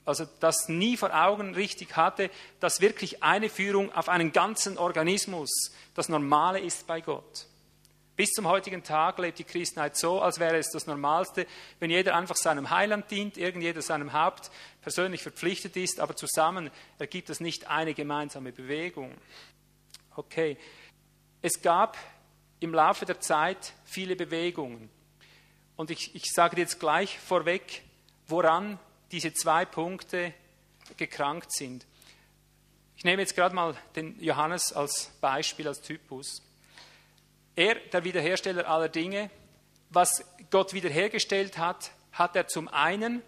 also 0.03 0.25
das 0.41 0.67
nie 0.67 0.97
vor 0.97 1.15
Augen 1.15 1.55
richtig 1.55 1.95
hatte, 1.95 2.29
dass 2.59 2.81
wirklich 2.81 3.23
eine 3.23 3.49
Führung 3.49 3.91
auf 3.93 4.09
einen 4.09 4.33
ganzen 4.33 4.77
Organismus 4.77 5.71
das 5.95 6.09
Normale 6.09 6.59
ist 6.59 6.85
bei 6.87 6.99
Gott. 6.99 7.47
Bis 8.15 8.31
zum 8.31 8.47
heutigen 8.47 8.81
Tag 8.81 9.19
lebt 9.19 9.39
die 9.39 9.43
Christenheit 9.43 9.97
so, 9.97 10.21
als 10.21 10.39
wäre 10.39 10.57
es 10.57 10.69
das 10.71 10.87
Normalste, 10.87 11.45
wenn 11.79 11.89
jeder 11.89 12.15
einfach 12.15 12.37
seinem 12.37 12.69
Heiland 12.69 13.11
dient, 13.11 13.37
irgendjeder 13.37 13.81
seinem 13.81 14.13
Haupt 14.13 14.51
persönlich 14.81 15.21
verpflichtet 15.21 15.75
ist, 15.75 15.99
aber 15.99 16.15
zusammen 16.15 16.71
ergibt 16.97 17.29
es 17.29 17.41
nicht 17.41 17.67
eine 17.67 17.93
gemeinsame 17.93 18.53
Bewegung. 18.53 19.13
Okay, 20.15 20.57
es 21.41 21.61
gab 21.61 21.97
im 22.61 22.73
Laufe 22.73 23.05
der 23.05 23.19
Zeit 23.19 23.73
viele 23.83 24.15
Bewegungen. 24.15 24.89
Und 25.75 25.91
ich, 25.91 26.15
ich 26.15 26.31
sage 26.31 26.57
jetzt 26.57 26.79
gleich 26.79 27.19
vorweg, 27.19 27.83
woran 28.27 28.79
diese 29.11 29.33
zwei 29.33 29.65
Punkte 29.65 30.33
gekrankt 30.95 31.51
sind. 31.51 31.85
Ich 32.95 33.03
nehme 33.03 33.21
jetzt 33.21 33.35
gerade 33.35 33.53
mal 33.53 33.75
den 33.97 34.17
Johannes 34.23 34.71
als 34.71 35.11
Beispiel, 35.19 35.67
als 35.67 35.81
Typus. 35.81 36.41
Er, 37.55 37.75
der 37.75 38.03
Wiederhersteller 38.03 38.67
aller 38.67 38.89
Dinge, 38.89 39.29
was 39.89 40.23
Gott 40.49 40.73
wiederhergestellt 40.73 41.57
hat, 41.57 41.91
hat 42.11 42.35
er 42.35 42.47
zum 42.47 42.67
einen 42.67 43.21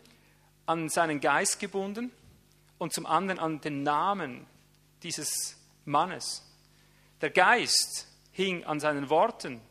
an 0.66 0.90
seinen 0.90 1.22
Geist 1.22 1.60
gebunden 1.60 2.12
und 2.78 2.94
zum 2.94 3.06
anderen 3.06 3.40
an 3.40 3.62
den 3.62 3.84
Namen 3.84 4.46
dieses 5.04 5.58
Mannes. 5.86 6.44
Der 7.22 7.30
Geist 7.30 8.08
hing 8.32 8.66
an 8.66 8.80
seinen 8.80 9.10
Worten. 9.10 9.62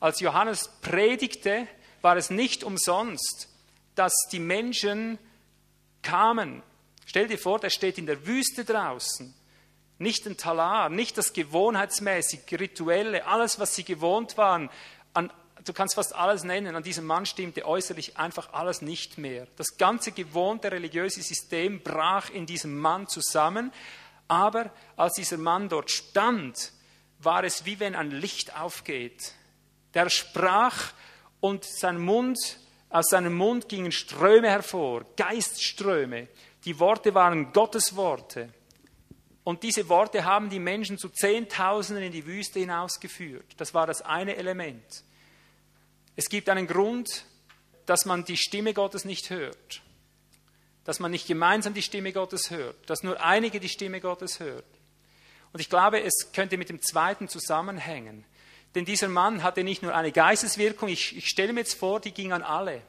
Als 0.00 0.20
Johannes 0.20 0.70
predigte, 0.80 1.68
war 2.00 2.16
es 2.16 2.30
nicht 2.30 2.64
umsonst, 2.64 3.48
dass 3.94 4.14
die 4.32 4.38
Menschen 4.38 5.18
kamen. 6.02 6.62
Stell 7.04 7.26
dir 7.26 7.38
vor, 7.38 7.58
der 7.58 7.70
steht 7.70 7.98
in 7.98 8.06
der 8.06 8.26
Wüste 8.26 8.64
draußen 8.64 9.34
nicht 9.98 10.26
ein 10.26 10.36
Talar, 10.36 10.88
nicht 10.88 11.18
das 11.18 11.32
Gewohnheitsmäßig, 11.32 12.40
Rituelle, 12.52 13.26
alles, 13.26 13.58
was 13.58 13.74
sie 13.74 13.84
gewohnt 13.84 14.36
waren. 14.36 14.70
An, 15.12 15.32
du 15.64 15.72
kannst 15.72 15.96
fast 15.96 16.14
alles 16.14 16.44
nennen. 16.44 16.76
An 16.76 16.82
diesem 16.82 17.04
Mann 17.04 17.26
stimmte 17.26 17.66
äußerlich 17.66 18.16
einfach 18.16 18.52
alles 18.52 18.80
nicht 18.80 19.18
mehr. 19.18 19.46
Das 19.56 19.76
ganze 19.76 20.12
gewohnte 20.12 20.70
religiöse 20.70 21.22
System 21.22 21.82
brach 21.82 22.30
in 22.30 22.46
diesem 22.46 22.78
Mann 22.78 23.08
zusammen. 23.08 23.72
Aber 24.28 24.70
als 24.96 25.14
dieser 25.14 25.38
Mann 25.38 25.68
dort 25.68 25.90
stand, 25.90 26.72
war 27.18 27.42
es 27.44 27.64
wie 27.64 27.80
wenn 27.80 27.96
ein 27.96 28.10
Licht 28.10 28.58
aufgeht. 28.58 29.34
Der 29.94 30.10
sprach 30.10 30.92
und 31.40 31.64
sein 31.64 31.98
Mund, 31.98 32.38
aus 32.90 33.08
seinem 33.08 33.34
Mund 33.34 33.68
gingen 33.68 33.92
Ströme 33.92 34.48
hervor, 34.48 35.04
Geistströme. 35.16 36.28
Die 36.64 36.78
Worte 36.78 37.14
waren 37.14 37.52
Gottes 37.52 37.96
Worte. 37.96 38.52
Und 39.48 39.62
diese 39.62 39.88
Worte 39.88 40.26
haben 40.26 40.50
die 40.50 40.58
Menschen 40.58 40.98
zu 40.98 41.08
Zehntausenden 41.08 42.04
in 42.04 42.12
die 42.12 42.26
Wüste 42.26 42.60
hinausgeführt. 42.60 43.46
Das 43.56 43.72
war 43.72 43.86
das 43.86 44.02
eine 44.02 44.36
Element. 44.36 44.84
Es 46.16 46.28
gibt 46.28 46.50
einen 46.50 46.66
Grund, 46.66 47.24
dass 47.86 48.04
man 48.04 48.26
die 48.26 48.36
Stimme 48.36 48.74
Gottes 48.74 49.06
nicht 49.06 49.30
hört. 49.30 49.80
Dass 50.84 51.00
man 51.00 51.10
nicht 51.10 51.26
gemeinsam 51.26 51.72
die 51.72 51.80
Stimme 51.80 52.12
Gottes 52.12 52.50
hört. 52.50 52.76
Dass 52.90 53.02
nur 53.02 53.22
einige 53.22 53.58
die 53.58 53.70
Stimme 53.70 54.02
Gottes 54.02 54.38
hört. 54.38 54.66
Und 55.54 55.60
ich 55.60 55.70
glaube, 55.70 56.02
es 56.02 56.30
könnte 56.34 56.58
mit 56.58 56.68
dem 56.68 56.82
zweiten 56.82 57.26
zusammenhängen. 57.26 58.26
Denn 58.74 58.84
dieser 58.84 59.08
Mann 59.08 59.42
hatte 59.42 59.64
nicht 59.64 59.82
nur 59.82 59.94
eine 59.94 60.12
Geisteswirkung, 60.12 60.90
ich, 60.90 61.16
ich 61.16 61.26
stelle 61.26 61.54
mir 61.54 61.60
jetzt 61.60 61.78
vor, 61.78 62.00
die 62.00 62.12
ging 62.12 62.34
an 62.34 62.42
alle. 62.42 62.82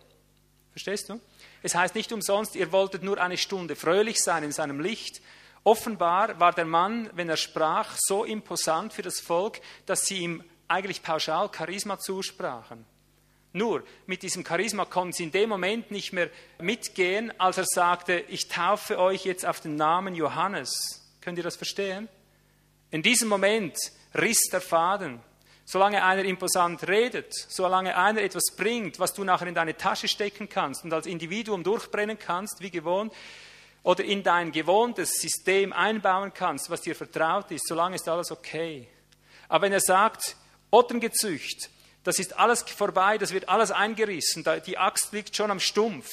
Verstehst 0.71 1.07
du? 1.07 1.21
Es 1.63 1.73
heißt 1.73 1.95
nicht 1.95 2.11
umsonst, 2.11 2.57
ihr 2.57 2.73
wolltet 2.73 3.01
nur 3.01 3.17
eine 3.17 3.37
Stunde 3.37 3.77
fröhlich 3.77 4.19
sein 4.19 4.43
in 4.43 4.51
seinem 4.51 4.81
Licht. 4.81 5.21
Offenbar 5.63 6.39
war 6.39 6.53
der 6.53 6.65
Mann, 6.65 7.09
wenn 7.13 7.29
er 7.29 7.37
sprach, 7.37 7.95
so 7.97 8.23
imposant 8.23 8.93
für 8.93 9.01
das 9.01 9.19
Volk, 9.19 9.59
dass 9.85 10.01
sie 10.01 10.19
ihm 10.19 10.43
eigentlich 10.67 11.03
pauschal 11.03 11.49
Charisma 11.55 11.99
zusprachen. 11.99 12.85
Nur 13.51 13.83
mit 14.05 14.21
diesem 14.21 14.45
Charisma 14.45 14.85
konnten 14.85 15.13
sie 15.13 15.23
in 15.23 15.31
dem 15.31 15.49
Moment 15.49 15.89
nicht 15.89 16.13
mehr 16.13 16.29
mitgehen, 16.59 17.33
als 17.39 17.57
er 17.57 17.65
sagte, 17.65 18.23
ich 18.27 18.47
taufe 18.47 18.99
euch 18.99 19.25
jetzt 19.25 19.45
auf 19.45 19.59
den 19.59 19.75
Namen 19.75 20.13
Johannes. 20.13 21.03
Könnt 21.19 21.37
ihr 21.37 21.43
das 21.43 21.55
verstehen? 21.55 22.07
In 22.91 23.01
diesem 23.01 23.27
Moment 23.27 23.75
riss 24.15 24.49
der 24.51 24.61
Faden. 24.61 25.19
Solange 25.65 26.03
einer 26.03 26.23
imposant 26.23 26.87
redet, 26.87 27.31
solange 27.33 27.95
einer 27.95 28.21
etwas 28.21 28.55
bringt, 28.57 28.99
was 28.99 29.13
du 29.13 29.23
nachher 29.23 29.47
in 29.47 29.53
deine 29.53 29.77
Tasche 29.77 30.07
stecken 30.07 30.49
kannst 30.49 30.83
und 30.83 30.93
als 30.93 31.05
Individuum 31.05 31.63
durchbrennen 31.63 32.17
kannst, 32.17 32.61
wie 32.61 32.71
gewohnt, 32.71 33.13
oder 33.83 34.03
in 34.03 34.23
dein 34.23 34.51
gewohntes 34.51 35.21
System 35.21 35.73
einbauen 35.73 36.33
kannst, 36.33 36.69
was 36.69 36.81
dir 36.81 36.95
vertraut 36.95 37.51
ist, 37.51 37.67
solange 37.67 37.95
ist 37.95 38.07
alles 38.07 38.31
okay. 38.31 38.87
Aber 39.47 39.63
wenn 39.63 39.73
er 39.73 39.79
sagt, 39.79 40.35
Otterngezücht, 40.71 41.69
das 42.03 42.19
ist 42.19 42.37
alles 42.37 42.63
vorbei, 42.63 43.17
das 43.17 43.33
wird 43.33 43.49
alles 43.49 43.71
eingerissen, 43.71 44.45
die 44.65 44.77
Axt 44.77 45.11
liegt 45.11 45.35
schon 45.35 45.51
am 45.51 45.59
Stumpf, 45.59 46.07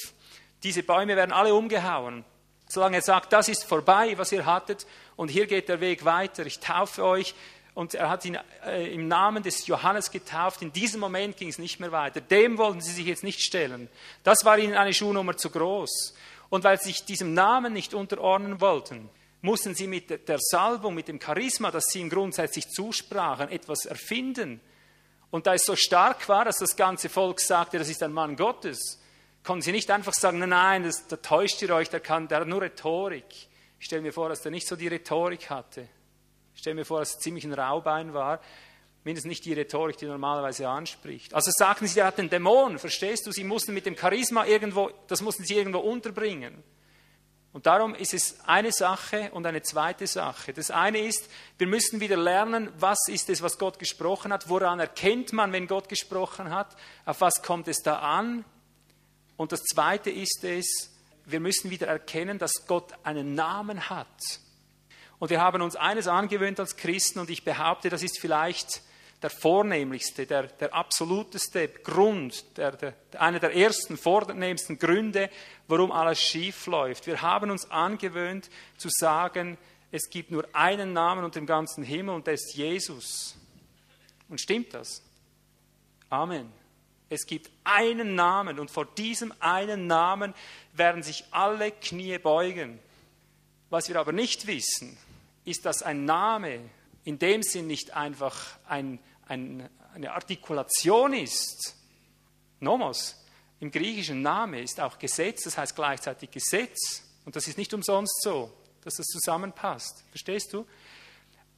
diese 0.63 0.83
Bäume 0.83 1.15
werden 1.15 1.31
alle 1.31 1.53
umgehauen. 1.53 2.25
Solange 2.69 2.97
er 2.97 3.01
sagt, 3.01 3.31
das 3.31 3.47
ist 3.47 3.63
vorbei, 3.63 4.17
was 4.17 4.31
ihr 4.31 4.45
hattet, 4.45 4.85
und 5.15 5.29
hier 5.29 5.47
geht 5.47 5.69
der 5.69 5.79
Weg 5.79 6.03
weiter, 6.03 6.45
ich 6.45 6.59
taufe 6.59 7.03
euch, 7.03 7.33
und 7.77 7.93
er 7.93 8.09
hat 8.09 8.25
ihn 8.25 8.39
äh, 8.65 8.91
im 8.91 9.07
Namen 9.07 9.43
des 9.43 9.67
Johannes 9.67 10.09
getauft. 10.09 10.63
In 10.63 10.73
diesem 10.73 10.99
Moment 10.99 11.37
ging 11.37 11.47
es 11.47 11.59
nicht 11.59 11.79
mehr 11.79 11.91
weiter. 11.91 12.21
Dem 12.21 12.57
wollten 12.57 12.81
sie 12.81 12.91
sich 12.91 13.05
jetzt 13.05 13.23
nicht 13.23 13.39
stellen. 13.39 13.87
Das 14.23 14.43
war 14.45 14.57
ihnen 14.57 14.73
eine 14.73 14.95
Schuhnummer 14.95 15.37
zu 15.37 15.51
groß. 15.51 16.15
Und 16.49 16.63
weil 16.63 16.79
sie 16.79 16.89
sich 16.89 17.05
diesem 17.05 17.33
Namen 17.33 17.73
nicht 17.73 17.93
unterordnen 17.93 18.61
wollten, 18.61 19.09
mussten 19.41 19.75
sie 19.75 19.87
mit 19.87 20.27
der 20.27 20.39
Salbung, 20.39 20.95
mit 20.95 21.07
dem 21.07 21.21
Charisma, 21.21 21.71
das 21.71 21.85
sie 21.85 21.99
ihm 21.99 22.09
grundsätzlich 22.09 22.69
zusprachen, 22.69 23.49
etwas 23.49 23.85
erfinden. 23.85 24.59
Und 25.29 25.45
da 25.45 25.53
es 25.53 25.65
so 25.65 25.75
stark 25.75 26.27
war, 26.29 26.45
dass 26.45 26.57
das 26.57 26.75
ganze 26.75 27.09
Volk 27.09 27.39
sagte, 27.39 27.77
das 27.77 27.89
ist 27.89 28.01
ein 28.01 28.13
Mann 28.13 28.35
Gottes, 28.35 29.01
konnten 29.43 29.61
sie 29.61 29.71
nicht 29.71 29.91
einfach 29.91 30.13
sagen, 30.13 30.39
nein, 30.39 30.83
das, 30.83 31.07
da 31.07 31.17
täuscht 31.17 31.61
ihr 31.61 31.73
euch, 31.73 31.89
der, 31.89 31.99
kann, 31.99 32.27
der 32.27 32.41
hat 32.41 32.47
nur 32.47 32.61
Rhetorik. 32.61 33.25
Ich 33.79 33.85
stelle 33.85 34.01
mir 34.01 34.13
vor, 34.13 34.29
dass 34.29 34.41
der 34.41 34.51
nicht 34.51 34.67
so 34.67 34.75
die 34.75 34.87
Rhetorik 34.87 35.49
hatte. 35.49 35.87
Ich 36.53 36.61
stelle 36.61 36.75
mir 36.75 36.85
vor, 36.85 36.99
dass 36.99 37.11
es 37.11 37.19
ziemlich 37.19 37.45
ein 37.45 37.53
Raubein 37.53 38.13
war. 38.13 38.39
Mindestens 39.07 39.29
nicht 39.29 39.45
die 39.45 39.53
Rhetorik, 39.53 39.95
die 39.95 40.05
normalerweise 40.05 40.67
anspricht. 40.67 41.33
Also 41.33 41.49
sagten 41.49 41.87
sie, 41.87 41.93
der 41.95 42.07
hat 42.07 42.19
einen 42.19 42.29
Dämon, 42.29 42.77
verstehst 42.77 43.25
du? 43.25 43.31
Sie 43.31 43.45
mussten 43.45 43.73
mit 43.73 43.85
dem 43.85 43.95
Charisma 43.95 44.45
irgendwo, 44.45 44.91
das 45.07 45.21
mussten 45.21 45.45
sie 45.45 45.53
irgendwo 45.53 45.79
unterbringen. 45.79 46.61
Und 47.53 47.67
darum 47.67 47.95
ist 47.95 48.13
es 48.13 48.41
eine 48.41 48.73
Sache 48.73 49.31
und 49.31 49.45
eine 49.45 49.61
zweite 49.61 50.07
Sache. 50.07 50.51
Das 50.51 50.71
eine 50.71 50.99
ist, 50.99 51.29
wir 51.57 51.67
müssen 51.67 52.01
wieder 52.01 52.17
lernen, 52.17 52.69
was 52.79 52.97
ist 53.07 53.29
es, 53.29 53.41
was 53.41 53.57
Gott 53.57 53.79
gesprochen 53.79 54.33
hat, 54.33 54.49
woran 54.49 54.81
erkennt 54.81 55.31
man, 55.31 55.53
wenn 55.53 55.67
Gott 55.67 55.87
gesprochen 55.87 56.49
hat, 56.49 56.75
auf 57.05 57.21
was 57.21 57.41
kommt 57.41 57.69
es 57.69 57.77
da 57.77 57.99
an. 57.99 58.43
Und 59.37 59.53
das 59.53 59.63
zweite 59.63 60.09
ist 60.09 60.43
es, 60.43 60.93
wir 61.23 61.39
müssen 61.39 61.71
wieder 61.71 61.87
erkennen, 61.87 62.39
dass 62.39 62.67
Gott 62.67 62.91
einen 63.03 63.35
Namen 63.35 63.89
hat. 63.89 64.41
Und 65.17 65.29
wir 65.29 65.39
haben 65.39 65.61
uns 65.61 65.77
eines 65.77 66.07
angewöhnt 66.09 66.59
als 66.59 66.75
Christen 66.75 67.19
und 67.19 67.29
ich 67.29 67.45
behaupte, 67.45 67.87
das 67.87 68.03
ist 68.03 68.19
vielleicht 68.19 68.81
der 69.21 69.29
vornehmlichste, 69.31 70.27
der, 70.27 70.43
der 70.43 70.73
absoluteste 70.73 71.67
Grund, 71.69 72.57
der, 72.57 72.71
der, 72.71 72.93
einer 73.17 73.39
der 73.39 73.55
ersten, 73.55 73.97
vornehmsten 73.97 74.77
Gründe, 74.77 75.29
warum 75.67 75.91
alles 75.91 76.21
schief 76.21 76.67
läuft. 76.67 77.07
Wir 77.07 77.21
haben 77.21 77.49
uns 77.49 77.69
angewöhnt 77.71 78.49
zu 78.77 78.89
sagen, 78.89 79.57
es 79.91 80.09
gibt 80.09 80.29
nur 80.29 80.47
einen 80.53 80.93
Namen 80.93 81.23
unter 81.23 81.39
dem 81.39 81.47
ganzen 81.47 81.83
Himmel 81.83 82.15
und 82.15 82.27
der 82.27 82.35
ist 82.35 82.55
Jesus. 82.55 83.35
Und 84.29 84.39
stimmt 84.39 84.73
das? 84.73 85.01
Amen. 86.09 86.51
Es 87.09 87.25
gibt 87.25 87.49
einen 87.63 88.15
Namen 88.15 88.59
und 88.59 88.69
vor 88.69 88.85
diesem 88.85 89.33
einen 89.39 89.87
Namen 89.87 90.33
werden 90.73 91.03
sich 91.03 91.23
alle 91.31 91.71
Knie 91.71 92.17
beugen. 92.19 92.79
Was 93.69 93.89
wir 93.89 93.97
aber 93.97 94.11
nicht 94.11 94.45
wissen, 94.45 94.97
ist, 95.45 95.65
dass 95.65 95.81
ein 95.81 96.05
Name 96.05 96.59
in 97.07 97.17
dem 97.17 97.41
Sinn 97.41 97.67
nicht 97.67 97.95
einfach 97.95 98.35
ein, 98.67 98.99
ein, 99.29 99.69
eine 99.93 100.11
Artikulation 100.11 101.13
ist. 101.13 101.73
Nomos, 102.59 103.23
im 103.61 103.71
griechischen 103.71 104.21
Name 104.21 104.61
ist 104.61 104.81
auch 104.81 104.99
Gesetz, 104.99 105.45
das 105.45 105.57
heißt 105.57 105.73
gleichzeitig 105.73 106.31
Gesetz. 106.31 107.03
Und 107.23 107.37
das 107.37 107.47
ist 107.47 107.57
nicht 107.57 107.73
umsonst 107.73 108.21
so, 108.21 108.51
dass 108.83 108.95
das 108.95 109.05
zusammenpasst. 109.05 110.03
Verstehst 110.09 110.51
du? 110.51 110.65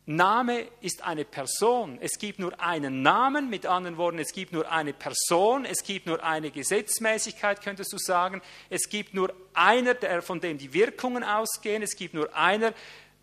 Name 0.06 0.68
ist 0.82 1.02
eine 1.02 1.26
Person. 1.26 1.98
Es 2.00 2.20
gibt 2.20 2.38
nur 2.38 2.62
einen 2.62 3.02
Namen, 3.02 3.50
mit 3.50 3.66
anderen 3.66 3.98
Worten, 3.98 4.20
es 4.20 4.34
gibt 4.34 4.54
nur 4.54 4.72
eine 4.72 4.94
Person, 4.94 5.66
es 5.66 5.82
gibt 5.84 6.06
nur 6.06 6.24
eine 6.24 6.52
Gesetzmäßigkeit, 6.52 7.64
könntest 7.64 7.92
du 7.92 7.98
sagen. 7.98 8.44
Es 8.70 8.88
gibt 8.88 9.16
nur 9.16 9.34
einer, 9.56 9.96
der, 9.96 10.22
von 10.22 10.42
dem 10.42 10.60
die 10.60 10.74
Wirkungen 10.74 11.24
ausgehen. 11.24 11.82
Es 11.82 11.96
gibt 11.96 12.14
nur 12.14 12.36
einer, 12.36 12.72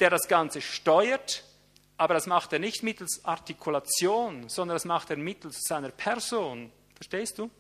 der 0.01 0.11
das 0.11 0.27
Ganze 0.27 0.61
steuert, 0.61 1.45
aber 1.97 2.15
das 2.15 2.27
macht 2.27 2.53
er 2.53 2.59
nicht 2.59 2.83
mittels 2.83 3.25
Artikulation, 3.25 4.49
sondern 4.49 4.75
das 4.75 4.85
macht 4.85 5.11
er 5.11 5.17
mittels 5.17 5.63
seiner 5.63 5.91
Person. 5.91 6.73
Verstehst 6.95 7.39
du? 7.39 7.51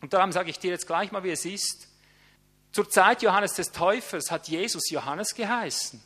Und 0.00 0.12
darum 0.12 0.32
sage 0.32 0.50
ich 0.50 0.58
dir 0.58 0.70
jetzt 0.70 0.86
gleich 0.86 1.12
mal, 1.12 1.24
wie 1.24 1.30
es 1.30 1.44
ist. 1.44 1.88
Zur 2.72 2.88
Zeit 2.88 3.22
Johannes 3.22 3.54
des 3.54 3.72
Täufers 3.72 4.30
hat 4.30 4.48
Jesus 4.48 4.90
Johannes 4.90 5.34
geheißen. 5.34 6.00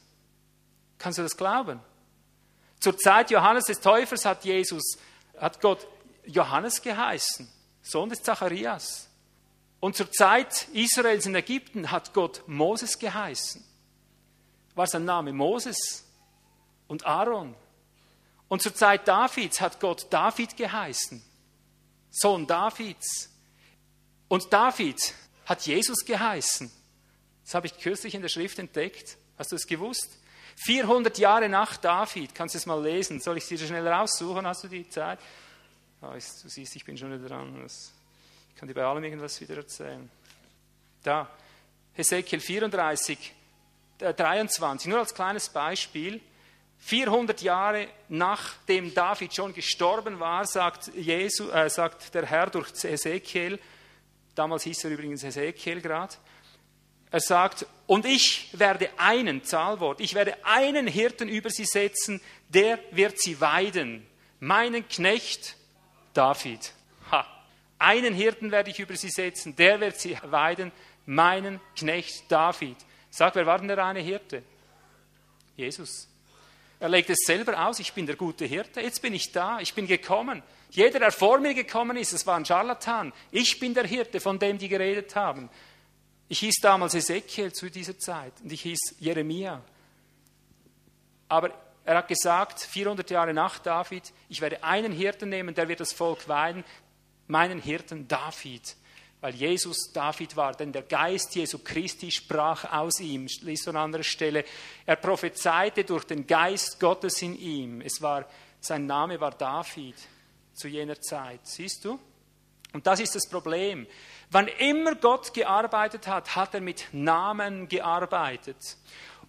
Kannst 0.99 1.19
du 1.19 1.23
das 1.23 1.37
glauben? 1.37 1.81
Zur 2.81 2.97
Zeit 2.97 3.31
Johannes 3.31 3.65
des 3.65 3.81
Täufers 3.81 4.25
hat 4.25 4.45
Jesus, 4.45 4.99
hat 5.39 5.61
Gott 5.61 5.87
Johannes 6.27 6.81
geheißen, 6.81 7.49
Sohn 7.83 8.09
des 8.09 8.23
Zacharias. 8.23 9.09
Und 9.81 9.97
zur 9.97 10.11
Zeit 10.11 10.69
Israels 10.73 11.27
in 11.27 11.35
Ägypten 11.35 11.91
hat 11.91 12.15
Gott 12.15 12.43
Moses 12.47 12.99
geheißen 12.99 13.65
war 14.75 14.87
sein 14.87 15.05
Name 15.05 15.33
Moses 15.33 16.05
und 16.89 17.07
Aaron. 17.07 17.55
Und 18.55 18.63
zur 18.63 18.73
Zeit 18.73 19.09
Davids 19.09 19.61
hat 19.61 19.81
Gott 19.81 20.07
David 20.11 20.57
geheißen, 20.57 21.21
Sohn 22.13 22.47
Davids. 22.47 23.29
Und 24.29 24.53
David 24.53 25.13
hat 25.45 25.67
Jesus 25.67 26.05
geheißen. 26.05 26.71
Das 27.45 27.55
habe 27.57 27.67
ich 27.67 27.77
kürzlich 27.77 28.15
in 28.15 28.23
der 28.23 28.29
Schrift 28.29 28.61
entdeckt. 28.61 29.17
Hast 29.39 29.51
du 29.51 29.57
es 29.57 29.67
gewusst? 29.67 30.09
400 30.67 31.19
Jahre 31.19 31.49
nach 31.49 31.79
David, 31.79 32.33
kannst 32.33 32.55
du 32.55 32.59
es 32.59 32.67
mal 32.67 32.81
lesen. 32.81 33.21
Soll 33.21 33.39
ich 33.39 33.43
es 33.43 33.49
dir 33.49 33.59
schnell 33.59 33.89
raussuchen? 33.89 34.47
Hast 34.47 34.63
du 34.63 34.69
die 34.69 34.89
Zeit? 34.89 35.19
Oh, 36.01 36.13
du 36.13 36.49
siehst, 36.49 36.77
ich 36.77 36.85
bin 36.85 36.97
schon 36.97 37.13
wieder 37.13 37.29
dran. 37.29 37.61
Ich 37.67 38.55
kann 38.55 38.69
dir 38.69 38.75
bei 38.75 38.85
allem 38.85 39.03
irgendwas 39.03 39.41
wieder 39.41 39.57
erzählen. 39.57 40.09
Da, 41.03 41.29
Hesekiel 41.95 42.39
34, 42.39 43.35
23, 43.99 44.89
nur 44.89 45.01
als 45.01 45.13
kleines 45.13 45.49
Beispiel. 45.49 46.21
400 46.85 47.41
Jahre 47.41 47.89
nachdem 48.11 48.93
David 48.93 49.35
schon 49.35 49.55
gestorben 49.55 50.21
war, 50.21 50.45
sagt, 50.45 50.89
Jesu, 50.95 51.49
äh, 51.49 51.71
sagt 51.71 52.15
der 52.15 52.27
Herr 52.27 52.51
durch 52.51 52.73
Ezekiel, 52.85 53.59
damals 54.35 54.65
hieß 54.65 54.85
er 54.85 54.91
übrigens 54.91 55.25
Ezekiel 55.25 55.81
gerade, 55.81 56.15
er 57.11 57.21
sagt, 57.21 57.65
und 57.87 58.05
ich 58.05 58.51
werde 58.53 58.91
einen, 58.99 59.45
Zahlwort, 59.45 60.01
ich 60.01 60.15
werde 60.15 60.37
einen 60.45 60.87
Hirten 60.87 61.31
über 61.31 61.49
sie 61.49 61.65
setzen, 61.65 62.21
der 62.51 62.79
wird 62.91 63.19
sie 63.19 63.41
weiden. 63.41 64.07
Meinen 64.41 64.87
Knecht 64.87 65.57
David. 66.13 66.75
Ha. 67.11 67.27
Einen 67.79 68.13
Hirten 68.13 68.51
werde 68.51 68.71
ich 68.71 68.79
über 68.79 68.97
sie 68.97 69.09
setzen, 69.09 69.57
der 69.57 69.81
wird 69.81 69.99
sie 69.99 70.19
weiden. 70.25 70.71
Meinen 71.07 71.61
Knecht 71.77 72.31
David. 72.31 72.77
Sag, 73.09 73.37
wer 73.37 73.47
war 73.47 73.59
denn 73.59 73.69
der 73.69 73.79
reine 73.79 74.01
Hirte? 74.01 74.43
Jesus. 75.57 76.09
Er 76.85 76.91
legt 76.91 77.09
es 77.09 77.21
selber 77.25 77.67
aus, 77.67 77.79
ich 77.79 77.95
bin 77.95 78.05
der 78.05 78.15
gute 78.15 78.45
Hirte, 78.45 78.83
jetzt 78.83 79.01
bin 79.01 79.15
ich 79.15 79.33
da, 79.33 79.59
ich 79.59 79.73
bin 79.73 79.87
gekommen. 79.87 80.43
Jeder, 80.69 80.99
der 80.99 81.13
vor 81.13 81.39
mir 81.39 81.55
gekommen 81.55 81.97
ist, 81.97 82.13
es 82.13 82.27
war 82.27 82.37
ein 82.37 82.45
Scharlatan. 82.45 83.15
Ich 83.31 83.59
bin 83.59 83.73
der 83.73 83.87
Hirte, 83.87 84.21
von 84.21 84.39
dem 84.39 84.59
die 84.59 84.69
geredet 84.69 85.17
haben. 85.17 85.49
Ich 86.29 86.41
hieß 86.41 86.57
damals 86.61 86.95
Ezekiel 86.95 87.55
zu 87.55 87.71
dieser 87.71 87.99
Zeit 87.99 88.35
und 88.43 88.53
ich 88.53 88.61
hieß 88.61 88.97
Jeremia. 88.99 89.63
Aber 91.27 91.53
er 91.87 91.97
hat 91.97 92.09
gesagt, 92.09 92.61
400 92.61 93.09
Jahre 93.09 93.33
nach 93.33 93.59
David, 93.61 94.13
ich 94.29 94.43
werde 94.43 94.63
einen 94.63 94.93
Hirten 94.93 95.31
nehmen, 95.31 95.55
der 95.55 95.69
wird 95.69 95.81
das 95.81 95.95
Volk 95.95 96.29
weiden, 96.29 96.65
meinen 97.29 97.63
Hirten 97.63 98.09
David 98.09 98.77
weil 99.25 99.37
Jesus 99.37 99.91
David 99.91 100.37
war, 100.37 100.53
denn 100.53 100.71
der 100.71 100.83
Geist 100.83 101.35
Jesu 101.35 101.61
Christi 101.65 102.11
sprach 102.11 102.71
aus 102.71 103.01
ihm, 103.01 103.27
liest 103.41 103.67
an 103.69 103.77
anderer 103.77 104.03
Stelle. 104.03 104.45
Er 104.85 104.97
prophezeite 104.97 105.83
durch 105.83 106.05
den 106.05 106.27
Geist 106.27 106.79
Gottes 106.79 107.23
in 107.23 107.35
ihm. 107.35 107.81
Es 107.81 108.03
war, 108.03 108.27
sein 108.61 108.85
Name 108.85 109.19
war 109.19 109.31
David. 109.31 109.95
zu 110.53 110.69
jener 110.69 111.01
Zeit. 111.01 111.41
Siehst 111.45 111.87
du? 111.87 111.99
Und 112.75 112.87
das 112.87 113.01
ist 113.01 113.15
das 113.15 113.27
Problem. 113.27 113.87
Wann 114.31 114.47
immer 114.47 114.95
Gott 114.95 115.33
gearbeitet 115.33 116.07
hat, 116.07 116.37
hat 116.37 116.53
er 116.53 116.61
mit 116.61 116.89
Namen 116.93 117.67
gearbeitet. 117.67 118.77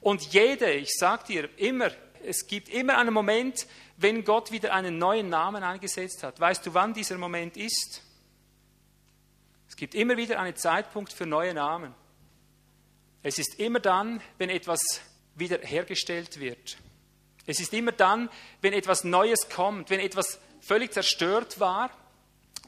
Und 0.01 0.23
jede, 0.33 0.73
ich 0.73 0.91
sage 0.91 1.23
dir 1.25 1.49
immer, 1.57 1.89
es 2.21 2.47
gibt 2.47 2.67
immer 2.67 2.97
einen 2.97 3.13
Moment, 3.13 3.65
wenn 3.95 4.25
Gott 4.25 4.51
wieder 4.51 4.73
einen 4.73 4.97
neuen 4.97 5.29
Namen 5.29 5.63
eingesetzt 5.63 6.21
hat. 6.21 6.37
Weißt 6.37 6.65
du, 6.65 6.73
wann 6.73 6.93
dieser 6.93 7.17
Moment 7.17 7.55
ist? 7.55 8.01
Es 9.75 9.79
gibt 9.79 9.93
immer 9.93 10.15
wieder 10.15 10.39
einen 10.39 10.55
Zeitpunkt 10.55 11.11
für 11.11 11.25
neue 11.25 11.53
Namen. 11.53 11.93
Es 13.23 13.39
ist 13.39 13.59
immer 13.59 13.81
dann, 13.81 14.21
wenn 14.37 14.49
etwas 14.49 14.79
wiederhergestellt 15.35 16.39
wird. 16.39 16.77
Es 17.45 17.59
ist 17.59 17.73
immer 17.73 17.91
dann, 17.91 18.29
wenn 18.61 18.71
etwas 18.71 19.03
Neues 19.03 19.49
kommt, 19.49 19.89
wenn 19.89 19.99
etwas 19.99 20.39
völlig 20.61 20.93
zerstört 20.93 21.59
war, 21.59 21.91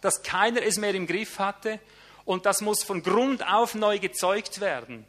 dass 0.02 0.22
keiner 0.22 0.62
es 0.62 0.78
mehr 0.78 0.94
im 0.96 1.08
Griff 1.08 1.40
hatte 1.40 1.80
und 2.26 2.46
das 2.46 2.60
muss 2.60 2.84
von 2.84 3.02
Grund 3.02 3.48
auf 3.48 3.74
neu 3.74 4.00
gezeugt 4.00 4.60
werden. 4.60 5.06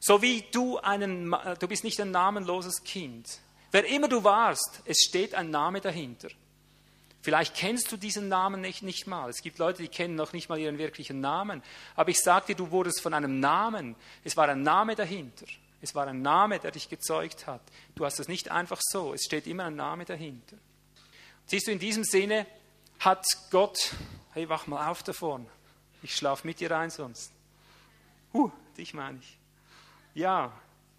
So 0.00 0.22
wie 0.22 0.46
du 0.52 0.78
einen, 0.78 1.36
du 1.58 1.68
bist 1.68 1.84
nicht 1.84 2.00
ein 2.00 2.12
namenloses 2.12 2.82
Kind. 2.82 3.28
Wer 3.72 3.84
immer 3.84 4.08
du 4.08 4.24
warst, 4.24 4.80
es 4.86 5.02
steht 5.02 5.34
ein 5.34 5.50
Name 5.50 5.82
dahinter. 5.82 6.28
Vielleicht 7.22 7.54
kennst 7.54 7.92
du 7.92 7.96
diesen 7.96 8.28
Namen 8.28 8.60
nicht, 8.60 8.82
nicht 8.82 9.06
mal. 9.06 9.30
Es 9.30 9.42
gibt 9.42 9.58
Leute, 9.58 9.80
die 9.80 9.88
kennen 9.88 10.16
noch 10.16 10.32
nicht 10.32 10.48
mal 10.48 10.58
ihren 10.58 10.78
wirklichen 10.78 11.20
Namen. 11.20 11.62
Aber 11.94 12.10
ich 12.10 12.20
sage 12.20 12.46
dir, 12.46 12.56
du 12.56 12.72
wurdest 12.72 13.00
von 13.00 13.14
einem 13.14 13.38
Namen. 13.38 13.94
Es 14.24 14.36
war 14.36 14.48
ein 14.48 14.62
Name 14.62 14.96
dahinter. 14.96 15.46
Es 15.80 15.94
war 15.94 16.08
ein 16.08 16.20
Name, 16.20 16.58
der 16.58 16.72
dich 16.72 16.88
gezeugt 16.88 17.46
hat. 17.46 17.60
Du 17.94 18.04
hast 18.04 18.18
es 18.18 18.26
nicht 18.26 18.50
einfach 18.50 18.80
so. 18.80 19.14
Es 19.14 19.22
steht 19.24 19.46
immer 19.46 19.66
ein 19.66 19.76
Name 19.76 20.04
dahinter. 20.04 20.56
Siehst 21.46 21.68
du, 21.68 21.70
in 21.70 21.78
diesem 21.78 22.02
Sinne 22.02 22.44
hat 22.98 23.24
Gott, 23.50 23.94
hey, 24.32 24.48
wach 24.48 24.66
mal 24.66 24.90
auf 24.90 25.04
davon. 25.04 25.46
Ich 26.02 26.16
schlafe 26.16 26.44
mit 26.44 26.58
dir 26.58 26.76
ein 26.76 26.90
sonst. 26.90 27.32
Huh, 28.32 28.50
dich 28.76 28.94
meine 28.94 29.18
ich. 29.20 29.38
Ja, 30.14 30.52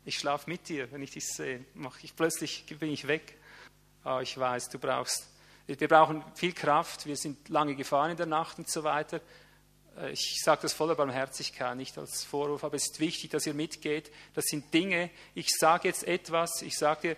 ich 0.05 0.17
schlafe 0.17 0.49
mit 0.49 0.69
dir, 0.69 0.89
wenn 0.91 1.03
ich 1.03 1.11
dich 1.11 1.27
sehe. 1.27 1.65
Mach 1.73 2.01
ich, 2.01 2.15
plötzlich 2.15 2.65
bin 2.79 2.91
ich 2.91 3.07
weg. 3.07 3.37
Oh, 4.05 4.19
ich 4.21 4.37
weiß, 4.37 4.69
du 4.69 4.79
brauchst 4.79 5.32
wir 5.67 5.87
brauchen 5.87 6.23
viel 6.35 6.53
Kraft, 6.53 7.05
wir 7.05 7.15
sind 7.15 7.49
lange 7.49 7.75
gefahren 7.75 8.11
in 8.11 8.17
der 8.17 8.25
Nacht 8.25 8.57
und 8.57 8.69
so 8.69 8.83
weiter. 8.83 9.21
Äh, 9.97 10.11
ich 10.11 10.41
sage 10.43 10.63
das 10.63 10.73
voller 10.73 10.95
Barmherzigkeit, 10.95 11.75
nicht 11.77 11.97
als 11.97 12.23
Vorwurf, 12.23 12.63
aber 12.63 12.75
es 12.75 12.87
ist 12.87 12.99
wichtig, 12.99 13.31
dass 13.31 13.47
ihr 13.47 13.53
mitgeht. 13.53 14.11
Das 14.33 14.45
sind 14.45 14.73
Dinge, 14.73 15.09
ich 15.35 15.49
sage 15.49 15.87
jetzt 15.87 16.05
etwas, 16.05 16.61
ich 16.61 16.77
sage 16.77 17.01
dir, 17.01 17.17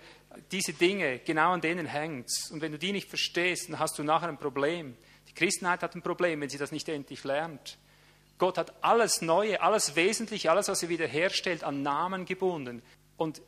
diese 0.52 0.74
Dinge, 0.74 1.20
genau 1.20 1.54
an 1.54 1.62
denen 1.62 1.86
hängt 1.86 2.30
Und 2.52 2.62
wenn 2.62 2.74
du 2.74 2.78
die 2.78 2.92
nicht 2.92 3.10
verstehst, 3.10 3.70
dann 3.70 3.80
hast 3.80 3.98
du 3.98 4.04
nachher 4.04 4.28
ein 4.28 4.38
Problem. 4.38 4.98
Die 5.30 5.34
Christenheit 5.34 5.82
hat 5.82 5.96
ein 5.96 6.02
Problem, 6.02 6.42
wenn 6.42 6.50
sie 6.50 6.58
das 6.58 6.72
nicht 6.72 6.90
endlich 6.90 7.24
lernt. 7.24 7.78
Gott 8.38 8.58
hat 8.58 8.74
alles 8.84 9.22
Neue, 9.22 9.62
alles 9.62 9.96
Wesentliche, 9.96 10.52
alles, 10.52 10.68
was 10.68 10.84
er 10.84 10.90
wiederherstellt, 10.90 11.64
an 11.64 11.84
Namen 11.84 12.26
gebunden. 12.26 12.82
Und 13.16 13.42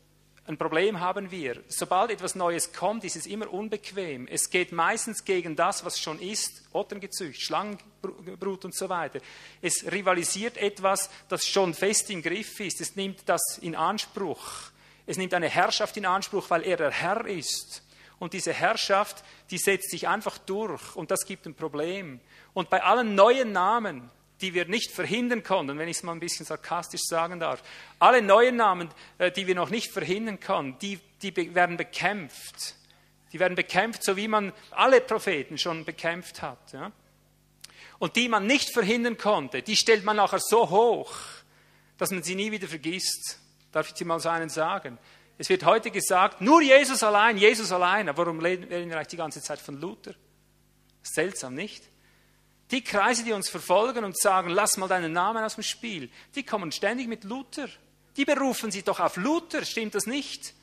ein 0.47 0.57
Problem 0.57 1.01
haben 1.01 1.29
wir. 1.29 1.61
Sobald 1.67 2.09
etwas 2.09 2.33
Neues 2.33 2.71
kommt, 2.71 3.03
ist 3.03 3.17
es 3.17 3.27
immer 3.27 3.51
unbequem. 3.51 4.27
Es 4.27 4.49
geht 4.49 4.71
meistens 4.71 5.25
gegen 5.25 5.57
das, 5.57 5.83
was 5.83 5.99
schon 5.99 6.19
ist, 6.21 6.63
Otterngezücht, 6.71 7.41
Schlangenbrut 7.41 8.63
und 8.63 8.73
so 8.73 8.87
weiter. 8.87 9.19
Es 9.61 9.91
rivalisiert 9.91 10.55
etwas, 10.55 11.09
das 11.27 11.45
schon 11.45 11.73
fest 11.73 12.09
im 12.11 12.21
Griff 12.21 12.61
ist. 12.61 12.79
Es 12.79 12.95
nimmt 12.95 13.27
das 13.27 13.57
in 13.57 13.75
Anspruch. 13.75 14.71
Es 15.05 15.17
nimmt 15.17 15.33
eine 15.33 15.49
Herrschaft 15.49 15.97
in 15.97 16.05
Anspruch, 16.05 16.49
weil 16.49 16.63
er 16.63 16.77
der 16.77 16.91
Herr 16.91 17.25
ist. 17.25 17.83
Und 18.17 18.31
diese 18.31 18.53
Herrschaft, 18.53 19.23
die 19.51 19.57
setzt 19.57 19.91
sich 19.91 20.07
einfach 20.07 20.37
durch 20.37 20.95
und 20.95 21.11
das 21.11 21.25
gibt 21.25 21.45
ein 21.45 21.55
Problem. 21.55 22.21
Und 22.53 22.69
bei 22.69 22.81
allen 22.81 23.15
neuen 23.15 23.51
Namen, 23.51 24.09
die 24.41 24.53
wir 24.53 24.65
nicht 24.65 24.91
verhindern 24.91 25.43
konnten, 25.43 25.77
wenn 25.77 25.87
ich 25.87 25.97
es 25.97 26.03
mal 26.03 26.11
ein 26.11 26.19
bisschen 26.19 26.45
sarkastisch 26.45 27.01
sagen 27.03 27.39
darf. 27.39 27.63
Alle 27.99 28.21
neuen 28.21 28.55
Namen, 28.55 28.89
äh, 29.17 29.31
die 29.31 29.47
wir 29.47 29.55
noch 29.55 29.69
nicht 29.69 29.91
verhindern 29.91 30.39
konnten, 30.39 30.77
die, 30.79 30.99
die 31.21 31.55
werden 31.55 31.77
bekämpft. 31.77 32.75
Die 33.33 33.39
werden 33.39 33.55
bekämpft, 33.55 34.03
so 34.03 34.15
wie 34.15 34.27
man 34.27 34.53
alle 34.71 35.01
Propheten 35.01 35.57
schon 35.57 35.85
bekämpft 35.85 36.41
hat. 36.41 36.71
Ja? 36.71 36.91
Und 37.99 38.15
die 38.15 38.29
man 38.29 38.45
nicht 38.45 38.71
verhindern 38.71 39.17
konnte, 39.17 39.61
die 39.61 39.75
stellt 39.75 40.03
man 40.03 40.17
nachher 40.17 40.39
so 40.39 40.69
hoch, 40.69 41.13
dass 41.97 42.11
man 42.11 42.23
sie 42.23 42.35
nie 42.35 42.51
wieder 42.51 42.67
vergisst. 42.67 43.39
Darf 43.71 43.87
ich 43.87 43.93
dir 43.95 44.05
mal 44.05 44.19
so 44.19 44.29
einen 44.29 44.49
sagen? 44.49 44.97
Es 45.39 45.49
wird 45.49 45.65
heute 45.65 45.91
gesagt, 45.91 46.41
nur 46.41 46.61
Jesus 46.61 47.03
allein, 47.03 47.37
Jesus 47.37 47.71
allein. 47.71 48.09
Aber 48.09 48.25
warum 48.25 48.39
reden 48.39 48.69
wir 48.69 48.77
eigentlich 48.77 49.07
die 49.07 49.17
ganze 49.17 49.41
Zeit 49.41 49.59
von 49.59 49.79
Luther? 49.79 50.13
Seltsam, 51.03 51.53
nicht? 51.53 51.83
Die 52.71 52.83
Kreise, 52.83 53.23
die 53.23 53.33
uns 53.33 53.49
verfolgen 53.49 54.03
und 54.03 54.17
sagen, 54.17 54.49
lass 54.49 54.77
mal 54.77 54.87
deinen 54.87 55.13
Namen 55.13 55.43
aus 55.43 55.55
dem 55.55 55.63
Spiel, 55.63 56.09
die 56.35 56.43
kommen 56.43 56.71
ständig 56.71 57.07
mit 57.07 57.23
Luther. 57.23 57.69
Die 58.17 58.25
berufen 58.25 58.71
sich 58.71 58.83
doch 58.83 58.99
auf 58.99 59.15
Luther, 59.15 59.63
stimmt 59.63 59.95
das 59.95 60.05
nicht? 60.05 60.53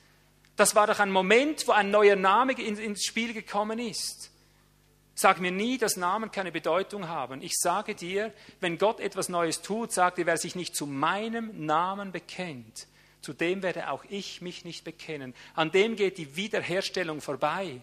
Das 0.56 0.74
war 0.74 0.86
doch 0.86 0.98
ein 1.00 1.10
Moment, 1.10 1.66
wo 1.66 1.72
ein 1.72 1.90
neuer 1.90 2.16
Name 2.16 2.52
ins 2.52 3.04
Spiel 3.04 3.32
gekommen 3.32 3.78
ist. 3.78 4.30
Sag 5.16 5.40
mir 5.40 5.52
nie, 5.52 5.78
dass 5.78 5.96
Namen 5.96 6.30
keine 6.30 6.50
Bedeutung 6.50 7.08
haben. 7.08 7.40
Ich 7.40 7.54
sage 7.54 7.94
dir, 7.94 8.32
wenn 8.60 8.78
Gott 8.78 8.98
etwas 8.98 9.28
Neues 9.28 9.62
tut, 9.62 9.92
sagt 9.92 10.18
er, 10.18 10.26
wer 10.26 10.36
sich 10.36 10.56
nicht 10.56 10.74
zu 10.74 10.86
meinem 10.86 11.66
Namen 11.66 12.10
bekennt, 12.10 12.88
zu 13.20 13.32
dem 13.32 13.62
werde 13.62 13.90
auch 13.90 14.04
ich 14.08 14.42
mich 14.42 14.64
nicht 14.64 14.84
bekennen. 14.84 15.34
An 15.54 15.70
dem 15.70 15.94
geht 15.94 16.18
die 16.18 16.36
Wiederherstellung 16.36 17.20
vorbei. 17.20 17.80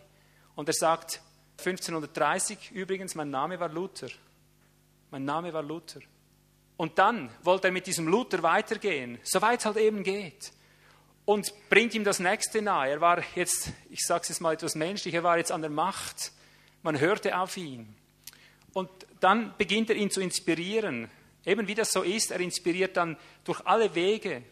Und 0.56 0.68
er 0.68 0.74
sagt, 0.74 1.22
1530 1.66 2.72
übrigens, 2.72 3.16
mein 3.16 3.30
Name 3.30 3.60
war 3.60 3.70
Luther. 3.70 4.10
Mein 5.12 5.26
Name 5.26 5.54
war 5.54 5.64
Luther. 5.64 6.02
Und 6.78 6.98
dann 6.98 7.30
wollte 7.44 7.68
er 7.68 7.72
mit 7.72 7.86
diesem 7.86 8.08
Luther 8.08 8.42
weitergehen, 8.42 9.20
soweit 9.24 9.60
es 9.60 9.66
halt 9.66 9.78
eben 9.78 10.04
geht. 10.04 10.52
Und 11.26 11.54
bringt 11.70 11.94
ihm 11.94 12.04
das 12.04 12.20
Nächste 12.20 12.62
nahe. 12.62 12.90
Er 12.90 13.02
war 13.02 13.24
jetzt, 13.36 13.72
ich 13.90 14.00
sage 14.02 14.24
es 14.24 14.30
jetzt 14.30 14.42
mal 14.42 14.54
etwas 14.54 14.76
menschlich, 14.76 15.14
er 15.14 15.24
war 15.24 15.38
jetzt 15.38 15.52
an 15.52 15.62
der 15.62 15.70
Macht. 15.70 16.32
Man 16.82 17.00
hörte 17.00 17.38
auf 17.38 17.56
ihn. 17.58 17.96
Und 18.74 18.90
dann 19.20 19.54
beginnt 19.58 19.90
er 19.90 19.96
ihn 19.96 20.10
zu 20.10 20.22
inspirieren. 20.22 21.10
Eben 21.46 21.68
wie 21.68 21.76
das 21.76 21.92
so 21.92 22.02
ist, 22.02 22.32
er 22.32 22.40
inspiriert 22.40 22.98
dann 22.98 23.18
durch 23.44 23.66
alle 23.66 23.94
Wege, 23.96 24.44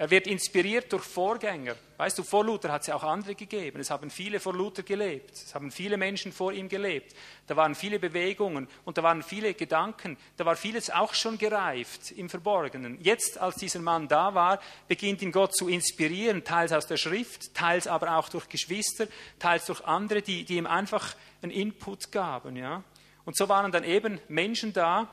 er 0.00 0.10
wird 0.10 0.26
inspiriert 0.26 0.90
durch 0.94 1.04
Vorgänger. 1.04 1.76
Weißt 1.98 2.18
du, 2.18 2.22
vor 2.22 2.42
Luther 2.42 2.72
hat 2.72 2.80
es 2.80 2.86
ja 2.86 2.94
auch 2.94 3.02
andere 3.02 3.34
gegeben. 3.34 3.80
Es 3.80 3.90
haben 3.90 4.08
viele 4.08 4.40
vor 4.40 4.54
Luther 4.54 4.82
gelebt. 4.82 5.32
Es 5.32 5.54
haben 5.54 5.70
viele 5.70 5.98
Menschen 5.98 6.32
vor 6.32 6.54
ihm 6.54 6.70
gelebt. 6.70 7.14
Da 7.46 7.54
waren 7.54 7.74
viele 7.74 7.98
Bewegungen 7.98 8.66
und 8.86 8.96
da 8.96 9.02
waren 9.02 9.22
viele 9.22 9.52
Gedanken. 9.52 10.16
Da 10.38 10.46
war 10.46 10.56
vieles 10.56 10.88
auch 10.88 11.12
schon 11.12 11.36
gereift 11.36 12.12
im 12.12 12.30
Verborgenen. 12.30 12.96
Jetzt, 13.02 13.36
als 13.36 13.56
dieser 13.56 13.80
Mann 13.80 14.08
da 14.08 14.32
war, 14.34 14.60
beginnt 14.88 15.20
ihn 15.20 15.32
Gott 15.32 15.54
zu 15.54 15.68
inspirieren, 15.68 16.44
teils 16.44 16.72
aus 16.72 16.86
der 16.86 16.96
Schrift, 16.96 17.52
teils 17.52 17.86
aber 17.86 18.16
auch 18.16 18.30
durch 18.30 18.48
Geschwister, 18.48 19.06
teils 19.38 19.66
durch 19.66 19.84
andere, 19.84 20.22
die, 20.22 20.46
die 20.46 20.56
ihm 20.56 20.66
einfach 20.66 21.14
einen 21.42 21.52
Input 21.52 22.10
gaben. 22.10 22.56
Ja? 22.56 22.84
Und 23.26 23.36
so 23.36 23.50
waren 23.50 23.70
dann 23.70 23.84
eben 23.84 24.18
Menschen 24.28 24.72
da, 24.72 25.10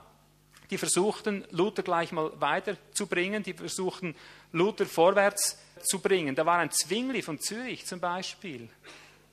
die 0.69 0.77
versuchten, 0.77 1.45
Luther 1.51 1.83
gleich 1.83 2.11
mal 2.11 2.31
weiterzubringen, 2.39 3.43
die 3.43 3.53
versuchten, 3.53 4.15
Luther 4.51 4.85
vorwärts 4.85 5.57
zu 5.83 5.99
bringen. 5.99 6.35
Da 6.35 6.45
war 6.45 6.59
ein 6.59 6.71
Zwingli 6.71 7.21
von 7.21 7.39
Zürich 7.39 7.85
zum 7.85 7.99
Beispiel. 7.99 8.69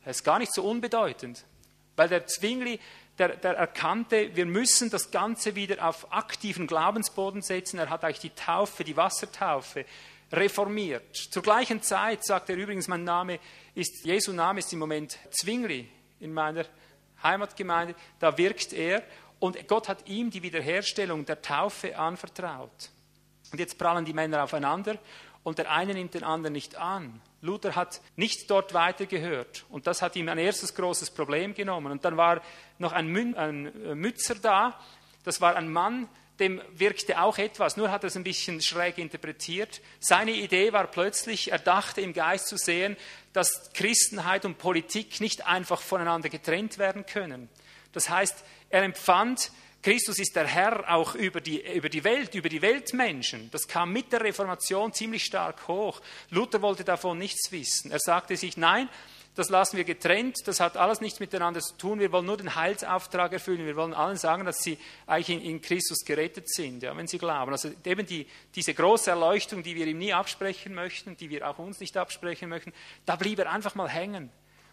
Er 0.05 0.11
ist 0.11 0.25
gar 0.25 0.39
nicht 0.39 0.53
so 0.53 0.63
unbedeutend, 0.65 1.45
weil 1.97 2.09
der 2.09 2.27
Zwingli, 2.27 2.79
der, 3.19 3.37
der 3.37 3.57
erkannte, 3.57 4.35
wir 4.35 4.47
müssen 4.47 4.91
das 4.91 5.11
Ganze 5.11 5.55
wieder 5.55 5.87
auf 5.87 6.13
aktiven 6.13 6.67
Glaubensboden 6.67 7.43
setzen. 7.43 7.79
Er 7.79 7.91
hat 7.91 8.05
eigentlich 8.05 8.19
die 8.21 8.31
Taufe, 8.31 8.85
die 8.85 8.97
Wassertaufe 8.97 9.85
reformiert. 10.33 11.17
Zur 11.17 11.43
gleichen 11.43 11.83
Zeit 11.83 12.25
sagt 12.25 12.51
er 12.51 12.57
übrigens, 12.57 12.89
mein 12.89 13.05
Name 13.05 13.39
ist, 13.75 14.05
Jesu 14.05 14.33
Name 14.33 14.61
ist 14.61 14.73
im 14.73 14.79
Moment 14.81 15.19
Zwingli 15.31 15.89
in 16.21 16.33
meiner 16.33 16.65
Heimatgemeinde. 17.23 17.95
Da 18.19 18.37
wirkt 18.37 18.73
er 18.73 19.03
und 19.39 19.69
Gott 19.69 19.89
hat 19.89 20.09
ihm 20.09 20.31
die 20.31 20.43
Wiederherstellung 20.43 21.25
der 21.25 21.41
Taufe 21.41 21.97
anvertraut. 21.97 22.91
Und 23.55 23.61
jetzt 23.61 23.79
prallen 23.79 24.05
die 24.05 24.13
Männer 24.13 24.43
aufeinander 24.43 24.99
und 25.45 25.59
der 25.59 25.71
eine 25.71 25.95
nimmt 25.95 26.15
den 26.15 26.25
anderen 26.25 26.55
nicht 26.55 26.75
an. 26.75 27.21
Luther 27.41 27.77
hat 27.77 28.01
nicht 28.17 28.51
dort 28.51 28.75
weitergehört 28.75 29.65
und 29.69 29.87
das 29.87 30.03
hat 30.03 30.17
ihm 30.17 30.29
ein 30.29 30.39
erstes 30.39 30.75
großes 30.75 31.13
Problem 31.13 31.55
genommen. 31.55 31.93
Und 31.93 32.05
dann 32.05 32.17
war 32.17 32.43
noch 32.79 32.91
ein, 32.91 33.37
ein 33.37 33.67
äh, 33.67 33.95
Mützer 33.95 34.35
da, 34.35 34.77
das 35.23 35.41
war 35.41 35.55
ein 35.55 35.69
Mann, 35.69 36.09
dem 36.41 36.61
wirkte 36.73 37.23
auch 37.23 37.39
etwas, 37.39 37.77
nur 37.77 37.93
hat 37.93 38.03
er 38.03 38.09
es 38.09 38.17
ein 38.17 38.25
bisschen 38.25 38.61
schräg 38.61 38.99
interpretiert. 38.99 39.83
Seine 40.01 40.33
Idee 40.33 40.73
war 40.73 40.89
plötzlich, 40.89 41.53
er 41.53 41.61
dachte 41.61 42.01
im 42.01 42.13
Geist 42.13 42.49
zu 42.49 42.57
sehen, 42.57 42.97
dass 43.33 43.71
Christenheit 43.73 44.45
und 44.45 44.59
Politik 44.59 45.21
nicht 45.21 45.47
einfach 45.47 45.81
voneinander 45.81 46.29
getrennt 46.29 46.79
werden 46.79 47.07
können. 47.07 47.49
Das 47.93 48.11
heißt, 48.11 48.45
er 48.71 48.83
empfand, 48.83 49.53
Christus 49.85 50.19
ist 50.19 50.35
der 50.35 50.47
Herr 50.47 50.95
auch 50.95 51.15
über 51.15 51.43
die, 51.43 51.61
über 51.75 51.91
die 51.91 52.05
Welt, 52.05 52.35
über 52.35 52.49
die 52.49 52.63
Weltmenschen. 52.63 53.51
Das 53.51 53.69
kam 53.69 53.93
mit 53.93 54.11
der 54.15 54.23
Reformation 54.23 54.95
ziemlich 54.95 55.25
stark 55.25 55.69
hoch. 55.69 56.01
Luther 56.31 56.63
wollte 56.63 56.85
davon 56.85 57.19
nichts 57.19 57.53
wissen. 57.53 57.91
Er 57.91 57.99
sagte 57.99 58.35
sich, 58.39 58.57
nein, 58.57 58.89
das 59.35 59.51
lassen 59.51 59.77
wir 59.77 59.85
getrennt, 59.85 60.39
das 60.47 60.61
hat 60.61 60.79
alles 60.79 61.03
nichts 61.03 61.21
miteinander 61.21 61.61
zu 61.61 61.77
tun. 61.77 62.01
Wir 62.01 62.11
wollen 62.13 62.25
nur 62.25 62.39
den 62.39 62.55
Heilsauftrag 62.55 63.35
erfüllen. 63.35 63.67
Wir 63.67 63.77
wollen 63.77 63.93
allen 63.93 64.17
sagen, 64.17 64.47
dass 64.47 64.61
sie 64.61 64.79
eigentlich 65.07 65.37
in, 65.37 65.43
in 65.43 65.61
Christus 65.61 65.99
gerettet 66.03 66.49
sind, 66.49 66.83
ja, 66.83 66.97
wenn 66.97 67.07
sie 67.07 67.19
glauben. 67.19 67.53
Also 67.53 67.71
eben 67.85 68.07
die, 68.07 68.27
diese 68.55 68.73
große 68.73 69.11
Erleuchtung, 69.11 69.63
die 69.63 69.75
wir 69.75 69.87
ihm 69.87 69.99
nie 69.99 70.15
absprechen 70.15 70.73
möchten, 70.73 71.15
die 71.19 71.29
wir 71.29 71.47
auch 71.47 71.59
uns 71.59 71.81
nicht 71.81 71.99
absprechen 71.99 72.49
möchten, 72.49 72.73
da 73.05 73.17
blieb 73.17 73.39
er 73.39 73.53
einfach 73.53 73.75
mal 73.75 73.91
hängen. 73.91 74.31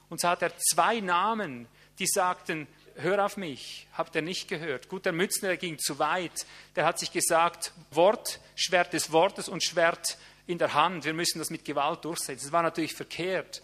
Und 0.08 0.22
so 0.22 0.30
hat 0.30 0.42
er 0.42 0.56
zwei 0.58 1.02
Namen, 1.02 1.68
die 2.00 2.08
sagten, 2.08 2.66
hör 2.96 3.26
auf 3.26 3.38
mich, 3.38 3.88
habt 3.94 4.16
ihr 4.16 4.22
nicht 4.22 4.48
gehört. 4.48 4.90
Gut, 4.90 5.06
der 5.06 5.14
Mützner 5.14 5.50
der 5.50 5.58
ging 5.58 5.78
zu 5.78 6.00
weit. 6.00 6.46
Der 6.76 6.86
hat 6.86 7.00
sich 7.00 7.12
gesagt, 7.12 7.72
Wort, 7.92 8.40
Schwert 8.56 8.94
des 8.94 9.12
Wortes 9.12 9.50
und 9.50 9.64
Schwert 9.64 10.18
in 10.48 10.58
der 10.58 10.74
Hand. 10.74 11.06
Wir 11.06 11.14
müssen 11.14 11.40
das 11.40 11.50
mit 11.50 11.66
Gewalt 11.66 12.04
durchsetzen. 12.06 12.46
Das 12.46 12.52
war 12.52 12.64
natürlich 12.64 12.94
verkehrt. 12.94 13.62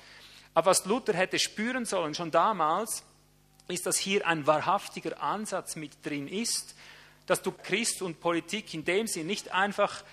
Aber 0.54 0.72
was 0.72 0.86
Luther 0.86 1.14
hätte 1.14 1.40
spüren 1.40 1.86
sollen, 1.86 2.16
schon 2.16 2.32
damals, 2.32 3.04
ist, 3.68 3.86
dass 3.86 3.98
hier 3.98 4.26
ein 4.26 4.48
wahrhaftiger 4.48 5.22
Ansatz 5.22 5.76
mit 5.76 6.06
drin 6.06 6.28
ist, 6.28 6.76
dass 7.26 7.42
du 7.42 7.52
Christ 7.52 8.02
und 8.02 8.20
Politik 8.20 8.74
in 8.74 8.86
dem 8.86 9.08
Sinn 9.08 9.28
nicht 9.28 9.52
einfach 9.52 10.04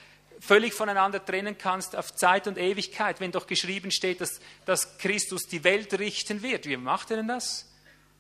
völlig 0.41 0.75
voneinander 0.75 1.25
trennen 1.25 1.57
kannst 1.57 1.97
auf 1.97 2.15
Zeit 2.15 2.47
und 2.47 2.59
Ewigkeit, 2.59 3.21
wenn 3.21 3.33
doch 3.33 3.47
geschrieben 3.47 3.91
steht, 3.91 4.21
dass, 4.21 4.41
dass 4.67 4.99
Christus 4.99 5.45
die 5.45 5.65
Welt 5.65 5.99
richten 5.99 6.43
wird. 6.43 6.67
Wie 6.67 6.77
macht 6.77 7.11
er 7.11 7.19
denn 7.19 7.29
das? 7.29 7.67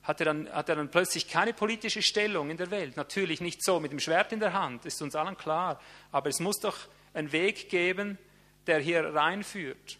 Hat 0.05 0.21
er, 0.21 0.27
dann, 0.27 0.49
hat 0.51 0.69
er 0.69 0.77
dann 0.77 0.91
plötzlich 0.91 1.29
keine 1.29 1.55
politische 1.55 2.03
Stellung 2.03 2.51
in 2.51 2.59
der 2.59 2.71
Welt? 2.71 2.97
Natürlich 2.97 3.41
nicht 3.41 3.65
so 3.65 3.81
mit 3.81 3.91
dem 3.91 4.01
Schwert 4.01 4.33
in 4.33 4.41
der 4.41 4.53
Hand, 4.53 4.85
ist 4.85 5.01
uns 5.01 5.17
allen 5.17 5.37
klar. 5.37 5.81
Aber 6.13 6.29
es 6.29 6.41
muss 6.41 6.61
doch 6.61 6.77
einen 7.15 7.33
Weg 7.33 7.71
geben, 7.71 8.19
der 8.67 8.81
hier 8.81 9.15
reinführt. 9.15 9.99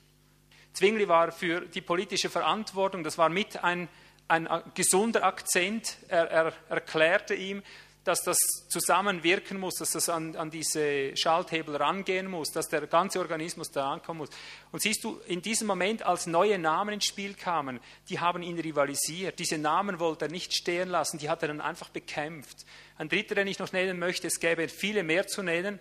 Zwingli 0.75 1.09
war 1.09 1.33
für 1.33 1.63
die 1.63 1.81
politische 1.81 2.29
Verantwortung, 2.29 3.03
das 3.03 3.17
war 3.17 3.29
mit 3.29 3.63
ein, 3.65 3.89
ein 4.29 4.49
gesunder 4.75 5.25
Akzent. 5.25 5.97
Er, 6.09 6.31
er 6.31 6.53
erklärte 6.69 7.35
ihm, 7.35 7.63
dass 8.05 8.23
das 8.23 8.39
zusammenwirken 8.69 9.59
muss, 9.59 9.77
dass 9.77 9.93
das 9.93 10.11
an, 10.11 10.37
an, 10.37 10.51
diese 10.51 11.17
Schalthebel 11.17 11.77
rangehen 11.77 12.31
muss, 12.31 12.53
dass 12.53 12.69
der 12.69 12.87
ganze 12.87 13.19
Organismus 13.19 13.71
da 13.71 13.93
ankommen 13.93 14.19
muss. 14.19 14.31
Und 14.73 14.83
siehst 14.83 15.03
du, 15.05 15.19
in 15.27 15.41
diesem 15.41 15.67
Moment, 15.67 16.03
als 16.05 16.27
neue 16.27 16.59
Namen 16.59 16.95
ins 16.95 17.07
Spiel 17.07 17.35
kamen, 17.35 17.81
die 18.11 18.21
haben 18.21 18.43
ihn 18.43 18.59
rivalisiert. 18.59 19.39
Diese 19.39 19.57
Namen 19.57 20.01
wollte 20.01 20.27
er 20.27 20.31
nicht 20.31 20.53
stehen 20.53 20.91
lassen, 20.91 21.19
die 21.19 21.31
hat 21.31 21.43
er 21.43 21.49
dann 21.49 21.63
einfach 21.63 21.89
bekämpft. 21.89 22.67
Ein 22.99 23.09
dritter, 23.09 23.35
den 23.35 23.47
ich 23.47 23.59
noch 23.59 23.73
nennen 23.73 23.99
möchte, 23.99 24.27
es 24.27 24.39
gäbe 24.39 24.69
viele 24.69 25.03
mehr 25.03 25.27
zu 25.27 25.43
nennen, 25.43 25.81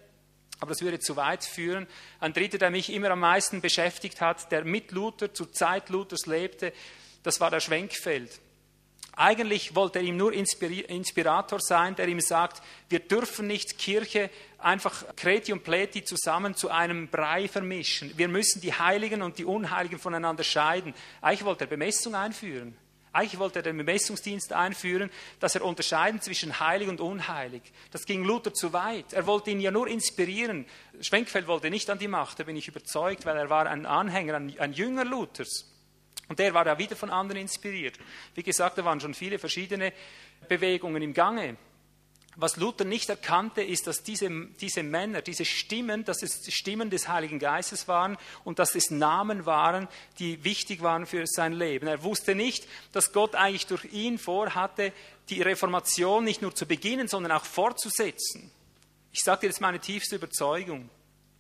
aber 0.60 0.70
das 0.70 0.82
würde 0.82 1.00
zu 1.00 1.18
weit 1.18 1.44
führen. 1.44 1.88
Ein 2.22 2.32
dritter, 2.32 2.58
der 2.58 2.72
mich 2.72 2.90
immer 2.92 3.12
am 3.12 3.20
meisten 3.20 3.60
beschäftigt 3.60 4.22
hat, 4.22 4.50
der 4.50 4.64
mit 4.64 4.92
Luther 4.94 5.34
zur 5.34 5.52
Zeit 5.52 5.90
Luthers 5.90 6.26
lebte, 6.26 6.72
das 7.22 7.42
war 7.42 7.52
der 7.52 7.60
Schwenkfeld. 7.60 8.40
Eigentlich 9.16 9.76
wollte 9.76 10.00
er 10.00 10.06
ihm 10.06 10.18
nur 10.18 10.34
Inspirator 10.34 11.60
sein, 11.60 11.96
der 11.96 12.08
ihm 12.08 12.20
sagt, 12.20 12.64
wir 12.90 13.00
dürfen 13.00 13.46
nicht 13.46 13.78
Kirche 13.78 14.32
einfach 14.58 15.16
Kreti 15.16 15.54
und 15.54 15.64
Pleti 15.64 16.04
zusammen 16.04 16.56
zu 16.56 16.70
einem 16.70 17.08
Brei 17.10 17.48
vermischen. 17.48 18.18
Wir 18.18 18.28
müssen 18.28 18.62
die 18.62 18.74
Heiligen 18.74 19.22
und 19.22 19.38
die 19.38 19.46
Unheiligen 19.46 20.00
voneinander 20.00 20.44
scheiden. 20.44 20.96
Eigentlich 21.22 21.46
wollte 21.46 21.66
er 21.66 21.68
Bemessung 21.68 22.16
einführen. 22.16 22.76
Eigentlich 23.12 23.38
wollte 23.38 23.60
er 23.60 23.64
den 23.64 23.78
Bemessungsdienst 23.78 24.52
einführen, 24.54 25.12
dass 25.40 25.54
er 25.54 25.64
unterscheiden 25.64 26.20
zwischen 26.20 26.60
heilig 26.60 26.88
und 26.88 27.00
unheilig. 27.00 27.62
Das 27.92 28.06
ging 28.06 28.24
Luther 28.24 28.56
zu 28.56 28.74
weit. 28.74 29.14
Er 29.14 29.28
wollte 29.28 29.52
ihn 29.52 29.60
ja 29.60 29.70
nur 29.70 29.88
inspirieren. 29.88 30.66
Schwenkfeld 31.00 31.46
wollte 31.46 31.70
nicht 31.70 31.92
an 31.92 32.00
die 32.00 32.08
Macht, 32.08 32.40
da 32.40 32.44
bin 32.44 32.56
ich 32.56 32.68
überzeugt, 32.68 33.28
weil 33.28 33.38
er 33.38 33.52
war 33.52 33.68
ein 33.68 33.86
Anhänger, 33.86 34.34
ein, 34.34 34.60
ein 34.60 34.74
Jünger 34.74 35.06
Luthers. 35.06 35.73
Und 36.30 36.40
der 36.40 36.54
war 36.54 36.66
ja 36.66 36.78
wieder 36.78 36.96
von 36.96 37.10
anderen 37.10 37.42
inspiriert. 37.42 37.98
Wie 38.34 38.44
gesagt, 38.44 38.78
da 38.78 38.86
waren 38.86 39.00
schon 39.00 39.14
viele 39.14 39.40
verschiedene 39.40 39.94
Bewegungen 40.48 41.02
im 41.02 41.14
Gange. 41.14 41.58
Was 42.36 42.58
Luther 42.58 42.86
nicht 42.86 43.10
erkannte, 43.10 43.62
ist, 43.62 43.86
dass 43.86 44.02
diese, 44.02 44.30
diese 44.60 44.82
Männer, 44.82 45.22
diese 45.22 45.46
Stimmen, 45.46 46.04
dass 46.04 46.24
es 46.24 46.52
Stimmen 46.52 46.90
des 46.90 47.08
Heiligen 47.08 47.38
Geistes 47.38 47.88
waren 47.88 48.18
und 48.44 48.58
dass 48.58 48.74
es 48.74 48.90
Namen 48.90 49.46
waren, 49.46 49.88
die 50.18 50.44
wichtig 50.44 50.82
waren 50.82 51.06
für 51.06 51.28
sein 51.28 51.54
Leben. 51.54 51.86
Er 51.86 52.02
wusste 52.02 52.34
nicht, 52.34 52.68
dass 52.92 53.14
Gott 53.14 53.36
eigentlich 53.36 53.68
durch 53.68 53.86
ihn 53.86 54.18
vorhatte, 54.18 54.94
die 55.30 55.44
Reformation 55.44 56.24
nicht 56.24 56.42
nur 56.42 56.56
zu 56.56 56.66
beginnen, 56.66 57.08
sondern 57.08 57.34
auch 57.34 57.46
fortzusetzen. 57.46 58.52
Ich 59.12 59.24
sage 59.24 59.42
dir 59.42 59.48
jetzt 59.48 59.62
meine 59.62 59.80
tiefste 59.80 60.16
Überzeugung. 60.16 60.90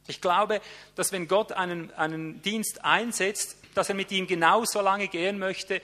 Ich 0.05 0.21
glaube, 0.21 0.61
dass 0.95 1.11
wenn 1.11 1.27
Gott 1.27 1.53
einen, 1.53 1.91
einen 1.93 2.41
Dienst 2.43 2.85
einsetzt, 2.85 3.57
dass 3.73 3.89
er 3.89 3.95
mit 3.95 4.11
ihm 4.11 4.27
genauso 4.27 4.81
lange 4.81 5.07
gehen 5.07 5.39
möchte, 5.39 5.81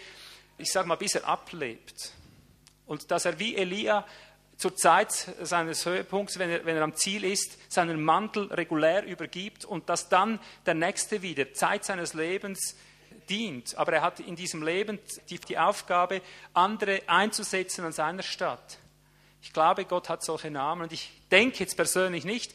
ich 0.57 0.72
sage 0.72 0.88
mal, 0.88 0.95
bis 0.95 1.16
er 1.16 1.28
ablebt. 1.28 2.14
Und 2.86 3.11
dass 3.11 3.26
er 3.26 3.40
wie 3.40 3.56
Elia 3.56 4.06
zur 4.57 4.76
Zeit 4.76 5.11
seines 5.41 5.86
Höhepunkts, 5.86 6.38
wenn 6.38 6.49
er, 6.49 6.66
wenn 6.66 6.76
er 6.76 6.84
am 6.84 6.95
Ziel 6.95 7.24
ist, 7.24 7.57
seinen 7.72 8.03
Mantel 8.03 8.52
regulär 8.52 9.06
übergibt 9.06 9.64
und 9.64 9.88
dass 9.88 10.10
dann 10.10 10.40
der 10.66 10.74
Nächste 10.74 11.22
wieder 11.22 11.53
Zeit 11.53 11.86
seines 11.86 12.14
Lebens 12.14 12.76
dient. 13.30 13.78
Aber 13.78 13.94
er 13.94 14.02
hat 14.02 14.20
in 14.20 14.36
diesem 14.36 14.61
Leben 14.61 14.99
die, 15.30 15.40
die 15.40 15.57
Aufgabe, 15.57 16.22
andere 16.53 17.02
einzusetzen 17.07 17.86
an 17.86 17.94
seiner 17.94 18.24
Stadt. 18.24 18.80
Ich 19.41 19.53
glaube, 19.53 19.86
Gott 19.86 20.10
hat 20.10 20.24
solche 20.24 20.52
Namen 20.52 20.84
und 20.84 20.91
ich 20.91 21.10
denke 21.32 21.60
jetzt 21.60 21.78
persönlich 21.78 22.26
nicht, 22.26 22.53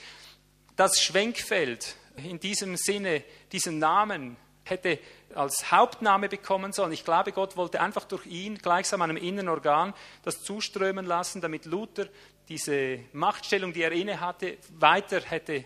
dass 0.76 1.02
Schwenkfeld 1.02 1.96
in 2.16 2.38
diesem 2.38 2.76
Sinne 2.76 3.22
diesen 3.52 3.78
Namen 3.78 4.36
hätte 4.64 4.98
als 5.36 5.70
Hauptname 5.70 6.28
bekommen 6.28 6.72
sollen. 6.72 6.92
Ich 6.92 7.04
glaube, 7.04 7.32
Gott 7.32 7.56
wollte 7.56 7.80
einfach 7.80 8.04
durch 8.04 8.26
ihn 8.26 8.58
gleichsam 8.58 9.02
einem 9.02 9.16
inneren 9.16 9.48
Organ 9.48 9.94
das 10.22 10.42
zuströmen 10.42 11.06
lassen, 11.06 11.40
damit 11.40 11.64
Luther 11.64 12.06
diese 12.48 13.00
Machtstellung, 13.12 13.72
die 13.72 13.82
er 13.82 13.92
inne 13.92 14.20
hatte, 14.20 14.58
weiter 14.78 15.20
hätte 15.20 15.64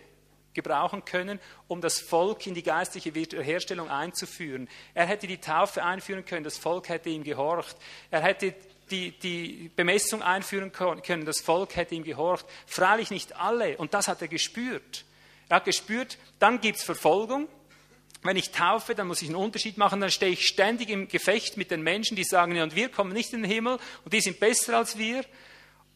gebrauchen 0.55 1.05
können, 1.05 1.39
um 1.69 1.81
das 1.81 2.01
Volk 2.01 2.47
in 2.47 2.55
die 2.55 2.62
geistliche 2.62 3.15
Wiederherstellung 3.15 3.89
einzuführen. 3.89 4.69
Er 4.95 5.07
hätte 5.07 5.27
die 5.27 5.39
Taufe 5.39 5.85
einführen 5.85 6.24
können, 6.24 6.45
das 6.45 6.59
Volk 6.59 6.89
hätte 6.89 7.11
ihm 7.11 7.23
gehorcht. 7.23 7.77
Er 8.11 8.20
hätte 8.23 8.55
die, 8.90 9.12
die 9.19 9.70
Bemessung 9.77 10.23
einführen 10.23 10.73
können, 10.73 11.24
das 11.24 11.40
Volk 11.40 11.77
hätte 11.77 11.95
ihm 11.95 12.03
gehorcht. 12.03 12.47
Freilich 12.66 13.11
nicht 13.11 13.36
alle, 13.36 13.77
und 13.77 13.95
das 13.95 14.09
hat 14.09 14.20
er 14.20 14.28
gespürt. 14.28 15.05
Er 15.49 15.57
hat 15.57 15.65
gespürt, 15.65 16.19
dann 16.39 16.61
gibt 16.61 16.78
es 16.78 16.85
Verfolgung, 16.85 17.49
wenn 18.23 18.36
ich 18.36 18.51
taufe, 18.51 18.95
dann 18.95 19.07
muss 19.07 19.23
ich 19.23 19.28
einen 19.28 19.36
Unterschied 19.36 19.78
machen, 19.78 20.01
dann 20.01 20.11
stehe 20.11 20.32
ich 20.32 20.47
ständig 20.47 20.90
im 20.90 21.09
Gefecht 21.09 21.57
mit 21.57 21.70
den 21.70 21.82
Menschen, 21.82 22.16
die 22.16 22.24
sagen, 22.24 22.55
ja, 22.55 22.62
und 22.65 22.74
wir 22.74 22.89
kommen 22.89 23.12
nicht 23.12 23.32
in 23.32 23.43
den 23.43 23.51
Himmel 23.51 23.78
und 24.05 24.12
die 24.12 24.20
sind 24.20 24.40
besser 24.40 24.78
als 24.78 24.99
wir 24.99 25.24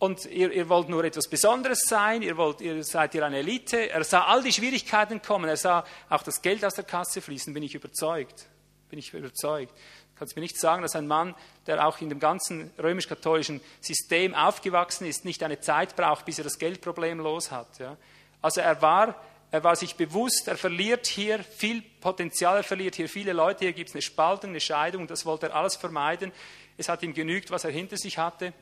und 0.02 0.26
ihr, 0.26 0.50
ihr 0.50 0.68
wollt 0.68 0.88
nur 0.88 1.04
etwas 1.04 1.28
Besonderes 1.28 1.82
sein, 1.86 2.22
ihr, 2.22 2.36
wollt, 2.36 2.60
ihr 2.60 2.82
seid 2.82 3.14
ihr 3.14 3.24
eine 3.24 3.38
Elite. 3.38 3.88
Er 3.88 4.02
sah 4.02 4.24
all 4.24 4.42
die 4.42 4.52
Schwierigkeiten 4.52 5.22
kommen, 5.22 5.48
er 5.48 5.56
sah 5.56 5.84
auch 6.10 6.24
das 6.24 6.42
Geld 6.42 6.64
aus 6.64 6.74
der 6.74 6.82
Kasse 6.82 7.20
fließen, 7.20 7.54
bin 7.54 7.62
ich 7.62 7.76
überzeugt. 7.76 8.48
Bin 8.90 8.98
ich 8.98 9.14
überzeugt. 9.14 9.70
Du 9.70 10.18
kannst 10.18 10.34
mir 10.34 10.42
nicht 10.42 10.58
sagen, 10.58 10.82
dass 10.82 10.96
ein 10.96 11.06
Mann, 11.06 11.36
der 11.68 11.86
auch 11.86 12.00
in 12.00 12.08
dem 12.08 12.18
ganzen 12.18 12.72
römisch-katholischen 12.82 13.60
System 13.80 14.34
aufgewachsen 14.34 15.06
ist, 15.06 15.24
nicht 15.24 15.42
eine 15.44 15.60
Zeit 15.60 15.94
braucht, 15.94 16.24
bis 16.24 16.38
er 16.38 16.44
das 16.44 16.58
Geldproblem 16.58 17.20
los 17.20 17.52
hat. 17.52 17.78
Ja? 17.78 17.96
Also 18.40 18.60
er 18.60 18.82
war 18.82 19.14
er 19.52 19.62
war 19.62 19.76
sich 19.76 19.96
bewusst, 19.96 20.48
er 20.48 20.56
verliert 20.56 21.06
hier 21.06 21.44
viel 21.44 21.82
Potenzial, 21.82 22.56
er 22.56 22.62
verliert 22.62 22.94
hier 22.94 23.06
viele 23.06 23.34
Leute, 23.34 23.66
hier 23.66 23.74
gibt 23.74 23.90
es 23.90 23.94
eine 23.94 24.00
Spaltung, 24.00 24.50
eine 24.50 24.60
Scheidung, 24.60 25.06
das 25.06 25.26
wollte 25.26 25.48
er 25.48 25.56
alles 25.56 25.76
vermeiden. 25.76 26.32
Es 26.78 26.88
hat 26.88 27.02
ihm 27.02 27.12
genügt, 27.12 27.50
was 27.50 27.64
er 27.64 27.70
hinter 27.70 27.98
sich 27.98 28.16
hatte. 28.16 28.54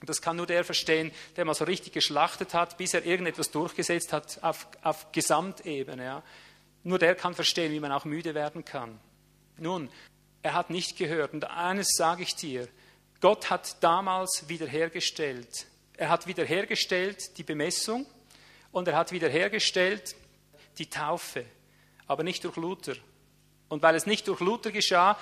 Und 0.00 0.08
das 0.08 0.20
kann 0.20 0.36
nur 0.36 0.46
der 0.46 0.64
verstehen, 0.64 1.12
der 1.36 1.44
mal 1.44 1.54
so 1.54 1.64
richtig 1.64 1.92
geschlachtet 1.92 2.52
hat, 2.52 2.76
bis 2.78 2.94
er 2.94 3.06
irgendetwas 3.06 3.52
durchgesetzt 3.52 4.12
hat 4.12 4.42
auf, 4.42 4.66
auf 4.82 5.12
Gesamtebene. 5.12 6.04
Ja. 6.04 6.22
Nur 6.82 6.98
der 6.98 7.14
kann 7.14 7.34
verstehen, 7.34 7.70
wie 7.70 7.78
man 7.78 7.92
auch 7.92 8.04
müde 8.04 8.34
werden 8.34 8.64
kann. 8.64 8.98
Nun, 9.56 9.88
er 10.42 10.54
hat 10.54 10.68
nicht 10.68 10.98
gehört. 10.98 11.32
Und 11.32 11.48
eines 11.48 11.92
sage 11.96 12.24
ich 12.24 12.34
dir, 12.34 12.66
Gott 13.20 13.50
hat 13.50 13.76
damals 13.84 14.48
wiederhergestellt. 14.48 15.68
Er 15.96 16.08
hat 16.08 16.26
wiederhergestellt 16.26 17.38
die 17.38 17.44
Bemessung 17.44 18.04
und 18.72 18.88
er 18.88 18.96
hat 18.96 19.12
wiederhergestellt 19.12 20.16
die 20.78 20.88
Taufe, 20.88 21.44
aber 22.06 22.22
nicht 22.22 22.44
durch 22.44 22.56
Luther. 22.56 22.94
Und 23.68 23.82
weil 23.82 23.94
es 23.94 24.06
nicht 24.06 24.28
durch 24.28 24.40
Luther 24.40 24.70
geschah, 24.70 25.18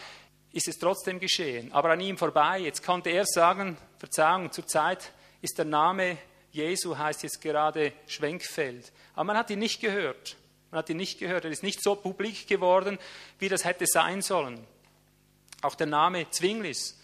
ist 0.53 0.69
es 0.69 0.79
trotzdem 0.79 1.19
geschehen, 1.19 1.73
aber 1.73 1.91
an 1.91 2.01
ihm 2.01 2.19
vorbei. 2.19 2.59
Jetzt 2.59 2.85
konnte 2.85 3.11
er 3.11 3.25
sagen, 3.25 3.77
Verzeihung, 3.99 4.53
zur 4.53 4.67
Zeit 4.67 5.13
ist 5.41 5.57
der 5.59 5.65
Name 5.65 6.19
Jesu, 6.51 6.97
heißt 6.97 7.23
jetzt 7.23 7.41
gerade 7.41 7.93
Schwenkfeld. 8.07 8.93
Aber 9.15 9.25
man 9.25 9.39
hat 9.39 9.51
ihn 9.51 9.59
nicht 9.59 9.81
gehört. 9.81 10.37
Man 10.71 10.79
hat 10.79 10.91
ihn 10.91 10.99
nicht 10.99 11.19
gehört. 11.19 11.45
Er 11.45 11.51
ist 11.51 11.63
nicht 11.63 11.83
so 11.83 11.95
publik 11.95 12.47
geworden, 12.47 12.99
wie 13.39 13.49
das 13.49 13.65
hätte 13.65 13.87
sein 13.87 14.21
sollen. 14.21 14.67
Auch 15.63 15.75
der 15.75 15.87
Name 15.87 16.29
Zwinglis, 16.31 16.99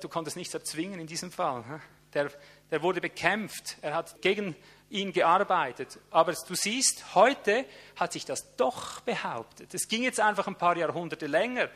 du 0.00 0.08
konntest 0.08 0.36
nichts 0.36 0.54
erzwingen 0.54 1.00
in 1.00 1.06
diesem 1.06 1.32
Fall. 1.32 1.64
Der, 2.12 2.30
der 2.70 2.82
wurde 2.82 3.00
bekämpft. 3.00 3.76
Er 3.82 3.94
hat 3.94 4.20
gegen 4.22 4.54
ihn 4.90 5.12
gearbeitet. 5.12 5.98
Aber 6.10 6.32
du 6.32 6.54
siehst, 6.54 7.14
heute 7.14 7.64
hat 7.96 8.12
sich 8.12 8.24
das 8.24 8.56
doch 8.56 9.00
behauptet. 9.00 9.74
Es 9.74 9.88
ging 9.88 10.02
jetzt 10.02 10.20
einfach 10.20 10.46
ein 10.46 10.56
paar 10.56 10.76
Jahrhunderte 10.76 11.26
länger. 11.26 11.68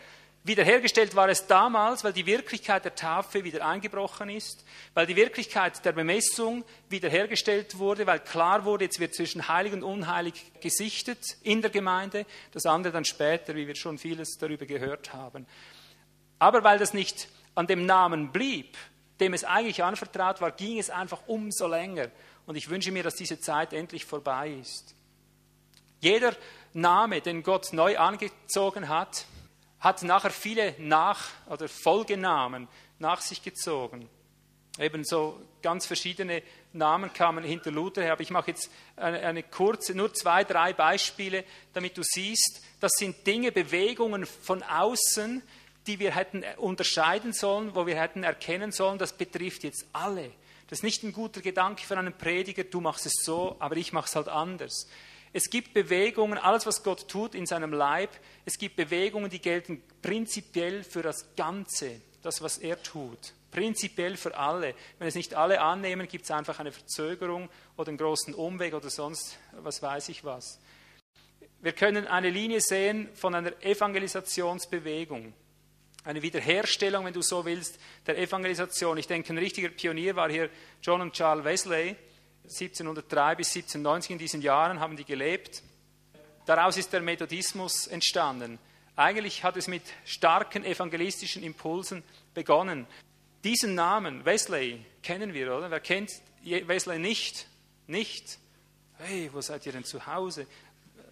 Wiederhergestellt 0.44 1.14
war 1.14 1.28
es 1.28 1.46
damals, 1.46 2.04
weil 2.04 2.12
die 2.12 2.24
Wirklichkeit 2.24 2.84
der 2.84 2.94
Taufe 2.94 3.44
wieder 3.44 3.66
eingebrochen 3.66 4.30
ist, 4.30 4.64
weil 4.94 5.06
die 5.06 5.16
Wirklichkeit 5.16 5.84
der 5.84 5.92
Bemessung 5.92 6.64
wiederhergestellt 6.88 7.76
wurde, 7.78 8.06
weil 8.06 8.20
klar 8.20 8.64
wurde, 8.64 8.84
jetzt 8.84 9.00
wird 9.00 9.14
zwischen 9.14 9.48
heilig 9.48 9.72
und 9.72 9.82
unheilig 9.82 10.52
gesichtet 10.60 11.18
in 11.42 11.60
der 11.60 11.70
Gemeinde, 11.70 12.24
das 12.52 12.66
andere 12.66 12.92
dann 12.92 13.04
später, 13.04 13.54
wie 13.56 13.66
wir 13.66 13.74
schon 13.74 13.98
vieles 13.98 14.38
darüber 14.38 14.64
gehört 14.64 15.12
haben. 15.12 15.46
Aber 16.38 16.62
weil 16.62 16.78
das 16.78 16.94
nicht 16.94 17.28
an 17.54 17.66
dem 17.66 17.84
Namen 17.84 18.30
blieb, 18.30 18.76
dem 19.20 19.34
es 19.34 19.44
eigentlich 19.44 19.82
anvertraut 19.82 20.40
war, 20.40 20.52
ging 20.52 20.78
es 20.78 20.90
einfach 20.90 21.20
umso 21.26 21.66
länger. 21.66 22.08
Und 22.48 22.56
ich 22.56 22.70
wünsche 22.70 22.90
mir, 22.92 23.02
dass 23.02 23.14
diese 23.14 23.38
Zeit 23.38 23.74
endlich 23.74 24.06
vorbei 24.06 24.48
ist. 24.48 24.94
Jeder 26.00 26.34
Name, 26.72 27.20
den 27.20 27.42
Gott 27.42 27.74
neu 27.74 27.98
angezogen 27.98 28.88
hat, 28.88 29.26
hat 29.80 30.02
nachher 30.02 30.30
viele 30.30 30.74
Nach- 30.78 31.28
oder 31.50 31.68
Folgenamen 31.68 32.66
nach 32.98 33.20
sich 33.20 33.42
gezogen. 33.42 34.08
Ebenso 34.78 35.38
ganz 35.60 35.84
verschiedene 35.84 36.42
Namen 36.72 37.12
kamen 37.12 37.44
hinter 37.44 37.70
Luther 37.70 38.02
her. 38.02 38.12
Aber 38.12 38.22
ich 38.22 38.30
mache 38.30 38.52
jetzt 38.52 38.70
eine, 38.96 39.18
eine, 39.18 39.42
kurze, 39.42 39.94
nur 39.94 40.14
zwei, 40.14 40.42
drei 40.42 40.72
Beispiele, 40.72 41.44
damit 41.74 41.98
du 41.98 42.02
siehst, 42.02 42.62
das 42.80 42.92
sind 42.92 43.26
Dinge, 43.26 43.52
Bewegungen 43.52 44.24
von 44.24 44.62
außen, 44.62 45.42
die 45.86 45.98
wir 45.98 46.14
hätten 46.14 46.44
unterscheiden 46.56 47.34
sollen, 47.34 47.74
wo 47.74 47.86
wir 47.86 48.00
hätten 48.00 48.24
erkennen 48.24 48.72
sollen, 48.72 48.96
das 48.96 49.12
betrifft 49.12 49.64
jetzt 49.64 49.84
alle. 49.92 50.30
Das 50.68 50.80
ist 50.80 50.82
nicht 50.82 51.02
ein 51.02 51.12
guter 51.12 51.40
Gedanke 51.40 51.82
für 51.82 51.96
einen 51.96 52.16
Prediger, 52.16 52.64
du 52.64 52.80
machst 52.80 53.06
es 53.06 53.24
so, 53.24 53.56
aber 53.58 53.76
ich 53.76 53.92
mache 53.92 54.06
es 54.06 54.16
halt 54.16 54.28
anders. 54.28 54.86
Es 55.32 55.50
gibt 55.50 55.74
Bewegungen, 55.74 56.38
alles 56.38 56.66
was 56.66 56.82
Gott 56.82 57.08
tut 57.08 57.34
in 57.34 57.46
seinem 57.46 57.72
Leib, 57.72 58.10
es 58.44 58.58
gibt 58.58 58.76
Bewegungen, 58.76 59.30
die 59.30 59.40
gelten 59.40 59.82
prinzipiell 60.02 60.84
für 60.84 61.02
das 61.02 61.34
Ganze, 61.36 62.00
das 62.22 62.40
was 62.42 62.58
er 62.58 62.82
tut. 62.82 63.34
Prinzipiell 63.50 64.16
für 64.16 64.36
alle. 64.36 64.74
Wenn 64.98 65.08
es 65.08 65.14
nicht 65.14 65.34
alle 65.34 65.60
annehmen, 65.60 66.06
gibt 66.06 66.24
es 66.24 66.30
einfach 66.30 66.58
eine 66.58 66.72
Verzögerung 66.72 67.48
oder 67.76 67.88
einen 67.88 67.98
großen 67.98 68.34
Umweg 68.34 68.74
oder 68.74 68.90
sonst 68.90 69.38
was 69.52 69.82
weiß 69.82 70.10
ich 70.10 70.22
was. 70.24 70.60
Wir 71.60 71.72
können 71.72 72.06
eine 72.06 72.30
Linie 72.30 72.60
sehen 72.60 73.08
von 73.14 73.34
einer 73.34 73.52
Evangelisationsbewegung. 73.62 75.32
Eine 76.08 76.22
Wiederherstellung, 76.22 77.04
wenn 77.04 77.12
du 77.12 77.20
so 77.20 77.44
willst, 77.44 77.78
der 78.06 78.16
Evangelisation. 78.16 78.96
Ich 78.96 79.06
denke, 79.06 79.30
ein 79.30 79.36
richtiger 79.36 79.68
Pionier 79.68 80.16
war 80.16 80.30
hier 80.30 80.48
John 80.82 81.02
und 81.02 81.12
Charles 81.12 81.44
Wesley 81.44 81.96
1703 82.44 83.34
bis 83.34 83.48
1790 83.48 84.12
in 84.12 84.18
diesen 84.18 84.40
Jahren 84.40 84.80
haben 84.80 84.96
die 84.96 85.04
gelebt. 85.04 85.62
Daraus 86.46 86.78
ist 86.78 86.94
der 86.94 87.02
Methodismus 87.02 87.88
entstanden. 87.88 88.58
Eigentlich 88.96 89.44
hat 89.44 89.58
es 89.58 89.68
mit 89.68 89.82
starken 90.06 90.64
evangelistischen 90.64 91.42
Impulsen 91.42 92.02
begonnen. 92.32 92.86
Diesen 93.44 93.74
Namen, 93.74 94.24
Wesley, 94.24 94.82
kennen 95.02 95.34
wir, 95.34 95.54
oder? 95.54 95.70
Wer 95.70 95.80
kennt 95.80 96.10
Wesley 96.42 96.98
nicht? 96.98 97.46
Nicht? 97.86 98.38
Hey, 98.96 99.28
wo 99.30 99.42
seid 99.42 99.66
ihr 99.66 99.72
denn 99.72 99.84
zu 99.84 100.06
Hause? 100.06 100.46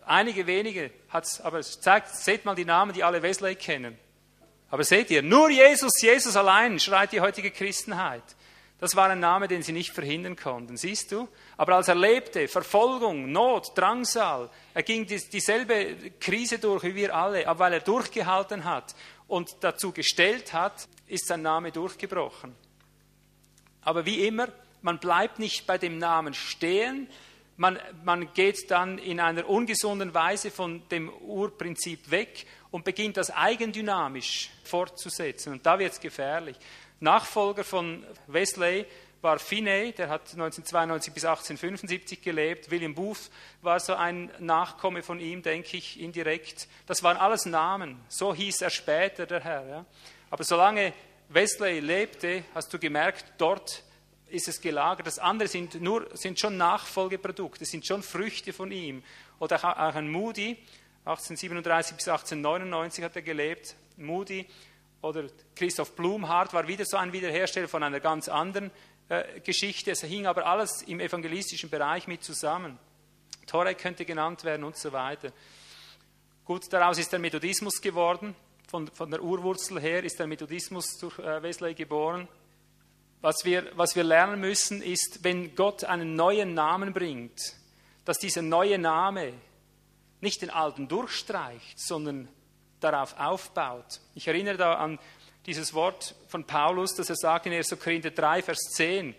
Einige 0.06 0.46
wenige 0.46 0.90
hat 1.10 1.24
es, 1.24 1.42
aber 1.42 1.60
zeigt, 1.60 2.16
seht 2.16 2.46
mal 2.46 2.54
die 2.54 2.64
Namen, 2.64 2.94
die 2.94 3.04
alle 3.04 3.20
Wesley 3.20 3.56
kennen. 3.56 3.98
Aber 4.76 4.84
seht 4.84 5.10
ihr, 5.10 5.22
nur 5.22 5.48
Jesus, 5.48 6.02
Jesus 6.02 6.36
allein 6.36 6.78
schreit 6.78 7.10
die 7.10 7.22
heutige 7.22 7.50
Christenheit. 7.50 8.22
Das 8.78 8.94
war 8.94 9.08
ein 9.08 9.20
Name, 9.20 9.48
den 9.48 9.62
sie 9.62 9.72
nicht 9.72 9.94
verhindern 9.94 10.36
konnten, 10.36 10.76
siehst 10.76 11.12
du? 11.12 11.28
Aber 11.56 11.76
als 11.76 11.88
er 11.88 11.94
lebte, 11.94 12.46
Verfolgung, 12.46 13.32
Not, 13.32 13.72
Drangsal, 13.74 14.50
er 14.74 14.82
ging 14.82 15.06
dieselbe 15.06 15.96
Krise 16.20 16.58
durch 16.58 16.82
wie 16.84 16.94
wir 16.94 17.16
alle, 17.16 17.48
aber 17.48 17.60
weil 17.60 17.72
er 17.72 17.80
durchgehalten 17.80 18.66
hat 18.66 18.94
und 19.28 19.56
dazu 19.60 19.92
gestellt 19.92 20.52
hat, 20.52 20.86
ist 21.06 21.26
sein 21.26 21.40
Name 21.40 21.72
durchgebrochen. 21.72 22.54
Aber 23.80 24.04
wie 24.04 24.26
immer, 24.26 24.48
man 24.82 24.98
bleibt 24.98 25.38
nicht 25.38 25.66
bei 25.66 25.78
dem 25.78 25.96
Namen 25.96 26.34
stehen, 26.34 27.08
man, 27.56 27.78
man 28.04 28.34
geht 28.34 28.70
dann 28.70 28.98
in 28.98 29.20
einer 29.20 29.48
ungesunden 29.48 30.12
Weise 30.12 30.50
von 30.50 30.86
dem 30.90 31.08
Urprinzip 31.08 32.10
weg 32.10 32.44
und 32.76 32.84
beginnt 32.84 33.16
das 33.16 33.30
eigendynamisch 33.30 34.50
fortzusetzen. 34.62 35.54
Und 35.54 35.64
da 35.64 35.78
wird 35.78 35.94
es 35.94 35.98
gefährlich. 35.98 36.58
Nachfolger 37.00 37.64
von 37.64 38.04
Wesley 38.26 38.84
war 39.22 39.38
Finney, 39.38 39.92
der 39.92 40.10
hat 40.10 40.20
1992 40.34 41.14
bis 41.14 41.24
1875 41.24 42.20
gelebt. 42.20 42.70
William 42.70 42.94
Booth 42.94 43.30
war 43.62 43.80
so 43.80 43.94
ein 43.94 44.30
Nachkomme 44.40 45.02
von 45.02 45.20
ihm, 45.20 45.40
denke 45.40 45.78
ich, 45.78 45.98
indirekt. 45.98 46.68
Das 46.86 47.02
waren 47.02 47.16
alles 47.16 47.46
Namen. 47.46 47.98
So 48.08 48.34
hieß 48.34 48.60
er 48.60 48.68
später, 48.68 49.24
der 49.24 49.40
Herr. 49.40 49.66
Ja. 49.66 49.86
Aber 50.28 50.44
solange 50.44 50.92
Wesley 51.30 51.80
lebte, 51.80 52.44
hast 52.54 52.74
du 52.74 52.78
gemerkt, 52.78 53.24
dort 53.38 53.84
ist 54.28 54.48
es 54.48 54.60
gelagert. 54.60 55.06
Das 55.06 55.18
andere 55.18 55.48
sind, 55.48 55.80
nur, 55.80 56.14
sind 56.14 56.38
schon 56.38 56.58
Nachfolgeprodukte, 56.58 57.64
sind 57.64 57.86
schon 57.86 58.02
Früchte 58.02 58.52
von 58.52 58.70
ihm. 58.70 59.02
Oder 59.38 59.64
auch 59.64 59.94
ein 59.94 60.10
Moody, 60.10 60.58
1837 61.06 61.96
bis 61.96 62.08
1899 62.08 63.04
hat 63.04 63.14
er 63.14 63.22
gelebt. 63.22 63.76
Moody 63.96 64.44
oder 65.02 65.24
Christoph 65.54 65.94
Blumhardt 65.94 66.52
war 66.52 66.66
wieder 66.66 66.84
so 66.84 66.96
ein 66.96 67.12
Wiederhersteller 67.12 67.68
von 67.68 67.84
einer 67.84 68.00
ganz 68.00 68.28
anderen 68.28 68.72
äh, 69.08 69.38
Geschichte. 69.40 69.92
Es 69.92 70.02
hing 70.02 70.26
aber 70.26 70.46
alles 70.46 70.82
im 70.82 70.98
evangelistischen 70.98 71.70
Bereich 71.70 72.08
mit 72.08 72.24
zusammen. 72.24 72.76
Torre 73.46 73.76
könnte 73.76 74.04
genannt 74.04 74.42
werden 74.42 74.64
und 74.64 74.76
so 74.76 74.92
weiter. 74.92 75.32
Gut, 76.44 76.72
daraus 76.72 76.98
ist 76.98 77.12
der 77.12 77.20
Methodismus 77.20 77.80
geworden. 77.80 78.34
Von, 78.68 78.88
von 78.88 79.08
der 79.08 79.22
Urwurzel 79.22 79.80
her 79.80 80.02
ist 80.02 80.18
der 80.18 80.26
Methodismus 80.26 80.98
durch 80.98 81.20
äh, 81.20 81.40
Wesley 81.40 81.74
geboren. 81.74 82.26
Was 83.20 83.44
wir, 83.44 83.70
was 83.76 83.94
wir 83.94 84.02
lernen 84.02 84.40
müssen, 84.40 84.82
ist, 84.82 85.22
wenn 85.22 85.54
Gott 85.54 85.84
einen 85.84 86.16
neuen 86.16 86.54
Namen 86.54 86.92
bringt, 86.92 87.40
dass 88.04 88.18
dieser 88.18 88.42
neue 88.42 88.76
Name 88.76 89.34
nicht 90.26 90.42
den 90.42 90.50
alten 90.50 90.88
durchstreicht, 90.88 91.78
sondern 91.78 92.28
darauf 92.80 93.16
aufbaut. 93.16 94.00
Ich 94.16 94.26
erinnere 94.26 94.56
da 94.56 94.74
an 94.74 94.98
dieses 95.46 95.72
Wort 95.72 96.16
von 96.26 96.42
Paulus, 96.44 96.96
das 96.96 97.08
er 97.08 97.14
sagt 97.14 97.46
in 97.46 97.52
1. 97.52 97.78
Korinther 97.78 98.10
3, 98.10 98.42
Vers 98.42 98.58
10. 98.72 99.14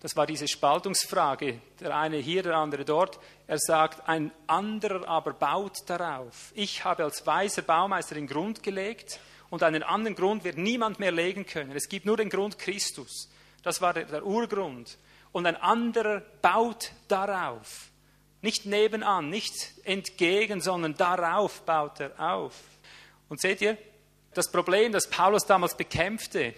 Das 0.00 0.14
war 0.14 0.26
diese 0.26 0.46
Spaltungsfrage, 0.46 1.58
der 1.80 1.96
eine 1.96 2.18
hier, 2.18 2.42
der 2.42 2.54
andere 2.54 2.84
dort. 2.84 3.18
Er 3.46 3.58
sagt, 3.58 4.06
ein 4.06 4.30
anderer 4.46 5.08
aber 5.08 5.32
baut 5.32 5.78
darauf. 5.86 6.52
Ich 6.54 6.84
habe 6.84 7.04
als 7.04 7.26
weiser 7.26 7.62
Baumeister 7.62 8.14
den 8.14 8.26
Grund 8.26 8.62
gelegt 8.62 9.18
und 9.48 9.62
einen 9.62 9.82
anderen 9.82 10.16
Grund 10.16 10.44
wird 10.44 10.58
niemand 10.58 11.00
mehr 11.00 11.12
legen 11.12 11.46
können. 11.46 11.72
Es 11.74 11.88
gibt 11.88 12.04
nur 12.04 12.18
den 12.18 12.28
Grund 12.28 12.58
Christus. 12.58 13.30
Das 13.62 13.80
war 13.80 13.94
der, 13.94 14.04
der 14.04 14.26
Urgrund. 14.26 14.98
Und 15.32 15.46
ein 15.46 15.56
anderer 15.56 16.20
baut 16.42 16.92
darauf. 17.08 17.90
Nicht 18.46 18.64
nebenan, 18.64 19.28
nicht 19.28 19.72
entgegen, 19.82 20.60
sondern 20.60 20.94
darauf 20.94 21.62
baut 21.62 21.98
er 21.98 22.12
auf. 22.20 22.54
Und 23.28 23.40
seht 23.40 23.60
ihr, 23.60 23.76
das 24.34 24.52
Problem, 24.52 24.92
das 24.92 25.10
Paulus 25.10 25.46
damals 25.46 25.76
bekämpfte, 25.76 26.54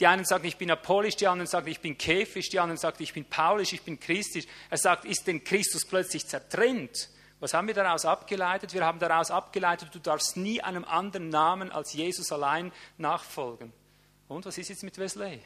die 0.00 0.06
einen 0.08 0.24
sagen, 0.24 0.44
ich 0.48 0.56
bin 0.56 0.68
apollisch, 0.68 1.14
die 1.14 1.28
anderen 1.28 1.46
sagen, 1.46 1.68
ich 1.68 1.78
bin 1.78 1.96
käfisch, 1.96 2.48
die 2.48 2.58
anderen 2.58 2.76
sagen, 2.76 3.00
ich 3.04 3.12
bin 3.12 3.24
paulisch, 3.24 3.72
ich 3.72 3.82
bin 3.82 4.00
christisch. 4.00 4.46
Er 4.68 4.78
sagt, 4.78 5.04
ist 5.04 5.28
denn 5.28 5.44
Christus 5.44 5.84
plötzlich 5.84 6.26
zertrennt? 6.26 7.08
Was 7.38 7.54
haben 7.54 7.68
wir 7.68 7.74
daraus 7.74 8.04
abgeleitet? 8.04 8.74
Wir 8.74 8.84
haben 8.84 8.98
daraus 8.98 9.30
abgeleitet, 9.30 9.90
du 9.92 10.00
darfst 10.00 10.36
nie 10.36 10.60
einem 10.60 10.84
anderen 10.84 11.28
Namen 11.28 11.70
als 11.70 11.92
Jesus 11.92 12.32
allein 12.32 12.72
nachfolgen. 12.98 13.72
Und 14.26 14.44
was 14.44 14.58
ist 14.58 14.70
jetzt 14.70 14.82
mit 14.82 14.98
Wesley? 14.98 15.40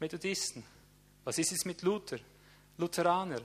Methodisten. 0.00 0.64
Was 1.22 1.38
ist 1.38 1.52
jetzt 1.52 1.64
mit 1.64 1.82
Luther? 1.82 2.18
Lutheraner. 2.76 3.40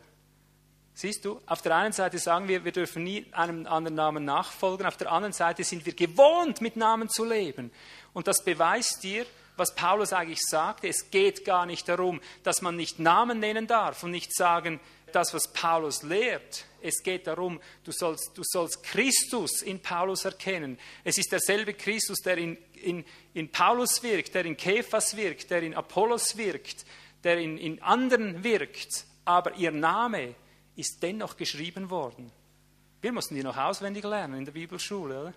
Siehst 0.98 1.26
du, 1.26 1.42
auf 1.46 1.62
der 1.62 1.76
einen 1.76 1.92
Seite 1.92 2.18
sagen 2.20 2.48
wir, 2.48 2.64
wir 2.64 2.72
dürfen 2.72 3.04
nie 3.04 3.26
einem 3.34 3.68
anderen 3.68 3.96
Namen 3.96 4.24
nachfolgen, 4.24 4.88
auf 4.88 4.96
der 4.96 5.12
anderen 5.12 5.34
Seite 5.34 5.66
sind 5.66 5.86
wir 5.86 5.94
gewohnt, 5.94 6.62
mit 6.62 6.78
Namen 6.78 7.10
zu 7.10 7.26
leben. 7.26 7.70
Und 8.14 8.28
das 8.28 8.46
beweist 8.46 9.04
dir, 9.04 9.26
was 9.58 9.76
Paulus 9.76 10.14
eigentlich 10.14 10.42
sagte. 10.42 10.88
Es 10.88 11.12
geht 11.12 11.44
gar 11.44 11.66
nicht 11.66 11.90
darum, 11.90 12.22
dass 12.44 12.62
man 12.62 12.78
nicht 12.78 12.98
Namen 12.98 13.40
nennen 13.40 13.68
darf 13.68 14.04
und 14.04 14.12
nicht 14.12 14.34
sagen, 14.34 14.80
das, 15.12 15.34
was 15.34 15.52
Paulus 15.52 16.02
lehrt. 16.02 16.64
Es 16.82 17.04
geht 17.04 17.28
darum, 17.28 17.60
du 17.84 17.92
sollst, 17.92 18.32
du 18.34 18.44
sollst 18.46 18.84
Christus 18.84 19.62
in 19.62 19.82
Paulus 19.82 20.24
erkennen. 20.24 20.80
Es 21.04 21.18
ist 21.18 21.30
derselbe 21.30 21.74
Christus, 21.74 22.20
der 22.20 22.38
in, 22.38 22.58
in, 22.74 23.04
in 23.34 23.52
Paulus 23.52 24.02
wirkt, 24.02 24.34
der 24.34 24.46
in 24.46 24.56
Kephas 24.56 25.18
wirkt, 25.18 25.52
der 25.52 25.62
in 25.62 25.74
Apollos 25.74 26.38
wirkt, 26.38 26.86
der 27.26 27.38
in, 27.38 27.58
in 27.58 27.82
anderen 27.82 28.46
wirkt. 28.46 29.06
Aber 29.26 29.56
ihr 29.56 29.72
Name 29.72 30.36
ist 30.76 31.02
dennoch 31.02 31.38
geschrieben 31.38 31.90
worden. 31.90 32.32
Wir 33.02 33.12
mussten 33.12 33.36
die 33.36 33.44
noch 33.44 33.58
auswendig 33.58 34.04
lernen 34.04 34.40
in 34.40 34.46
der 34.46 34.52
Bibelschule. 34.52 35.22
Oder? 35.22 35.34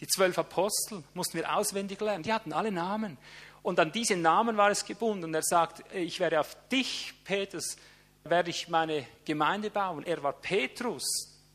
Die 0.00 0.06
zwölf 0.06 0.38
Apostel 0.38 1.02
mussten 1.14 1.38
wir 1.38 1.54
auswendig 1.54 2.00
lernen. 2.00 2.22
Die 2.22 2.32
hatten 2.32 2.52
alle 2.52 2.72
Namen. 2.72 3.18
Und 3.62 3.78
an 3.78 3.92
diese 3.92 4.16
Namen 4.16 4.56
war 4.56 4.70
es 4.70 4.84
gebunden. 4.84 5.24
Und 5.24 5.34
er 5.34 5.42
sagt, 5.42 5.84
ich 5.94 6.18
werde 6.20 6.40
auf 6.40 6.56
dich, 6.70 7.14
Petrus, 7.24 7.76
werde 8.24 8.50
ich 8.50 8.68
meine 8.68 9.06
Gemeinde 9.24 9.70
bauen. 9.70 10.04
Er 10.04 10.22
war 10.22 10.32
Petrus, 10.32 11.04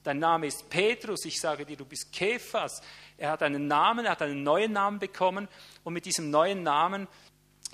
dein 0.03 0.19
Name 0.19 0.47
ist 0.47 0.69
Petrus, 0.69 1.25
ich 1.25 1.39
sage 1.39 1.65
dir, 1.65 1.77
du 1.77 1.85
bist 1.85 2.11
Kephas. 2.11 2.81
Er 3.17 3.31
hat 3.31 3.43
einen 3.43 3.67
Namen, 3.67 4.05
er 4.05 4.11
hat 4.11 4.21
einen 4.21 4.43
neuen 4.43 4.73
Namen 4.73 4.99
bekommen 4.99 5.47
und 5.83 5.93
mit 5.93 6.05
diesem 6.05 6.29
neuen 6.29 6.63
Namen 6.63 7.07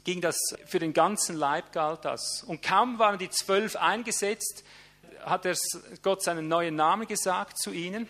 ging 0.04 0.22
das 0.22 0.38
für 0.66 0.80
den 0.80 0.94
ganzen 0.94 1.36
Leib 1.36 1.72
galt 1.72 2.06
das. 2.06 2.44
Und 2.44 2.62
kaum 2.62 3.00
waren 3.00 3.18
die 3.18 3.30
zwölf 3.30 3.76
eingesetzt, 3.76 4.64
hat 5.26 5.46
er 5.46 5.56
Gott 6.02 6.24
seinen 6.24 6.48
neuen 6.48 6.76
Namen 6.76 7.08
gesagt 7.08 7.58
zu 7.58 7.72
ihnen. 7.72 8.08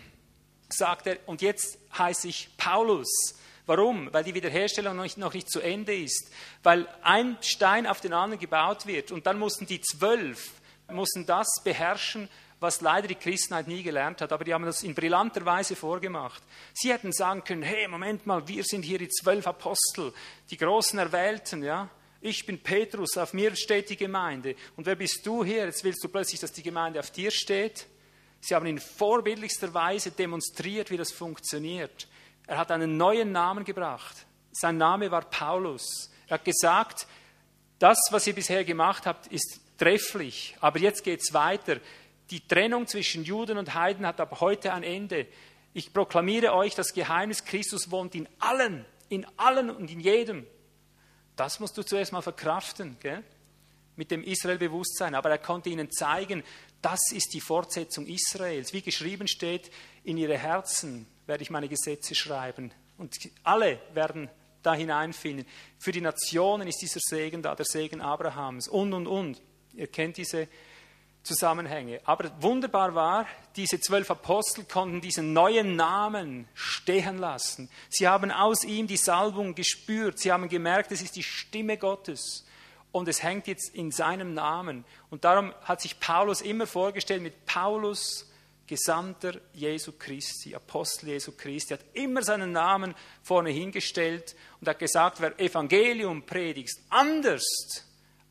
Sagt 0.68 1.06
er, 1.06 1.18
und 1.26 1.42
jetzt 1.42 1.78
heiße 1.96 2.28
ich 2.28 2.50
Paulus. 2.56 3.38
Warum? 3.66 4.12
Weil 4.12 4.24
die 4.24 4.34
Wiederherstellung 4.34 4.96
noch 4.96 5.02
nicht, 5.04 5.18
noch 5.18 5.32
nicht 5.32 5.50
zu 5.50 5.60
Ende 5.60 5.94
ist. 5.94 6.30
Weil 6.62 6.86
ein 7.02 7.38
Stein 7.40 7.86
auf 7.86 8.00
den 8.00 8.12
anderen 8.12 8.40
gebaut 8.40 8.86
wird 8.86 9.12
und 9.12 9.26
dann 9.26 9.38
mussten 9.38 9.66
die 9.66 9.80
zwölf 9.80 10.50
mussten 10.92 11.26
das 11.26 11.48
beherrschen, 11.62 12.28
was 12.60 12.80
leider 12.80 13.08
die 13.08 13.14
Christenheit 13.14 13.68
nie 13.68 13.82
gelernt 13.82 14.20
hat. 14.20 14.32
Aber 14.32 14.44
die 14.44 14.54
haben 14.54 14.64
das 14.64 14.82
in 14.82 14.94
brillanter 14.94 15.44
Weise 15.44 15.76
vorgemacht. 15.76 16.42
Sie 16.72 16.92
hätten 16.92 17.12
sagen 17.12 17.44
können, 17.44 17.62
hey, 17.62 17.88
Moment 17.88 18.26
mal, 18.26 18.46
wir 18.48 18.64
sind 18.64 18.82
hier 18.82 18.98
die 18.98 19.08
zwölf 19.08 19.46
Apostel, 19.46 20.12
die 20.50 20.56
großen 20.56 20.98
Erwählten, 20.98 21.62
ja. 21.62 21.88
Ich 22.26 22.46
bin 22.46 22.58
Petrus, 22.58 23.18
auf 23.18 23.34
mir 23.34 23.54
steht 23.54 23.90
die 23.90 23.98
Gemeinde. 23.98 24.56
Und 24.76 24.86
wer 24.86 24.94
bist 24.94 25.26
du 25.26 25.44
hier? 25.44 25.66
Jetzt 25.66 25.84
willst 25.84 26.02
du 26.02 26.08
plötzlich, 26.08 26.40
dass 26.40 26.52
die 26.52 26.62
Gemeinde 26.62 26.98
auf 26.98 27.10
dir 27.10 27.30
steht. 27.30 27.86
Sie 28.40 28.54
haben 28.54 28.64
in 28.64 28.78
vorbildlichster 28.78 29.74
Weise 29.74 30.10
demonstriert, 30.10 30.90
wie 30.90 30.96
das 30.96 31.12
funktioniert. 31.12 32.08
Er 32.46 32.56
hat 32.56 32.70
einen 32.70 32.96
neuen 32.96 33.30
Namen 33.30 33.62
gebracht. 33.62 34.24
Sein 34.52 34.78
Name 34.78 35.10
war 35.10 35.28
Paulus. 35.28 36.10
Er 36.26 36.38
hat 36.38 36.46
gesagt, 36.46 37.06
das, 37.78 37.98
was 38.10 38.26
ihr 38.26 38.34
bisher 38.34 38.64
gemacht 38.64 39.04
habt, 39.04 39.26
ist 39.26 39.60
trefflich. 39.76 40.56
Aber 40.60 40.78
jetzt 40.78 41.04
geht 41.04 41.20
es 41.20 41.34
weiter. 41.34 41.78
Die 42.30 42.40
Trennung 42.40 42.86
zwischen 42.86 43.22
Juden 43.24 43.58
und 43.58 43.74
Heiden 43.74 44.06
hat 44.06 44.18
ab 44.18 44.40
heute 44.40 44.72
ein 44.72 44.82
Ende. 44.82 45.26
Ich 45.74 45.92
proklamiere 45.92 46.54
euch, 46.54 46.74
das 46.74 46.94
Geheimnis 46.94 47.44
Christus 47.44 47.90
wohnt 47.90 48.14
in 48.14 48.26
allen, 48.38 48.86
in 49.10 49.26
allen 49.36 49.68
und 49.68 49.90
in 49.90 50.00
jedem. 50.00 50.46
Das 51.36 51.60
musst 51.60 51.76
du 51.76 51.82
zuerst 51.82 52.12
mal 52.12 52.22
verkraften, 52.22 52.96
gell? 53.00 53.24
mit 53.96 54.10
dem 54.10 54.22
Israel-Bewusstsein. 54.22 55.14
Aber 55.14 55.30
er 55.30 55.38
konnte 55.38 55.70
ihnen 55.70 55.90
zeigen, 55.90 56.42
das 56.82 57.00
ist 57.12 57.32
die 57.34 57.40
Fortsetzung 57.40 58.06
Israels. 58.06 58.72
Wie 58.72 58.82
geschrieben 58.82 59.28
steht, 59.28 59.70
in 60.02 60.16
ihre 60.16 60.36
Herzen 60.36 61.06
werde 61.26 61.42
ich 61.42 61.50
meine 61.50 61.68
Gesetze 61.68 62.14
schreiben. 62.14 62.72
Und 62.98 63.16
alle 63.42 63.80
werden 63.94 64.28
da 64.62 64.74
hineinfinden. 64.74 65.46
Für 65.78 65.92
die 65.92 66.00
Nationen 66.00 66.68
ist 66.68 66.80
dieser 66.80 67.00
Segen 67.00 67.42
da, 67.42 67.54
der 67.54 67.66
Segen 67.66 68.00
Abrahams 68.00 68.68
und, 68.68 68.92
und, 68.92 69.06
und. 69.06 69.42
Ihr 69.74 69.86
kennt 69.86 70.16
diese 70.16 70.48
Zusammenhänge. 71.24 72.00
Aber 72.04 72.30
wunderbar 72.40 72.94
war, 72.94 73.26
diese 73.56 73.80
zwölf 73.80 74.10
Apostel 74.10 74.64
konnten 74.64 75.00
diesen 75.00 75.32
neuen 75.32 75.74
Namen 75.74 76.46
stehen 76.54 77.18
lassen. 77.18 77.70
Sie 77.88 78.06
haben 78.06 78.30
aus 78.30 78.62
ihm 78.62 78.86
die 78.86 78.98
Salbung 78.98 79.54
gespürt. 79.54 80.18
Sie 80.18 80.30
haben 80.30 80.48
gemerkt, 80.48 80.92
es 80.92 81.02
ist 81.02 81.16
die 81.16 81.22
Stimme 81.22 81.78
Gottes. 81.78 82.46
Und 82.92 83.08
es 83.08 83.22
hängt 83.22 83.46
jetzt 83.46 83.74
in 83.74 83.90
seinem 83.90 84.34
Namen. 84.34 84.84
Und 85.10 85.24
darum 85.24 85.52
hat 85.62 85.80
sich 85.80 85.98
Paulus 85.98 86.42
immer 86.42 86.66
vorgestellt 86.66 87.22
mit 87.22 87.46
Paulus, 87.46 88.30
Gesandter 88.66 89.34
Jesu 89.52 89.92
Christi, 89.98 90.54
Apostel 90.54 91.08
Jesu 91.08 91.32
Christi, 91.32 91.74
hat 91.74 91.84
immer 91.92 92.22
seinen 92.22 92.52
Namen 92.52 92.94
vorne 93.22 93.50
hingestellt 93.50 94.34
und 94.60 94.68
hat 94.68 94.78
gesagt, 94.78 95.20
wer 95.20 95.38
Evangelium 95.38 96.24
predigt, 96.24 96.78
anders 96.88 97.44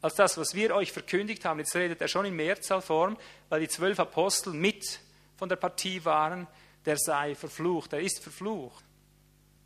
als 0.04 0.16
das, 0.16 0.38
was 0.38 0.54
wir 0.54 0.76
euch 0.76 0.92
verkündigt 0.92 1.46
haben. 1.46 1.60
Jetzt 1.60 1.76
redet 1.76 2.02
er 2.02 2.10
schon 2.10 2.26
in 2.26 2.36
Mehrzahlform, 2.36 3.18
weil 3.48 3.62
die 3.62 3.70
zwölf 3.70 3.98
Apostel 4.02 4.52
mit 4.52 5.00
von 5.38 5.48
der 5.48 5.56
Partie 5.56 6.04
waren, 6.04 6.46
der 6.86 6.98
sei 6.98 7.36
verflucht, 7.36 7.94
er 7.94 8.02
ist 8.02 8.22
verflucht. 8.22 8.84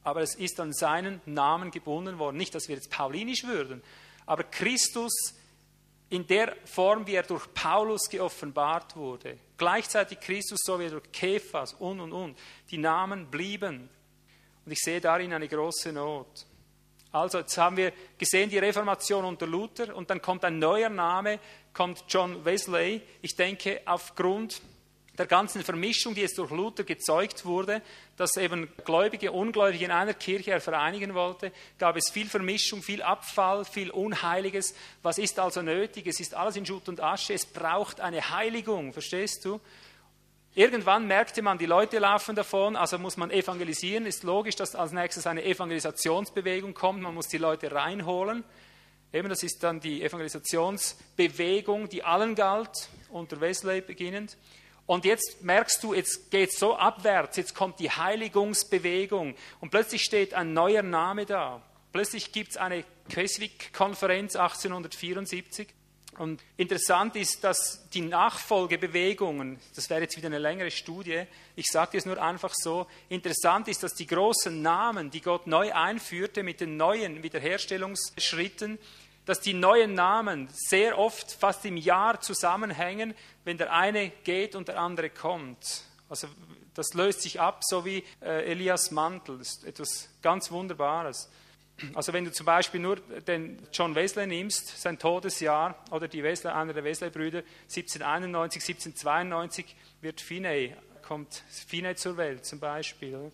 Aber 0.04 0.22
es 0.22 0.36
ist 0.36 0.60
an 0.60 0.74
seinen 0.74 1.22
Namen 1.26 1.72
gebunden 1.72 2.20
worden. 2.20 2.38
Nicht, 2.38 2.54
dass 2.54 2.68
wir 2.68 2.76
jetzt 2.76 2.92
paulinisch 2.92 3.46
würden, 3.46 3.82
aber 4.28 4.44
Christus 4.44 5.34
in 6.10 6.28
der 6.28 6.56
Form, 6.66 7.08
wie 7.08 7.16
er 7.16 7.24
durch 7.24 7.52
Paulus 7.56 8.08
geoffenbart 8.08 8.96
wurde. 8.96 9.40
Gleichzeitig 9.58 10.20
Christus, 10.20 10.60
so 10.64 10.80
wie 10.80 10.86
er 10.86 10.92
durch 10.92 11.12
Kephas 11.12 11.74
und 11.74 12.00
und 12.00 12.14
und. 12.14 12.38
Die 12.70 12.78
Namen 12.78 13.26
blieben. 13.32 13.90
Und 14.64 14.72
ich 14.72 14.80
sehe 14.80 15.02
darin 15.02 15.34
eine 15.34 15.48
große 15.48 15.92
Not. 15.92 16.46
Also 17.12 17.40
jetzt 17.40 17.58
haben 17.58 17.78
wir 17.78 17.94
gesehen 18.18 18.50
die 18.50 18.58
Reformation 18.58 19.26
unter 19.26 19.48
Luther 19.48 19.96
und 19.96 20.10
dann 20.10 20.22
kommt 20.22 20.44
ein 20.44 20.60
neuer 20.60 20.90
Name, 20.90 21.40
kommt 21.74 22.04
John 22.10 22.44
Wesley. 22.44 23.02
Ich 23.22 23.36
denke, 23.36 23.82
aufgrund 23.86 24.62
der 25.18 25.26
ganzen 25.26 25.64
Vermischung, 25.64 26.14
die 26.14 26.22
jetzt 26.22 26.38
durch 26.38 26.52
Luther 26.52 26.84
gezeugt 26.84 27.46
wurde, 27.46 27.82
dass 28.18 28.38
eben 28.38 28.70
Gläubige, 28.86 29.32
Ungläubige 29.32 29.86
in 29.86 29.92
einer 29.92 30.14
Kirche 30.14 30.60
vereinigen 30.60 31.16
wollte, 31.16 31.52
gab 31.80 31.98
es 31.98 32.12
viel 32.12 32.28
Vermischung, 32.28 32.84
viel 32.84 33.02
Abfall, 33.02 33.66
viel 33.66 33.90
Unheiliges. 33.90 34.76
Was 35.02 35.18
ist 35.18 35.40
also 35.40 35.62
nötig? 35.62 36.06
Es 36.06 36.20
ist 36.20 36.36
alles 36.36 36.56
in 36.56 36.66
Schutt 36.66 36.88
und 36.88 37.02
Asche. 37.02 37.34
Es 37.34 37.46
braucht 37.46 38.00
eine 38.00 38.30
Heiligung, 38.30 38.94
verstehst 38.94 39.44
du? 39.46 39.60
Irgendwann 40.58 41.06
merkte 41.06 41.44
man, 41.44 41.60
die 41.60 41.68
Leute 41.68 42.00
laufen 42.00 42.36
davon, 42.36 42.76
also 42.76 42.98
muss 42.98 43.16
man 43.16 43.30
evangelisieren. 43.30 44.08
Ist 44.08 44.24
logisch, 44.24 44.56
dass 44.56 44.74
als 44.74 44.92
nächstes 44.92 45.28
eine 45.28 45.46
Evangelisationsbewegung 45.46 46.74
kommt. 46.74 47.00
Man 47.00 47.14
muss 47.14 47.28
die 47.28 47.38
Leute 47.38 47.72
reinholen. 47.72 48.44
Eben, 49.14 49.30
das 49.30 49.44
ist 49.44 49.62
dann 49.62 49.80
die 49.80 50.02
Evangelisationsbewegung, 50.02 51.90
die 51.90 52.04
allen 52.04 52.34
galt, 52.34 52.90
unter 53.12 53.40
Wesley 53.40 53.82
beginnend. 53.82 54.36
Und 54.88 55.06
jetzt 55.06 55.44
merkst 55.44 55.84
du, 55.84 55.94
jetzt 55.94 56.32
geht 56.32 56.50
es 56.50 56.58
so 56.58 56.76
abwärts, 56.76 57.38
jetzt 57.38 57.54
kommt 57.54 57.80
die 57.80 57.92
Heiligungsbewegung 57.92 59.36
und 59.60 59.70
plötzlich 59.70 60.02
steht 60.02 60.34
ein 60.34 60.54
neuer 60.54 60.82
Name 60.82 61.28
da. 61.28 61.62
Plötzlich 61.92 62.32
gibt 62.32 62.50
es 62.50 62.58
eine 62.58 62.84
Keswick-Konferenz 63.10 64.36
1874 64.36 65.68
und 66.18 66.42
interessant 66.58 67.16
ist, 67.16 67.44
dass 67.44 67.90
die 67.90 68.02
Nachfolgebewegungen, 68.02 69.60
das 69.76 69.90
wäre 69.90 70.02
jetzt 70.02 70.18
wieder 70.18 70.28
eine 70.28 70.40
längere 70.40 70.72
Studie, 70.72 71.24
ich 71.56 71.68
sage 71.68 71.98
es 71.98 72.06
nur 72.06 72.22
einfach 72.22 72.54
so, 72.56 72.88
interessant 73.10 73.68
ist, 73.68 73.84
dass 73.84 73.94
die 73.94 74.08
großen 74.08 74.62
Namen, 74.62 75.12
die 75.12 75.22
Gott 75.22 75.48
neu 75.48 75.74
einführte 75.74 76.44
mit 76.44 76.60
den 76.60 76.76
neuen 76.76 77.22
Wiederherstellungsschritten, 77.22 78.80
dass 79.26 79.42
die 79.42 79.54
neuen 79.54 79.94
Namen 79.94 80.48
sehr 80.52 80.98
oft 80.98 81.34
fast 81.34 81.66
im 81.66 81.78
Jahr 81.78 82.20
zusammenhängen, 82.22 83.14
wenn 83.44 83.58
der 83.58 83.74
eine 83.74 84.10
geht 84.10 84.56
und 84.56 84.70
der 84.70 84.80
andere 84.80 85.10
kommt. 85.10 85.84
Also 86.10 86.28
das 86.74 86.94
löst 86.94 87.22
sich 87.22 87.40
ab, 87.40 87.62
so 87.64 87.86
wie 87.86 88.04
äh, 88.22 88.52
Elias 88.52 88.92
Mantel, 88.92 89.40
das 89.40 89.50
ist 89.50 89.66
etwas 89.66 90.10
ganz 90.22 90.50
Wunderbares. 90.52 91.30
Also 91.94 92.12
wenn 92.12 92.26
du 92.26 92.32
zum 92.32 92.46
Beispiel 92.46 92.80
nur 92.80 92.96
den 92.96 93.62
John 93.72 93.94
Wesley 93.94 94.26
nimmst, 94.26 94.82
sein 94.82 94.98
Todesjahr, 94.98 95.76
oder 95.92 96.08
die 96.08 96.24
Wesley, 96.24 96.52
einer 96.52 96.74
der 96.74 96.84
Wesley-Brüder, 96.84 97.44
1791, 97.64 98.64
1792 98.64 99.76
wird 100.02 100.20
Finney, 100.20 100.76
kommt 101.04 101.44
Finney 101.50 101.96
zur 101.96 102.18
Welt 102.18 102.46
zum 102.46 102.60
Beispiel. 102.60 103.32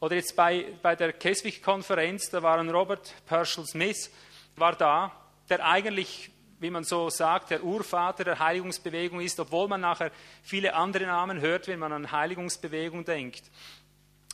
Oder 0.00 0.16
jetzt 0.16 0.36
bei, 0.36 0.66
bei 0.82 0.94
der 0.94 1.12
Keswick-Konferenz, 1.12 2.30
da 2.30 2.42
waren 2.42 2.68
Robert 2.68 3.14
Herschel 3.26 3.66
Smith, 3.66 4.10
war 4.56 4.76
da, 4.76 5.12
der 5.48 5.64
eigentlich, 5.64 6.30
wie 6.60 6.70
man 6.70 6.84
so 6.84 7.08
sagt, 7.08 7.50
der 7.50 7.64
Urvater 7.64 8.24
der 8.24 8.38
Heiligungsbewegung 8.38 9.20
ist, 9.20 9.40
obwohl 9.40 9.68
man 9.68 9.80
nachher 9.80 10.12
viele 10.42 10.74
andere 10.74 11.06
Namen 11.06 11.40
hört, 11.40 11.66
wenn 11.66 11.78
man 11.78 11.92
an 11.92 12.12
Heiligungsbewegung 12.12 13.04
denkt. 13.04 13.42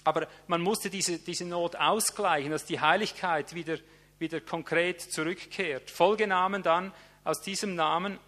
Aber 0.05 0.29
man 0.47 0.61
musste 0.61 0.91
diese, 0.91 1.19
diese 1.19 1.47
Not 1.47 1.77
ausgleichen, 1.77 2.51
dass 2.51 2.67
die 2.67 2.81
Heiligkeit 2.81 3.55
wieder, 3.55 3.79
wieder 4.19 4.41
konkret 4.41 5.01
zurückkehrt. 5.01 5.91
Folgenamen 5.91 6.63
dann 6.63 6.93
aus 7.25 7.41
diesem 7.41 7.75
Namen 7.75 8.19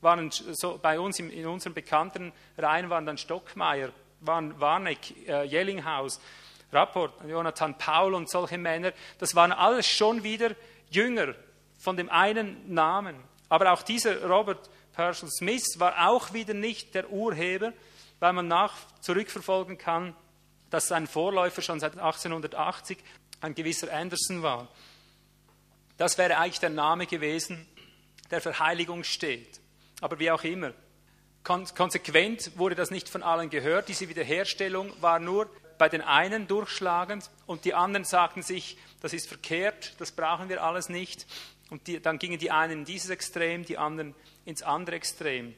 waren 0.00 0.30
so 0.30 0.78
bei 0.80 0.98
uns 0.98 1.18
in, 1.18 1.30
in 1.30 1.46
unseren 1.46 1.74
bekannten 1.74 2.32
Reihen 2.56 2.90
waren 2.90 3.06
dann 3.06 3.18
Stockmeier, 3.18 3.90
waren 4.20 4.58
Warneck, 4.60 5.28
äh, 5.28 5.44
Jellinghaus, 5.44 6.20
Rapport, 6.72 7.12
Jonathan 7.28 7.76
Paul 7.76 8.14
und 8.14 8.30
solche 8.30 8.58
Männer. 8.58 8.92
Das 9.18 9.34
waren 9.34 9.52
alles 9.52 9.86
schon 9.86 10.22
wieder 10.22 10.50
Jünger 10.90 11.34
von 11.78 11.96
dem 11.96 12.10
einen 12.10 12.72
Namen. 12.72 13.16
Aber 13.48 13.72
auch 13.72 13.82
dieser 13.82 14.24
Robert 14.26 14.68
Herschel 14.94 15.28
Smith 15.30 15.78
war 15.78 16.08
auch 16.08 16.32
wieder 16.32 16.54
nicht 16.54 16.94
der 16.94 17.10
Urheber, 17.10 17.72
weil 18.18 18.32
man 18.32 18.48
nach 18.48 18.72
zurückverfolgen 19.00 19.78
kann, 19.78 20.16
dass 20.76 20.88
sein 20.88 21.06
Vorläufer 21.06 21.62
schon 21.62 21.80
seit 21.80 21.92
1880 21.94 22.98
ein 23.40 23.54
gewisser 23.54 23.90
Anderson 23.90 24.42
war. 24.42 24.68
Das 25.96 26.18
wäre 26.18 26.36
eigentlich 26.36 26.60
der 26.60 26.68
Name 26.68 27.06
gewesen, 27.06 27.66
der 28.30 28.42
für 28.42 28.58
Heiligung 28.58 29.02
steht. 29.02 29.58
Aber 30.02 30.18
wie 30.18 30.30
auch 30.30 30.44
immer. 30.44 30.74
Konsequent 31.42 32.58
wurde 32.58 32.74
das 32.74 32.90
nicht 32.90 33.08
von 33.08 33.22
allen 33.22 33.48
gehört. 33.48 33.88
Diese 33.88 34.10
Wiederherstellung 34.10 34.92
war 35.00 35.18
nur 35.18 35.48
bei 35.78 35.88
den 35.88 36.02
einen 36.02 36.46
durchschlagend 36.46 37.30
und 37.46 37.64
die 37.64 37.72
anderen 37.72 38.04
sagten 38.04 38.42
sich, 38.42 38.76
das 39.00 39.14
ist 39.14 39.28
verkehrt, 39.28 39.94
das 39.98 40.12
brauchen 40.12 40.50
wir 40.50 40.62
alles 40.62 40.90
nicht. 40.90 41.26
Und 41.70 41.86
die, 41.86 42.02
dann 42.02 42.18
gingen 42.18 42.38
die 42.38 42.50
einen 42.50 42.80
in 42.80 42.84
dieses 42.84 43.08
Extrem, 43.08 43.64
die 43.64 43.78
anderen 43.78 44.14
ins 44.44 44.62
andere 44.62 44.96
Extrem. 44.96 45.54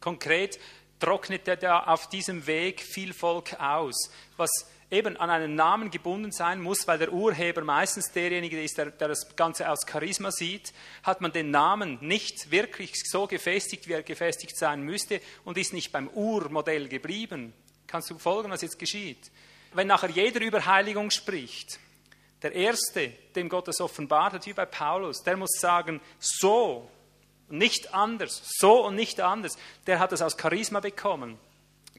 Konkret 0.00 0.58
trocknet 0.98 1.46
er 1.48 1.56
da 1.56 1.80
auf 1.80 2.08
diesem 2.08 2.46
Weg 2.46 2.80
viel 2.80 3.12
Volk 3.12 3.58
aus, 3.60 4.10
was 4.36 4.50
eben 4.90 5.16
an 5.16 5.30
einen 5.30 5.54
Namen 5.54 5.90
gebunden 5.90 6.32
sein 6.32 6.60
muss, 6.60 6.86
weil 6.86 6.98
der 6.98 7.12
Urheber 7.12 7.62
meistens 7.62 8.10
derjenige 8.12 8.62
ist, 8.62 8.78
der, 8.78 8.86
der, 8.86 9.08
das 9.08 9.36
Ganze 9.36 9.68
aus 9.68 9.80
Charisma 9.86 10.30
sieht, 10.30 10.72
hat 11.02 11.20
man 11.20 11.32
den 11.32 11.50
Namen 11.50 11.98
nicht 12.00 12.50
wirklich 12.50 12.92
so 13.04 13.26
gefestigt, 13.26 13.88
wie 13.88 13.92
er 13.92 14.02
gefestigt 14.02 14.56
sein 14.56 14.82
müsste 14.82 15.20
und 15.44 15.58
ist 15.58 15.72
nicht 15.72 15.92
beim 15.92 16.08
Urmodell 16.08 16.88
geblieben. 16.88 17.52
Kannst 17.86 18.10
du 18.10 18.18
folgen, 18.18 18.50
was 18.50 18.62
jetzt 18.62 18.78
geschieht? 18.78 19.30
Wenn 19.74 19.86
nachher 19.86 20.10
jeder 20.10 20.40
über 20.40 20.64
Heiligung 20.64 21.10
spricht, 21.10 21.78
der 22.42 22.52
Erste, 22.52 23.12
dem 23.34 23.48
Gott 23.48 23.68
das 23.68 23.80
offenbart 23.80 24.34
hat, 24.34 24.46
wie 24.46 24.52
bei 24.52 24.64
Paulus, 24.64 25.22
der 25.22 25.36
muss 25.36 25.58
sagen, 25.58 26.00
so, 26.18 26.88
nicht 27.50 27.94
anders, 27.94 28.42
so 28.58 28.84
und 28.84 28.94
nicht 28.94 29.20
anders. 29.20 29.56
Der 29.86 29.98
hat 29.98 30.12
es 30.12 30.22
aus 30.22 30.36
Charisma 30.40 30.80
bekommen. 30.80 31.38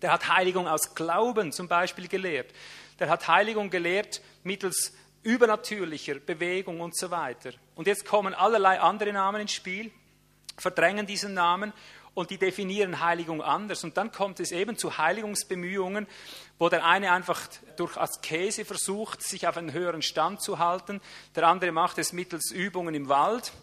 Der 0.02 0.12
hat 0.12 0.30
Heiligung 0.30 0.68
aus 0.68 0.96
Glauben 0.96 1.52
zum 1.52 1.68
Beispiel 1.68 2.08
gelehrt. 2.08 2.54
Der 3.00 3.10
hat 3.10 3.28
Heiligung 3.28 3.70
gelehrt 3.70 4.22
mittels 4.44 4.94
übernatürlicher 5.24 6.16
Bewegung 6.16 6.82
und 6.82 6.96
so 6.96 7.12
weiter. 7.12 7.52
Und 7.76 7.88
jetzt 7.88 8.06
kommen 8.06 8.34
allerlei 8.34 8.80
andere 8.80 9.12
Namen 9.12 9.42
ins 9.42 9.54
Spiel, 9.54 9.92
verdrängen 10.58 11.06
diesen 11.06 11.34
Namen 11.34 11.74
und 12.14 12.30
die 12.30 12.38
definieren 12.38 13.00
Heiligung 13.00 13.42
anders. 13.42 13.84
Und 13.84 13.98
dann 13.98 14.12
kommt 14.12 14.40
es 14.40 14.52
eben 14.52 14.78
zu 14.78 14.98
Heiligungsbemühungen, 14.98 16.08
wo 16.58 16.70
der 16.70 16.86
eine 16.86 17.12
einfach 17.12 17.42
durch 17.78 17.98
Askese 17.98 18.66
versucht, 18.66 19.22
sich 19.22 19.48
auf 19.48 19.58
einen 19.58 19.74
höheren 19.74 20.02
Stand 20.02 20.42
zu 20.42 20.60
halten, 20.60 21.02
der 21.36 21.48
andere 21.48 21.72
macht 21.72 21.98
es 21.98 22.14
mittels 22.14 22.52
Übungen 22.52 22.96
im 22.96 23.10
Wald, 23.10 23.54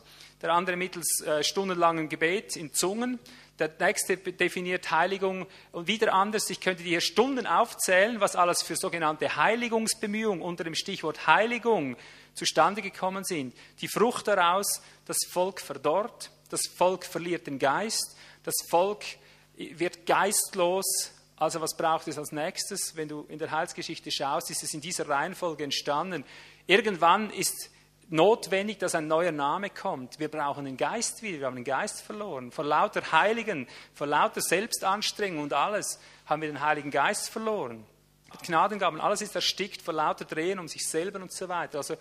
der 0.43 0.53
andere 0.53 0.77
mittels 0.77 1.23
äh, 1.25 1.43
stundenlangen 1.43 2.09
Gebet 2.09 2.57
in 2.57 2.73
Zungen, 2.73 3.19
der 3.59 3.71
nächste 3.81 4.19
definiert 4.19 4.91
Heiligung 4.91 5.47
und 5.73 5.87
wieder 5.87 6.13
anders. 6.13 6.51
Ich 6.51 6.61
könnte 6.61 6.83
dir 6.83 7.01
Stunden 7.01 7.47
aufzählen, 7.47 8.21
was 8.21 8.37
alles 8.37 8.63
für 8.63 8.77
sogenannte 8.77 9.37
Heiligungsbemühungen 9.37 10.43
unter 10.43 10.63
dem 10.63 10.75
Stichwort 10.75 11.27
Heiligung 11.27 11.97
zustande 12.35 12.83
gekommen 12.83 13.25
sind. 13.25 13.55
Die 13.81 13.89
Frucht 13.89 14.29
daraus, 14.29 14.83
das 15.07 15.17
Volk 15.31 15.61
verdorrt, 15.61 16.31
das 16.51 16.67
Volk 16.67 17.07
verliert 17.07 17.47
den 17.47 17.59
Geist, 17.59 18.17
das 18.45 18.55
Volk 18.69 19.05
wird 19.57 20.05
geistlos. 20.05 21.13
Also 21.37 21.61
was 21.63 21.77
braucht 21.77 22.09
es 22.09 22.19
als 22.19 22.33
nächstes? 22.33 22.95
Wenn 22.95 23.09
du 23.09 23.25
in 23.29 23.39
der 23.39 23.51
Heilsgeschichte 23.51 24.11
schaust, 24.11 24.51
ist 24.51 24.63
es 24.63 24.75
in 24.75 24.83
dieser 24.83 25.09
Reihenfolge 25.09 25.65
entstanden. 25.65 26.25
Irgendwann 26.67 27.31
ist 27.31 27.71
notwendig, 28.09 28.79
dass 28.79 28.95
ein 28.95 29.09
neuer 29.09 29.33
Name 29.33 29.71
kommt. 29.71 30.19
Wir 30.19 30.29
brauchen 30.29 30.65
den 30.65 30.77
Geist 30.77 31.23
wieder, 31.23 31.41
wir 31.41 31.47
haben 31.47 31.57
den 31.57 31.65
Geist 31.65 32.03
verloren. 32.03 32.53
Vor 32.53 32.65
lauter 32.65 33.13
Heiligen, 33.13 33.67
vor 33.95 34.07
lauter 34.07 34.41
Selbstanstrengung 34.41 35.43
und 35.43 35.53
alles 35.53 36.01
haben 36.27 36.43
wir 36.43 36.49
den 36.49 36.61
Heiligen 36.61 36.91
Geist 36.91 37.29
verloren. 37.29 37.85
Die 38.41 38.47
Gnadengaben, 38.47 39.01
alles 39.01 39.23
ist 39.23 39.35
erstickt 39.35 39.83
vor 39.83 39.95
lauter 39.95 40.25
Drehen 40.25 40.59
um 40.59 40.69
sich 40.69 40.87
selber 40.89 41.21
und 41.21 41.33
so 41.33 41.49
weiter. 41.49 41.79
Also 41.79 41.97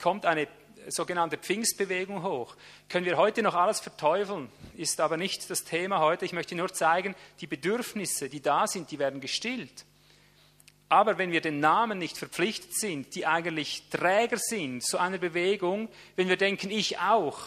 kommt 0.00 0.26
eine 0.26 0.48
sogenannte 0.88 1.38
Pfingstbewegung 1.38 2.22
hoch. 2.22 2.56
Können 2.88 3.06
wir 3.06 3.16
heute 3.16 3.42
noch 3.42 3.54
alles 3.54 3.80
verteufeln, 3.80 4.50
ist 4.76 5.00
aber 5.00 5.16
nicht 5.16 5.48
das 5.48 5.64
Thema 5.64 6.00
heute. 6.00 6.24
Ich 6.24 6.32
möchte 6.32 6.54
nur 6.54 6.72
zeigen, 6.72 7.14
die 7.40 7.46
Bedürfnisse, 7.46 8.28
die 8.28 8.40
da 8.40 8.66
sind, 8.66 8.90
die 8.90 8.98
werden 8.98 9.20
gestillt. 9.20 9.84
Aber 10.92 11.16
wenn 11.16 11.32
wir 11.32 11.40
den 11.40 11.58
Namen 11.58 11.96
nicht 11.96 12.18
verpflichtet 12.18 12.74
sind, 12.74 13.14
die 13.14 13.24
eigentlich 13.24 13.84
Träger 13.88 14.36
sind 14.36 14.84
zu 14.84 14.98
einer 14.98 15.16
Bewegung, 15.16 15.88
wenn 16.16 16.28
wir 16.28 16.36
denken, 16.36 16.70
ich 16.70 16.98
auch, 16.98 17.38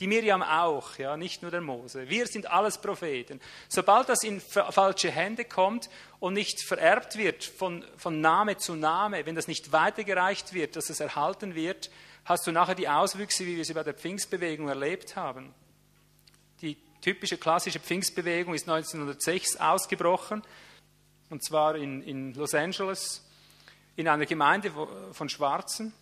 die 0.00 0.06
Miriam 0.06 0.42
auch, 0.42 0.96
ja, 0.96 1.18
nicht 1.18 1.42
nur 1.42 1.50
der 1.50 1.60
Mose. 1.60 2.08
Wir 2.08 2.26
sind 2.26 2.50
alles 2.50 2.78
Propheten. 2.78 3.38
Sobald 3.68 4.08
das 4.08 4.24
in 4.24 4.40
falsche 4.40 5.10
Hände 5.10 5.44
kommt 5.44 5.90
und 6.20 6.32
nicht 6.32 6.62
vererbt 6.62 7.18
wird 7.18 7.44
von, 7.44 7.84
von 7.98 8.22
Name 8.22 8.56
zu 8.56 8.74
Name, 8.74 9.26
wenn 9.26 9.34
das 9.34 9.46
nicht 9.46 9.72
weitergereicht 9.72 10.54
wird, 10.54 10.74
dass 10.74 10.88
es 10.88 11.00
erhalten 11.00 11.54
wird, 11.54 11.90
hast 12.24 12.46
du 12.46 12.50
nachher 12.50 12.76
die 12.76 12.88
Auswüchse, 12.88 13.44
wie 13.44 13.58
wir 13.58 13.64
sie 13.66 13.74
bei 13.74 13.82
der 13.82 13.92
Pfingstbewegung 13.92 14.70
erlebt 14.70 15.16
haben. 15.16 15.52
Die 16.62 16.78
typische 17.02 17.36
klassische 17.36 17.78
Pfingstbewegung 17.78 18.54
ist 18.54 18.66
1906 18.66 19.60
ausgebrochen 19.60 20.42
und 21.30 21.44
zwar 21.44 21.76
in, 21.76 22.02
in 22.02 22.34
Los 22.34 22.54
Angeles, 22.54 23.24
in 23.96 24.08
einer 24.08 24.26
Gemeinde 24.26 24.72
von 25.12 25.28
Schwarzen. 25.28 25.92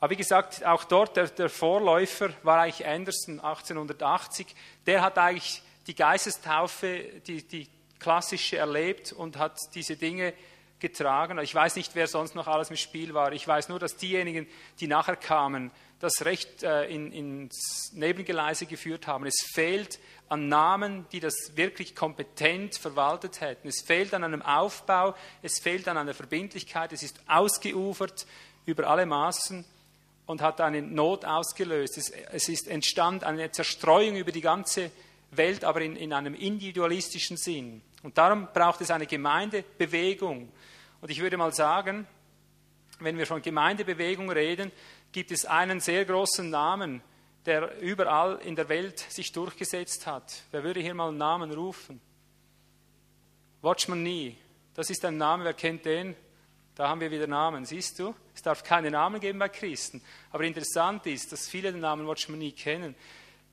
Aber 0.00 0.10
wie 0.10 0.16
gesagt, 0.16 0.64
auch 0.64 0.84
dort, 0.84 1.16
der, 1.16 1.28
der 1.28 1.48
Vorläufer 1.48 2.30
war 2.42 2.60
eigentlich 2.60 2.86
Anderson 2.86 3.40
1880. 3.40 4.46
Der 4.86 5.02
hat 5.02 5.18
eigentlich 5.18 5.62
die 5.86 5.94
Geistestaufe, 5.94 7.04
die, 7.26 7.42
die 7.42 7.68
klassische 7.98 8.58
erlebt 8.58 9.12
und 9.12 9.38
hat 9.38 9.58
diese 9.74 9.96
Dinge 9.96 10.34
getragen. 10.80 11.38
Ich 11.38 11.54
weiß 11.54 11.76
nicht, 11.76 11.94
wer 11.94 12.06
sonst 12.06 12.34
noch 12.34 12.46
alles 12.46 12.70
im 12.70 12.76
Spiel 12.76 13.14
war. 13.14 13.32
Ich 13.32 13.46
weiß 13.46 13.68
nur, 13.68 13.78
dass 13.78 13.96
diejenigen, 13.96 14.46
die 14.80 14.86
nachher 14.86 15.16
kamen, 15.16 15.70
das 16.00 16.24
Recht 16.24 16.62
äh, 16.62 16.84
in, 16.84 17.12
ins 17.12 17.92
Nebengeleise 17.94 18.66
geführt 18.66 19.06
haben. 19.06 19.26
Es 19.26 19.44
fehlt 19.52 19.98
an 20.28 20.48
Namen, 20.48 21.06
die 21.10 21.20
das 21.20 21.56
wirklich 21.56 21.94
kompetent 21.96 22.76
verwaltet 22.76 23.40
hätten. 23.40 23.68
Es 23.68 23.82
fehlt 23.82 24.14
an 24.14 24.22
einem 24.22 24.42
Aufbau, 24.42 25.14
es 25.42 25.58
fehlt 25.58 25.88
an 25.88 25.96
einer 25.96 26.14
Verbindlichkeit, 26.14 26.92
es 26.92 27.02
ist 27.02 27.18
ausgeufert 27.26 28.26
über 28.66 28.88
alle 28.88 29.06
Maßen 29.06 29.64
und 30.26 30.42
hat 30.42 30.60
eine 30.60 30.82
Not 30.82 31.24
ausgelöst. 31.24 31.96
Es, 31.98 32.10
es 32.10 32.48
ist 32.48 32.68
entstand 32.68 33.24
eine 33.24 33.50
Zerstreuung 33.50 34.16
über 34.16 34.30
die 34.30 34.42
ganze 34.42 34.90
Welt, 35.30 35.64
aber 35.64 35.80
in, 35.80 35.96
in 35.96 36.12
einem 36.12 36.34
individualistischen 36.34 37.36
Sinn. 37.36 37.82
Und 38.02 38.16
darum 38.16 38.48
braucht 38.52 38.80
es 38.80 38.90
eine 38.90 39.06
Gemeindebewegung. 39.06 40.48
Und 41.00 41.10
ich 41.10 41.20
würde 41.20 41.36
mal 41.36 41.52
sagen, 41.52 42.06
wenn 43.00 43.18
wir 43.18 43.26
von 43.26 43.42
Gemeindebewegung 43.42 44.30
reden, 44.30 44.72
gibt 45.12 45.30
es 45.30 45.44
einen 45.44 45.80
sehr 45.80 46.04
großen 46.04 46.48
Namen, 46.50 47.02
der 47.46 47.80
überall 47.80 48.40
in 48.42 48.56
der 48.56 48.68
Welt 48.68 48.98
sich 48.98 49.32
durchgesetzt 49.32 50.06
hat. 50.06 50.42
Wer 50.50 50.64
würde 50.64 50.80
hier 50.80 50.94
mal 50.94 51.08
einen 51.08 51.18
Namen 51.18 51.52
rufen? 51.52 52.00
Watchman 53.62 54.02
Nee. 54.02 54.36
Das 54.74 54.90
ist 54.90 55.04
ein 55.04 55.16
Name, 55.16 55.44
wer 55.44 55.54
kennt 55.54 55.84
den? 55.84 56.14
Da 56.74 56.88
haben 56.88 57.00
wir 57.00 57.10
wieder 57.10 57.26
Namen, 57.26 57.64
siehst 57.64 57.98
du? 57.98 58.14
Es 58.34 58.42
darf 58.42 58.62
keine 58.62 58.90
Namen 58.90 59.20
geben 59.20 59.40
bei 59.40 59.48
Christen. 59.48 60.00
Aber 60.30 60.44
interessant 60.44 61.06
ist, 61.06 61.32
dass 61.32 61.48
viele 61.48 61.72
den 61.72 61.80
Namen 61.80 62.06
Watchman 62.06 62.38
Nee 62.38 62.52
kennen. 62.52 62.94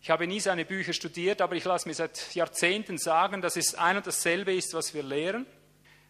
Ich 0.02 0.12
habe 0.12 0.28
nie 0.28 0.40
seine 0.40 0.66
Bücher 0.66 0.94
studiert, 0.94 1.42
aber 1.42 1.56
ich 1.56 1.64
lasse 1.64 1.88
mir 1.88 1.96
seit 1.96 2.36
Jahrzehnten 2.36 3.00
sagen, 3.00 3.42
dass 3.42 3.56
es 3.56 3.74
ein 3.74 3.98
und 3.98 4.06
dasselbe 4.06 4.54
ist, 4.54 4.76
was 4.76 4.94
wir 4.94 5.02
lehren. 5.02 5.48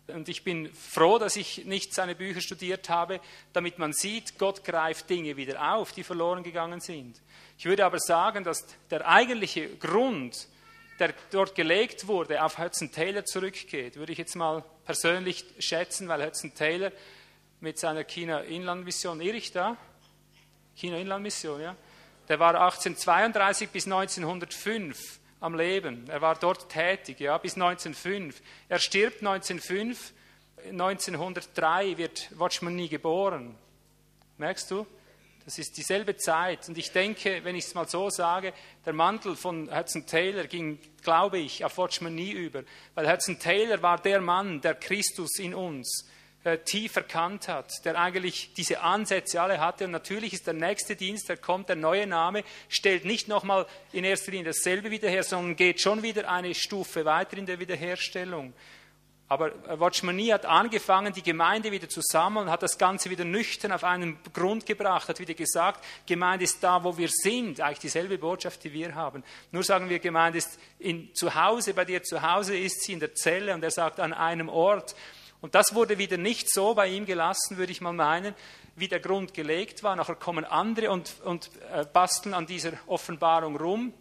Und 0.08 0.30
ich 0.30 0.44
bin 0.44 0.72
froh, 0.74 1.18
dass 1.18 1.36
ich 1.36 1.66
nicht 1.66 1.94
seine 1.94 2.14
Bücher 2.14 2.42
studiert 2.42 2.90
habe, 2.90 3.20
damit 3.54 3.80
man 3.80 3.92
sieht, 3.92 4.38
Gott 4.38 4.64
greift 4.64 5.10
Dinge 5.10 5.36
wieder 5.36 5.74
auf, 5.74 5.94
die 5.94 6.04
verloren 6.04 6.44
gegangen 6.44 6.80
sind. 6.80 7.22
Ich 7.58 7.66
würde 7.66 7.86
aber 7.86 8.00
sagen, 8.00 8.44
dass 8.44 8.66
der 8.92 9.08
eigentliche 9.08 9.68
Grund, 9.78 10.48
der 11.00 11.14
dort 11.32 11.56
gelegt 11.56 12.08
wurde, 12.08 12.44
auf 12.44 12.60
Hudson 12.60 12.92
Taylor 12.92 13.26
zurückgeht. 13.26 13.96
Würde 13.96 14.12
ich 14.12 14.18
jetzt 14.18 14.36
mal 14.36 14.64
persönlich 14.86 15.44
schätzen, 15.58 16.08
weil 16.08 16.24
Hudson 16.24 16.54
Taylor 16.54 16.92
mit 17.60 17.80
seiner 17.80 18.04
China-Inland-Mission, 18.04 19.22
irre 19.22 19.38
ich 19.38 19.52
da? 19.52 19.76
China-Inland-Mission, 20.76 21.62
ja? 21.62 21.76
Der 22.28 22.40
war 22.40 22.56
1832 22.56 23.70
bis 23.70 23.86
1905 23.86 25.20
am 25.40 25.56
Leben. 25.56 26.08
Er 26.10 26.22
war 26.22 26.36
dort 26.36 26.70
tätig, 26.70 27.20
ja, 27.20 27.38
bis 27.38 27.56
1905. 27.56 28.42
Er 28.70 28.80
stirbt 28.80 29.20
1905. 29.20 30.14
1903 30.72 31.98
wird 31.98 32.30
Watchman 32.40 32.76
nie 32.76 32.90
geboren. 32.90 33.56
Merkst 34.38 34.72
du? 34.72 34.88
Das 35.46 35.60
ist 35.60 35.78
dieselbe 35.78 36.18
Zeit. 36.18 36.68
Und 36.68 36.78
ich 36.78 36.92
denke, 36.92 37.44
wenn 37.44 37.56
ich 37.56 37.66
es 37.66 37.76
mal 37.76 37.88
so 37.88 38.10
sage, 38.10 38.52
der 38.84 38.94
Mantel 38.94 39.36
von 39.36 39.70
Hudson 39.76 40.08
Taylor 40.08 40.46
ging, 40.46 40.80
glaube 41.04 41.38
ich, 41.38 41.64
auf 41.64 41.78
Watchman 41.78 42.16
nie 42.16 42.32
über. 42.32 42.64
Weil 42.96 43.12
Hudson 43.12 43.38
Taylor 43.38 43.82
war 43.84 44.02
der 44.02 44.22
Mann, 44.22 44.60
der 44.62 44.74
Christus 44.74 45.38
in 45.38 45.54
uns 45.54 46.10
äh, 46.46 46.60
tief 46.60 46.96
erkannt 46.96 47.48
hat, 47.48 47.84
der 47.86 48.00
eigentlich 48.00 48.54
diese 48.54 48.82
Ansätze 48.82 49.42
alle 49.42 49.60
hatte. 49.60 49.86
Und 49.86 49.92
natürlich 49.92 50.32
ist 50.32 50.46
der 50.46 50.54
nächste 50.54 50.96
Dienst, 50.96 51.28
der 51.28 51.38
kommt, 51.38 51.70
der 51.70 51.76
neue 51.76 52.06
Name, 52.06 52.44
stellt 52.70 53.04
nicht 53.04 53.28
nochmal 53.28 53.66
in 53.92 54.04
erster 54.04 54.32
Linie 54.32 54.46
dasselbe 54.46 54.92
wieder 54.92 55.10
her, 55.10 55.24
sondern 55.24 55.56
geht 55.56 55.82
schon 55.82 56.04
wieder 56.04 56.30
eine 56.30 56.54
Stufe 56.54 57.04
weiter 57.04 57.36
in 57.38 57.48
der 57.48 57.60
Wiederherstellung. 57.60 58.54
Aber 59.28 59.54
Watchmani 59.80 60.28
hat 60.28 60.46
angefangen, 60.46 61.12
die 61.12 61.24
Gemeinde 61.24 61.72
wieder 61.72 61.90
zu 61.90 62.02
sammeln, 62.04 62.52
hat 62.52 62.62
das 62.62 62.78
Ganze 62.78 63.10
wieder 63.10 63.26
nüchtern 63.26 63.72
auf 63.72 63.84
einen 63.84 64.20
Grund 64.32 64.68
gebracht, 64.68 65.10
hat 65.10 65.20
wieder 65.20 65.34
gesagt, 65.34 65.84
Gemeinde 66.06 66.44
ist 66.44 66.64
da, 66.64 66.84
wo 66.84 66.96
wir 66.96 67.10
sind, 67.10 67.60
eigentlich 67.60 67.80
dieselbe 67.80 68.20
Botschaft, 68.20 68.64
die 68.64 68.72
wir 68.72 68.94
haben. 68.94 69.24
Nur 69.52 69.64
sagen 69.64 69.90
wir, 69.90 69.98
Gemeinde 69.98 70.38
ist 70.38 70.60
in, 70.78 71.12
zu 71.16 71.34
Hause, 71.34 71.74
bei 71.74 71.86
dir 71.86 72.04
zu 72.04 72.22
Hause 72.22 72.56
ist 72.56 72.84
sie 72.84 72.94
in 72.94 73.00
der 73.00 73.16
Zelle 73.16 73.56
und 73.56 73.64
er 73.64 73.72
sagt 73.72 74.00
an 74.00 74.14
einem 74.14 74.48
Ort. 74.48 74.96
Und 75.46 75.54
das 75.54 75.76
wurde 75.76 76.00
wieder 76.00 76.18
nicht 76.18 76.52
so 76.52 76.74
bei 76.74 76.88
ihm 76.88 77.06
gelassen, 77.06 77.58
würde 77.58 77.72
ich 77.72 77.80
mal 77.80 77.94
meinen, 77.94 78.34
wie 78.76 78.88
der 78.88 79.00
Grund 79.00 79.36
gelegt 79.36 79.84
war. 79.84 79.96
Nachher 79.96 80.16
kommen 80.16 80.44
andere 80.44 80.90
und, 80.90 81.22
und 81.24 81.52
äh, 81.72 81.86
basteln 81.86 82.34
an 82.34 82.48
dieser 82.48 82.72
Offenbarung 82.88 83.56
rum. 83.56 83.94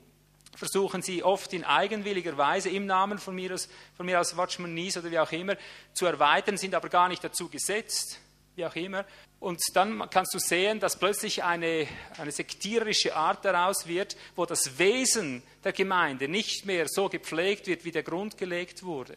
versuchen 0.57 1.03
sie 1.03 1.23
oft 1.23 1.53
in 1.53 1.63
eigenwilliger 1.63 2.39
Weise 2.39 2.71
im 2.71 2.87
Namen 2.87 3.19
von 3.19 3.35
mir 3.35 3.53
aus, 3.53 3.69
von 3.95 4.07
mir 4.07 4.21
aus 4.21 4.39
Watchman 4.39 4.73
Nies 4.73 4.97
oder 4.97 5.11
wie 5.11 5.19
auch 5.19 5.33
immer 5.33 5.57
zu 5.93 6.07
erweitern, 6.07 6.57
sind 6.57 6.75
aber 6.75 6.89
gar 6.89 7.11
nicht 7.11 7.23
dazu 7.23 7.51
gesetzt, 7.51 8.21
wie 8.57 8.65
auch 8.65 8.75
immer. 8.75 9.05
Und 9.39 9.61
dann 9.75 10.09
kannst 10.09 10.33
du 10.33 10.39
sehen, 10.39 10.81
dass 10.81 10.99
plötzlich 10.99 11.45
eine, 11.45 11.87
eine 12.17 12.33
sektiererische 12.33 13.15
Art 13.15 13.45
daraus 13.45 13.87
wird, 13.87 14.17
wo 14.35 14.47
das 14.47 14.79
Wesen 14.79 15.43
der 15.63 15.75
Gemeinde 15.75 16.27
nicht 16.27 16.65
mehr 16.65 16.87
so 16.89 17.11
gepflegt 17.11 17.67
wird, 17.67 17.85
wie 17.85 17.93
der 17.93 18.03
Grund 18.03 18.39
gelegt 18.39 18.83
wurde. 18.83 19.15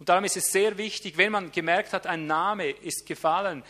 Und 0.00 0.08
darum 0.08 0.24
ist 0.24 0.38
es 0.38 0.50
sehr 0.50 0.78
wichtig, 0.78 1.18
wenn 1.18 1.30
man 1.30 1.52
gemerkt 1.52 1.92
hat, 1.92 2.06
ein 2.06 2.26
Name 2.26 2.70
ist 2.70 3.04
gefallen, 3.04 3.62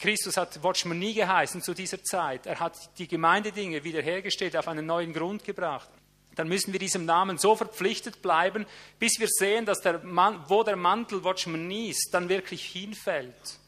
Christus 0.00 0.36
hat 0.36 0.62
Watchman 0.64 0.98
nie 0.98 1.14
geheißen 1.14 1.62
zu 1.62 1.74
dieser 1.74 2.02
Zeit. 2.02 2.46
Er 2.46 2.58
hat 2.58 2.76
die 2.98 3.06
Gemeindedinge 3.06 3.84
wiederhergestellt, 3.84 4.56
auf 4.56 4.66
einen 4.66 4.84
neuen 4.84 5.12
Grund 5.12 5.44
gebracht. 5.44 5.88
Dann 6.34 6.48
müssen 6.48 6.72
wir 6.72 6.80
diesem 6.80 7.04
Namen 7.04 7.38
so 7.38 7.54
verpflichtet 7.54 8.20
bleiben, 8.20 8.66
bis 8.98 9.20
wir 9.20 9.28
sehen, 9.28 9.64
dass 9.64 9.80
der 9.80 10.00
Mann, 10.00 10.42
wo 10.48 10.64
der 10.64 10.74
Mantel 10.74 11.22
Watchman 11.22 11.68
nie 11.68 11.90
ist, 11.90 12.10
dann 12.12 12.28
wirklich 12.28 12.64
hinfällt. 12.64 13.60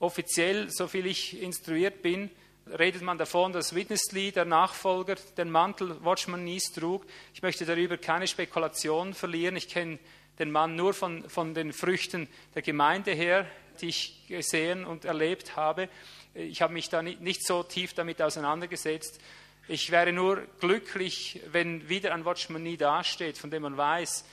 Offiziell, 0.00 0.70
soviel 0.70 1.06
ich 1.06 1.40
instruiert 1.40 2.02
bin, 2.02 2.30
redet 2.66 3.02
man 3.02 3.18
davon, 3.18 3.52
dass 3.52 3.76
Witness 3.76 4.10
Lee, 4.10 4.32
der 4.32 4.44
Nachfolger, 4.44 5.14
den 5.36 5.50
Mantel 5.50 6.02
Watchman 6.02 6.42
Nies 6.42 6.72
trug. 6.72 7.06
Ich 7.32 7.42
möchte 7.42 7.64
darüber 7.64 7.96
keine 7.96 8.26
Spekulation 8.26 9.14
verlieren. 9.14 9.54
Ich 9.54 9.68
kenne 9.68 10.00
den 10.42 10.52
Mann 10.52 10.76
nur 10.76 10.94
von, 10.94 11.28
von 11.28 11.54
den 11.54 11.72
Früchten 11.72 12.28
der 12.54 12.62
Gemeinde 12.62 13.12
her 13.12 13.46
die 13.80 13.88
ich 13.88 14.26
gesehen 14.28 14.84
und 14.84 15.04
erlebt 15.04 15.56
habe. 15.56 15.88
Ich 16.34 16.62
habe 16.62 16.72
mich 16.72 16.88
da 16.88 17.02
nicht 17.02 17.46
so 17.46 17.62
tief 17.62 17.94
damit 17.94 18.22
auseinandergesetzt. 18.22 19.20
Ich 19.68 19.90
wäre 19.90 20.12
nur 20.12 20.42
glücklich, 20.60 21.40
wenn 21.52 21.88
wieder 21.88 22.14
ein 22.14 22.24
Watchman 22.24 22.62
Nie 22.62 22.76
dasteht, 22.76 23.38
von 23.38 23.50
dem 23.50 23.62
man 23.62 23.76
weiß, 23.76 24.24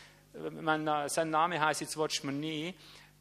man, 0.61 1.09
sein 1.09 1.29
Name 1.29 1.59
heißt 1.59 1.81
jetzt 1.81 1.97
Watchman 1.97 2.39
Nie, 2.39 2.73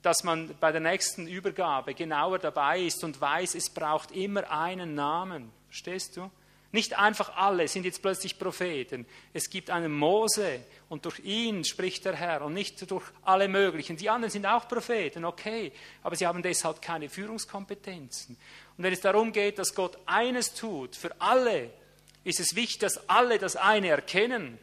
dass 0.02 0.22
man 0.22 0.54
bei 0.60 0.70
der 0.70 0.80
nächsten 0.80 1.26
Übergabe 1.26 1.94
genauer 1.94 2.38
dabei 2.38 2.80
ist 2.80 3.02
und 3.02 3.20
weiß, 3.20 3.54
es 3.56 3.70
braucht 3.70 4.12
immer 4.12 4.50
einen 4.50 4.94
Namen. 4.94 5.50
Verstehst 5.68 6.16
du? 6.16 6.30
Nicht 6.70 6.98
einfach 6.98 7.34
alle 7.36 7.66
sind 7.66 7.84
jetzt 7.84 8.02
plötzlich 8.02 8.38
Propheten. 8.38 9.06
Es 9.32 9.50
gibt 9.50 9.70
einen 9.70 9.92
Mose 9.92 10.60
und 10.88 11.04
durch 11.04 11.20
ihn 11.20 11.64
spricht 11.64 12.04
der 12.04 12.16
Herr 12.16 12.42
und 12.42 12.54
nicht 12.54 12.90
durch 12.90 13.04
alle 13.22 13.48
möglichen. 13.48 13.96
Die 13.96 14.08
anderen 14.08 14.30
sind 14.30 14.46
auch 14.46 14.66
Propheten, 14.68 15.24
okay, 15.24 15.72
aber 16.02 16.16
sie 16.16 16.26
haben 16.26 16.42
deshalb 16.42 16.80
keine 16.80 17.08
Führungskompetenzen. 17.08 18.36
Und 18.76 18.84
wenn 18.84 18.92
es 18.92 19.00
darum 19.00 19.32
geht, 19.32 19.58
dass 19.58 19.74
Gott 19.74 19.98
eines 20.06 20.54
tut 20.54 20.96
für 20.96 21.20
alle, 21.20 21.70
ist 22.24 22.40
es 22.40 22.54
wichtig, 22.54 22.78
dass 22.78 23.08
alle 23.08 23.38
das 23.38 23.56
eine 23.56 23.88
erkennen. 23.88 24.58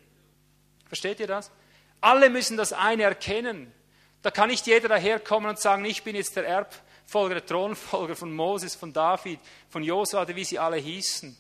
Versteht 0.88 1.19
ihr 1.19 1.27
das? 1.27 1.52
Alle 2.02 2.30
müssen 2.30 2.57
das 2.57 2.73
eine 2.73 3.03
erkennen. 3.03 3.72
Da 4.22 4.31
kann 4.31 4.49
nicht 4.49 4.65
jeder 4.65 4.89
daherkommen 4.89 5.49
und 5.49 5.60
sagen, 5.60 5.85
ich 5.85 6.03
bin 6.03 6.15
jetzt 6.15 6.35
der 6.35 6.47
Erbfolger, 6.47 7.35
der 7.35 7.45
Thronfolger 7.45 8.15
von 8.15 8.34
Moses, 8.34 8.76
von 8.76 8.91
David, 8.91 9.39
von 9.69 9.84
Josua, 9.84 10.27
wie 10.27 10.43
sie 10.43 10.57
alle 10.57 10.77
hießen. 10.77 11.38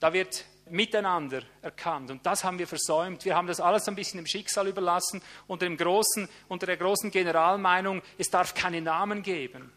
Da 0.00 0.12
wird 0.12 0.44
miteinander 0.70 1.42
erkannt. 1.62 2.10
Und 2.10 2.24
das 2.24 2.44
haben 2.44 2.58
wir 2.58 2.66
versäumt. 2.66 3.24
Wir 3.24 3.36
haben 3.36 3.46
das 3.46 3.60
alles 3.60 3.88
ein 3.88 3.94
bisschen 3.94 4.18
dem 4.18 4.26
Schicksal 4.26 4.66
überlassen, 4.66 5.22
unter, 5.46 5.66
dem 5.66 5.76
großen, 5.76 6.28
unter 6.48 6.66
der 6.66 6.76
großen 6.76 7.10
Generalmeinung, 7.10 8.02
es 8.16 8.30
darf 8.30 8.54
keine 8.54 8.80
Namen 8.80 9.22
geben. 9.22 9.72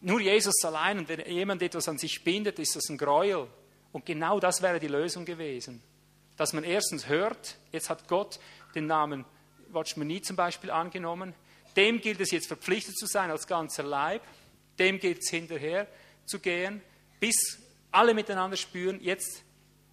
Nur 0.00 0.20
Jesus 0.20 0.64
allein. 0.64 0.98
Und 0.98 1.08
wenn 1.08 1.20
jemand 1.20 1.62
etwas 1.62 1.88
an 1.88 1.98
sich 1.98 2.22
bindet, 2.24 2.58
ist 2.58 2.76
das 2.76 2.88
ein 2.88 2.98
Gräuel. 2.98 3.48
Und 3.92 4.06
genau 4.06 4.40
das 4.40 4.62
wäre 4.62 4.78
die 4.78 4.88
Lösung 4.88 5.24
gewesen. 5.24 5.82
Dass 6.36 6.52
man 6.52 6.64
erstens 6.64 7.08
hört, 7.08 7.56
jetzt 7.72 7.88
hat 7.88 8.08
Gott 8.08 8.38
den 8.74 8.86
Namen 8.86 9.24
Watchman 9.70 10.06
Nie 10.06 10.20
zum 10.20 10.36
Beispiel 10.36 10.70
angenommen. 10.70 11.34
Dem 11.76 12.00
gilt 12.00 12.20
es 12.20 12.30
jetzt 12.30 12.46
verpflichtet 12.46 12.96
zu 12.96 13.06
sein 13.06 13.30
als 13.30 13.46
ganzer 13.46 13.82
Leib. 13.82 14.22
Dem 14.78 14.98
gilt 14.98 15.18
es 15.18 15.30
hinterher 15.30 15.86
zu 16.26 16.40
gehen, 16.40 16.82
bis 17.20 17.58
alle 17.90 18.14
miteinander 18.14 18.56
spüren, 18.56 19.00
jetzt 19.00 19.42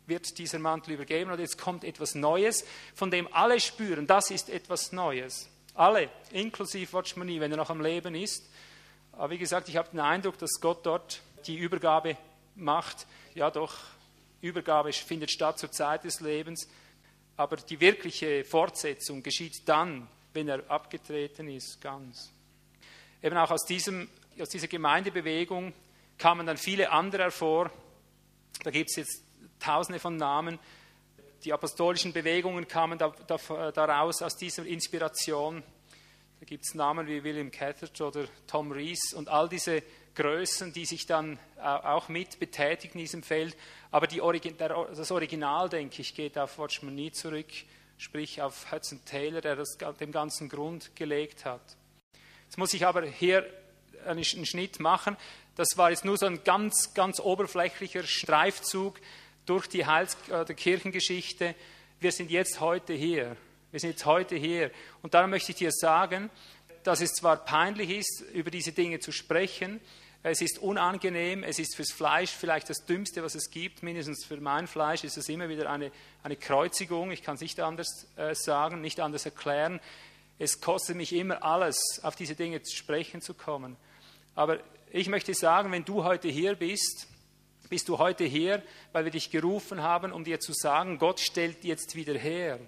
wird 0.05 0.37
dieser 0.37 0.59
Mantel 0.59 0.93
übergeben 0.93 1.31
und 1.31 1.39
jetzt 1.39 1.57
kommt 1.57 1.83
etwas 1.83 2.15
Neues, 2.15 2.65
von 2.93 3.11
dem 3.11 3.27
alle 3.33 3.59
spüren, 3.59 4.07
das 4.07 4.31
ist 4.31 4.49
etwas 4.49 4.91
Neues. 4.91 5.49
Alle, 5.75 6.09
inklusive 6.31 6.93
Watchman 6.93 7.39
wenn 7.39 7.51
er 7.51 7.57
noch 7.57 7.69
am 7.69 7.81
Leben 7.81 8.15
ist. 8.15 8.47
Aber 9.13 9.31
wie 9.31 9.37
gesagt, 9.37 9.69
ich 9.69 9.77
habe 9.77 9.89
den 9.89 9.99
Eindruck, 9.99 10.37
dass 10.37 10.59
Gott 10.59 10.85
dort 10.85 11.21
die 11.47 11.57
Übergabe 11.57 12.17
macht. 12.55 13.07
Ja, 13.33 13.49
doch, 13.49 13.75
Übergabe 14.41 14.91
findet 14.91 15.31
statt 15.31 15.57
zur 15.57 15.71
Zeit 15.71 16.03
des 16.03 16.19
Lebens, 16.19 16.67
aber 17.37 17.57
die 17.57 17.79
wirkliche 17.79 18.43
Fortsetzung 18.43 19.23
geschieht 19.23 19.67
dann, 19.67 20.07
wenn 20.33 20.47
er 20.47 20.69
abgetreten 20.69 21.49
ist, 21.49 21.81
ganz. 21.81 22.31
Eben 23.21 23.37
auch 23.37 23.51
aus, 23.51 23.65
diesem, 23.65 24.09
aus 24.39 24.49
dieser 24.49 24.67
Gemeindebewegung 24.67 25.73
kamen 26.17 26.45
dann 26.45 26.57
viele 26.57 26.91
andere 26.91 27.23
hervor. 27.23 27.71
Da 28.63 28.69
gibt 28.69 28.89
es 28.89 28.97
jetzt 28.97 29.23
tausende 29.63 29.99
von 29.99 30.17
Namen. 30.17 30.59
Die 31.43 31.53
apostolischen 31.53 32.13
Bewegungen 32.13 32.67
kamen 32.67 32.97
da, 32.97 33.13
da, 33.27 33.71
daraus, 33.71 34.21
aus 34.21 34.35
dieser 34.35 34.65
Inspiration. 34.65 35.63
Da 36.39 36.45
gibt 36.45 36.65
es 36.65 36.73
Namen 36.73 37.07
wie 37.07 37.23
William 37.23 37.51
Cathert 37.51 37.99
oder 38.01 38.25
Tom 38.47 38.71
Rees 38.71 39.13
und 39.13 39.29
all 39.29 39.47
diese 39.47 39.81
Größen, 40.15 40.73
die 40.73 40.85
sich 40.85 41.05
dann 41.05 41.39
äh, 41.57 41.61
auch 41.61 42.09
mit 42.09 42.39
betätigen 42.39 42.99
in 42.99 43.05
diesem 43.05 43.23
Feld. 43.23 43.55
Aber 43.91 44.07
die, 44.07 44.21
das 44.57 45.11
Original, 45.11 45.69
denke 45.69 46.01
ich, 46.01 46.13
geht 46.13 46.37
auf 46.37 46.57
Watchman 46.59 46.93
Nee 46.93 47.11
zurück, 47.11 47.47
sprich 47.97 48.41
auf 48.41 48.71
Hudson 48.71 49.03
Taylor, 49.05 49.41
der 49.41 49.55
das, 49.55 49.77
dem 49.99 50.11
ganzen 50.11 50.49
Grund 50.49 50.95
gelegt 50.95 51.45
hat. 51.45 51.61
Jetzt 52.45 52.57
muss 52.57 52.73
ich 52.73 52.85
aber 52.85 53.03
hier 53.03 53.45
einen 54.05 54.23
Schnitt 54.23 54.79
machen. 54.79 55.17
Das 55.55 55.77
war 55.77 55.91
jetzt 55.91 56.03
nur 56.03 56.17
so 56.17 56.25
ein 56.25 56.43
ganz, 56.43 56.93
ganz 56.93 57.19
oberflächlicher 57.19 58.03
Streifzug 58.03 58.99
durch 59.45 59.67
die 59.67 59.85
Heils 59.85 60.17
äh, 60.29 60.45
der 60.45 60.55
Kirchengeschichte. 60.55 61.55
Wir 61.99 62.11
sind 62.11 62.31
jetzt 62.31 62.59
heute 62.59 62.93
hier. 62.93 63.35
Wir 63.71 63.79
sind 63.79 63.91
jetzt 63.91 64.05
heute 64.05 64.35
hier. 64.35 64.71
Und 65.01 65.13
darum 65.13 65.29
möchte 65.29 65.51
ich 65.51 65.57
dir 65.57 65.71
sagen, 65.71 66.29
dass 66.83 67.01
es 67.01 67.13
zwar 67.13 67.37
peinlich 67.37 67.89
ist, 67.89 68.23
über 68.33 68.51
diese 68.51 68.71
Dinge 68.71 68.99
zu 68.99 69.11
sprechen, 69.11 69.79
es 70.25 70.39
ist 70.39 70.59
unangenehm, 70.59 71.43
es 71.43 71.59
ist 71.59 71.75
fürs 71.75 71.91
Fleisch 71.91 72.31
vielleicht 72.31 72.69
das 72.69 72.85
Dümmste, 72.85 73.21
was 73.23 73.35
es 73.35 73.51
gibt. 73.51 73.83
Mindestens 73.83 74.23
für 74.23 74.37
mein 74.37 74.67
Fleisch 74.67 75.03
ist 75.03 75.17
es 75.17 75.27
immer 75.27 75.49
wieder 75.49 75.69
eine, 75.69 75.91
eine 76.23 76.37
Kreuzigung. 76.37 77.11
Ich 77.11 77.23
kann 77.23 77.35
es 77.35 77.41
nicht 77.41 77.59
anders 77.59 78.07
äh, 78.15 78.33
sagen, 78.33 78.79
nicht 78.79 79.01
anders 79.01 79.25
erklären. 79.25 79.81
Es 80.39 80.61
kostet 80.61 80.95
mich 80.95 81.11
immer 81.11 81.43
alles, 81.43 81.99
auf 82.03 82.15
diese 82.15 82.35
Dinge 82.35 82.61
zu 82.61 82.73
sprechen 82.73 83.21
zu 83.21 83.33
kommen. 83.33 83.75
Aber 84.33 84.59
ich 84.93 85.09
möchte 85.09 85.33
sagen, 85.33 85.73
wenn 85.73 85.83
du 85.83 86.05
heute 86.05 86.29
hier 86.29 86.55
bist, 86.55 87.07
bist 87.73 87.89
du 87.89 87.97
heute 87.97 88.23
hier, 88.23 88.61
weil 88.91 89.03
wir 89.03 89.11
dich 89.11 89.31
gerufen 89.31 89.81
haben, 89.81 90.11
um 90.11 90.23
dir 90.23 90.39
zu 90.39 90.53
sagen, 90.53 90.99
Gott 90.99 91.19
stellt 91.19 91.63
jetzt 91.63 91.95
wieder 91.95 92.13
her. 92.13 92.59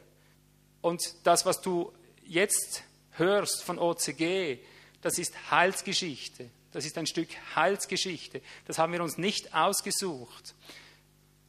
Und 0.82 1.00
das, 1.28 1.46
was 1.46 1.62
du 1.62 1.94
jetzt 2.24 2.82
hörst 3.12 3.62
von 3.62 3.78
OCG, 3.78 4.58
das 5.04 5.20
ist 5.20 5.52
Heilsgeschichte. 5.52 6.50
Das 6.72 6.88
ist 6.88 6.98
ein 6.98 7.06
Stück 7.06 7.28
Heilsgeschichte. 7.56 8.42
Das 8.66 8.80
haben 8.80 8.94
wir 8.94 9.04
uns 9.04 9.20
nicht 9.20 9.54
ausgesucht. 9.54 10.56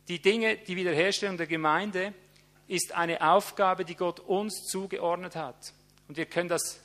Die 0.09 0.20
Dinge, 0.20 0.59
die 0.59 0.77
Wiederherstellung 0.77 1.39
der 1.39 1.47
Gemeinde, 1.47 2.12
ist 2.69 2.93
eine 2.93 3.27
Aufgabe, 3.27 3.87
die 3.87 3.97
Gott 3.97 4.20
uns 4.20 4.65
zugeordnet 4.66 5.35
hat. 5.35 5.73
Und 6.09 6.19
wir 6.19 6.27
können 6.27 6.51
das 6.51 6.78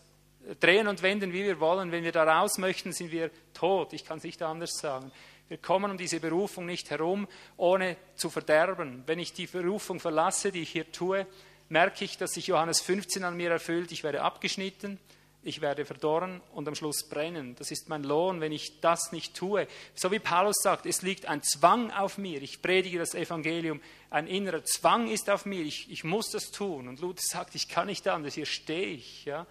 drehen 0.61 0.88
und 0.88 1.02
wenden, 1.02 1.34
wie 1.34 1.43
wir 1.43 1.60
wollen. 1.60 1.91
Wenn 1.91 2.06
wir 2.06 2.14
da 2.14 2.23
raus 2.23 2.57
möchten, 2.60 2.93
sind 2.93 3.11
wir 3.11 3.30
tot. 3.53 3.91
Ich 3.91 4.06
kann 4.06 4.19
es 4.19 4.23
nicht 4.23 4.41
anders 4.41 4.72
sagen. 4.80 5.11
Wir 5.51 5.57
kommen 5.57 5.91
um 5.91 5.97
diese 5.97 6.21
Berufung 6.21 6.65
nicht 6.65 6.91
herum, 6.91 7.27
ohne 7.57 7.97
zu 8.15 8.29
verderben. 8.29 9.03
Wenn 9.05 9.19
ich 9.19 9.33
die 9.33 9.47
Berufung 9.47 9.99
verlasse, 9.99 10.49
die 10.49 10.61
ich 10.61 10.69
hier 10.69 10.89
tue, 10.93 11.27
merke 11.67 12.05
ich, 12.05 12.17
dass 12.17 12.31
sich 12.31 12.47
Johannes 12.47 12.79
15 12.79 13.25
an 13.25 13.35
mir 13.35 13.51
erfüllt. 13.51 13.91
Ich 13.91 14.01
werde 14.01 14.21
abgeschnitten, 14.21 14.97
ich 15.43 15.59
werde 15.59 15.83
verdorren 15.83 16.39
und 16.53 16.69
am 16.69 16.75
Schluss 16.75 17.03
brennen. 17.09 17.55
Das 17.59 17.69
ist 17.69 17.89
mein 17.89 18.05
Lohn, 18.05 18.39
wenn 18.39 18.53
ich 18.53 18.79
das 18.79 19.11
nicht 19.11 19.35
tue. 19.35 19.67
So 19.93 20.09
wie 20.09 20.19
Paulus 20.19 20.55
sagt, 20.63 20.85
es 20.85 21.01
liegt 21.01 21.25
ein 21.25 21.43
Zwang 21.43 21.91
auf 21.91 22.17
mir. 22.17 22.41
Ich 22.41 22.61
predige 22.61 22.97
das 22.97 23.13
Evangelium. 23.13 23.81
Ein 24.09 24.27
innerer 24.27 24.63
Zwang 24.63 25.09
ist 25.09 25.29
auf 25.29 25.45
mir. 25.45 25.65
Ich, 25.65 25.91
ich 25.91 26.05
muss 26.05 26.29
das 26.29 26.51
tun. 26.51 26.87
Und 26.87 27.01
Luther 27.01 27.23
sagt, 27.23 27.55
ich 27.55 27.67
kann 27.67 27.87
nicht 27.87 28.07
anders. 28.07 28.35
Hier 28.35 28.45
stehe 28.45 28.87
ich. 28.87 29.25
Ja. 29.25 29.45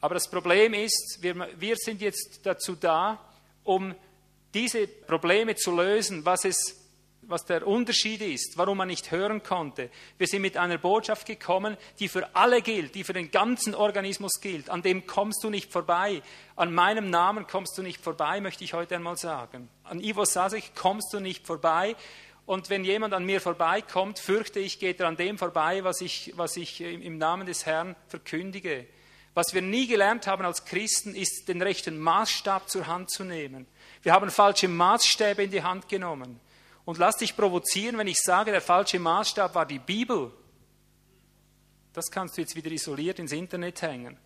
Aber 0.00 0.14
das 0.14 0.28
Problem 0.28 0.74
ist, 0.74 1.18
wir, 1.20 1.48
wir 1.56 1.76
sind 1.76 2.00
jetzt 2.00 2.40
dazu 2.42 2.74
da, 2.74 3.24
um 3.62 3.94
diese 4.54 4.86
Probleme 4.86 5.54
zu 5.56 5.74
lösen, 5.74 6.24
was, 6.24 6.44
es, 6.44 6.88
was 7.22 7.44
der 7.44 7.66
Unterschied 7.66 8.22
ist, 8.22 8.56
warum 8.56 8.78
man 8.78 8.88
nicht 8.88 9.10
hören 9.10 9.42
konnte. 9.42 9.90
Wir 10.16 10.26
sind 10.26 10.42
mit 10.42 10.56
einer 10.56 10.78
Botschaft 10.78 11.26
gekommen, 11.26 11.76
die 11.98 12.08
für 12.08 12.34
alle 12.34 12.62
gilt, 12.62 12.94
die 12.94 13.04
für 13.04 13.12
den 13.12 13.30
ganzen 13.30 13.74
Organismus 13.74 14.40
gilt. 14.40 14.70
An 14.70 14.82
dem 14.82 15.06
kommst 15.06 15.44
du 15.44 15.50
nicht 15.50 15.70
vorbei. 15.70 16.22
An 16.56 16.72
meinem 16.72 17.10
Namen 17.10 17.46
kommst 17.46 17.76
du 17.76 17.82
nicht 17.82 18.02
vorbei, 18.02 18.40
möchte 18.40 18.64
ich 18.64 18.72
heute 18.72 18.96
einmal 18.96 19.16
sagen. 19.16 19.68
An 19.84 20.00
Ivo 20.00 20.24
Sasek 20.24 20.74
kommst 20.74 21.12
du 21.12 21.20
nicht 21.20 21.46
vorbei. 21.46 21.94
Und 22.46 22.70
wenn 22.70 22.82
jemand 22.82 23.12
an 23.12 23.26
mir 23.26 23.42
vorbeikommt, 23.42 24.18
fürchte 24.18 24.58
ich, 24.58 24.78
geht 24.78 25.00
er 25.00 25.08
an 25.08 25.18
dem 25.18 25.36
vorbei, 25.36 25.84
was 25.84 26.00
ich, 26.00 26.32
was 26.36 26.56
ich 26.56 26.80
im 26.80 27.18
Namen 27.18 27.46
des 27.46 27.66
Herrn 27.66 27.94
verkündige. 28.06 28.86
Was 29.34 29.52
wir 29.52 29.60
nie 29.60 29.86
gelernt 29.86 30.26
haben 30.26 30.46
als 30.46 30.64
Christen, 30.64 31.14
ist, 31.14 31.46
den 31.48 31.60
rechten 31.60 31.98
Maßstab 31.98 32.70
zur 32.70 32.86
Hand 32.86 33.10
zu 33.10 33.22
nehmen. 33.22 33.66
Wir 34.02 34.12
haben 34.12 34.30
falsche 34.30 34.68
Maßstäbe 34.68 35.42
in 35.42 35.50
die 35.50 35.62
Hand 35.62 35.88
genommen. 35.88 36.40
Und 36.84 36.98
lass 36.98 37.16
dich 37.16 37.36
provozieren, 37.36 37.98
wenn 37.98 38.06
ich 38.06 38.20
sage, 38.22 38.50
der 38.50 38.62
falsche 38.62 38.98
Maßstab 38.98 39.54
war 39.54 39.66
die 39.66 39.78
Bibel. 39.78 40.32
Das 41.92 42.10
kannst 42.10 42.36
du 42.36 42.40
jetzt 42.40 42.56
wieder 42.56 42.70
isoliert 42.70 43.18
ins 43.18 43.32
Internet 43.32 43.82
hängen. 43.82 44.16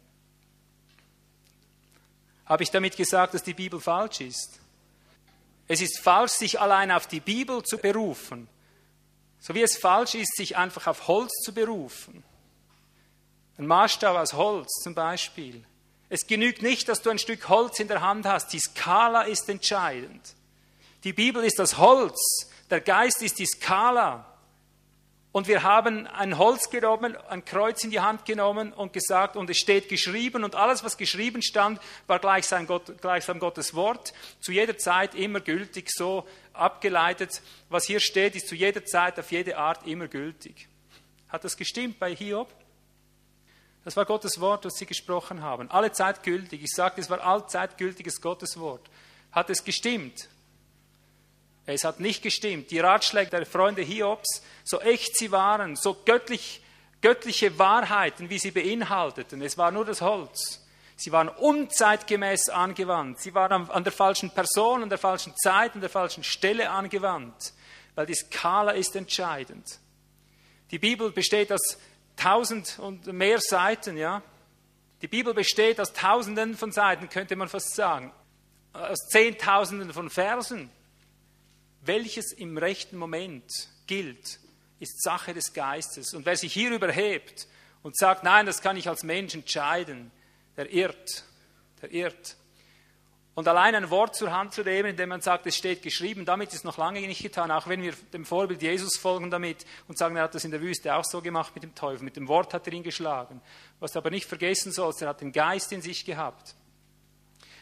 Habe 2.46 2.62
ich 2.62 2.70
damit 2.70 2.96
gesagt, 2.96 3.34
dass 3.34 3.42
die 3.42 3.54
Bibel 3.54 3.80
falsch 3.80 4.20
ist? 4.20 4.60
Es 5.68 5.80
ist 5.80 6.00
falsch, 6.00 6.32
sich 6.32 6.60
allein 6.60 6.90
auf 6.90 7.06
die 7.06 7.20
Bibel 7.20 7.62
zu 7.62 7.78
berufen, 7.78 8.48
so 9.38 9.54
wie 9.54 9.62
es 9.62 9.76
falsch 9.76 10.14
ist, 10.14 10.36
sich 10.36 10.56
einfach 10.56 10.86
auf 10.86 11.08
Holz 11.08 11.32
zu 11.44 11.54
berufen. 11.54 12.22
Ein 13.58 13.66
Maßstab 13.66 14.16
aus 14.16 14.34
Holz 14.34 14.68
zum 14.82 14.94
Beispiel. 14.94 15.64
Es 16.14 16.26
genügt 16.26 16.60
nicht, 16.60 16.90
dass 16.90 17.00
du 17.00 17.08
ein 17.08 17.18
Stück 17.18 17.48
Holz 17.48 17.80
in 17.80 17.88
der 17.88 18.02
Hand 18.02 18.26
hast. 18.26 18.52
Die 18.52 18.58
Skala 18.58 19.22
ist 19.22 19.48
entscheidend. 19.48 20.34
Die 21.04 21.14
Bibel 21.14 21.42
ist 21.42 21.58
das 21.58 21.78
Holz. 21.78 22.50
Der 22.68 22.82
Geist 22.82 23.22
ist 23.22 23.38
die 23.38 23.46
Skala. 23.46 24.26
Und 25.32 25.48
wir 25.48 25.62
haben 25.62 26.06
ein 26.06 26.36
Holz 26.36 26.68
genommen, 26.68 27.16
ein 27.30 27.46
Kreuz 27.46 27.82
in 27.82 27.90
die 27.90 28.00
Hand 28.00 28.26
genommen 28.26 28.74
und 28.74 28.92
gesagt, 28.92 29.36
und 29.36 29.48
es 29.48 29.56
steht 29.56 29.88
geschrieben, 29.88 30.44
und 30.44 30.54
alles, 30.54 30.84
was 30.84 30.98
geschrieben 30.98 31.40
stand, 31.40 31.80
war 32.06 32.18
gleichsam, 32.18 32.66
Gott, 32.66 33.00
gleichsam 33.00 33.38
Gottes 33.38 33.72
Wort, 33.72 34.12
zu 34.38 34.52
jeder 34.52 34.76
Zeit 34.76 35.14
immer 35.14 35.40
gültig, 35.40 35.90
so 35.90 36.28
abgeleitet. 36.52 37.40
Was 37.70 37.86
hier 37.86 38.00
steht, 38.00 38.36
ist 38.36 38.48
zu 38.48 38.54
jeder 38.54 38.84
Zeit, 38.84 39.18
auf 39.18 39.32
jede 39.32 39.56
Art 39.56 39.86
immer 39.86 40.08
gültig. 40.08 40.68
Hat 41.30 41.42
das 41.42 41.56
gestimmt 41.56 41.98
bei 41.98 42.14
Hiob? 42.14 42.52
Das 43.84 43.96
war 43.96 44.04
Gottes 44.04 44.40
Wort, 44.40 44.64
das 44.64 44.74
sie 44.74 44.86
gesprochen 44.86 45.42
haben. 45.42 45.70
Alle 45.70 45.92
Zeit 45.92 46.22
gültig. 46.22 46.62
Ich 46.62 46.70
sagte, 46.70 47.00
es 47.00 47.10
war 47.10 47.20
allzeit 47.20 47.78
gültiges 47.78 48.20
Gottes 48.20 48.58
Wort. 48.58 48.88
Hat 49.32 49.50
es 49.50 49.64
gestimmt? 49.64 50.28
Es 51.66 51.84
hat 51.84 52.00
nicht 52.00 52.22
gestimmt. 52.22 52.70
Die 52.70 52.78
Ratschläge 52.78 53.30
der 53.30 53.46
Freunde 53.46 53.82
Hiobs, 53.82 54.42
so 54.64 54.80
echt 54.80 55.16
sie 55.16 55.32
waren, 55.32 55.76
so 55.76 55.96
göttlich, 56.04 56.62
göttliche 57.00 57.58
Wahrheiten, 57.58 58.30
wie 58.30 58.38
sie 58.38 58.50
beinhalteten, 58.50 59.42
es 59.42 59.58
war 59.58 59.70
nur 59.70 59.84
das 59.84 60.00
Holz. 60.00 60.60
Sie 60.96 61.10
waren 61.10 61.28
unzeitgemäß 61.28 62.48
angewandt. 62.48 63.20
Sie 63.20 63.34
waren 63.34 63.68
an 63.70 63.82
der 63.82 63.92
falschen 63.92 64.30
Person, 64.30 64.84
an 64.84 64.88
der 64.88 64.98
falschen 64.98 65.34
Zeit, 65.36 65.74
an 65.74 65.80
der 65.80 65.90
falschen 65.90 66.22
Stelle 66.22 66.70
angewandt, 66.70 67.54
weil 67.96 68.06
die 68.06 68.14
Skala 68.14 68.72
ist 68.72 68.94
entscheidend. 68.94 69.78
Die 70.70 70.78
Bibel 70.78 71.10
besteht 71.10 71.52
aus 71.52 71.78
tausend 72.16 72.78
und 72.78 73.06
mehr 73.06 73.38
Seiten, 73.40 73.96
ja. 73.96 74.22
Die 75.00 75.08
Bibel 75.08 75.34
besteht 75.34 75.80
aus 75.80 75.92
Tausenden 75.92 76.56
von 76.56 76.70
Seiten, 76.70 77.08
könnte 77.08 77.34
man 77.34 77.48
fast 77.48 77.74
sagen, 77.74 78.12
aus 78.72 79.08
Zehntausenden 79.08 79.92
von 79.92 80.10
Versen. 80.10 80.70
Welches 81.80 82.32
im 82.32 82.56
rechten 82.56 82.96
Moment 82.96 83.50
gilt, 83.86 84.38
ist 84.78 85.02
Sache 85.02 85.34
des 85.34 85.52
Geistes. 85.52 86.14
Und 86.14 86.24
wer 86.26 86.36
sich 86.36 86.52
hierüber 86.52 86.90
hebt 86.92 87.48
und 87.82 87.96
sagt, 87.96 88.22
nein, 88.22 88.46
das 88.46 88.62
kann 88.62 88.76
ich 88.76 88.88
als 88.88 89.02
Mensch 89.02 89.34
entscheiden, 89.34 90.12
der 90.56 90.72
irrt, 90.72 91.24
der 91.80 91.90
irrt. 91.90 92.36
Und 93.34 93.48
allein 93.48 93.74
ein 93.74 93.88
Wort 93.88 94.14
zur 94.14 94.30
Hand 94.30 94.52
zu 94.52 94.62
nehmen, 94.62 94.90
indem 94.90 95.08
man 95.08 95.22
sagt, 95.22 95.46
es 95.46 95.56
steht 95.56 95.82
geschrieben, 95.82 96.26
damit 96.26 96.52
ist 96.52 96.64
noch 96.64 96.76
lange 96.76 97.00
nicht 97.00 97.22
getan, 97.22 97.50
auch 97.50 97.66
wenn 97.66 97.80
wir 97.80 97.94
dem 98.12 98.26
Vorbild 98.26 98.60
Jesus 98.60 98.98
folgen 98.98 99.30
damit 99.30 99.64
und 99.88 99.96
sagen, 99.96 100.16
er 100.16 100.24
hat 100.24 100.34
das 100.34 100.44
in 100.44 100.50
der 100.50 100.60
Wüste 100.60 100.94
auch 100.94 101.04
so 101.04 101.22
gemacht 101.22 101.54
mit 101.54 101.64
dem 101.64 101.74
Teufel, 101.74 102.04
mit 102.04 102.16
dem 102.16 102.28
Wort 102.28 102.52
hat 102.52 102.66
er 102.66 102.74
ihn 102.74 102.82
geschlagen. 102.82 103.40
Was 103.80 103.92
du 103.92 104.00
aber 104.00 104.10
nicht 104.10 104.26
vergessen 104.26 104.70
sollst, 104.70 105.00
er 105.00 105.08
hat 105.08 105.22
den 105.22 105.32
Geist 105.32 105.72
in 105.72 105.80
sich 105.80 106.04
gehabt. 106.04 106.54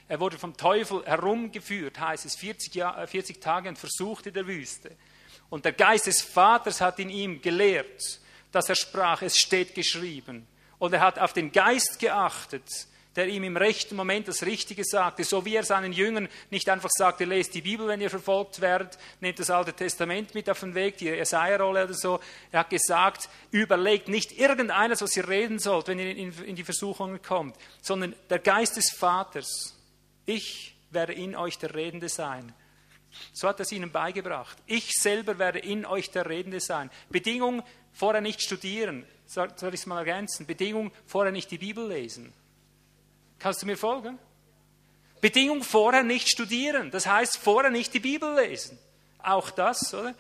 Er 0.09 0.19
wurde 0.19 0.39
vom 0.39 0.57
Teufel 0.57 1.07
herumgeführt, 1.07 2.01
heißt 2.01 2.27
es, 2.27 2.35
40, 2.35 2.75
Jahr, 2.75 3.07
40 3.07 3.37
äh, 3.37 3.41
Tage 3.41 3.69
und 3.69 3.79
versucht 3.79 4.27
in 4.27 4.35
der 4.35 4.49
Wüste. 4.49 4.97
Und 5.51 5.65
der 5.65 5.73
Geist 5.73 6.09
des 6.09 6.21
Vaters 6.21 6.81
hat 6.81 6.99
in 6.99 7.11
ihm 7.11 7.41
gelehrt, 7.41 8.19
dass 8.51 8.69
er 8.69 8.75
sprach, 8.75 9.23
es 9.23 9.39
steht 9.39 9.73
geschrieben. 9.73 10.49
Und 10.81 10.93
er 10.95 11.01
hat 11.01 11.21
auf 11.21 11.33
den 11.33 11.53
Geist 11.53 12.01
geachtet, 12.01 12.89
der 13.17 13.29
ihm 13.29 13.43
im 13.45 13.57
rechten 13.57 13.97
Moment 13.97 14.29
das 14.29 14.45
Richtige 14.45 14.85
sagte, 14.85 15.25
so 15.25 15.45
wie 15.45 15.57
er 15.57 15.65
seinen 15.65 15.93
Jüngern 15.93 16.29
nicht 16.51 16.69
einfach 16.69 16.91
sagte, 16.91 17.25
lest 17.25 17.55
die 17.55 17.63
Bibel, 17.63 17.89
wenn 17.89 18.01
ihr 18.01 18.11
verfolgt 18.11 18.61
werdet, 18.61 18.99
nehmt 19.21 19.39
das 19.39 19.51
Alte 19.51 19.73
Testament 19.73 20.35
mit 20.35 20.49
auf 20.49 20.61
den 20.61 20.75
Weg, 20.75 20.99
die 20.99 21.07
Jesaja-Rolle 21.07 21.85
oder 21.85 21.95
so. 21.95 22.21
Er 22.53 22.61
hat 22.61 22.71
gesagt, 22.71 23.29
überlegt 23.51 24.09
nicht 24.09 24.39
irgendeines, 24.39 25.03
was 25.03 25.17
ihr 25.17 25.29
reden 25.29 25.59
sollt, 25.59 25.89
wenn 25.89 25.99
ihr 25.99 26.17
in 26.17 26.57
die 26.57 26.65
Versuchungen 26.65 27.21
kommt, 27.21 27.57
sondern 27.83 28.15
der 28.29 28.39
Geist 28.39 28.77
des 28.77 28.91
Vaters 28.93 29.75
ich 30.31 30.77
werde 30.91 31.13
in 31.13 31.35
euch 31.35 31.59
der 31.59 31.75
Redende 31.75 32.09
sein. 32.09 32.53
So 33.33 33.49
hat 33.49 33.59
er 33.59 33.63
es 33.63 33.73
ihnen 33.73 33.91
beigebracht. 33.91 34.57
Ich 34.67 34.93
selber 34.93 35.41
werde 35.41 35.59
in 35.59 35.85
euch 35.85 36.11
der 36.11 36.29
Redende 36.29 36.61
sein. 36.61 36.91
Bedingung, 37.09 37.65
vorher 37.93 38.21
nicht 38.21 38.41
studieren. 38.41 39.05
Soll 39.27 39.51
ich 39.75 39.81
es 39.81 39.87
mal 39.87 39.99
ergänzen? 39.99 40.47
Bedingung, 40.47 40.93
vorher 41.07 41.33
nicht 41.33 41.51
die 41.51 41.59
Bibel 41.59 41.89
lesen. 41.89 42.33
Kannst 43.41 43.63
du 43.63 43.67
mir 43.67 43.77
folgen? 43.77 44.19
Bedingung, 45.21 45.63
vorher 45.63 46.03
nicht 46.03 46.29
studieren. 46.29 46.91
Das 46.91 47.07
heißt, 47.07 47.39
vorher 47.39 47.71
nicht 47.71 47.93
die 47.93 48.01
Bibel 48.01 48.35
lesen. 48.37 48.79
Auch 49.23 49.51
das, 49.51 49.93
oder? 49.93 50.15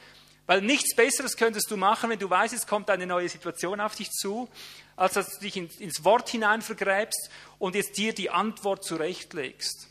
Weil 0.46 0.62
nichts 0.62 0.96
Besseres 0.96 1.36
könntest 1.36 1.70
du 1.70 1.76
machen, 1.76 2.10
wenn 2.10 2.18
du 2.18 2.28
weißt, 2.28 2.52
es 2.52 2.66
kommt 2.66 2.90
eine 2.90 3.06
neue 3.06 3.28
Situation 3.28 3.80
auf 3.80 3.94
dich 3.94 4.10
zu, 4.10 4.48
als 4.96 5.12
dass 5.14 5.38
du 5.38 5.40
dich 5.42 5.56
ins 5.56 6.04
Wort 6.04 6.28
hinein 6.28 6.60
vergräbst 6.60 7.30
und 7.58 7.76
jetzt 7.76 7.96
dir 7.96 8.12
die 8.12 8.30
Antwort 8.30 8.84
zurechtlegst. 8.84 9.86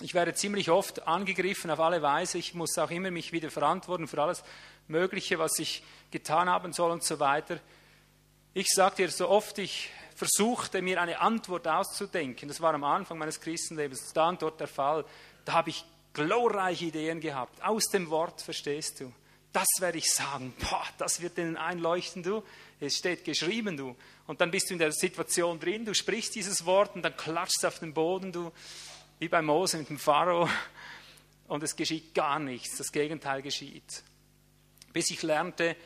Ich 0.00 0.14
werde 0.14 0.34
ziemlich 0.34 0.70
oft 0.70 1.06
angegriffen 1.06 1.70
auf 1.70 1.80
alle 1.80 2.00
Weise. 2.00 2.38
Ich 2.38 2.54
muss 2.54 2.78
auch 2.78 2.90
immer 2.90 3.10
mich 3.10 3.32
wieder 3.32 3.50
verantworten 3.50 4.08
für 4.08 4.22
alles 4.22 4.42
Mögliche, 4.88 5.38
was 5.38 5.58
ich 5.58 5.82
getan 6.10 6.48
haben 6.48 6.72
soll 6.72 6.90
und 6.90 7.04
so 7.04 7.18
weiter. 7.18 7.60
Ich 8.54 8.68
sage 8.68 8.96
dir, 8.96 9.10
so 9.10 9.28
oft 9.28 9.58
ich 9.58 9.90
versuchte, 10.16 10.82
mir 10.82 11.00
eine 11.00 11.20
Antwort 11.20 11.68
auszudenken, 11.68 12.48
das 12.48 12.60
war 12.60 12.74
am 12.74 12.84
Anfang 12.84 13.18
meines 13.18 13.40
Christenlebens, 13.40 14.12
da 14.12 14.30
und 14.30 14.42
dort 14.42 14.58
der 14.58 14.66
Fall, 14.66 15.04
da 15.44 15.52
habe 15.52 15.70
ich 15.70 15.84
glorreiche 16.14 16.86
Ideen 16.86 17.20
gehabt, 17.20 17.62
aus 17.62 17.84
dem 17.84 18.10
Wort, 18.10 18.40
verstehst 18.40 19.00
du. 19.00 19.12
Das 19.52 19.68
werde 19.78 19.98
ich 19.98 20.10
sagen, 20.10 20.52
boah, 20.58 20.84
das 20.98 21.20
wird 21.20 21.38
ihnen 21.38 21.56
einleuchten, 21.56 22.22
du. 22.22 22.42
Es 22.80 22.96
steht 22.96 23.24
geschrieben, 23.24 23.76
du. 23.76 23.96
Und 24.26 24.40
dann 24.40 24.50
bist 24.50 24.68
du 24.68 24.74
in 24.74 24.78
der 24.78 24.92
Situation 24.92 25.60
drin, 25.60 25.84
du 25.84 25.94
sprichst 25.94 26.34
dieses 26.34 26.66
Wort 26.66 26.94
und 26.94 27.02
dann 27.02 27.16
klatschst 27.16 27.62
du 27.62 27.68
auf 27.68 27.78
den 27.78 27.94
Boden, 27.94 28.32
du. 28.32 28.52
Wie 29.18 29.28
bei 29.28 29.40
Mose 29.40 29.78
mit 29.78 29.88
dem 29.88 29.98
Pharao. 29.98 30.48
Und 31.48 31.62
es 31.62 31.76
geschieht 31.76 32.14
gar 32.14 32.38
nichts, 32.38 32.76
das 32.76 32.92
Gegenteil 32.92 33.40
geschieht. 33.40 34.02
Bis 34.92 35.10
ich 35.10 35.22
lernte, 35.22 35.76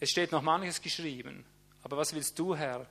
es 0.00 0.10
steht 0.10 0.32
noch 0.32 0.42
manches 0.42 0.80
geschrieben, 0.80 1.44
aber 1.82 1.98
was 1.98 2.14
willst 2.14 2.38
du, 2.38 2.56
Herr, 2.56 2.86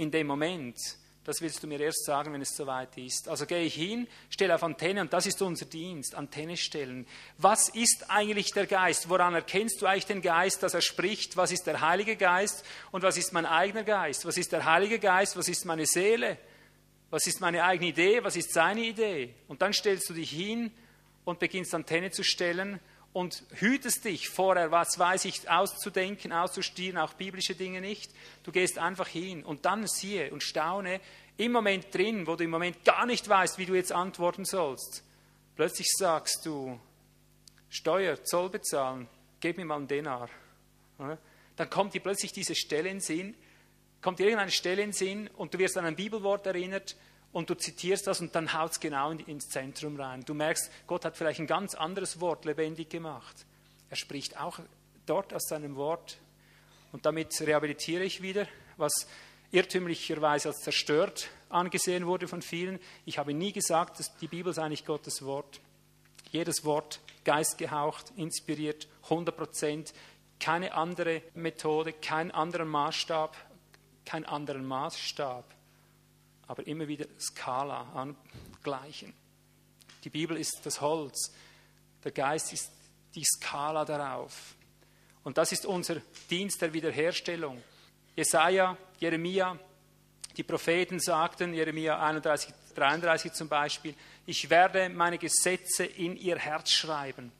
in 0.00 0.10
dem 0.10 0.26
Moment? 0.26 0.78
Das 1.24 1.42
willst 1.42 1.62
du 1.62 1.66
mir 1.66 1.78
erst 1.78 2.06
sagen, 2.06 2.32
wenn 2.32 2.40
es 2.40 2.56
soweit 2.56 2.96
ist. 2.96 3.28
Also 3.28 3.44
gehe 3.44 3.62
ich 3.62 3.74
hin, 3.74 4.08
stelle 4.30 4.54
auf 4.54 4.62
Antenne 4.62 5.02
und 5.02 5.12
das 5.12 5.26
ist 5.26 5.40
unser 5.42 5.66
Dienst, 5.66 6.14
Antenne 6.14 6.56
stellen. 6.56 7.06
Was 7.36 7.68
ist 7.68 8.06
eigentlich 8.08 8.52
der 8.52 8.66
Geist? 8.66 9.10
Woran 9.10 9.34
erkennst 9.34 9.82
du 9.82 9.86
eigentlich 9.86 10.06
den 10.06 10.22
Geist, 10.22 10.62
dass 10.62 10.72
er 10.72 10.80
spricht? 10.80 11.36
Was 11.36 11.52
ist 11.52 11.66
der 11.66 11.82
Heilige 11.82 12.16
Geist 12.16 12.64
und 12.90 13.02
was 13.02 13.18
ist 13.18 13.34
mein 13.34 13.44
eigener 13.44 13.84
Geist? 13.84 14.24
Was 14.24 14.38
ist 14.38 14.52
der 14.52 14.64
Heilige 14.64 14.98
Geist? 14.98 15.36
Was 15.36 15.48
ist 15.48 15.66
meine 15.66 15.84
Seele? 15.84 16.38
Was 17.10 17.26
ist 17.26 17.40
meine 17.42 17.62
eigene 17.64 17.90
Idee? 17.90 18.24
Was 18.24 18.36
ist 18.36 18.54
seine 18.54 18.80
Idee? 18.80 19.34
Und 19.46 19.60
dann 19.60 19.74
stellst 19.74 20.08
du 20.08 20.14
dich 20.14 20.30
hin 20.30 20.72
und 21.24 21.38
beginnst 21.38 21.74
Antenne 21.74 22.10
zu 22.10 22.24
stellen 22.24 22.80
und 23.12 23.42
hütest 23.54 24.04
dich 24.04 24.28
vorher, 24.28 24.70
was 24.70 24.98
weiß 24.98 25.24
ich, 25.24 25.50
auszudenken, 25.50 26.32
auszustieren, 26.32 26.98
auch 26.98 27.14
biblische 27.14 27.54
Dinge 27.54 27.80
nicht. 27.80 28.12
Du 28.44 28.52
gehst 28.52 28.78
einfach 28.78 29.08
hin 29.08 29.44
und 29.44 29.64
dann 29.64 29.86
siehe 29.86 30.30
und 30.30 30.42
staune 30.42 31.00
im 31.36 31.52
Moment 31.52 31.92
drin, 31.92 32.26
wo 32.26 32.36
du 32.36 32.44
im 32.44 32.50
Moment 32.50 32.84
gar 32.84 33.06
nicht 33.06 33.28
weißt, 33.28 33.58
wie 33.58 33.66
du 33.66 33.74
jetzt 33.74 33.92
antworten 33.92 34.44
sollst. 34.44 35.02
Plötzlich 35.56 35.88
sagst 35.90 36.46
du, 36.46 36.78
Steuer, 37.68 38.22
Zoll 38.24 38.50
bezahlen, 38.50 39.08
gib 39.40 39.56
mir 39.56 39.64
mal 39.64 39.76
einen 39.76 39.88
Denar. 39.88 40.28
Dann 41.56 41.70
kommt 41.70 41.94
dir 41.94 42.00
plötzlich 42.00 42.32
diese 42.32 42.54
Stelle 42.54 42.90
in 42.90 43.00
Sinn, 43.00 43.34
kommt 44.00 44.18
dir 44.18 44.24
irgendeine 44.24 44.50
Stelle 44.50 44.82
in 44.82 44.92
Sinn 44.92 45.28
und 45.36 45.52
du 45.52 45.58
wirst 45.58 45.76
an 45.76 45.84
ein 45.84 45.96
Bibelwort 45.96 46.46
erinnert 46.46 46.96
und 47.32 47.48
du 47.48 47.54
zitierst 47.54 48.06
das 48.06 48.20
und 48.20 48.34
dann 48.34 48.52
haut 48.52 48.72
es 48.72 48.80
genau 48.80 49.10
ins 49.10 49.48
Zentrum 49.48 49.98
rein. 50.00 50.24
Du 50.24 50.34
merkst, 50.34 50.70
Gott 50.86 51.04
hat 51.04 51.16
vielleicht 51.16 51.40
ein 51.40 51.46
ganz 51.46 51.74
anderes 51.74 52.20
Wort 52.20 52.44
lebendig 52.44 52.90
gemacht. 52.90 53.46
Er 53.88 53.96
spricht 53.96 54.38
auch 54.38 54.58
dort 55.06 55.32
aus 55.32 55.48
seinem 55.48 55.76
Wort. 55.76 56.18
Und 56.92 57.06
damit 57.06 57.40
rehabilitiere 57.40 58.02
ich 58.02 58.20
wieder, 58.20 58.46
was 58.76 59.06
irrtümlicherweise 59.52 60.48
als 60.48 60.60
zerstört 60.60 61.28
angesehen 61.48 62.06
wurde 62.06 62.28
von 62.28 62.42
vielen. 62.42 62.78
Ich 63.04 63.18
habe 63.18 63.34
nie 63.34 63.52
gesagt, 63.52 63.98
dass 63.98 64.16
die 64.16 64.28
Bibel 64.28 64.52
sei 64.52 64.68
nicht 64.68 64.86
Gottes 64.86 65.22
Wort. 65.22 65.60
Jedes 66.30 66.64
Wort 66.64 67.00
geistgehaucht, 67.24 68.12
inspiriert, 68.16 68.88
100 69.04 69.36
Prozent, 69.36 69.92
keine 70.38 70.74
andere 70.74 71.22
Methode, 71.34 71.92
kein 71.92 72.30
anderer 72.30 72.64
Maßstab, 72.64 73.36
kein 74.04 74.24
anderen 74.24 74.64
Maßstab, 74.64 75.44
aber 76.50 76.66
immer 76.66 76.88
wieder 76.88 77.06
Skala 77.16 77.92
angleichen. 77.94 79.14
Die 80.02 80.10
Bibel 80.10 80.36
ist 80.36 80.58
das 80.64 80.80
Holz, 80.80 81.32
der 82.02 82.10
Geist 82.10 82.52
ist 82.52 82.72
die 83.14 83.22
Skala 83.22 83.84
darauf. 83.84 84.56
Und 85.22 85.38
das 85.38 85.52
ist 85.52 85.64
unser 85.64 86.02
Dienst 86.28 86.60
der 86.60 86.72
Wiederherstellung. 86.72 87.62
Jesaja, 88.16 88.76
Jeremia, 88.98 89.60
die 90.36 90.42
Propheten 90.42 90.98
sagten, 90.98 91.54
Jeremia 91.54 92.00
31, 92.00 92.52
33 92.74 93.32
zum 93.32 93.48
Beispiel, 93.48 93.94
ich 94.26 94.50
werde 94.50 94.88
meine 94.88 95.18
Gesetze 95.18 95.84
in 95.84 96.16
ihr 96.16 96.40
Herz 96.40 96.72
schreiben. 96.72 97.30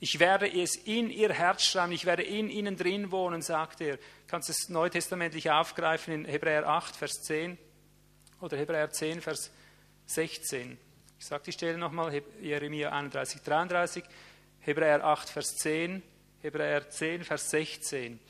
Ich 0.00 0.18
werde 0.18 0.50
es 0.50 0.76
in 0.76 1.10
ihr 1.10 1.34
Herz 1.34 1.62
schreiben, 1.62 1.92
ich 1.92 2.06
werde 2.06 2.22
in 2.22 2.48
ihnen 2.48 2.78
drin 2.78 3.10
wohnen, 3.10 3.42
sagt 3.42 3.82
er. 3.82 3.98
Kannst 4.26 4.48
du 4.48 4.52
es 4.52 4.70
neutestamentlich 4.70 5.50
aufgreifen 5.50 6.14
in 6.14 6.24
Hebräer 6.24 6.66
8, 6.66 6.96
Vers 6.96 7.22
10 7.24 7.58
oder 8.40 8.56
Hebräer 8.56 8.90
10, 8.90 9.20
Vers 9.20 9.50
16. 10.06 10.78
Ich 11.18 11.26
sage 11.26 11.44
die 11.46 11.52
Stelle 11.52 11.78
nochmal, 11.78 12.22
Jeremia 12.40 12.90
31, 12.90 13.42
33, 13.42 14.04
Hebräer 14.60 15.04
8, 15.04 15.28
Vers 15.28 15.56
10, 15.56 16.02
Hebräer 16.42 16.88
10, 16.90 17.24
Vers 17.24 17.50
16. 17.50 18.20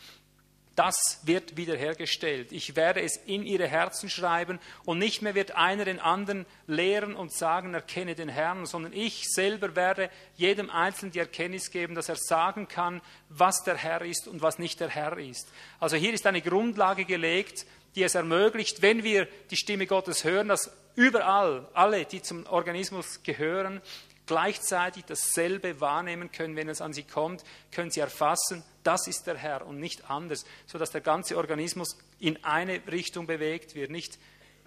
Das 0.76 1.20
wird 1.22 1.56
wiederhergestellt. 1.56 2.52
Ich 2.52 2.76
werde 2.76 3.00
es 3.00 3.16
in 3.16 3.44
ihre 3.44 3.66
Herzen 3.66 4.10
schreiben 4.10 4.60
und 4.84 4.98
nicht 4.98 5.22
mehr 5.22 5.34
wird 5.34 5.52
einer 5.52 5.86
den 5.86 6.00
anderen 6.00 6.44
lehren 6.66 7.16
und 7.16 7.32
sagen, 7.32 7.72
erkenne 7.72 8.14
den 8.14 8.28
Herrn, 8.28 8.66
sondern 8.66 8.92
ich 8.92 9.24
selber 9.32 9.74
werde 9.74 10.10
jedem 10.36 10.68
Einzelnen 10.68 11.12
die 11.12 11.18
Erkenntnis 11.18 11.70
geben, 11.70 11.94
dass 11.94 12.10
er 12.10 12.16
sagen 12.16 12.68
kann, 12.68 13.00
was 13.30 13.64
der 13.64 13.76
Herr 13.76 14.02
ist 14.02 14.28
und 14.28 14.42
was 14.42 14.58
nicht 14.58 14.78
der 14.80 14.90
Herr 14.90 15.16
ist. 15.16 15.48
Also 15.80 15.96
hier 15.96 16.12
ist 16.12 16.26
eine 16.26 16.42
Grundlage 16.42 17.06
gelegt, 17.06 17.64
die 17.94 18.02
es 18.02 18.14
ermöglicht, 18.14 18.82
wenn 18.82 19.02
wir 19.02 19.26
die 19.50 19.56
Stimme 19.56 19.86
Gottes 19.86 20.24
hören, 20.24 20.48
dass 20.48 20.70
überall 20.94 21.66
alle, 21.72 22.04
die 22.04 22.20
zum 22.20 22.46
Organismus 22.46 23.22
gehören, 23.22 23.80
gleichzeitig 24.26 25.04
dasselbe 25.04 25.80
wahrnehmen 25.80 26.32
können, 26.32 26.56
wenn 26.56 26.68
es 26.68 26.80
an 26.80 26.92
sie 26.92 27.04
kommt, 27.04 27.44
können 27.70 27.90
sie 27.90 28.00
erfassen, 28.00 28.62
das 28.82 29.06
ist 29.06 29.26
der 29.26 29.36
Herr 29.36 29.66
und 29.66 29.78
nicht 29.78 30.10
anders, 30.10 30.44
sodass 30.66 30.90
der 30.90 31.00
ganze 31.00 31.36
Organismus 31.36 31.96
in 32.18 32.42
eine 32.44 32.86
Richtung 32.88 33.26
bewegt 33.26 33.74
wird, 33.74 33.90
nicht 33.90 34.18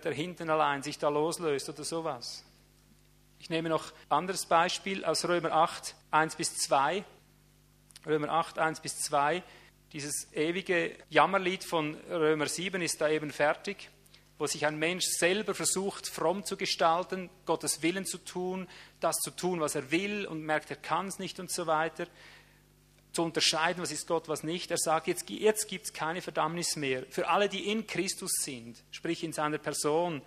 der 0.04 0.14
hinten 0.14 0.50
allein 0.50 0.82
sich 0.82 0.98
da 0.98 1.10
loslöst 1.10 1.70
oder 1.70 1.84
sowas. 1.84 2.46
Ich 3.40 3.50
nehme 3.50 3.70
noch 3.70 3.92
ein 4.10 4.20
anderes 4.20 4.46
Beispiel 4.46 5.06
aus 5.06 5.26
Römer 5.26 5.52
8, 5.52 5.96
1 6.12 6.36
bis 6.36 6.56
2. 6.58 7.04
Römer 8.06 8.30
8, 8.30 8.60
1 8.60 8.80
bis 8.82 9.00
2. 9.02 9.44
Dieses 9.94 10.32
ewige 10.34 10.96
Jammerlied 11.10 11.64
von 11.64 11.96
Römer 12.10 12.48
7 12.48 12.82
ist 12.82 13.02
da 13.02 13.10
eben 13.10 13.32
fertig 13.32 13.90
wo 14.40 14.48
sich 14.48 14.66
ein 14.66 14.80
Mensch 14.80 15.06
selber 15.06 15.54
versucht, 15.54 16.08
fromm 16.08 16.46
zu 16.46 16.56
gestalten, 16.56 17.30
Gottes 17.46 17.84
Willen 17.84 18.06
zu 18.06 18.18
tun, 18.18 18.68
das 19.00 19.16
zu 19.18 19.32
tun, 19.32 19.60
was 19.60 19.76
er 19.76 19.92
will 19.92 20.26
und 20.26 20.44
merkt, 20.44 20.70
er 20.70 20.78
kann 20.78 21.08
es 21.08 21.20
nicht 21.20 21.40
und 21.40 21.52
so 21.52 21.68
weiter, 21.68 22.08
zu 23.12 23.24
unterscheiden, 23.24 23.82
was 23.82 23.92
ist 23.92 24.08
Gott, 24.08 24.28
was 24.28 24.44
nicht. 24.44 24.70
Er 24.72 24.78
sagt, 24.78 25.08
jetzt, 25.08 25.30
jetzt 25.30 25.68
gibt 25.68 25.86
es 25.86 25.94
keine 25.94 26.22
Verdammnis 26.22 26.76
mehr 26.76 27.06
für 27.10 27.28
alle, 27.28 27.50
die 27.50 27.70
in 27.70 27.88
Christus 27.88 28.32
sind, 28.42 28.78
sprich 28.92 29.24
in 29.24 29.34
seiner 29.34 29.58
Person. 29.58 30.22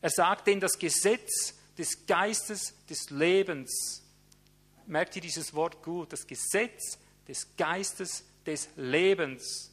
Er 0.00 0.10
sagt 0.10 0.46
denn 0.46 0.60
das 0.60 0.78
Gesetz 0.78 1.54
des 1.76 2.06
Geistes 2.06 2.74
des 2.88 3.10
Lebens. 3.10 4.02
Merkt 4.86 5.16
ihr 5.16 5.22
dieses 5.22 5.54
Wort 5.54 5.82
gut? 5.82 6.12
Das 6.12 6.26
Gesetz 6.26 6.98
des 7.28 7.56
Geistes 7.56 8.24
des 8.46 8.68
Lebens. 8.76 9.70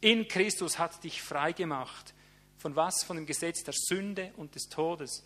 In 0.00 0.28
Christus 0.28 0.78
hat 0.78 1.02
dich 1.02 1.22
frei 1.22 1.52
gemacht. 1.52 2.12
Von 2.58 2.76
was? 2.76 3.04
Von 3.04 3.16
dem 3.16 3.26
Gesetz 3.26 3.62
der 3.64 3.74
Sünde 3.74 4.32
und 4.36 4.54
des 4.54 4.68
Todes. 4.68 5.24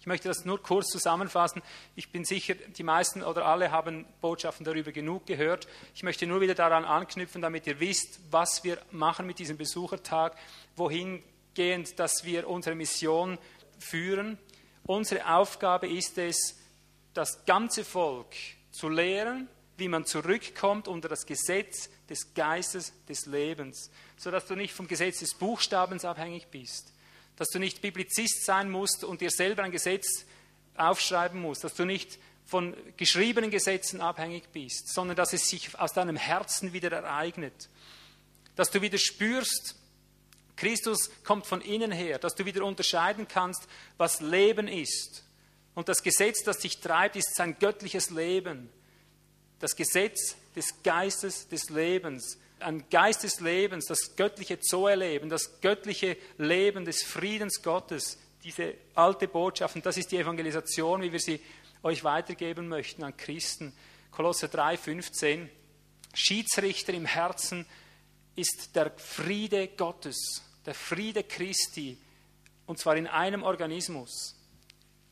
Ich 0.00 0.06
möchte 0.06 0.28
das 0.28 0.44
nur 0.44 0.62
kurz 0.62 0.88
zusammenfassen. 0.88 1.62
Ich 1.96 2.10
bin 2.10 2.24
sicher, 2.24 2.54
die 2.54 2.82
meisten 2.82 3.22
oder 3.22 3.46
alle 3.46 3.70
haben 3.70 4.06
Botschaften 4.20 4.64
darüber 4.64 4.92
genug 4.92 5.26
gehört. 5.26 5.68
Ich 5.94 6.02
möchte 6.02 6.26
nur 6.26 6.40
wieder 6.40 6.54
daran 6.54 6.84
anknüpfen, 6.84 7.42
damit 7.42 7.66
ihr 7.66 7.80
wisst, 7.80 8.20
was 8.30 8.64
wir 8.64 8.78
machen 8.90 9.26
mit 9.26 9.38
diesem 9.38 9.56
Besuchertag, 9.56 10.36
wohingehend, 10.76 11.98
dass 11.98 12.24
wir 12.24 12.48
unsere 12.48 12.76
Mission 12.76 13.38
führen. 13.78 14.38
Unsere 14.84 15.28
Aufgabe 15.28 15.88
ist 15.88 16.18
es, 16.18 16.56
das 17.14 17.44
ganze 17.44 17.84
Volk 17.84 18.34
zu 18.70 18.88
lehren, 18.88 19.48
wie 19.76 19.88
man 19.88 20.04
zurückkommt 20.06 20.88
unter 20.88 21.08
das 21.08 21.26
Gesetz 21.26 21.90
des 22.08 22.34
Geistes 22.34 22.92
des 23.08 23.26
Lebens 23.26 23.90
sodass 24.18 24.46
du 24.46 24.56
nicht 24.56 24.74
vom 24.74 24.88
Gesetz 24.88 25.20
des 25.20 25.34
Buchstabens 25.34 26.04
abhängig 26.04 26.48
bist, 26.48 26.92
dass 27.38 27.50
du 27.50 27.60
nicht 27.60 27.80
Biblizist 27.80 28.44
sein 28.44 28.68
musst 28.68 29.04
und 29.04 29.20
dir 29.20 29.30
selber 29.30 29.62
ein 29.62 29.70
Gesetz 29.70 30.26
aufschreiben 30.76 31.40
musst, 31.40 31.62
dass 31.62 31.74
du 31.74 31.84
nicht 31.84 32.18
von 32.44 32.76
geschriebenen 32.96 33.50
Gesetzen 33.50 34.00
abhängig 34.00 34.48
bist, 34.52 34.92
sondern 34.92 35.16
dass 35.16 35.32
es 35.32 35.48
sich 35.48 35.78
aus 35.78 35.92
deinem 35.92 36.16
Herzen 36.16 36.72
wieder 36.72 36.90
ereignet, 36.90 37.68
dass 38.56 38.70
du 38.70 38.82
wieder 38.82 38.98
spürst, 38.98 39.76
Christus 40.56 41.10
kommt 41.22 41.46
von 41.46 41.60
innen 41.60 41.92
her, 41.92 42.18
dass 42.18 42.34
du 42.34 42.44
wieder 42.44 42.64
unterscheiden 42.64 43.28
kannst, 43.28 43.68
was 43.96 44.20
Leben 44.20 44.66
ist. 44.66 45.22
Und 45.76 45.88
das 45.88 46.02
Gesetz, 46.02 46.42
das 46.42 46.58
dich 46.58 46.80
treibt, 46.80 47.14
ist 47.14 47.36
sein 47.36 47.56
göttliches 47.60 48.10
Leben. 48.10 48.68
Das 49.60 49.76
Gesetz 49.76 50.34
des 50.56 50.82
Geistes 50.82 51.46
des 51.46 51.70
Lebens, 51.70 52.38
ein 52.60 52.88
Geist 52.90 53.22
des 53.22 53.40
Lebens, 53.40 53.86
das 53.86 54.16
göttliche 54.16 54.60
Zoe-Leben, 54.60 55.28
das 55.28 55.60
göttliche 55.60 56.16
Leben 56.36 56.84
des 56.84 57.02
Friedens 57.02 57.62
Gottes, 57.62 58.18
diese 58.44 58.74
alte 58.94 59.28
Botschaft, 59.28 59.76
und 59.76 59.84
das 59.84 59.96
ist 59.96 60.12
die 60.12 60.18
Evangelisation, 60.18 61.02
wie 61.02 61.12
wir 61.12 61.20
sie 61.20 61.40
euch 61.82 62.04
weitergeben 62.04 62.68
möchten 62.68 63.02
an 63.04 63.16
Christen. 63.16 63.72
Kolosse 64.10 64.48
3, 64.48 64.76
15. 64.76 65.50
Schiedsrichter 66.14 66.92
im 66.92 67.04
Herzen 67.04 67.66
ist 68.36 68.74
der 68.74 68.92
Friede 68.96 69.68
Gottes, 69.68 70.42
der 70.64 70.74
Friede 70.74 71.24
Christi, 71.24 71.98
und 72.66 72.78
zwar 72.78 72.96
in 72.96 73.06
einem 73.06 73.42
Organismus. 73.42 74.36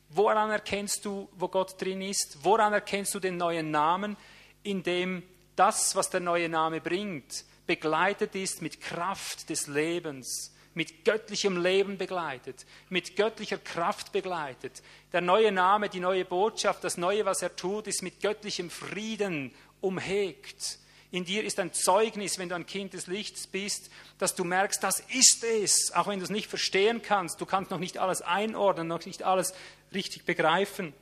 Woran 0.09 0.51
erkennst 0.51 1.03
du, 1.05 1.27
wo 1.33 1.47
Gott 1.47 1.81
drin 1.81 2.01
ist? 2.01 2.37
Woran 2.41 2.73
erkennst 2.73 3.13
du 3.13 3.19
den 3.19 3.37
neuen 3.37 3.71
Namen, 3.71 4.15
in 4.63 4.83
dem 4.83 5.23
das, 5.57 5.95
was 5.95 6.09
der 6.09 6.21
neue 6.21 6.49
Name 6.49 6.79
bringt, 6.79 7.43
begleitet 7.65 8.35
ist 8.35 8.61
mit 8.61 8.79
Kraft 8.79 9.49
des 9.49 9.67
Lebens, 9.67 10.53
mit 10.73 11.03
göttlichem 11.03 11.61
Leben 11.61 11.97
begleitet, 11.97 12.65
mit 12.89 13.15
göttlicher 13.15 13.57
Kraft 13.57 14.11
begleitet. 14.11 14.83
Der 15.11 15.21
neue 15.21 15.51
Name, 15.51 15.89
die 15.89 15.99
neue 15.99 16.23
Botschaft, 16.23 16.83
das 16.83 16.97
Neue, 16.97 17.25
was 17.25 17.41
er 17.41 17.55
tut, 17.55 17.87
ist 17.87 18.03
mit 18.03 18.21
göttlichem 18.21 18.69
Frieden 18.69 19.51
umhegt. 19.81 20.79
In 21.09 21.25
dir 21.25 21.43
ist 21.43 21.59
ein 21.59 21.73
Zeugnis, 21.73 22.37
wenn 22.37 22.49
du 22.49 22.55
ein 22.55 22.65
Kind 22.65 22.93
des 22.93 23.07
Lichts 23.07 23.47
bist, 23.47 23.89
dass 24.19 24.35
du 24.35 24.43
merkst, 24.43 24.83
das 24.83 24.99
ist 24.99 25.43
es, 25.43 25.91
auch 25.93 26.07
wenn 26.07 26.19
du 26.19 26.25
es 26.25 26.29
nicht 26.29 26.47
verstehen 26.47 27.01
kannst. 27.01 27.41
Du 27.41 27.45
kannst 27.45 27.71
noch 27.71 27.79
nicht 27.79 27.97
alles 27.97 28.21
einordnen, 28.21 28.87
noch 28.87 29.05
nicht 29.05 29.23
alles 29.23 29.53
richtig 29.93 30.25
begreifen. 30.25 30.93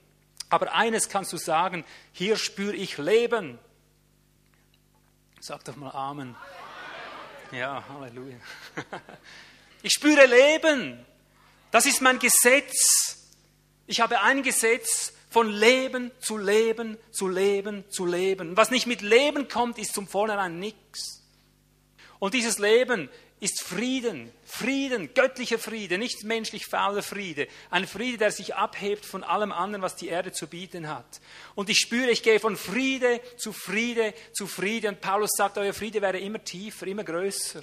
Aber 0.50 0.74
eines 0.74 1.10
kannst 1.10 1.34
du 1.34 1.38
sagen, 1.38 1.84
hier 2.14 2.38
spüre 2.38 2.76
ich 2.76 2.98
Leben. 2.98 3.58
Sag 5.48 5.64
doch 5.66 5.76
mal 5.76 5.92
Amen. 5.92 6.36
Ja, 7.52 7.84
Halleluja. 7.88 8.38
Ich 9.84 9.94
spüre 9.94 10.26
Leben. 10.26 11.06
Das 11.70 11.86
ist 11.86 12.02
mein 12.02 12.18
Gesetz. 12.18 13.28
Ich 13.86 14.02
habe 14.02 14.22
ein 14.22 14.42
Gesetz 14.42 15.14
von 15.30 15.48
Leben 15.48 16.10
zu 16.20 16.40
Leben 16.40 16.98
zu 17.12 17.28
Leben 17.28 17.84
zu 17.92 18.08
Leben. 18.08 18.58
Was 18.58 18.72
nicht 18.72 18.88
mit 18.88 19.04
Leben 19.04 19.48
kommt, 19.48 19.78
ist 19.78 19.94
zum 19.94 20.08
Vornherein 20.08 20.58
nichts. 20.58 21.22
Und 22.18 22.34
dieses 22.34 22.58
Leben 22.58 23.08
ist 23.40 23.64
Frieden, 23.64 24.32
Frieden, 24.46 25.14
göttlicher 25.14 25.60
Friede, 25.60 25.98
nicht 25.98 26.24
menschlich 26.24 26.66
fauler 26.66 27.04
Friede. 27.04 27.48
Ein 27.70 27.86
Friede, 27.86 28.18
der 28.18 28.32
sich 28.32 28.56
abhebt 28.56 29.06
von 29.06 29.24
allem 29.24 29.52
anderen, 29.52 29.82
was 29.82 29.96
die 29.96 30.08
Erde 30.08 30.32
zu 30.32 30.48
bieten 30.48 30.88
hat. 30.88 31.20
Und 31.54 31.70
ich 31.70 31.80
spüre, 31.80 32.10
ich 32.10 32.24
gehe 32.24 32.40
von 32.40 32.56
Friede 32.56 33.20
zu 33.38 33.52
Friede 33.52 34.14
zu 34.34 34.48
Friede. 34.48 34.88
Und 34.88 35.02
Paulus 35.02 35.32
sagt, 35.36 35.58
euer 35.58 35.74
Friede 35.74 36.02
werde 36.02 36.20
immer 36.20 36.44
tiefer, 36.44 36.88
immer 36.88 37.04
größer. 37.04 37.62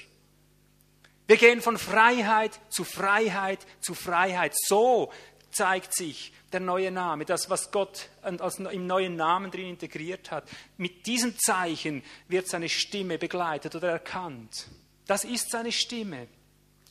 Wir 1.27 1.37
gehen 1.37 1.63
von 1.63 1.79
Freiheit 1.79 2.61
zu 2.69 2.85
Freiheit 2.85 3.61
zu 3.81 3.95
Freiheit. 3.95 4.53
So 4.67 5.11
zeigt 5.51 5.95
sich 5.95 6.33
der 6.53 6.61
neue 6.61 6.91
Name, 6.91 7.25
das, 7.25 7.49
was 7.49 7.71
Gott 7.71 8.11
im 8.23 8.87
neuen 8.87 9.17
Namen 9.17 9.51
drin 9.51 9.69
integriert 9.69 10.31
hat. 10.31 10.49
Mit 10.77 11.07
diesem 11.07 11.39
Zeichen 11.39 12.03
wird 12.29 12.49
seine 12.49 12.69
Stimme 12.69 13.17
begleitet 13.17 13.75
oder 13.75 13.91
erkannt. 13.91 14.67
Das 15.13 15.25
ist 15.25 15.51
seine 15.51 15.73
Stimme. 15.73 16.27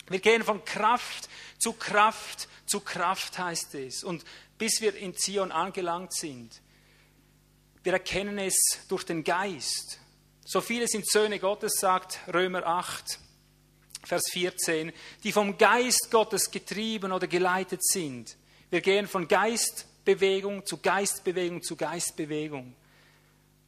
Wir 0.07 0.19
gehen 0.19 0.43
von 0.43 0.63
Kraft 0.63 1.27
zu 1.57 1.73
Kraft 1.73 2.47
zu 2.67 2.79
Kraft, 2.81 3.39
heißt 3.39 3.73
es. 3.73 4.03
Und 4.03 4.23
bis 4.59 4.79
wir 4.79 4.95
in 4.95 5.17
Zion 5.17 5.51
angelangt 5.51 6.13
sind, 6.13 6.61
wir 7.81 7.93
erkennen 7.93 8.37
es 8.37 8.55
durch 8.87 9.05
den 9.05 9.23
Geist. 9.23 9.97
So 10.45 10.61
viele 10.61 10.87
sind 10.87 11.09
Söhne 11.09 11.39
Gottes, 11.39 11.79
sagt 11.79 12.19
Römer 12.31 12.63
8, 12.63 13.17
Vers 14.03 14.29
14, 14.33 14.93
die 15.23 15.31
vom 15.31 15.57
Geist 15.57 16.11
Gottes 16.11 16.51
getrieben 16.51 17.13
oder 17.13 17.25
geleitet 17.25 17.83
sind. 17.83 18.37
Wir 18.69 18.81
gehen 18.81 19.07
von 19.07 19.27
Geistbewegung 19.27 20.63
zu 20.67 20.77
Geistbewegung 20.77 21.63
zu 21.63 21.75
Geistbewegung. 21.75 22.75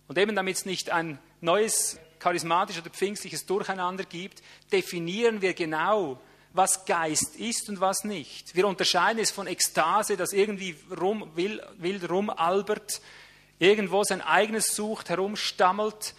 Und 0.07 0.19
eben 0.19 0.35
damit 0.35 0.57
es 0.57 0.65
nicht 0.65 0.91
ein 0.91 1.17
neues 1.41 1.97
charismatisches 2.23 2.81
oder 2.81 2.89
pfingstliches 2.89 3.45
Durcheinander 3.45 4.05
gibt, 4.05 4.41
definieren 4.71 5.41
wir 5.41 5.53
genau, 5.53 6.19
was 6.53 6.85
Geist 6.85 7.35
ist 7.35 7.67
und 7.67 7.81
was 7.81 8.05
nicht. 8.05 8.55
Wir 8.55 8.65
unterscheiden 8.65 9.21
es 9.21 9.31
von 9.31 9.47
Ekstase, 9.47 10.15
das 10.15 10.31
irgendwie 10.31 10.75
rum, 10.99 11.29
wild, 11.35 11.61
wild 11.79 12.09
rumalbert, 12.09 13.01
irgendwo 13.59 14.03
sein 14.03 14.21
eigenes 14.21 14.67
sucht, 14.67 15.09
herumstammelt, 15.09 16.13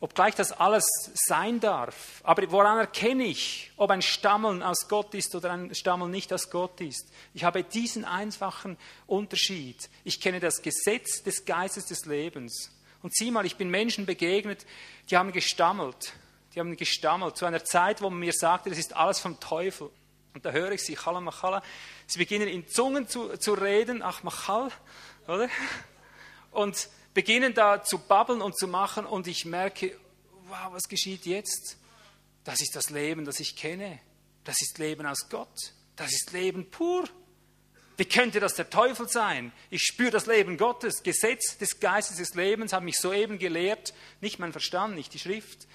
obgleich 0.00 0.34
das 0.34 0.50
alles 0.50 0.84
sein 1.14 1.60
darf. 1.60 2.20
Aber 2.24 2.50
woran 2.50 2.78
erkenne 2.78 3.24
ich, 3.24 3.70
ob 3.76 3.90
ein 3.90 4.02
Stammeln 4.02 4.62
aus 4.62 4.88
Gott 4.88 5.14
ist 5.14 5.34
oder 5.34 5.52
ein 5.52 5.74
Stammeln 5.74 6.10
nicht 6.10 6.32
aus 6.32 6.50
Gott 6.50 6.80
ist? 6.80 7.08
Ich 7.34 7.44
habe 7.44 7.62
diesen 7.62 8.04
einfachen 8.04 8.76
Unterschied. 9.06 9.88
Ich 10.02 10.20
kenne 10.20 10.40
das 10.40 10.62
Gesetz 10.62 11.22
des 11.22 11.44
Geistes 11.44 11.86
des 11.86 12.04
Lebens. 12.06 12.72
Und 13.02 13.14
sieh 13.14 13.30
mal, 13.30 13.46
ich 13.46 13.56
bin 13.56 13.70
Menschen 13.70 14.06
begegnet, 14.06 14.66
die 15.10 15.16
haben 15.16 15.32
gestammelt. 15.32 16.14
Die 16.54 16.60
haben 16.60 16.76
gestammelt 16.76 17.36
zu 17.36 17.44
einer 17.44 17.64
Zeit, 17.64 18.00
wo 18.00 18.10
man 18.10 18.18
mir 18.18 18.32
sagte, 18.32 18.70
das 18.70 18.78
ist 18.78 18.96
alles 18.96 19.20
vom 19.20 19.38
Teufel. 19.40 19.90
Und 20.34 20.44
da 20.44 20.50
höre 20.50 20.72
ich 20.72 20.82
sie, 20.82 20.96
Chala 20.96 21.20
Machala. 21.20 21.62
Sie 22.06 22.18
beginnen 22.18 22.48
in 22.48 22.68
Zungen 22.68 23.08
zu, 23.08 23.36
zu 23.36 23.54
reden, 23.54 24.02
ach 24.02 24.22
Machal, 24.22 24.70
oder? 25.26 25.48
Und 26.50 26.88
beginnen 27.14 27.54
da 27.54 27.82
zu 27.82 27.98
babbeln 27.98 28.42
und 28.42 28.56
zu 28.58 28.68
machen 28.68 29.06
und 29.06 29.26
ich 29.26 29.46
merke, 29.46 29.98
wow, 30.48 30.72
was 30.72 30.82
geschieht 30.88 31.24
jetzt? 31.24 31.78
Das 32.44 32.60
ist 32.60 32.76
das 32.76 32.90
Leben, 32.90 33.24
das 33.24 33.40
ich 33.40 33.56
kenne. 33.56 33.98
Das 34.44 34.60
ist 34.60 34.78
Leben 34.78 35.06
aus 35.06 35.28
Gott. 35.30 35.72
Das 35.96 36.12
ist 36.12 36.32
Leben 36.32 36.70
pur. 36.70 37.04
Wie 37.96 38.04
könnte 38.04 38.40
das 38.40 38.54
der 38.54 38.68
Teufel 38.68 39.08
sein? 39.08 39.52
Ich 39.70 39.82
spüre 39.82 40.10
das 40.10 40.26
Leben 40.26 40.58
Gottes. 40.58 41.02
Gesetz 41.02 41.56
des 41.56 41.80
Geistes 41.80 42.18
des 42.18 42.34
Lebens 42.34 42.72
hat 42.72 42.82
mich 42.82 42.98
soeben 42.98 43.38
gelehrt. 43.38 43.94
Nicht 44.20 44.38
mein 44.38 44.52
Verstand, 44.52 44.94
nicht 44.94 45.14
die 45.14 45.18
Schrift. 45.18 45.66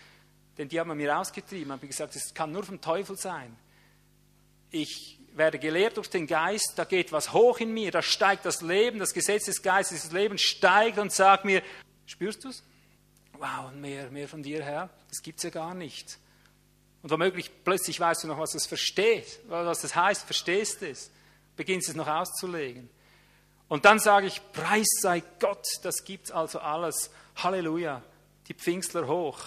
Denn 0.57 0.69
die 0.69 0.79
haben 0.79 0.95
mir 0.95 1.17
ausgetrieben. 1.17 1.71
Habe 1.71 1.87
gesagt, 1.87 2.15
es 2.15 2.33
kann 2.33 2.51
nur 2.51 2.63
vom 2.63 2.79
Teufel 2.79 3.17
sein. 3.17 3.57
Ich 4.69 5.19
werde 5.33 5.57
gelehrt 5.57 5.97
durch 5.97 6.09
den 6.09 6.27
Geist. 6.27 6.73
Da 6.75 6.83
geht 6.83 7.11
was 7.11 7.33
hoch 7.33 7.59
in 7.59 7.73
mir. 7.73 7.89
Da 7.89 8.03
steigt 8.03 8.45
das 8.45 8.61
Leben. 8.61 8.99
Das 8.99 9.13
Gesetz 9.13 9.45
des 9.45 9.63
Geistes 9.63 10.03
des 10.03 10.11
Lebens 10.11 10.41
steigt 10.41 10.99
und 10.99 11.11
sagt 11.11 11.43
mir, 11.43 11.63
spürst 12.05 12.43
du 12.43 12.49
es? 12.49 12.63
Wow, 13.33 13.71
mehr, 13.73 14.11
mehr 14.11 14.27
von 14.27 14.43
dir 14.43 14.63
her. 14.63 14.91
Das 15.09 15.23
gibt 15.23 15.39
es 15.39 15.43
ja 15.43 15.49
gar 15.49 15.73
nicht. 15.73 16.19
Und 17.01 17.09
womöglich 17.09 17.49
plötzlich 17.63 17.99
weißt 17.99 18.23
du 18.23 18.27
noch, 18.27 18.37
was 18.37 18.51
das 18.51 18.67
versteht, 18.67 19.39
was 19.47 19.81
das 19.81 19.95
heißt, 19.95 20.23
verstehst 20.25 20.83
es 20.83 21.09
beginnt 21.61 21.87
es 21.87 21.93
noch 21.93 22.07
auszulegen. 22.07 22.89
Und 23.67 23.85
dann 23.85 23.99
sage 23.99 24.25
ich, 24.25 24.41
Preis 24.51 24.87
sei 24.99 25.21
Gott, 25.39 25.63
das 25.83 26.03
gibt 26.03 26.31
also 26.31 26.57
alles. 26.57 27.11
Halleluja, 27.35 28.01
die 28.47 28.55
Pfingstler 28.55 29.05
hoch. 29.05 29.37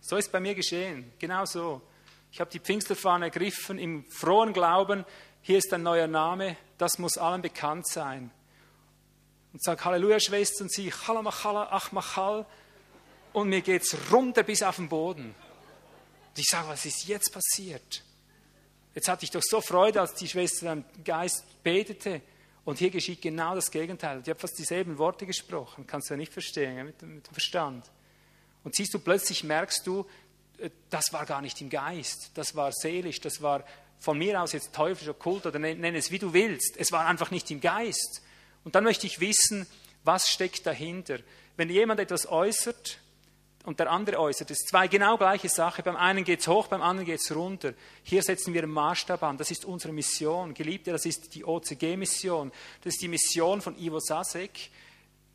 So 0.00 0.16
ist 0.16 0.30
bei 0.30 0.38
mir 0.38 0.54
geschehen, 0.54 1.12
genau 1.18 1.46
so. 1.46 1.82
Ich 2.30 2.38
habe 2.38 2.48
die 2.48 2.60
Pfingstlerfahne 2.60 3.24
ergriffen 3.24 3.76
im 3.80 4.08
frohen 4.08 4.52
Glauben, 4.52 5.04
hier 5.42 5.58
ist 5.58 5.74
ein 5.74 5.82
neuer 5.82 6.06
Name, 6.06 6.56
das 6.78 7.00
muss 7.00 7.18
allen 7.18 7.42
bekannt 7.42 7.88
sein. 7.88 8.30
Und 9.52 9.60
sage 9.60 9.84
Halleluja, 9.84 10.20
Schwester, 10.20 10.62
und 10.62 10.72
sie, 10.72 10.90
Chalamachala, 10.90 11.72
Achmachal, 11.72 12.46
und 13.32 13.48
mir 13.48 13.62
geht 13.62 13.82
es 13.82 13.96
runter 14.12 14.44
bis 14.44 14.62
auf 14.62 14.76
den 14.76 14.88
Boden. 14.88 15.34
Und 16.28 16.38
ich 16.38 16.46
sage, 16.46 16.68
was 16.68 16.84
ist 16.84 17.08
jetzt 17.08 17.32
passiert? 17.32 18.04
Jetzt 18.94 19.08
hatte 19.08 19.24
ich 19.24 19.30
doch 19.30 19.42
so 19.42 19.60
Freude, 19.60 20.00
als 20.00 20.14
die 20.14 20.28
Schwester 20.28 20.72
im 20.72 20.84
Geist 21.04 21.44
betete. 21.62 22.20
Und 22.64 22.78
hier 22.78 22.90
geschieht 22.90 23.22
genau 23.22 23.54
das 23.54 23.70
Gegenteil. 23.70 24.22
Die 24.22 24.30
hat 24.30 24.40
fast 24.40 24.58
dieselben 24.58 24.98
Worte 24.98 25.26
gesprochen. 25.26 25.86
Kannst 25.86 26.10
du 26.10 26.14
ja 26.14 26.18
nicht 26.18 26.32
verstehen, 26.32 26.86
mit, 26.86 27.00
mit 27.02 27.26
dem 27.26 27.32
Verstand. 27.32 27.90
Und 28.64 28.74
siehst 28.74 28.92
du, 28.92 28.98
plötzlich 28.98 29.44
merkst 29.44 29.86
du, 29.86 30.06
äh, 30.58 30.70
das 30.90 31.12
war 31.12 31.24
gar 31.26 31.40
nicht 31.40 31.60
im 31.60 31.70
Geist. 31.70 32.32
Das 32.34 32.54
war 32.54 32.72
seelisch. 32.72 33.20
Das 33.20 33.40
war 33.40 33.64
von 34.00 34.18
mir 34.18 34.40
aus 34.40 34.52
jetzt 34.52 34.74
teuflisch, 34.74 35.08
okkult 35.08 35.46
oder 35.46 35.58
nenn 35.58 35.94
es 35.94 36.10
wie 36.10 36.18
du 36.18 36.32
willst. 36.32 36.76
Es 36.76 36.92
war 36.92 37.06
einfach 37.06 37.30
nicht 37.30 37.50
im 37.50 37.60
Geist. 37.60 38.22
Und 38.64 38.74
dann 38.74 38.84
möchte 38.84 39.06
ich 39.06 39.20
wissen, 39.20 39.66
was 40.04 40.28
steckt 40.28 40.66
dahinter. 40.66 41.18
Wenn 41.56 41.70
jemand 41.70 42.00
etwas 42.00 42.28
äußert, 42.28 42.98
und 43.64 43.80
der 43.80 43.90
andere 43.90 44.18
äußert. 44.18 44.50
Es 44.50 44.58
zwei 44.58 44.88
genau 44.88 45.18
gleiche 45.18 45.48
Sachen. 45.48 45.84
Beim 45.84 45.96
einen 45.96 46.24
geht 46.24 46.40
es 46.40 46.48
hoch, 46.48 46.68
beim 46.68 46.82
anderen 46.82 47.06
geht 47.06 47.20
es 47.20 47.34
runter. 47.34 47.74
Hier 48.02 48.22
setzen 48.22 48.54
wir 48.54 48.62
einen 48.62 48.72
Maßstab 48.72 49.22
an. 49.22 49.36
Das 49.36 49.50
ist 49.50 49.64
unsere 49.64 49.92
Mission. 49.92 50.54
Geliebte, 50.54 50.90
das 50.92 51.04
ist 51.04 51.34
die 51.34 51.44
OCG-Mission. 51.44 52.50
Das 52.82 52.94
ist 52.94 53.02
die 53.02 53.08
Mission 53.08 53.60
von 53.60 53.78
Ivo 53.78 53.98
Sasek. 54.00 54.70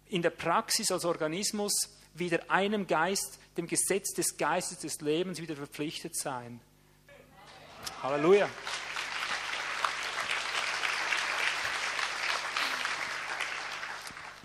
In 0.07 0.21
der 0.21 0.31
Praxis 0.31 0.91
als 0.91 1.05
Organismus 1.05 1.73
wieder 2.13 2.39
einem 2.49 2.87
Geist, 2.87 3.39
dem 3.57 3.67
Gesetz 3.67 4.13
des 4.13 4.37
Geistes 4.37 4.79
des 4.79 5.01
Lebens 5.01 5.41
wieder 5.41 5.55
verpflichtet 5.55 6.15
sein. 6.15 6.59
Halleluja. 8.01 8.49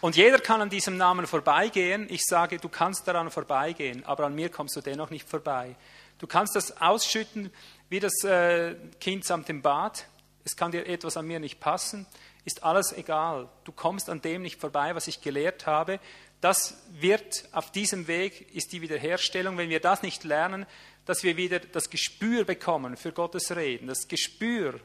Und 0.00 0.16
jeder 0.16 0.38
kann 0.38 0.60
an 0.60 0.70
diesem 0.70 0.96
Namen 0.96 1.26
vorbeigehen. 1.26 2.06
Ich 2.08 2.24
sage, 2.24 2.58
du 2.58 2.68
kannst 2.68 3.08
daran 3.08 3.30
vorbeigehen, 3.30 4.04
aber 4.04 4.26
an 4.26 4.34
mir 4.34 4.48
kommst 4.48 4.76
du 4.76 4.80
dennoch 4.80 5.10
nicht 5.10 5.28
vorbei. 5.28 5.74
Du 6.18 6.26
kannst 6.26 6.54
das 6.54 6.80
ausschütten 6.80 7.50
wie 7.88 8.00
das 8.00 8.22
äh, 8.22 8.74
Kind 9.00 9.24
samt 9.24 9.48
dem 9.48 9.62
Bad. 9.62 10.06
Es 10.44 10.56
kann 10.56 10.72
dir 10.72 10.86
etwas 10.86 11.16
an 11.16 11.26
mir 11.26 11.40
nicht 11.40 11.58
passen. 11.58 12.06
Ist 12.44 12.62
alles 12.62 12.92
egal. 12.92 13.48
Du 13.64 13.72
kommst 13.72 14.08
an 14.08 14.20
dem 14.20 14.42
nicht 14.42 14.60
vorbei, 14.60 14.94
was 14.94 15.08
ich 15.08 15.20
gelehrt 15.20 15.66
habe. 15.66 16.00
Das 16.40 16.82
wird 16.92 17.48
auf 17.52 17.72
diesem 17.72 18.06
Weg 18.06 18.54
ist 18.54 18.72
die 18.72 18.82
Wiederherstellung. 18.82 19.58
Wenn 19.58 19.70
wir 19.70 19.80
das 19.80 20.02
nicht 20.02 20.22
lernen, 20.24 20.66
dass 21.06 21.22
wir 21.22 21.36
wieder 21.36 21.58
das 21.58 21.90
Gespür 21.90 22.44
bekommen 22.44 22.96
für 22.96 23.12
Gottes 23.12 23.56
Reden, 23.56 23.88
das 23.88 24.06
Gespür 24.06 24.78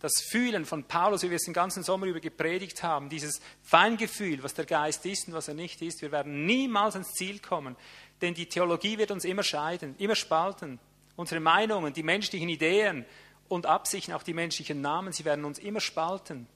das 0.00 0.12
Fühlen 0.30 0.64
von 0.66 0.84
Paulus, 0.84 1.22
wie 1.22 1.30
wir 1.30 1.36
es 1.36 1.44
den 1.44 1.54
ganzen 1.54 1.82
Sommer 1.82 2.06
über 2.06 2.20
gepredigt 2.20 2.82
haben, 2.82 3.08
dieses 3.08 3.40
Feingefühl, 3.62 4.42
was 4.42 4.54
der 4.54 4.66
Geist 4.66 5.06
ist 5.06 5.28
und 5.28 5.34
was 5.34 5.48
er 5.48 5.54
nicht 5.54 5.80
ist, 5.80 6.02
wir 6.02 6.12
werden 6.12 6.44
niemals 6.44 6.94
ans 6.94 7.12
Ziel 7.12 7.38
kommen, 7.38 7.76
denn 8.20 8.34
die 8.34 8.46
Theologie 8.46 8.98
wird 8.98 9.10
uns 9.10 9.24
immer 9.24 9.42
scheiden, 9.42 9.94
immer 9.98 10.14
spalten. 10.14 10.78
Unsere 11.16 11.40
Meinungen, 11.40 11.94
die 11.94 12.02
menschlichen 12.02 12.48
Ideen 12.48 13.06
und 13.48 13.64
Absichten, 13.64 14.12
auch 14.12 14.22
die 14.22 14.34
menschlichen 14.34 14.82
Namen, 14.82 15.12
sie 15.12 15.24
werden 15.24 15.44
uns 15.44 15.58
immer 15.58 15.80
spalten. 15.80 16.46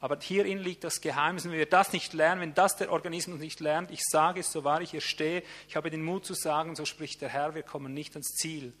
Aber 0.00 0.18
hierin 0.20 0.58
liegt 0.58 0.82
das 0.84 1.00
Geheimnis. 1.00 1.44
wenn 1.44 1.52
wir 1.52 1.64
das 1.64 1.92
nicht 1.92 2.12
lernen, 2.12 2.40
wenn 2.40 2.54
das 2.54 2.76
der 2.76 2.90
Organismus 2.90 3.38
nicht 3.38 3.60
lernt, 3.60 3.90
ich 3.92 4.02
sage 4.02 4.40
es, 4.40 4.50
so 4.50 4.64
wahr 4.64 4.82
ich 4.82 4.90
hier 4.90 5.00
stehe, 5.00 5.44
ich 5.68 5.76
habe 5.76 5.90
den 5.90 6.02
Mut 6.02 6.26
zu 6.26 6.34
sagen, 6.34 6.74
so 6.74 6.84
spricht 6.84 7.20
der 7.22 7.28
Herr, 7.28 7.54
wir 7.54 7.62
kommen 7.62 7.94
nicht 7.94 8.12
ans 8.14 8.34
Ziel. 8.34 8.72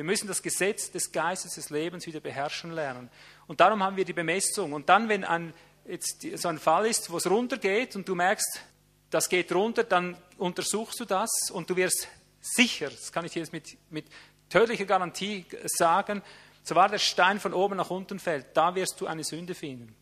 Wir 0.00 0.04
müssen 0.04 0.28
das 0.28 0.40
Gesetz 0.40 0.90
des 0.90 1.12
Geistes 1.12 1.56
des 1.56 1.68
Lebens 1.68 2.06
wieder 2.06 2.20
beherrschen 2.20 2.72
lernen. 2.72 3.10
Und 3.46 3.60
darum 3.60 3.82
haben 3.82 3.98
wir 3.98 4.06
die 4.06 4.14
Bemessung. 4.14 4.72
Und 4.72 4.88
dann, 4.88 5.10
wenn 5.10 5.24
ein, 5.24 5.52
jetzt 5.86 6.26
so 6.36 6.48
ein 6.48 6.58
Fall 6.58 6.86
ist, 6.86 7.10
wo 7.10 7.18
es 7.18 7.28
runtergeht 7.28 7.96
und 7.96 8.08
du 8.08 8.14
merkst, 8.14 8.62
das 9.10 9.28
geht 9.28 9.52
runter, 9.52 9.84
dann 9.84 10.16
untersuchst 10.38 10.98
du 11.00 11.04
das 11.04 11.28
und 11.52 11.68
du 11.68 11.76
wirst 11.76 12.08
sicher, 12.40 12.88
das 12.88 13.12
kann 13.12 13.26
ich 13.26 13.32
dir 13.32 13.40
jetzt 13.40 13.52
mit, 13.52 13.76
mit 13.90 14.06
tödlicher 14.48 14.86
Garantie 14.86 15.44
sagen, 15.66 16.22
so 16.62 16.74
der 16.76 16.96
Stein 16.96 17.38
von 17.38 17.52
oben 17.52 17.76
nach 17.76 17.90
unten 17.90 18.18
fällt, 18.18 18.56
da 18.56 18.74
wirst 18.74 19.02
du 19.02 19.06
eine 19.06 19.22
Sünde 19.22 19.54
finden. 19.54 19.94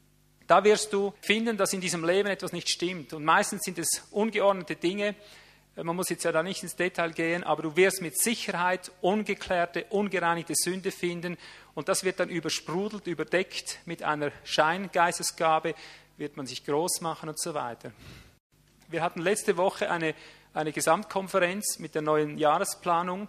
Da 0.46 0.62
wirst 0.62 0.92
du 0.92 1.12
finden, 1.22 1.56
dass 1.56 1.72
in 1.72 1.80
diesem 1.80 2.04
Leben 2.04 2.28
etwas 2.28 2.52
nicht 2.52 2.68
stimmt. 2.68 3.14
Und 3.14 3.24
meistens 3.24 3.64
sind 3.64 3.80
es 3.80 4.04
ungeordnete 4.12 4.76
Dinge, 4.76 5.16
man 5.84 5.94
muss 5.94 6.08
jetzt 6.08 6.24
ja 6.24 6.32
da 6.32 6.42
nicht 6.42 6.62
ins 6.62 6.76
Detail 6.76 7.12
gehen, 7.12 7.44
aber 7.44 7.62
du 7.62 7.76
wirst 7.76 8.02
mit 8.02 8.18
Sicherheit 8.18 8.90
ungeklärte, 9.00 9.86
ungereinigte 9.90 10.54
Sünde 10.56 10.90
finden. 10.90 11.36
Und 11.74 11.88
das 11.88 12.04
wird 12.04 12.18
dann 12.20 12.28
übersprudelt, 12.28 13.06
überdeckt 13.06 13.78
mit 13.84 14.02
einer 14.02 14.32
Scheingeistesgabe, 14.44 15.74
wird 16.16 16.36
man 16.36 16.46
sich 16.46 16.64
groß 16.64 17.00
machen 17.00 17.28
und 17.28 17.38
so 17.38 17.54
weiter. 17.54 17.92
Wir 18.88 19.02
hatten 19.02 19.20
letzte 19.20 19.56
Woche 19.56 19.90
eine, 19.90 20.14
eine 20.52 20.72
Gesamtkonferenz 20.72 21.78
mit 21.78 21.94
der 21.94 22.02
neuen 22.02 22.38
Jahresplanung. 22.38 23.28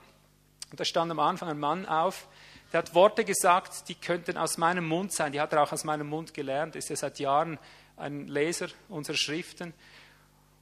Und 0.71 0.79
da 0.79 0.85
stand 0.85 1.11
am 1.11 1.19
Anfang 1.19 1.49
ein 1.49 1.59
Mann 1.59 1.85
auf, 1.85 2.27
der 2.71 2.79
hat 2.79 2.93
Worte 2.93 3.25
gesagt, 3.25 3.89
die 3.89 3.95
könnten 3.95 4.37
aus 4.37 4.57
meinem 4.57 4.87
Mund 4.87 5.11
sein, 5.11 5.31
die 5.31 5.41
hat 5.41 5.53
er 5.53 5.63
auch 5.63 5.71
aus 5.71 5.83
meinem 5.83 6.07
Mund 6.07 6.35
gelernt, 6.35 6.75
ist 6.75 6.91
er 6.91 6.97
seit 6.97 7.17
Jahren 7.19 7.57
ein 7.97 8.27
Leser 8.27 8.67
unserer 8.89 9.17
Schriften 9.17 9.73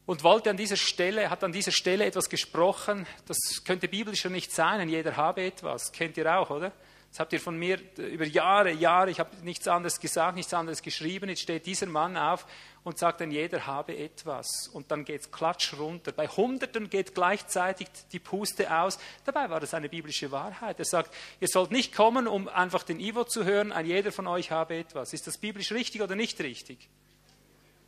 und 0.07 0.23
wollte 0.23 0.49
an 0.49 0.57
dieser 0.57 0.77
Stelle, 0.77 1.29
hat 1.29 1.43
an 1.43 1.51
dieser 1.51 1.71
Stelle 1.71 2.05
etwas 2.05 2.29
gesprochen, 2.29 3.05
das 3.27 3.63
könnte 3.63 3.87
biblischer 3.87 4.29
nicht 4.29 4.51
sein, 4.51 4.89
jeder 4.89 5.15
habe 5.17 5.43
etwas, 5.43 5.91
kennt 5.91 6.17
ihr 6.17 6.33
auch, 6.35 6.49
oder? 6.49 6.71
Das 7.09 7.19
habt 7.21 7.33
ihr 7.33 7.39
von 7.39 7.57
mir 7.57 7.79
über 7.97 8.25
Jahre, 8.25 8.71
Jahre, 8.71 9.09
ich 9.09 9.19
habe 9.19 9.35
nichts 9.43 9.67
anderes 9.67 9.99
gesagt, 9.99 10.35
nichts 10.35 10.53
anderes 10.53 10.81
geschrieben. 10.81 11.29
Jetzt 11.29 11.41
steht 11.41 11.65
dieser 11.65 11.85
Mann 11.85 12.17
auf 12.17 12.45
und 12.83 12.99
sagt 12.99 13.21
dann, 13.21 13.31
jeder 13.31 13.65
habe 13.65 13.97
etwas. 13.97 14.69
Und 14.71 14.91
dann 14.91 15.05
geht 15.05 15.21
es 15.21 15.31
klatsch 15.31 15.73
runter. 15.79 16.11
Bei 16.11 16.27
Hunderten 16.27 16.89
geht 16.89 17.15
gleichzeitig 17.15 17.87
die 18.11 18.19
Puste 18.19 18.71
aus. 18.77 18.99
Dabei 19.23 19.49
war 19.49 19.59
das 19.59 19.73
eine 19.73 19.89
biblische 19.89 20.31
Wahrheit. 20.31 20.79
Er 20.79 20.85
sagt, 20.85 21.13
ihr 21.39 21.47
sollt 21.47 21.71
nicht 21.71 21.95
kommen, 21.95 22.27
um 22.27 22.49
einfach 22.49 22.83
den 22.83 22.99
Ivo 22.99 23.23
zu 23.23 23.45
hören, 23.45 23.71
ein 23.71 23.85
jeder 23.85 24.11
von 24.11 24.27
euch 24.27 24.51
habe 24.51 24.75
etwas. 24.75 25.13
Ist 25.13 25.27
das 25.27 25.37
biblisch 25.37 25.71
richtig 25.71 26.01
oder 26.01 26.15
nicht 26.15 26.39
richtig? 26.41 26.89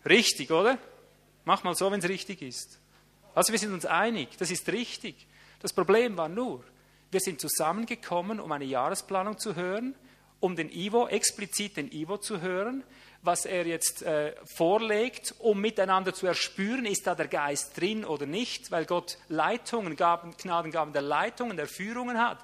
Richtig, 0.05 0.49
oder? 0.49 0.79
Mach 1.49 1.63
mal 1.63 1.73
so, 1.73 1.91
wenn 1.91 1.99
es 1.99 2.07
richtig 2.07 2.43
ist. 2.43 2.80
Also 3.34 3.51
wir 3.51 3.57
sind 3.57 3.73
uns 3.73 3.84
einig, 3.84 4.38
das 4.38 4.51
ist 4.51 4.69
richtig. 4.69 5.26
Das 5.59 5.73
Problem 5.73 6.15
war 6.15 6.30
nur, 6.30 6.63
wir 7.09 7.19
sind 7.19 7.41
zusammengekommen, 7.41 8.39
um 8.39 8.51
eine 8.51 8.65
Jahresplanung 8.65 9.39
zu 9.39 9.55
hören, 9.55 9.95
um 10.39 10.55
den 10.55 10.69
Ivo, 10.71 11.07
explizit 11.07 11.77
den 11.77 11.91
Ivo 11.91 12.19
zu 12.19 12.41
hören, 12.41 12.84
was 13.23 13.47
er 13.47 13.65
jetzt 13.65 14.03
äh, 14.03 14.35
vorlegt, 14.45 15.34
um 15.39 15.59
miteinander 15.59 16.13
zu 16.13 16.27
erspüren, 16.27 16.85
ist 16.85 17.07
da 17.07 17.15
der 17.15 17.27
Geist 17.27 17.76
drin 17.81 18.05
oder 18.05 18.27
nicht, 18.27 18.69
weil 18.69 18.85
Gott 18.85 19.17
Leitungen, 19.27 19.95
Gaben, 19.95 20.38
Gnadengaben 20.38 20.93
der 20.93 21.01
Leitungen, 21.01 21.57
der 21.57 21.65
Führungen 21.65 22.19
hat. 22.19 22.38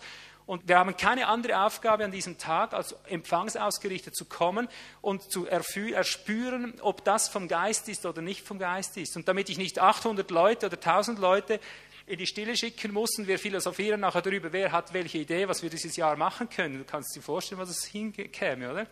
Und 0.46 0.68
wir 0.68 0.78
haben 0.78 0.96
keine 0.96 1.28
andere 1.28 1.66
Aufgabe 1.66 2.06
an 2.06 2.12
diesem 2.12 2.38
Tag, 2.38 2.74
als 2.74 2.96
empfangsausgerichtet 3.08 4.16
zu 4.16 4.26
kommen 4.26 4.68
und 5.02 5.24
zu 5.32 5.48
erspüren, 5.48 6.76
ob 6.82 7.04
das 7.04 7.30
vom 7.30 7.48
Geist 7.48 7.90
ist 7.90 8.06
oder 8.06 8.22
nicht 8.22 8.46
vom 8.46 8.60
Geist 8.60 8.98
ist. 8.98 9.18
Und 9.18 9.28
damit 9.28 9.50
ich 9.50 9.58
nicht 9.58 9.80
800 9.80 10.30
Leute 10.30 10.68
oder 10.68 10.76
1000 10.76 11.18
Leute 11.18 11.60
in 12.08 12.20
die 12.20 12.28
Stille 12.28 12.56
schicken 12.56 12.94
mussten. 12.94 13.28
Wir 13.28 13.40
philosophieren 13.40 14.02
nachher 14.02 14.22
darüber, 14.22 14.54
wer 14.54 14.72
hat 14.72 14.94
welche 14.94 15.18
Idee, 15.18 15.48
was 15.48 15.64
wir 15.64 15.70
dieses 15.70 15.96
Jahr 15.96 16.16
machen 16.16 16.50
können. 16.50 16.78
Du 16.78 16.84
kannst 16.84 17.16
dir 17.16 17.22
vorstellen, 17.22 17.60
was 17.60 17.70
es 17.70 17.86
hinkäme, 17.86 18.72
oder? 18.72 18.88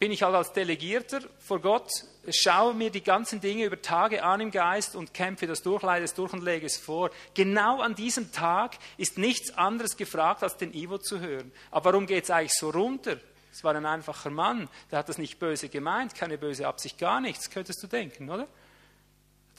Bin 0.00 0.12
ich 0.12 0.22
halt 0.22 0.34
als 0.34 0.54
Delegierter 0.54 1.20
vor 1.38 1.60
Gott, 1.60 1.90
schaue 2.30 2.72
mir 2.72 2.90
die 2.90 3.02
ganzen 3.02 3.38
Dinge 3.38 3.66
über 3.66 3.82
Tage 3.82 4.24
an 4.24 4.40
im 4.40 4.50
Geist 4.50 4.96
und 4.96 5.12
kämpfe 5.12 5.46
das 5.46 5.62
durch, 5.62 5.82
leide 5.82 6.06
es 6.06 6.14
durch 6.14 6.32
und 6.32 6.42
lege 6.42 6.70
vor. 6.70 7.10
Genau 7.34 7.82
an 7.82 7.94
diesem 7.94 8.32
Tag 8.32 8.78
ist 8.96 9.18
nichts 9.18 9.56
anderes 9.58 9.98
gefragt, 9.98 10.42
als 10.42 10.56
den 10.56 10.72
Ivo 10.72 10.96
zu 10.96 11.20
hören. 11.20 11.52
Aber 11.70 11.92
warum 11.92 12.06
geht 12.06 12.24
es 12.24 12.30
eigentlich 12.30 12.54
so 12.54 12.70
runter? 12.70 13.18
Es 13.52 13.62
war 13.62 13.74
ein 13.74 13.84
einfacher 13.84 14.30
Mann, 14.30 14.70
der 14.90 15.00
hat 15.00 15.10
das 15.10 15.18
nicht 15.18 15.38
böse 15.38 15.68
gemeint, 15.68 16.14
keine 16.14 16.38
böse 16.38 16.66
Absicht, 16.66 16.96
gar 16.98 17.20
nichts, 17.20 17.50
könntest 17.50 17.82
du 17.82 17.86
denken, 17.86 18.30
oder? 18.30 18.48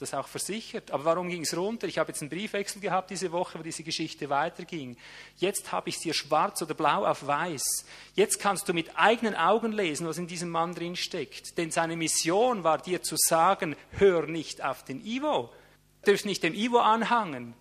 Das 0.02 0.14
auch 0.14 0.28
versichert. 0.28 0.90
Aber 0.90 1.04
warum 1.04 1.28
ging 1.28 1.42
es 1.42 1.56
runter? 1.56 1.86
Ich 1.86 1.98
habe 1.98 2.12
jetzt 2.12 2.20
einen 2.20 2.28
Briefwechsel 2.28 2.80
gehabt 2.80 3.10
diese 3.10 3.32
Woche, 3.32 3.58
wo 3.58 3.62
diese 3.62 3.82
Geschichte 3.82 4.28
weiterging. 4.28 4.96
Jetzt 5.38 5.72
habe 5.72 5.88
ich 5.88 5.96
es 5.96 6.02
dir 6.02 6.12
schwarz 6.12 6.60
oder 6.60 6.74
blau 6.74 7.06
auf 7.06 7.26
weiß. 7.26 7.86
Jetzt 8.14 8.38
kannst 8.38 8.68
du 8.68 8.74
mit 8.74 8.90
eigenen 8.96 9.34
Augen 9.34 9.72
lesen, 9.72 10.06
was 10.06 10.18
in 10.18 10.26
diesem 10.26 10.50
Mann 10.50 10.74
drin 10.74 10.96
steckt. 10.96 11.56
Denn 11.56 11.70
seine 11.70 11.96
Mission 11.96 12.64
war 12.64 12.78
dir 12.78 13.02
zu 13.02 13.16
sagen, 13.16 13.76
hör 13.92 14.26
nicht 14.26 14.62
auf 14.62 14.84
den 14.84 15.04
Ivo. 15.04 15.50
Du 16.04 16.10
darfst 16.10 16.26
nicht 16.26 16.42
dem 16.42 16.54
Ivo 16.54 16.78
anhangen. 16.78 17.54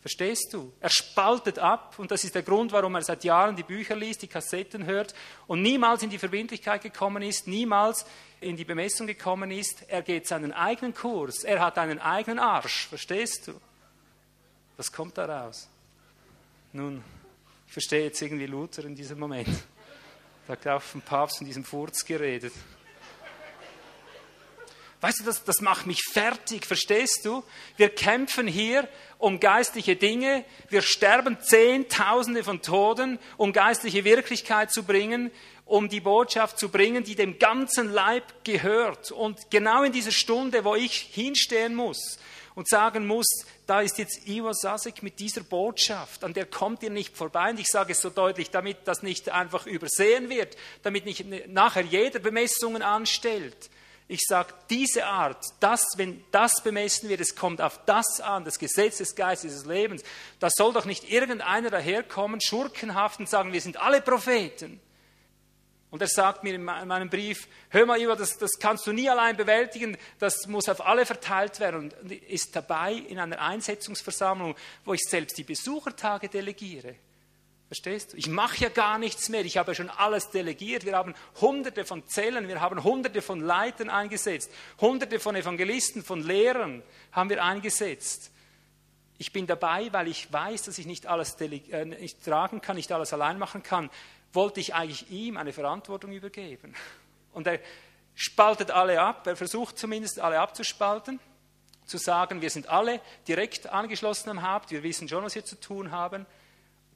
Verstehst 0.00 0.54
du? 0.54 0.72
Er 0.80 0.88
spaltet 0.88 1.58
ab 1.58 1.98
und 1.98 2.10
das 2.10 2.24
ist 2.24 2.34
der 2.34 2.42
Grund, 2.42 2.72
warum 2.72 2.94
er 2.94 3.02
seit 3.02 3.22
Jahren 3.22 3.54
die 3.54 3.62
Bücher 3.62 3.94
liest, 3.94 4.22
die 4.22 4.28
Kassetten 4.28 4.86
hört 4.86 5.14
und 5.46 5.60
niemals 5.60 6.02
in 6.02 6.08
die 6.08 6.18
Verbindlichkeit 6.18 6.82
gekommen 6.82 7.22
ist, 7.22 7.46
niemals 7.46 8.06
in 8.40 8.56
die 8.56 8.64
Bemessung 8.64 9.06
gekommen 9.06 9.50
ist. 9.50 9.84
Er 9.88 10.00
geht 10.00 10.26
seinen 10.26 10.52
eigenen 10.52 10.94
Kurs, 10.94 11.44
er 11.44 11.60
hat 11.60 11.76
einen 11.76 11.98
eigenen 11.98 12.38
Arsch. 12.38 12.86
Verstehst 12.88 13.48
du? 13.48 13.60
Was 14.78 14.90
kommt 14.90 15.18
daraus? 15.18 15.68
Nun, 16.72 17.04
ich 17.66 17.72
verstehe 17.72 18.04
jetzt 18.04 18.22
irgendwie 18.22 18.46
Luther 18.46 18.84
in 18.86 18.94
diesem 18.94 19.18
Moment. 19.18 19.48
Da 20.46 20.54
hat 20.54 20.66
auch 20.66 20.82
vom 20.82 21.02
Papst 21.02 21.38
von 21.38 21.46
diesem 21.46 21.64
Furz 21.64 22.06
geredet. 22.06 22.54
Weißt 25.00 25.20
du, 25.20 25.24
das, 25.24 25.44
das 25.44 25.62
macht 25.62 25.86
mich 25.86 26.02
fertig, 26.12 26.66
verstehst 26.66 27.24
du? 27.24 27.42
Wir 27.76 27.88
kämpfen 27.88 28.46
hier 28.46 28.86
um 29.18 29.40
geistliche 29.40 29.96
Dinge, 29.96 30.44
wir 30.68 30.82
sterben 30.82 31.38
Zehntausende 31.40 32.44
von 32.44 32.60
Toten, 32.60 33.18
um 33.38 33.52
geistliche 33.52 34.04
Wirklichkeit 34.04 34.70
zu 34.70 34.82
bringen, 34.82 35.30
um 35.64 35.88
die 35.88 36.00
Botschaft 36.00 36.58
zu 36.58 36.68
bringen, 36.68 37.02
die 37.02 37.14
dem 37.14 37.38
ganzen 37.38 37.90
Leib 37.90 38.44
gehört. 38.44 39.10
Und 39.10 39.50
genau 39.50 39.84
in 39.84 39.92
dieser 39.92 40.10
Stunde, 40.10 40.64
wo 40.64 40.74
ich 40.74 40.92
hinstehen 40.92 41.74
muss 41.74 42.18
und 42.54 42.68
sagen 42.68 43.06
muss, 43.06 43.46
da 43.66 43.80
ist 43.80 43.96
jetzt 43.96 44.26
Ivo 44.26 44.52
Sasek 44.52 45.02
mit 45.02 45.18
dieser 45.18 45.42
Botschaft, 45.42 46.24
an 46.24 46.34
der 46.34 46.44
kommt 46.44 46.82
ihr 46.82 46.90
nicht 46.90 47.16
vorbei. 47.16 47.50
Und 47.50 47.60
ich 47.60 47.68
sage 47.68 47.92
es 47.92 48.02
so 48.02 48.10
deutlich, 48.10 48.50
damit 48.50 48.78
das 48.84 49.02
nicht 49.02 49.30
einfach 49.30 49.66
übersehen 49.66 50.28
wird, 50.28 50.56
damit 50.82 51.06
nicht 51.06 51.24
nachher 51.48 51.84
jeder 51.84 52.18
Bemessungen 52.18 52.82
anstellt 52.82 53.70
ich 54.10 54.22
sage, 54.26 54.52
diese 54.68 55.06
Art, 55.06 55.44
das, 55.60 55.84
wenn 55.96 56.24
das 56.32 56.62
bemessen 56.64 57.08
wird, 57.08 57.20
es 57.20 57.36
kommt 57.36 57.60
auf 57.60 57.78
das 57.86 58.20
an, 58.20 58.44
das 58.44 58.58
Gesetz 58.58 58.98
des 58.98 59.14
Geistes 59.14 59.52
des 59.52 59.66
Lebens, 59.66 60.02
da 60.40 60.48
soll 60.50 60.72
doch 60.72 60.84
nicht 60.84 61.08
irgendeiner 61.08 61.70
daherkommen, 61.70 62.40
schurkenhaft 62.40 63.20
und 63.20 63.28
sagen, 63.28 63.52
wir 63.52 63.60
sind 63.60 63.76
alle 63.76 64.00
Propheten. 64.00 64.80
Und 65.90 66.02
er 66.02 66.08
sagt 66.08 66.42
mir 66.42 66.54
in 66.54 66.64
meinem 66.64 67.08
Brief, 67.08 67.46
hör 67.68 67.86
mal, 67.86 68.00
Ivo, 68.00 68.16
das, 68.16 68.36
das 68.38 68.58
kannst 68.58 68.84
du 68.86 68.92
nie 68.92 69.08
allein 69.08 69.36
bewältigen, 69.36 69.96
das 70.18 70.48
muss 70.48 70.68
auf 70.68 70.84
alle 70.84 71.06
verteilt 71.06 71.60
werden. 71.60 71.92
Und 71.92 72.12
ist 72.12 72.54
dabei 72.56 72.94
in 72.94 73.18
einer 73.20 73.40
Einsetzungsversammlung, 73.40 74.56
wo 74.84 74.92
ich 74.92 75.02
selbst 75.02 75.38
die 75.38 75.44
Besuchertage 75.44 76.28
delegiere. 76.28 76.96
Verstehst 77.70 78.12
du? 78.12 78.16
Ich 78.16 78.26
mache 78.26 78.64
ja 78.64 78.68
gar 78.68 78.98
nichts 78.98 79.28
mehr. 79.28 79.44
Ich 79.44 79.56
habe 79.56 79.70
ja 79.70 79.74
schon 79.76 79.90
alles 79.90 80.30
delegiert. 80.30 80.84
Wir 80.84 80.96
haben 80.96 81.14
hunderte 81.40 81.84
von 81.84 82.04
Zellen, 82.04 82.48
wir 82.48 82.60
haben 82.60 82.82
hunderte 82.82 83.22
von 83.22 83.38
Leitern 83.38 83.90
eingesetzt, 83.90 84.50
hunderte 84.80 85.20
von 85.20 85.36
Evangelisten, 85.36 86.02
von 86.02 86.20
Lehrern 86.20 86.82
haben 87.12 87.30
wir 87.30 87.44
eingesetzt. 87.44 88.32
Ich 89.18 89.32
bin 89.32 89.46
dabei, 89.46 89.92
weil 89.92 90.08
ich 90.08 90.32
weiß, 90.32 90.62
dass 90.62 90.78
ich 90.78 90.86
nicht 90.86 91.06
alles 91.06 91.40
äh, 91.40 91.84
nicht 91.84 92.24
tragen 92.24 92.60
kann, 92.60 92.74
nicht 92.74 92.90
alles 92.90 93.12
allein 93.12 93.38
machen 93.38 93.62
kann. 93.62 93.88
Wollte 94.32 94.58
ich 94.58 94.74
eigentlich 94.74 95.08
ihm 95.08 95.36
eine 95.36 95.52
Verantwortung 95.52 96.10
übergeben. 96.10 96.74
Und 97.32 97.46
er 97.46 97.60
spaltet 98.16 98.72
alle 98.72 99.00
ab. 99.00 99.24
Er 99.28 99.36
versucht 99.36 99.78
zumindest 99.78 100.18
alle 100.18 100.40
abzuspalten, 100.40 101.20
zu 101.86 101.98
sagen, 101.98 102.42
wir 102.42 102.50
sind 102.50 102.68
alle 102.68 103.00
direkt 103.28 103.68
angeschlossen 103.68 104.28
am 104.28 104.42
Haupt. 104.42 104.72
Wir 104.72 104.82
wissen 104.82 105.08
schon, 105.08 105.22
was 105.22 105.36
wir 105.36 105.44
zu 105.44 105.54
tun 105.60 105.92
haben 105.92 106.26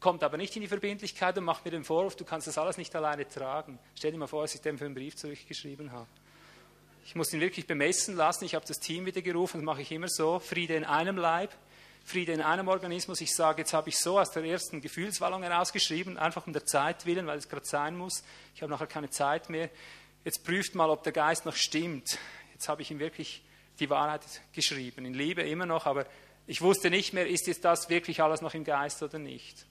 kommt 0.04 0.22
aber 0.22 0.36
nicht 0.36 0.54
in 0.54 0.60
die 0.60 0.68
Verbindlichkeit 0.68 1.38
und 1.38 1.44
macht 1.44 1.64
mir 1.64 1.70
den 1.70 1.82
Vorwurf, 1.82 2.14
du 2.14 2.26
kannst 2.26 2.46
das 2.46 2.58
alles 2.58 2.76
nicht 2.76 2.94
alleine 2.94 3.26
tragen. 3.26 3.78
Stell 3.94 4.12
dir 4.12 4.18
mal 4.18 4.26
vor, 4.26 4.42
was 4.42 4.54
ich 4.54 4.60
dem 4.60 4.76
für 4.76 4.84
einen 4.84 4.94
Brief 4.94 5.16
zurückgeschrieben 5.16 5.92
habe. 5.92 6.06
Ich 7.06 7.14
muss 7.14 7.32
ihn 7.32 7.40
wirklich 7.40 7.66
bemessen 7.66 8.14
lassen. 8.14 8.44
Ich 8.44 8.54
habe 8.54 8.66
das 8.66 8.80
Team 8.80 9.06
wieder 9.06 9.22
gerufen, 9.22 9.60
das 9.60 9.64
mache 9.64 9.80
ich 9.80 9.90
immer 9.90 10.08
so. 10.08 10.40
Friede 10.40 10.74
in 10.74 10.84
einem 10.84 11.16
Leib, 11.16 11.52
Friede 12.04 12.32
in 12.32 12.42
einem 12.42 12.68
Organismus. 12.68 13.22
Ich 13.22 13.34
sage, 13.34 13.62
jetzt 13.62 13.72
habe 13.72 13.88
ich 13.88 13.98
so 13.98 14.20
aus 14.20 14.30
der 14.30 14.44
ersten 14.44 14.82
Gefühlswallung 14.82 15.42
herausgeschrieben, 15.42 16.18
einfach 16.18 16.46
um 16.46 16.52
der 16.52 16.66
Zeit 16.66 17.06
willen, 17.06 17.26
weil 17.26 17.38
es 17.38 17.48
gerade 17.48 17.64
sein 17.64 17.96
muss. 17.96 18.24
Ich 18.54 18.60
habe 18.60 18.70
nachher 18.70 18.86
keine 18.86 19.08
Zeit 19.08 19.48
mehr. 19.48 19.70
Jetzt 20.22 20.44
prüft 20.44 20.74
mal, 20.74 20.90
ob 20.90 21.02
der 21.02 21.14
Geist 21.14 21.46
noch 21.46 21.56
stimmt. 21.56 22.18
Jetzt 22.52 22.68
habe 22.68 22.82
ich 22.82 22.90
ihm 22.90 22.98
wirklich 22.98 23.42
die 23.80 23.88
Wahrheit 23.88 24.20
geschrieben. 24.52 25.06
In 25.06 25.14
Liebe 25.14 25.40
immer 25.40 25.64
noch, 25.64 25.86
aber 25.86 26.04
ich 26.46 26.60
wusste 26.60 26.90
nicht 26.90 27.14
mehr, 27.14 27.26
ist 27.26 27.46
jetzt 27.46 27.64
das 27.64 27.88
wirklich 27.88 28.22
alles 28.22 28.42
noch 28.42 28.52
im 28.52 28.64
Geist 28.64 29.02
oder 29.02 29.18
nicht. 29.18 29.64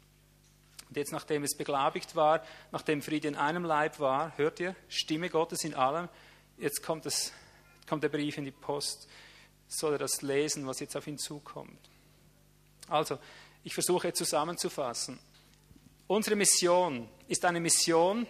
Und 0.87 0.97
jetzt, 0.97 1.11
nachdem 1.11 1.43
es 1.43 1.55
beglaubigt 1.55 2.15
war, 2.15 2.43
nachdem 2.71 3.01
Friede 3.01 3.27
in 3.27 3.35
einem 3.35 3.63
Leib 3.63 3.99
war, 3.99 4.37
hört 4.37 4.59
ihr, 4.59 4.75
Stimme 4.87 5.29
Gottes 5.29 5.63
in 5.63 5.73
allem, 5.73 6.09
jetzt 6.57 6.83
kommt, 6.83 7.05
das, 7.05 7.31
kommt 7.87 8.03
der 8.03 8.09
Brief 8.09 8.37
in 8.37 8.45
die 8.45 8.51
Post, 8.51 9.07
soll 9.67 9.93
er 9.93 9.99
das 9.99 10.21
lesen, 10.21 10.67
was 10.67 10.79
jetzt 10.79 10.95
auf 10.95 11.07
ihn 11.07 11.17
zukommt. 11.17 11.89
Also, 12.87 13.17
ich 13.63 13.73
versuche 13.73 14.13
zusammenzufassen. 14.13 15.19
Unsere 16.07 16.35
Mission 16.35 17.09
ist 17.27 17.45
eine 17.45 17.59
Mission, 17.59 18.27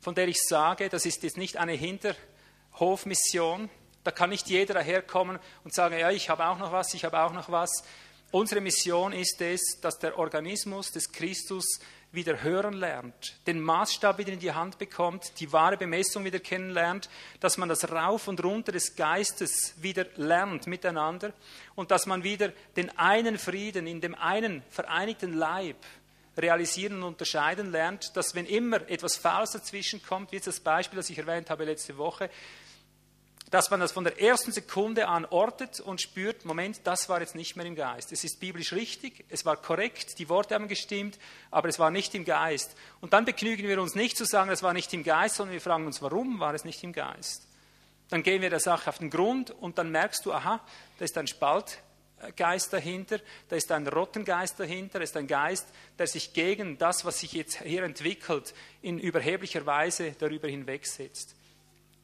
von 0.00 0.14
der 0.14 0.28
ich 0.28 0.40
sage, 0.40 0.88
das 0.88 1.06
ist 1.06 1.22
jetzt 1.22 1.36
nicht 1.36 1.58
eine 1.58 1.72
Hinterhofmission. 1.72 3.68
Da 4.02 4.10
kann 4.10 4.30
nicht 4.30 4.48
jeder 4.48 4.74
daherkommen 4.74 5.38
und 5.62 5.74
sagen, 5.74 5.98
ja, 5.98 6.10
ich 6.10 6.28
habe 6.28 6.46
auch 6.46 6.58
noch 6.58 6.72
was, 6.72 6.94
ich 6.94 7.04
habe 7.04 7.20
auch 7.20 7.32
noch 7.32 7.50
was. 7.50 7.84
Unsere 8.32 8.62
Mission 8.62 9.12
ist 9.12 9.42
es, 9.42 9.78
dass 9.82 9.98
der 9.98 10.18
Organismus 10.18 10.90
des 10.90 11.12
Christus 11.12 11.80
wieder 12.12 12.42
hören 12.42 12.72
lernt, 12.72 13.36
den 13.46 13.60
Maßstab 13.60 14.16
wieder 14.16 14.32
in 14.32 14.38
die 14.38 14.52
Hand 14.52 14.78
bekommt, 14.78 15.38
die 15.38 15.52
wahre 15.52 15.76
Bemessung 15.76 16.24
wieder 16.24 16.38
kennenlernt, 16.38 17.10
dass 17.40 17.58
man 17.58 17.68
das 17.68 17.92
Rauf 17.92 18.28
und 18.28 18.42
Runter 18.42 18.72
des 18.72 18.96
Geistes 18.96 19.74
wieder 19.82 20.06
lernt 20.16 20.66
miteinander 20.66 21.34
und 21.74 21.90
dass 21.90 22.06
man 22.06 22.24
wieder 22.24 22.54
den 22.74 22.96
einen 22.96 23.36
Frieden 23.36 23.86
in 23.86 24.00
dem 24.00 24.14
einen 24.14 24.62
vereinigten 24.70 25.34
Leib 25.34 25.76
realisieren 26.38 26.96
und 26.96 27.02
unterscheiden 27.02 27.70
lernt, 27.70 28.16
dass 28.16 28.34
wenn 28.34 28.46
immer 28.46 28.88
etwas 28.88 29.16
Faules 29.16 29.50
dazwischen 29.50 30.02
kommt, 30.02 30.32
wie 30.32 30.36
jetzt 30.36 30.46
das 30.46 30.60
Beispiel, 30.60 30.96
das 30.96 31.10
ich 31.10 31.18
erwähnt 31.18 31.50
habe 31.50 31.66
letzte 31.66 31.98
Woche, 31.98 32.30
dass 33.52 33.70
man 33.70 33.80
das 33.80 33.92
von 33.92 34.04
der 34.04 34.18
ersten 34.18 34.50
Sekunde 34.50 35.08
an 35.08 35.26
ortet 35.26 35.78
und 35.78 36.00
spürt, 36.00 36.46
Moment, 36.46 36.80
das 36.84 37.10
war 37.10 37.20
jetzt 37.20 37.34
nicht 37.34 37.54
mehr 37.54 37.66
im 37.66 37.76
Geist. 37.76 38.10
Es 38.10 38.24
ist 38.24 38.40
biblisch 38.40 38.72
richtig, 38.72 39.26
es 39.28 39.44
war 39.44 39.58
korrekt, 39.58 40.18
die 40.18 40.30
Worte 40.30 40.54
haben 40.54 40.68
gestimmt, 40.68 41.18
aber 41.50 41.68
es 41.68 41.78
war 41.78 41.90
nicht 41.90 42.14
im 42.14 42.24
Geist. 42.24 42.74
Und 43.02 43.12
dann 43.12 43.26
begnügen 43.26 43.68
wir 43.68 43.80
uns 43.82 43.94
nicht 43.94 44.16
zu 44.16 44.24
sagen, 44.24 44.50
es 44.50 44.62
war 44.62 44.72
nicht 44.72 44.94
im 44.94 45.04
Geist, 45.04 45.34
sondern 45.36 45.52
wir 45.52 45.60
fragen 45.60 45.84
uns, 45.84 46.00
warum 46.00 46.40
war 46.40 46.54
es 46.54 46.64
nicht 46.64 46.82
im 46.82 46.94
Geist? 46.94 47.46
Dann 48.08 48.22
gehen 48.22 48.40
wir 48.40 48.48
der 48.48 48.58
Sache 48.58 48.88
auf 48.88 48.96
den 48.96 49.10
Grund 49.10 49.50
und 49.50 49.76
dann 49.76 49.90
merkst 49.90 50.24
du, 50.24 50.32
aha, 50.32 50.64
da 50.98 51.04
ist 51.04 51.18
ein 51.18 51.26
Spaltgeist 51.26 52.72
dahinter, 52.72 53.20
da 53.50 53.56
ist 53.56 53.70
ein 53.70 53.86
Rottengeist 53.86 54.58
dahinter, 54.60 54.98
da 54.98 55.04
ist 55.04 55.16
ein 55.18 55.26
Geist, 55.26 55.66
der 55.98 56.06
sich 56.06 56.32
gegen 56.32 56.78
das, 56.78 57.04
was 57.04 57.20
sich 57.20 57.34
jetzt 57.34 57.60
hier 57.60 57.82
entwickelt, 57.82 58.54
in 58.80 58.98
überheblicher 58.98 59.66
Weise 59.66 60.12
darüber 60.18 60.48
hinwegsetzt. 60.48 61.36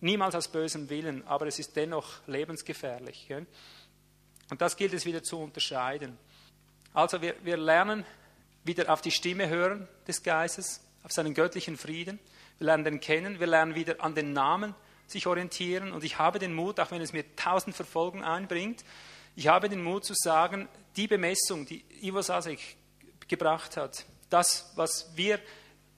Niemals 0.00 0.34
aus 0.34 0.48
bösem 0.48 0.88
Willen, 0.90 1.26
aber 1.26 1.46
es 1.46 1.58
ist 1.58 1.74
dennoch 1.76 2.26
lebensgefährlich. 2.26 3.28
Und 4.50 4.60
das 4.60 4.76
gilt 4.76 4.94
es 4.94 5.04
wieder 5.04 5.22
zu 5.22 5.38
unterscheiden. 5.38 6.16
Also 6.94 7.20
wir, 7.20 7.34
wir 7.42 7.56
lernen 7.56 8.04
wieder 8.64 8.92
auf 8.92 9.00
die 9.00 9.10
Stimme 9.10 9.48
hören 9.48 9.88
des 10.06 10.22
Geistes, 10.22 10.80
auf 11.02 11.12
seinen 11.12 11.34
göttlichen 11.34 11.76
Frieden. 11.76 12.18
Wir 12.58 12.66
lernen 12.66 12.84
den 12.84 13.00
kennen, 13.00 13.40
wir 13.40 13.46
lernen 13.46 13.74
wieder 13.74 14.02
an 14.02 14.14
den 14.14 14.32
Namen 14.32 14.74
sich 15.06 15.26
orientieren. 15.26 15.92
Und 15.92 16.04
ich 16.04 16.18
habe 16.18 16.38
den 16.38 16.54
Mut, 16.54 16.78
auch 16.80 16.90
wenn 16.90 17.00
es 17.00 17.12
mir 17.12 17.24
tausend 17.36 17.74
Verfolgen 17.74 18.22
einbringt, 18.22 18.84
ich 19.36 19.46
habe 19.46 19.68
den 19.68 19.82
Mut 19.82 20.04
zu 20.04 20.14
sagen, 20.16 20.68
die 20.96 21.06
Bemessung, 21.06 21.64
die 21.64 21.84
Ivo 22.02 22.22
Sasek 22.22 22.58
gebracht 23.28 23.76
hat, 23.76 24.04
das, 24.30 24.72
was 24.74 25.12
wir 25.14 25.38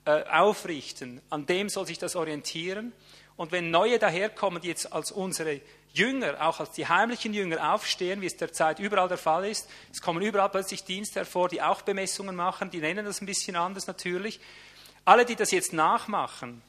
äh, 0.05 0.24
aufrichten, 0.24 1.22
an 1.31 1.47
dem 1.47 1.70
soll 1.70 1.86
sich 1.86 1.98
das 1.98 2.16
orientieren. 2.16 2.93
Und 3.40 3.52
wenn 3.52 3.70
neue 3.70 3.98
daherkommen, 3.98 4.60
die 4.60 4.68
jetzt 4.68 4.92
als 4.92 5.10
unsere 5.10 5.62
Jünger, 5.94 6.46
auch 6.46 6.60
als 6.60 6.72
die 6.72 6.86
heimlichen 6.86 7.32
Jünger 7.32 7.72
aufstehen, 7.72 8.20
wie 8.20 8.26
es 8.26 8.36
derzeit 8.36 8.78
überall 8.80 9.08
der 9.08 9.16
Fall 9.16 9.46
ist, 9.46 9.66
es 9.90 10.02
kommen 10.02 10.20
überall 10.20 10.50
plötzlich 10.50 10.84
Dienste 10.84 11.20
hervor, 11.20 11.48
die 11.48 11.62
auch 11.62 11.80
Bemessungen 11.80 12.36
machen, 12.36 12.70
die 12.70 12.80
nennen 12.80 13.06
das 13.06 13.22
ein 13.22 13.26
bisschen 13.26 13.56
anders 13.56 13.86
natürlich. 13.86 14.40
Alle, 15.06 15.24
die 15.24 15.36
das 15.36 15.52
jetzt 15.52 15.72
nachmachen, 15.72 16.60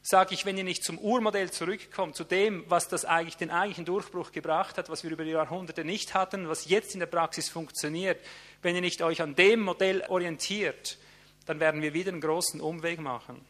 sage 0.00 0.32
ich, 0.32 0.46
wenn 0.46 0.56
ihr 0.56 0.64
nicht 0.64 0.82
zum 0.82 0.96
Urmodell 0.96 1.50
zurückkommt, 1.50 2.16
zu 2.16 2.24
dem, 2.24 2.64
was 2.70 2.88
das 2.88 3.04
eigentlich 3.04 3.36
den 3.36 3.50
eigentlichen 3.50 3.84
Durchbruch 3.84 4.32
gebracht 4.32 4.78
hat, 4.78 4.88
was 4.88 5.04
wir 5.04 5.10
über 5.10 5.24
die 5.24 5.32
Jahrhunderte 5.32 5.84
nicht 5.84 6.14
hatten, 6.14 6.48
was 6.48 6.70
jetzt 6.70 6.94
in 6.94 7.00
der 7.00 7.06
Praxis 7.06 7.50
funktioniert, 7.50 8.18
wenn 8.62 8.74
ihr 8.74 8.80
nicht 8.80 9.02
euch 9.02 9.20
an 9.20 9.34
dem 9.34 9.60
Modell 9.60 10.02
orientiert, 10.08 10.96
dann 11.44 11.60
werden 11.60 11.82
wir 11.82 11.92
wieder 11.92 12.12
einen 12.12 12.22
großen 12.22 12.62
Umweg 12.62 12.98
machen. 12.98 13.44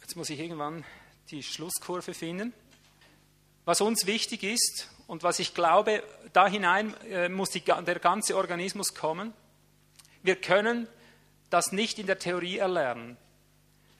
Jetzt 0.00 0.16
muss 0.16 0.30
ich 0.30 0.40
irgendwann 0.40 0.86
die 1.30 1.42
Schlusskurve 1.42 2.14
finden. 2.14 2.52
Was 3.64 3.80
uns 3.80 4.06
wichtig 4.06 4.42
ist 4.42 4.88
und 5.06 5.22
was 5.22 5.38
ich 5.38 5.54
glaube, 5.54 6.02
da 6.32 6.48
hinein 6.48 6.94
äh, 7.04 7.28
muss 7.28 7.50
die, 7.50 7.60
der 7.60 7.98
ganze 7.98 8.36
Organismus 8.36 8.94
kommen. 8.94 9.32
Wir 10.22 10.36
können 10.36 10.88
das 11.50 11.72
nicht 11.72 11.98
in 11.98 12.06
der 12.06 12.18
Theorie 12.18 12.58
erlernen. 12.58 13.16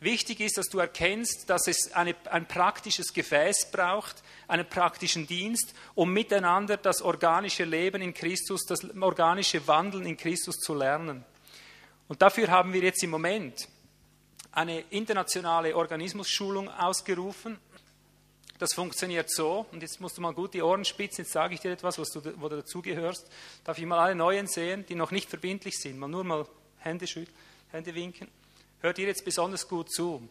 Wichtig 0.00 0.40
ist, 0.40 0.56
dass 0.56 0.68
du 0.68 0.78
erkennst, 0.78 1.50
dass 1.50 1.66
es 1.66 1.92
eine, 1.92 2.14
ein 2.30 2.46
praktisches 2.46 3.12
Gefäß 3.12 3.70
braucht, 3.72 4.22
einen 4.46 4.68
praktischen 4.68 5.26
Dienst, 5.26 5.74
um 5.94 6.12
miteinander 6.12 6.76
das 6.76 7.02
organische 7.02 7.64
Leben 7.64 8.00
in 8.00 8.14
Christus, 8.14 8.64
das 8.64 8.84
organische 9.00 9.66
Wandeln 9.66 10.06
in 10.06 10.16
Christus 10.16 10.56
zu 10.56 10.74
lernen. 10.74 11.24
Und 12.06 12.22
dafür 12.22 12.48
haben 12.48 12.72
wir 12.72 12.80
jetzt 12.80 13.02
im 13.02 13.10
Moment 13.10 13.68
eine 14.52 14.80
internationale 14.90 15.76
Organismusschulung 15.76 16.68
ausgerufen. 16.68 17.58
Das 18.58 18.74
funktioniert 18.74 19.30
so, 19.30 19.66
und 19.70 19.82
jetzt 19.82 20.00
musst 20.00 20.16
du 20.16 20.20
mal 20.20 20.34
gut 20.34 20.54
die 20.54 20.62
Ohren 20.62 20.84
spitzen, 20.84 21.24
jetzt 21.24 21.32
sage 21.32 21.54
ich 21.54 21.60
dir 21.60 21.70
etwas, 21.70 21.96
was 21.98 22.10
du, 22.10 22.20
wo 22.40 22.48
du 22.48 22.56
dazugehörst. 22.56 23.30
Darf 23.62 23.78
ich 23.78 23.86
mal 23.86 24.00
alle 24.00 24.16
Neuen 24.16 24.48
sehen, 24.48 24.84
die 24.86 24.96
noch 24.96 25.12
nicht 25.12 25.30
verbindlich 25.30 25.78
sind? 25.78 25.98
Mal 25.98 26.08
nur 26.08 26.24
mal 26.24 26.46
Hände, 26.78 27.06
Hände 27.70 27.94
winken. 27.94 28.28
Hört 28.80 28.98
ihr 28.98 29.06
jetzt 29.06 29.24
besonders 29.24 29.68
gut 29.68 29.92
zu. 29.92 30.28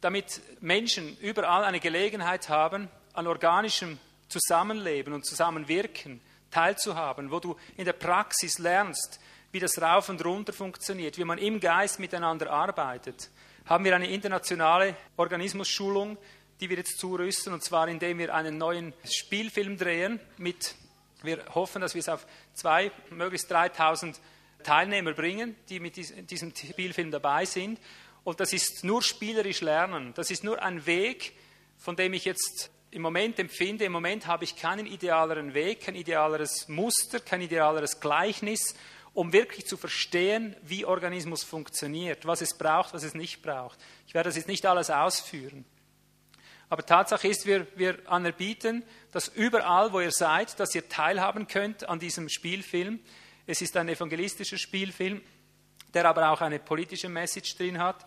Damit 0.00 0.40
Menschen 0.60 1.16
überall 1.18 1.62
eine 1.62 1.78
Gelegenheit 1.78 2.48
haben, 2.48 2.88
an 3.12 3.28
organischem 3.28 3.98
Zusammenleben 4.28 5.12
und 5.12 5.24
Zusammenwirken 5.24 6.20
teilzuhaben, 6.50 7.30
wo 7.30 7.38
du 7.38 7.56
in 7.76 7.84
der 7.84 7.92
Praxis 7.92 8.58
lernst, 8.58 9.20
wie 9.52 9.60
das 9.60 9.80
Rauf 9.80 10.08
und 10.08 10.24
Runter 10.24 10.52
funktioniert, 10.52 11.18
wie 11.18 11.24
man 11.24 11.38
im 11.38 11.60
Geist 11.60 12.00
miteinander 12.00 12.50
arbeitet, 12.50 13.30
haben 13.66 13.84
wir 13.84 13.94
eine 13.94 14.08
internationale 14.08 14.96
Organismusschulung, 15.16 16.18
die 16.60 16.70
wir 16.70 16.78
jetzt 16.78 16.98
zurüsten, 16.98 17.52
und 17.52 17.62
zwar 17.62 17.88
indem 17.88 18.18
wir 18.18 18.34
einen 18.34 18.58
neuen 18.58 18.92
Spielfilm 19.04 19.76
drehen. 19.76 20.20
Mit, 20.38 20.74
wir 21.22 21.44
hoffen, 21.54 21.82
dass 21.82 21.94
wir 21.94 22.00
es 22.00 22.08
auf 22.08 22.26
zwei, 22.54 22.90
möglichst 23.10 23.50
3000 23.50 24.18
Teilnehmer 24.62 25.12
bringen, 25.12 25.56
die 25.68 25.80
mit 25.80 25.96
diesem 25.96 26.54
Spielfilm 26.54 27.10
dabei 27.10 27.44
sind. 27.44 27.78
Und 28.24 28.40
das 28.40 28.52
ist 28.52 28.84
nur 28.84 29.02
spielerisch 29.02 29.60
lernen. 29.60 30.14
Das 30.14 30.30
ist 30.30 30.44
nur 30.44 30.62
ein 30.62 30.86
Weg, 30.86 31.32
von 31.78 31.96
dem 31.96 32.14
ich 32.14 32.24
jetzt 32.24 32.70
im 32.92 33.02
Moment 33.02 33.38
empfinde, 33.38 33.84
im 33.84 33.92
Moment 33.92 34.26
habe 34.26 34.44
ich 34.44 34.54
keinen 34.54 34.86
idealeren 34.86 35.54
Weg, 35.54 35.80
kein 35.80 35.94
idealeres 35.94 36.68
Muster, 36.68 37.20
kein 37.20 37.40
idealeres 37.40 38.00
Gleichnis, 38.00 38.74
um 39.14 39.32
wirklich 39.32 39.66
zu 39.66 39.76
verstehen, 39.76 40.56
wie 40.62 40.84
Organismus 40.84 41.44
funktioniert, 41.44 42.26
was 42.26 42.40
es 42.40 42.56
braucht, 42.56 42.94
was 42.94 43.02
es 43.02 43.14
nicht 43.14 43.42
braucht. 43.42 43.78
Ich 44.06 44.14
werde 44.14 44.28
das 44.28 44.36
jetzt 44.36 44.48
nicht 44.48 44.64
alles 44.64 44.90
ausführen. 44.90 45.64
Aber 46.70 46.86
Tatsache 46.86 47.28
ist, 47.28 47.44
wir, 47.44 47.66
wir 47.76 47.98
anerbieten, 48.10 48.82
dass 49.12 49.28
überall, 49.28 49.92
wo 49.92 50.00
ihr 50.00 50.10
seid, 50.10 50.58
dass 50.58 50.74
ihr 50.74 50.88
teilhaben 50.88 51.46
könnt 51.46 51.86
an 51.86 51.98
diesem 51.98 52.30
Spielfilm. 52.30 53.00
Es 53.46 53.60
ist 53.60 53.76
ein 53.76 53.90
evangelistischer 53.90 54.56
Spielfilm, 54.56 55.20
der 55.92 56.06
aber 56.06 56.30
auch 56.30 56.40
eine 56.40 56.58
politische 56.58 57.10
Message 57.10 57.56
drin 57.56 57.78
hat, 57.78 58.06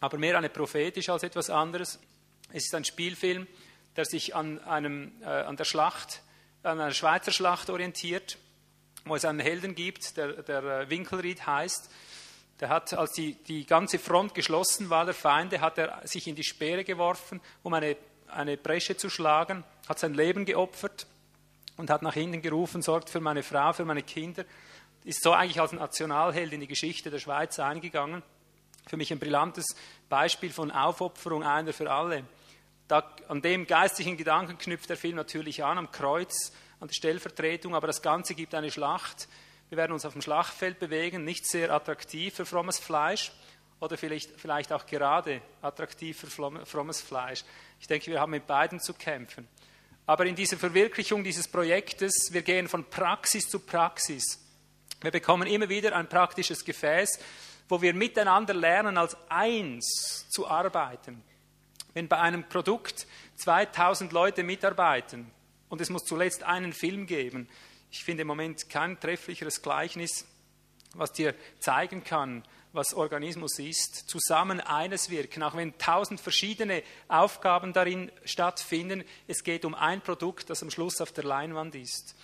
aber 0.00 0.18
mehr 0.18 0.36
eine 0.36 0.50
prophetische 0.50 1.10
als 1.10 1.22
etwas 1.22 1.48
anderes. 1.48 1.98
Es 2.52 2.66
ist 2.66 2.74
ein 2.74 2.84
Spielfilm, 2.84 3.46
der 3.96 4.04
sich 4.04 4.34
an, 4.34 4.62
einem, 4.64 5.12
äh, 5.22 5.24
an 5.24 5.56
der 5.56 5.64
Schlacht, 5.64 6.20
an 6.62 6.78
einer 6.78 6.92
Schweizer 6.92 7.32
Schlacht 7.32 7.70
orientiert 7.70 8.36
wo 9.06 9.16
es 9.16 9.24
einen 9.24 9.40
Helden 9.40 9.74
gibt, 9.74 10.16
der, 10.16 10.42
der 10.42 10.62
äh, 10.62 10.90
Winkelried 10.90 11.46
heißt. 11.46 11.90
Der 12.60 12.68
hat, 12.68 12.92
als 12.94 13.12
die, 13.12 13.34
die 13.34 13.66
ganze 13.66 13.98
Front 13.98 14.34
geschlossen 14.34 14.90
war, 14.90 15.04
der 15.04 15.14
Feinde, 15.14 15.60
hat 15.60 15.78
er 15.78 16.00
sich 16.06 16.26
in 16.26 16.34
die 16.34 16.44
Speere 16.44 16.84
geworfen, 16.84 17.40
um 17.62 17.74
eine, 17.74 17.96
eine 18.28 18.56
Bresche 18.56 18.96
zu 18.96 19.10
schlagen, 19.10 19.64
hat 19.88 19.98
sein 19.98 20.14
Leben 20.14 20.44
geopfert 20.44 21.06
und 21.76 21.90
hat 21.90 22.02
nach 22.02 22.14
hinten 22.14 22.42
gerufen, 22.42 22.82
sorgt 22.82 23.10
für 23.10 23.20
meine 23.20 23.42
Frau, 23.42 23.72
für 23.72 23.84
meine 23.84 24.02
Kinder. 24.02 24.44
Ist 25.04 25.22
so 25.22 25.32
eigentlich 25.32 25.60
als 25.60 25.72
Nationalheld 25.72 26.52
in 26.52 26.60
die 26.60 26.66
Geschichte 26.66 27.10
der 27.10 27.18
Schweiz 27.18 27.58
eingegangen. 27.58 28.22
Für 28.88 28.96
mich 28.96 29.12
ein 29.12 29.18
brillantes 29.18 29.76
Beispiel 30.08 30.50
von 30.50 30.70
Aufopferung 30.70 31.42
einer 31.44 31.72
für 31.72 31.90
alle. 31.90 32.24
Da, 32.88 33.14
an 33.28 33.42
dem 33.42 33.66
geistlichen 33.66 34.16
Gedanken 34.16 34.58
knüpft 34.58 34.88
der 34.88 34.96
Film 34.96 35.16
natürlich 35.16 35.62
an, 35.62 35.78
am 35.78 35.90
Kreuz 35.90 36.52
an 36.80 36.88
die 36.88 36.94
Stellvertretung, 36.94 37.74
aber 37.74 37.86
das 37.86 38.02
Ganze 38.02 38.34
gibt 38.34 38.54
eine 38.54 38.70
Schlacht. 38.70 39.28
Wir 39.68 39.78
werden 39.78 39.92
uns 39.92 40.04
auf 40.04 40.12
dem 40.12 40.22
Schlachtfeld 40.22 40.78
bewegen, 40.78 41.24
nicht 41.24 41.46
sehr 41.48 41.72
attraktiv 41.72 42.34
für 42.34 42.46
frommes 42.46 42.78
Fleisch 42.78 43.32
oder 43.80 43.96
vielleicht, 43.96 44.40
vielleicht 44.40 44.72
auch 44.72 44.86
gerade 44.86 45.42
attraktiv 45.62 46.18
für 46.18 46.64
frommes 46.64 47.00
Fleisch. 47.00 47.44
Ich 47.80 47.86
denke, 47.86 48.10
wir 48.10 48.20
haben 48.20 48.30
mit 48.30 48.46
beiden 48.46 48.80
zu 48.80 48.94
kämpfen. 48.94 49.48
Aber 50.06 50.24
in 50.24 50.36
dieser 50.36 50.56
Verwirklichung 50.56 51.24
dieses 51.24 51.48
Projektes, 51.48 52.28
wir 52.30 52.42
gehen 52.42 52.68
von 52.68 52.88
Praxis 52.88 53.48
zu 53.48 53.58
Praxis. 53.58 54.40
Wir 55.00 55.10
bekommen 55.10 55.48
immer 55.48 55.68
wieder 55.68 55.96
ein 55.96 56.08
praktisches 56.08 56.64
Gefäß, 56.64 57.18
wo 57.68 57.82
wir 57.82 57.92
miteinander 57.92 58.54
lernen, 58.54 58.96
als 58.96 59.16
eins 59.28 60.26
zu 60.30 60.46
arbeiten. 60.46 61.22
Wenn 61.92 62.06
bei 62.06 62.18
einem 62.18 62.48
Produkt 62.48 63.06
2000 63.36 64.12
Leute 64.12 64.44
mitarbeiten, 64.44 65.30
und 65.68 65.80
es 65.80 65.90
muss 65.90 66.04
zuletzt 66.04 66.42
einen 66.42 66.72
Film 66.72 67.06
geben. 67.06 67.48
Ich 67.90 68.04
finde 68.04 68.22
im 68.22 68.28
Moment 68.28 68.68
kein 68.68 68.98
trefflicheres 68.98 69.62
Gleichnis, 69.62 70.26
was 70.94 71.12
dir 71.12 71.34
zeigen 71.58 72.04
kann, 72.04 72.42
was 72.72 72.94
Organismus 72.94 73.58
ist, 73.58 74.08
zusammen 74.08 74.60
eines 74.60 75.10
wirken, 75.10 75.42
auch 75.42 75.56
wenn 75.56 75.76
tausend 75.78 76.20
verschiedene 76.20 76.82
Aufgaben 77.08 77.72
darin 77.72 78.12
stattfinden. 78.24 79.04
Es 79.26 79.44
geht 79.44 79.64
um 79.64 79.74
ein 79.74 80.02
Produkt, 80.02 80.50
das 80.50 80.62
am 80.62 80.70
Schluss 80.70 81.00
auf 81.00 81.12
der 81.12 81.24
Leinwand 81.24 81.74
ist. 81.74 82.14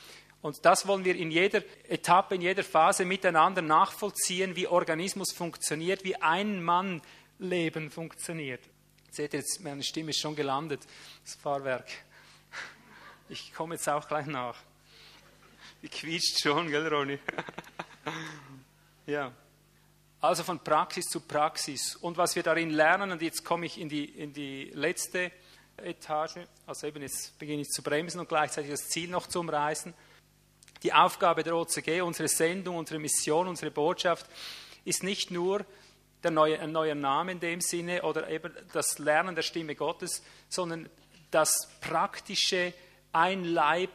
Und 0.43 0.65
das 0.65 0.87
wollen 0.87 1.05
wir 1.05 1.17
in 1.17 1.31
jeder 1.31 1.63
Etappe, 1.89 2.35
in 2.35 2.41
jeder 2.41 2.65
Phase 2.65 3.05
miteinander 3.05 3.63
nachvollziehen, 3.63 4.57
wie 4.57 4.67
Organismus 4.67 5.33
funktioniert, 5.33 6.05
wie 6.05 6.17
ein 6.17 6.63
Mann-Leben 6.63 7.91
funktioniert. 7.91 8.61
Seht 9.11 9.35
ihr 9.35 9.41
jetzt, 9.41 9.63
meine 9.63 9.83
Stimme 9.83 10.11
ist 10.11 10.21
schon 10.21 10.35
gelandet, 10.35 10.81
das 11.25 11.37
Fahrwerk. 11.37 11.89
Ich 13.33 13.55
komme 13.55 13.77
jetzt 13.77 13.89
auch 13.89 14.07
gleich 14.07 14.27
nach. 14.27 14.59
Die 15.81 15.89
quietscht 15.89 16.43
schon, 16.43 16.69
gell, 16.69 16.87
Ronny? 16.87 17.19
ja. 19.07 19.33
Also 20.21 20.45
von 20.45 20.63
Praxis 20.63 21.07
zu 21.07 21.21
Praxis. 21.21 21.97
Und 21.97 22.19
was 22.19 22.37
wir 22.37 22.43
darin 22.43 22.69
lernen, 22.69 23.11
und 23.11 23.23
jetzt 23.23 23.43
komme 23.43 23.65
ich 23.65 23.81
in 23.81 23.89
die, 23.89 24.05
in 24.05 24.35
die 24.35 24.71
letzte 24.75 25.33
Etage. 25.79 26.41
Also 26.67 26.87
eben 26.87 27.01
jetzt 27.01 27.39
beginne 27.39 27.63
ich 27.63 27.69
zu 27.69 27.83
bremsen 27.83 28.21
und 28.21 28.29
gleichzeitig 28.29 28.71
das 28.71 28.91
Ziel 28.91 29.09
noch 29.09 29.27
zu 29.27 29.41
umreißen. 29.41 29.95
Die 30.83 30.93
Aufgabe 30.93 31.43
der 31.43 31.57
OCG, 31.57 32.03
unsere 32.03 32.29
Sendung, 32.29 32.77
unsere 32.77 33.01
Mission, 33.01 33.49
unsere 33.49 33.71
Botschaft 33.71 34.27
ist 34.85 35.03
nicht 35.03 35.31
nur 35.31 35.65
der 36.23 36.33
neue, 36.33 36.61
ein 36.61 36.73
neuer 36.73 36.95
Name 36.95 37.33
in 37.33 37.41
dem 37.41 37.63
Sinne 37.63 38.03
oder 38.03 38.29
eben 38.29 38.53
das 38.75 38.99
Lernen 38.99 39.35
der 39.35 39.43
Stimme 39.43 39.75
Gottes, 39.75 40.23
sondern 40.51 40.91
das 41.31 41.71
praktische 41.81 42.75
ein 43.13 43.45
Leib 43.45 43.91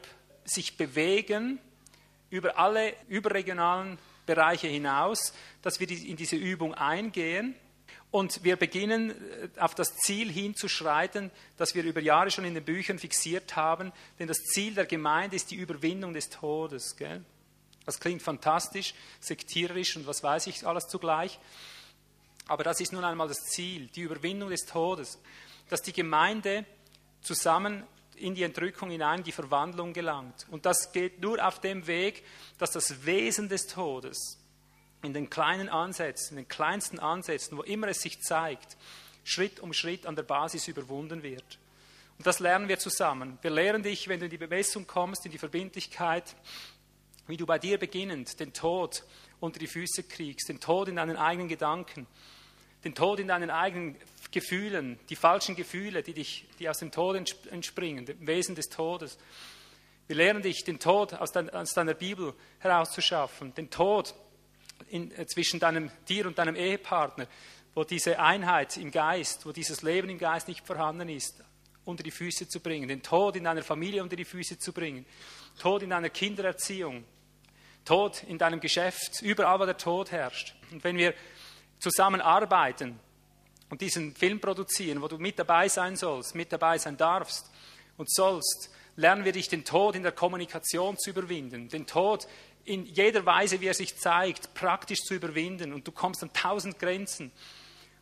sich 0.46 0.78
bewegen 0.78 1.60
über 2.30 2.58
alle 2.58 2.94
überregionalen 3.08 3.98
Bereiche 4.26 4.68
hinaus, 4.68 5.34
dass 5.62 5.80
wir 5.80 5.90
in 5.90 6.18
diese 6.18 6.36
Übung 6.36 6.74
eingehen 6.74 7.56
und 8.12 8.44
wir 8.44 8.56
beginnen 8.56 9.12
äh, 9.12 9.60
auf 9.60 9.76
das 9.76 9.96
Ziel 9.98 10.32
hinzuschreiten, 10.32 11.32
das 11.58 11.76
wir 11.76 11.84
über 11.84 12.00
Jahre 12.00 12.32
schon 12.32 12.46
in 12.46 12.54
den 12.54 12.64
Büchern 12.64 13.00
fixiert 13.00 13.56
haben, 13.56 13.92
denn 14.20 14.28
das 14.28 14.38
Ziel 14.38 14.76
der 14.76 14.86
Gemeinde 14.86 15.36
ist 15.36 15.52
die 15.52 15.56
Überwindung 15.56 16.14
des 16.14 16.30
Todes. 16.30 16.96
Gell? 16.96 17.24
Das 17.86 18.00
klingt 18.00 18.22
fantastisch, 18.22 18.94
sektiererisch 19.20 19.96
und 19.96 20.08
was 20.08 20.24
weiß 20.24 20.48
ich 20.48 20.66
alles 20.66 20.88
zugleich. 20.88 21.40
Aber 22.48 22.64
das 22.64 22.80
ist 22.80 22.94
nun 22.94 23.04
einmal 23.04 23.28
das 23.28 23.44
Ziel, 23.46 23.88
die 23.88 24.02
Überwindung 24.02 24.50
des 24.50 24.66
Todes, 24.66 25.20
dass 25.70 25.82
die 25.82 25.94
Gemeinde 25.94 26.66
zusammen 27.22 27.84
in 28.18 28.36
die 28.36 28.44
Entrückung 28.44 28.90
hinein, 28.90 29.24
die 29.24 29.32
Verwandlung 29.32 29.94
gelangt. 29.94 30.46
Und 30.52 30.66
das 30.66 30.92
geht 30.92 31.22
nur 31.22 31.46
auf 31.46 31.60
dem 31.60 31.88
Weg, 31.88 32.24
dass 32.58 32.72
das 32.72 33.06
Wesen 33.06 33.50
des 33.50 33.68
Todes 33.68 34.38
in 35.04 35.14
den 35.14 35.30
kleinen 35.30 35.70
Ansätzen, 35.70 36.38
in 36.38 36.44
den 36.44 36.50
kleinsten 36.50 37.00
Ansätzen, 37.00 37.58
wo 37.58 37.62
immer 37.62 37.88
es 37.88 38.02
sich 38.02 38.22
zeigt, 38.22 38.78
Schritt 39.24 39.60
um 39.60 39.74
Schritt 39.74 40.06
an 40.06 40.16
der 40.16 40.24
Basis 40.24 40.68
überwunden 40.68 41.22
wird. 41.24 41.60
Und 42.18 42.26
das 42.26 42.40
lernen 42.40 42.68
wir 42.68 42.80
zusammen. 42.80 43.38
Wir 43.42 43.52
lehren 43.52 43.84
dich, 43.84 44.08
wenn 44.08 44.20
du 44.20 44.26
in 44.26 44.32
die 44.32 44.38
Bemessung 44.38 44.88
kommst, 44.88 45.26
in 45.26 45.32
die 45.32 45.38
Verbindlichkeit, 45.38 46.36
wie 47.28 47.38
du 47.38 47.46
bei 47.46 47.60
dir 47.60 47.78
beginnend 47.78 48.40
den 48.40 48.54
Tod 48.54 49.04
unter 49.40 49.60
die 49.60 49.68
Füße 49.68 50.04
kriegst, 50.04 50.50
den 50.50 50.60
Tod 50.60 50.88
in 50.88 50.96
deinen 50.96 51.18
eigenen 51.18 51.48
Gedanken, 51.48 52.08
den 52.88 52.96
Tod 52.96 53.20
in 53.20 53.28
deinen 53.28 53.50
eigenen 53.50 53.98
Gefühlen, 54.32 54.98
die 55.10 55.18
falschen 55.18 55.58
Gefühle, 55.58 56.04
die, 56.04 56.14
dich, 56.14 56.46
die 56.58 56.70
aus 56.70 56.78
dem 56.78 56.90
Tod 56.90 57.18
entspringen, 57.52 58.06
dem 58.06 58.26
Wesen 58.26 58.56
des 58.56 58.70
Todes. 58.70 59.18
Wir 60.08 60.16
lehren 60.16 60.42
dich, 60.42 60.64
den 60.64 60.80
Tod 60.80 61.14
aus, 61.14 61.34
dein, 61.34 61.50
aus 61.50 61.74
deiner 61.74 61.94
Bibel 61.94 62.34
herauszuschaffen, 62.60 63.54
den 63.56 63.70
Tod 63.70 64.16
in, 64.88 65.12
äh, 65.12 65.26
zwischen 65.26 65.60
deinem, 65.60 65.92
dir 66.08 66.28
und 66.28 66.38
deinem 66.38 66.56
Ehepartner, 66.56 67.28
wo 67.76 67.84
diese 67.84 68.20
Einheit 68.20 68.78
im 68.78 68.90
Geist, 68.90 69.46
wo 69.46 69.52
dieses 69.52 69.82
Leben 69.82 70.10
im 70.10 70.18
Geist 70.18 70.48
nicht 70.48 70.66
vorhanden 70.66 71.10
ist, 71.10 71.44
unter 71.84 72.04
die 72.04 72.12
Füße 72.12 72.48
zu 72.48 72.62
bringen, 72.62 72.88
den 72.88 73.04
Tod 73.04 73.36
in 73.36 73.44
deiner 73.44 73.64
Familie 73.64 74.02
unter 74.02 74.16
die 74.16 74.24
Füße 74.24 74.58
zu 74.60 74.72
bringen, 74.72 75.06
Tod 75.60 75.84
in 75.84 75.90
deiner 75.90 76.10
Kindererziehung, 76.10 77.04
Tod 77.84 78.24
in 78.24 78.38
deinem 78.38 78.62
Geschäft, 78.62 79.22
überall, 79.22 79.60
wo 79.60 79.66
der 79.66 79.78
Tod 79.78 80.12
herrscht. 80.12 80.56
Und 80.72 80.86
wenn 80.86 80.96
wir 80.96 81.14
zusammenarbeiten 81.80 83.00
und 83.70 83.82
diesen 83.82 84.16
Film 84.16 84.40
produzieren, 84.40 85.02
wo 85.02 85.08
du 85.08 85.18
mit 85.18 85.38
dabei 85.38 85.68
sein 85.70 85.96
sollst, 85.96 86.36
mit 86.36 86.52
dabei 86.52 86.78
sein 86.78 86.98
darfst 86.98 87.50
und 87.98 88.12
sollst, 88.12 88.72
lernen 88.96 89.26
wir 89.26 89.32
dich, 89.32 89.48
den 89.48 89.66
Tod 89.66 89.96
in 89.96 90.04
der 90.04 90.12
Kommunikation 90.12 90.98
zu 90.98 91.12
überwinden, 91.12 91.70
den 91.70 91.86
Tod 91.86 92.28
in 92.68 92.86
jeder 92.86 93.26
Weise, 93.26 93.62
wie 93.62 93.68
er 93.68 93.74
sich 93.74 93.98
zeigt, 93.98 94.54
praktisch 94.54 95.00
zu 95.00 95.14
überwinden. 95.14 95.74
Und 95.74 95.88
du 95.88 95.92
kommst 95.92 96.22
an 96.22 96.34
tausend 96.34 96.78
Grenzen. 96.80 97.32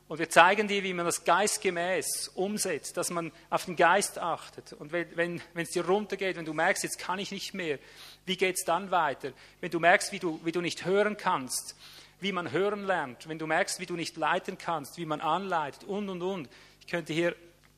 Und 0.08 0.20
wir 0.20 0.30
zeigen 0.30 0.68
dir, 0.68 0.84
wie 0.84 0.94
man 0.94 1.06
das 1.06 1.24
geistgemäß 1.24 2.30
umsetzt, 2.36 2.98
dass 2.98 3.10
man 3.10 3.32
auf 3.50 3.66
den 3.66 3.76
Geist 3.76 4.20
achtet. 4.20 4.74
Und 4.74 4.92
wenn, 4.92 5.16
wenn, 5.16 5.42
es 5.56 5.72
dir 5.72 5.86
runtergeht, 5.86 6.36
wenn 6.36 6.46
du 6.46 6.54
merkst, 6.54 6.84
jetzt 6.84 7.00
kann 7.00 7.20
ich 7.20 7.32
nicht 7.32 7.54
mehr, 7.54 7.80
wie 8.26 8.38
geht 8.38 8.56
es 8.58 8.66
dann 8.66 8.92
weiter? 8.92 9.34
Wenn 9.62 9.72
du 9.72 9.80
merkst, 9.80 10.12
wie 10.12 10.20
du, 10.20 10.40
wie 10.44 10.52
du 10.52 10.62
nicht 10.62 10.86
hören 10.86 11.18
kannst, 11.18 11.76
wie 12.20 12.32
man 12.32 12.52
hören 12.52 12.86
lernt, 12.86 13.28
wenn 13.28 13.40
du 13.40 13.48
merkst, 13.48 13.80
wie 13.80 13.86
du 13.86 13.96
nicht 13.96 14.18
leiten 14.18 14.58
kannst, 14.58 14.98
wie 14.98 15.06
man 15.06 15.22
anleitet 15.22 15.84
und, 15.84 16.10
und, 16.10 16.22
und. 16.22 16.50
Ich 16.80 16.88
könnte 16.88 17.14
hier 17.14 17.36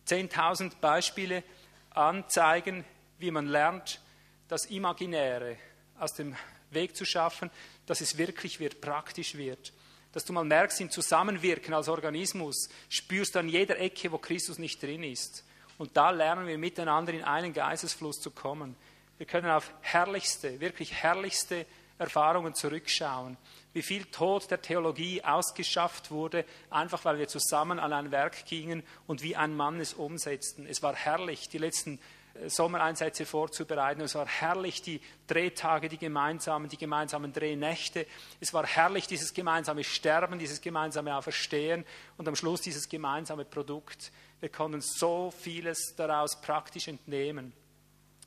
10.000 0.08 0.80
Beispiele 0.80 1.44
anzeigen, 1.90 2.86
wie 3.20 3.32
man 3.32 3.48
lernt, 3.48 4.00
das 4.48 4.66
Imaginäre 4.66 5.58
aus 6.00 6.14
dem 6.14 6.36
Weg 6.72 6.96
zu 6.96 7.06
schaffen, 7.06 7.50
dass 7.86 8.02
es 8.02 8.18
wirklich 8.18 8.60
wird, 8.60 8.82
praktisch 8.82 9.36
wird. 9.36 9.74
Dass 10.14 10.26
du 10.26 10.34
mal 10.34 10.44
merkst, 10.44 10.80
im 10.82 10.90
Zusammenwirken 10.90 11.74
als 11.74 11.90
Organismus 11.90 12.70
spürst 12.90 13.36
du 13.36 13.40
an 13.40 13.50
jeder 13.50 13.80
Ecke, 13.80 14.12
wo 14.12 14.18
Christus 14.18 14.58
nicht 14.58 14.82
drin 14.82 15.04
ist. 15.04 15.44
Und 15.78 15.96
da 15.96 16.10
lernen 16.10 16.48
wir 16.48 16.58
miteinander 16.58 17.14
in 17.14 17.24
einen 17.24 17.54
Geistesfluss 17.54 18.20
zu 18.20 18.32
kommen. 18.32 18.76
Wir 19.18 19.26
können 19.26 19.50
auf 19.50 19.72
herrlichste, 19.82 20.60
wirklich 20.60 20.94
herrlichste 20.94 21.66
Erfahrungen 21.98 22.54
zurückschauen. 22.54 23.38
Wie 23.74 23.82
viel 23.82 24.06
Tod 24.06 24.50
der 24.50 24.62
Theologie 24.62 25.24
ausgeschafft 25.24 26.10
wurde, 26.10 26.46
einfach 26.70 27.06
weil 27.06 27.20
wir 27.20 27.28
zusammen 27.28 27.80
an 27.80 27.94
ein 27.94 28.12
Werk 28.12 28.46
gingen 28.46 28.84
und 29.06 29.22
wie 29.22 29.36
ein 29.36 29.56
Mann 29.56 29.80
es 29.80 29.94
umsetzten. 29.94 30.66
Es 30.66 30.82
war 30.82 30.96
herrlich, 30.96 31.50
die 31.50 31.60
letzten 31.60 32.00
Sommereinsätze 32.46 33.26
vorzubereiten. 33.26 34.02
Es 34.02 34.16
war 34.16 34.28
herrlich, 34.28 34.82
die 34.82 35.02
Drehtage, 35.28 35.90
die 35.90 35.98
gemeinsamen, 35.98 36.70
die 36.70 36.78
gemeinsamen 36.78 37.34
Drehnächte. 37.34 38.06
Es 38.40 38.54
war 38.54 38.66
herrlich, 38.66 39.08
dieses 39.08 39.34
gemeinsame 39.34 39.84
Sterben, 39.84 40.40
dieses 40.40 40.62
gemeinsame 40.62 41.16
Auferstehen 41.16 41.86
und 42.18 42.28
am 42.28 42.36
Schluss 42.36 42.62
dieses 42.62 42.88
gemeinsame 42.88 43.46
Produkt. 43.46 44.12
Wir 44.40 44.50
konnten 44.50 44.82
so 44.82 45.32
vieles 45.32 45.96
daraus 45.96 46.40
praktisch 46.42 46.88
entnehmen. 46.88 47.54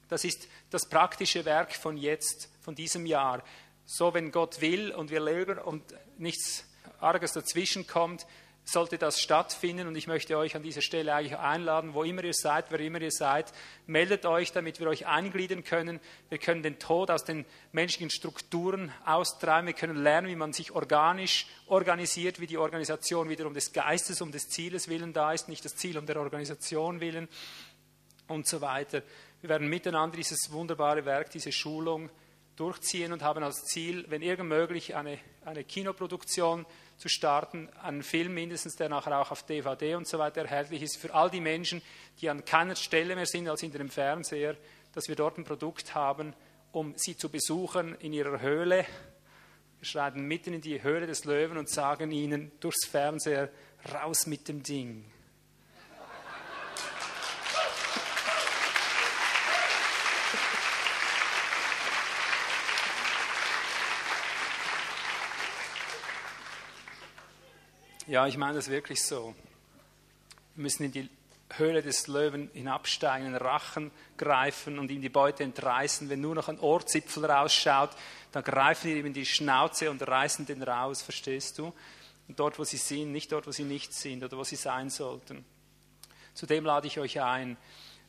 Das 0.08 0.24
ist 0.24 0.48
das 0.70 0.88
praktische 0.88 1.44
Werk 1.44 1.72
von 1.72 1.96
jetzt, 1.96 2.48
von 2.62 2.74
diesem 2.74 3.06
Jahr. 3.06 3.42
So, 3.92 4.14
wenn 4.14 4.30
Gott 4.30 4.60
will 4.60 4.92
und 4.92 5.10
wir 5.10 5.18
leben 5.18 5.58
und 5.58 5.82
nichts 6.16 6.64
Arges 7.00 7.32
dazwischen 7.32 7.88
kommt, 7.88 8.24
sollte 8.62 8.98
das 8.98 9.20
stattfinden 9.20 9.88
und 9.88 9.96
ich 9.96 10.06
möchte 10.06 10.38
euch 10.38 10.54
an 10.54 10.62
dieser 10.62 10.80
Stelle 10.80 11.12
eigentlich 11.12 11.36
einladen, 11.36 11.92
wo 11.92 12.04
immer 12.04 12.22
ihr 12.22 12.32
seid, 12.32 12.66
wer 12.70 12.78
immer 12.78 13.00
ihr 13.00 13.10
seid, 13.10 13.52
meldet 13.88 14.26
euch, 14.26 14.52
damit 14.52 14.78
wir 14.78 14.86
euch 14.86 15.08
eingliedern 15.08 15.64
können. 15.64 15.98
Wir 16.28 16.38
können 16.38 16.62
den 16.62 16.78
Tod 16.78 17.10
aus 17.10 17.24
den 17.24 17.44
menschlichen 17.72 18.10
Strukturen 18.10 18.92
austreiben, 19.06 19.66
wir 19.66 19.74
können 19.74 19.96
lernen, 19.96 20.28
wie 20.28 20.36
man 20.36 20.52
sich 20.52 20.70
organisch 20.70 21.48
organisiert, 21.66 22.38
wie 22.38 22.46
die 22.46 22.58
Organisation 22.58 23.28
wiederum 23.28 23.54
des 23.54 23.72
Geistes 23.72 24.20
um 24.20 24.30
des 24.30 24.50
Zieles 24.50 24.86
willen 24.86 25.12
da 25.12 25.32
ist, 25.32 25.48
nicht 25.48 25.64
das 25.64 25.74
Ziel 25.74 25.98
um 25.98 26.06
der 26.06 26.20
Organisation 26.20 27.00
willen 27.00 27.28
und 28.28 28.46
so 28.46 28.60
weiter. 28.60 29.02
Wir 29.40 29.50
werden 29.50 29.68
miteinander 29.68 30.16
dieses 30.16 30.52
wunderbare 30.52 31.04
Werk, 31.04 31.30
diese 31.30 31.50
Schulung 31.50 32.08
durchziehen 32.60 33.12
und 33.12 33.22
haben 33.22 33.42
als 33.42 33.64
Ziel, 33.64 34.04
wenn 34.08 34.20
irgend 34.20 34.48
möglich, 34.48 34.94
eine, 34.94 35.18
eine 35.44 35.64
Kinoproduktion 35.64 36.66
zu 36.98 37.08
starten, 37.08 37.70
einen 37.82 38.02
Film 38.02 38.34
mindestens, 38.34 38.76
der 38.76 38.90
nachher 38.90 39.18
auch 39.18 39.30
auf 39.30 39.44
DVD 39.44 39.94
und 39.94 40.06
so 40.06 40.18
weiter 40.18 40.42
erhältlich 40.42 40.82
ist, 40.82 40.98
für 40.98 41.14
all 41.14 41.30
die 41.30 41.40
Menschen, 41.40 41.80
die 42.20 42.28
an 42.28 42.44
keiner 42.44 42.76
Stelle 42.76 43.16
mehr 43.16 43.26
sind 43.26 43.48
als 43.48 43.62
hinter 43.62 43.78
dem 43.78 43.88
Fernseher, 43.88 44.56
dass 44.92 45.08
wir 45.08 45.16
dort 45.16 45.38
ein 45.38 45.44
Produkt 45.44 45.94
haben, 45.94 46.34
um 46.72 46.92
sie 46.96 47.16
zu 47.16 47.30
besuchen 47.30 47.96
in 48.00 48.12
ihrer 48.12 48.40
Höhle. 48.40 48.84
Wir 49.78 49.86
schreiten 49.86 50.28
mitten 50.28 50.52
in 50.52 50.60
die 50.60 50.82
Höhle 50.82 51.06
des 51.06 51.24
Löwen 51.24 51.56
und 51.56 51.70
sagen 51.70 52.12
ihnen 52.12 52.52
durchs 52.60 52.86
Fernseher, 52.86 53.48
raus 53.94 54.26
mit 54.26 54.46
dem 54.48 54.62
Ding. 54.62 55.10
Ja, 68.10 68.26
ich 68.26 68.36
meine 68.36 68.54
das 68.54 68.68
wirklich 68.68 69.00
so. 69.04 69.36
Wir 70.56 70.62
müssen 70.62 70.82
in 70.82 70.90
die 70.90 71.08
Höhle 71.50 71.80
des 71.80 72.08
Löwen 72.08 72.50
hinabsteigen, 72.52 73.28
in 73.28 73.34
den 73.34 73.40
Rachen 73.40 73.92
greifen 74.16 74.80
und 74.80 74.90
ihm 74.90 75.00
die 75.00 75.08
Beute 75.08 75.44
entreißen. 75.44 76.10
Wenn 76.10 76.20
nur 76.20 76.34
noch 76.34 76.48
ein 76.48 76.58
Ohrzipfel 76.58 77.24
rausschaut, 77.24 77.90
dann 78.32 78.42
greifen 78.42 78.88
die 78.88 78.98
ihm 78.98 79.06
in 79.06 79.12
die 79.12 79.24
Schnauze 79.24 79.92
und 79.92 80.02
reißen 80.02 80.44
den 80.44 80.64
raus, 80.64 81.02
verstehst 81.02 81.58
du? 81.58 81.72
Und 82.26 82.40
dort, 82.40 82.58
wo 82.58 82.64
sie 82.64 82.78
sind, 82.78 83.12
nicht 83.12 83.30
dort, 83.30 83.46
wo 83.46 83.52
sie 83.52 83.62
nicht 83.62 83.94
sind 83.94 84.24
oder 84.24 84.36
wo 84.36 84.42
sie 84.42 84.56
sein 84.56 84.90
sollten. 84.90 85.44
Zudem 86.34 86.64
lade 86.64 86.88
ich 86.88 86.98
euch 86.98 87.20
ein. 87.20 87.56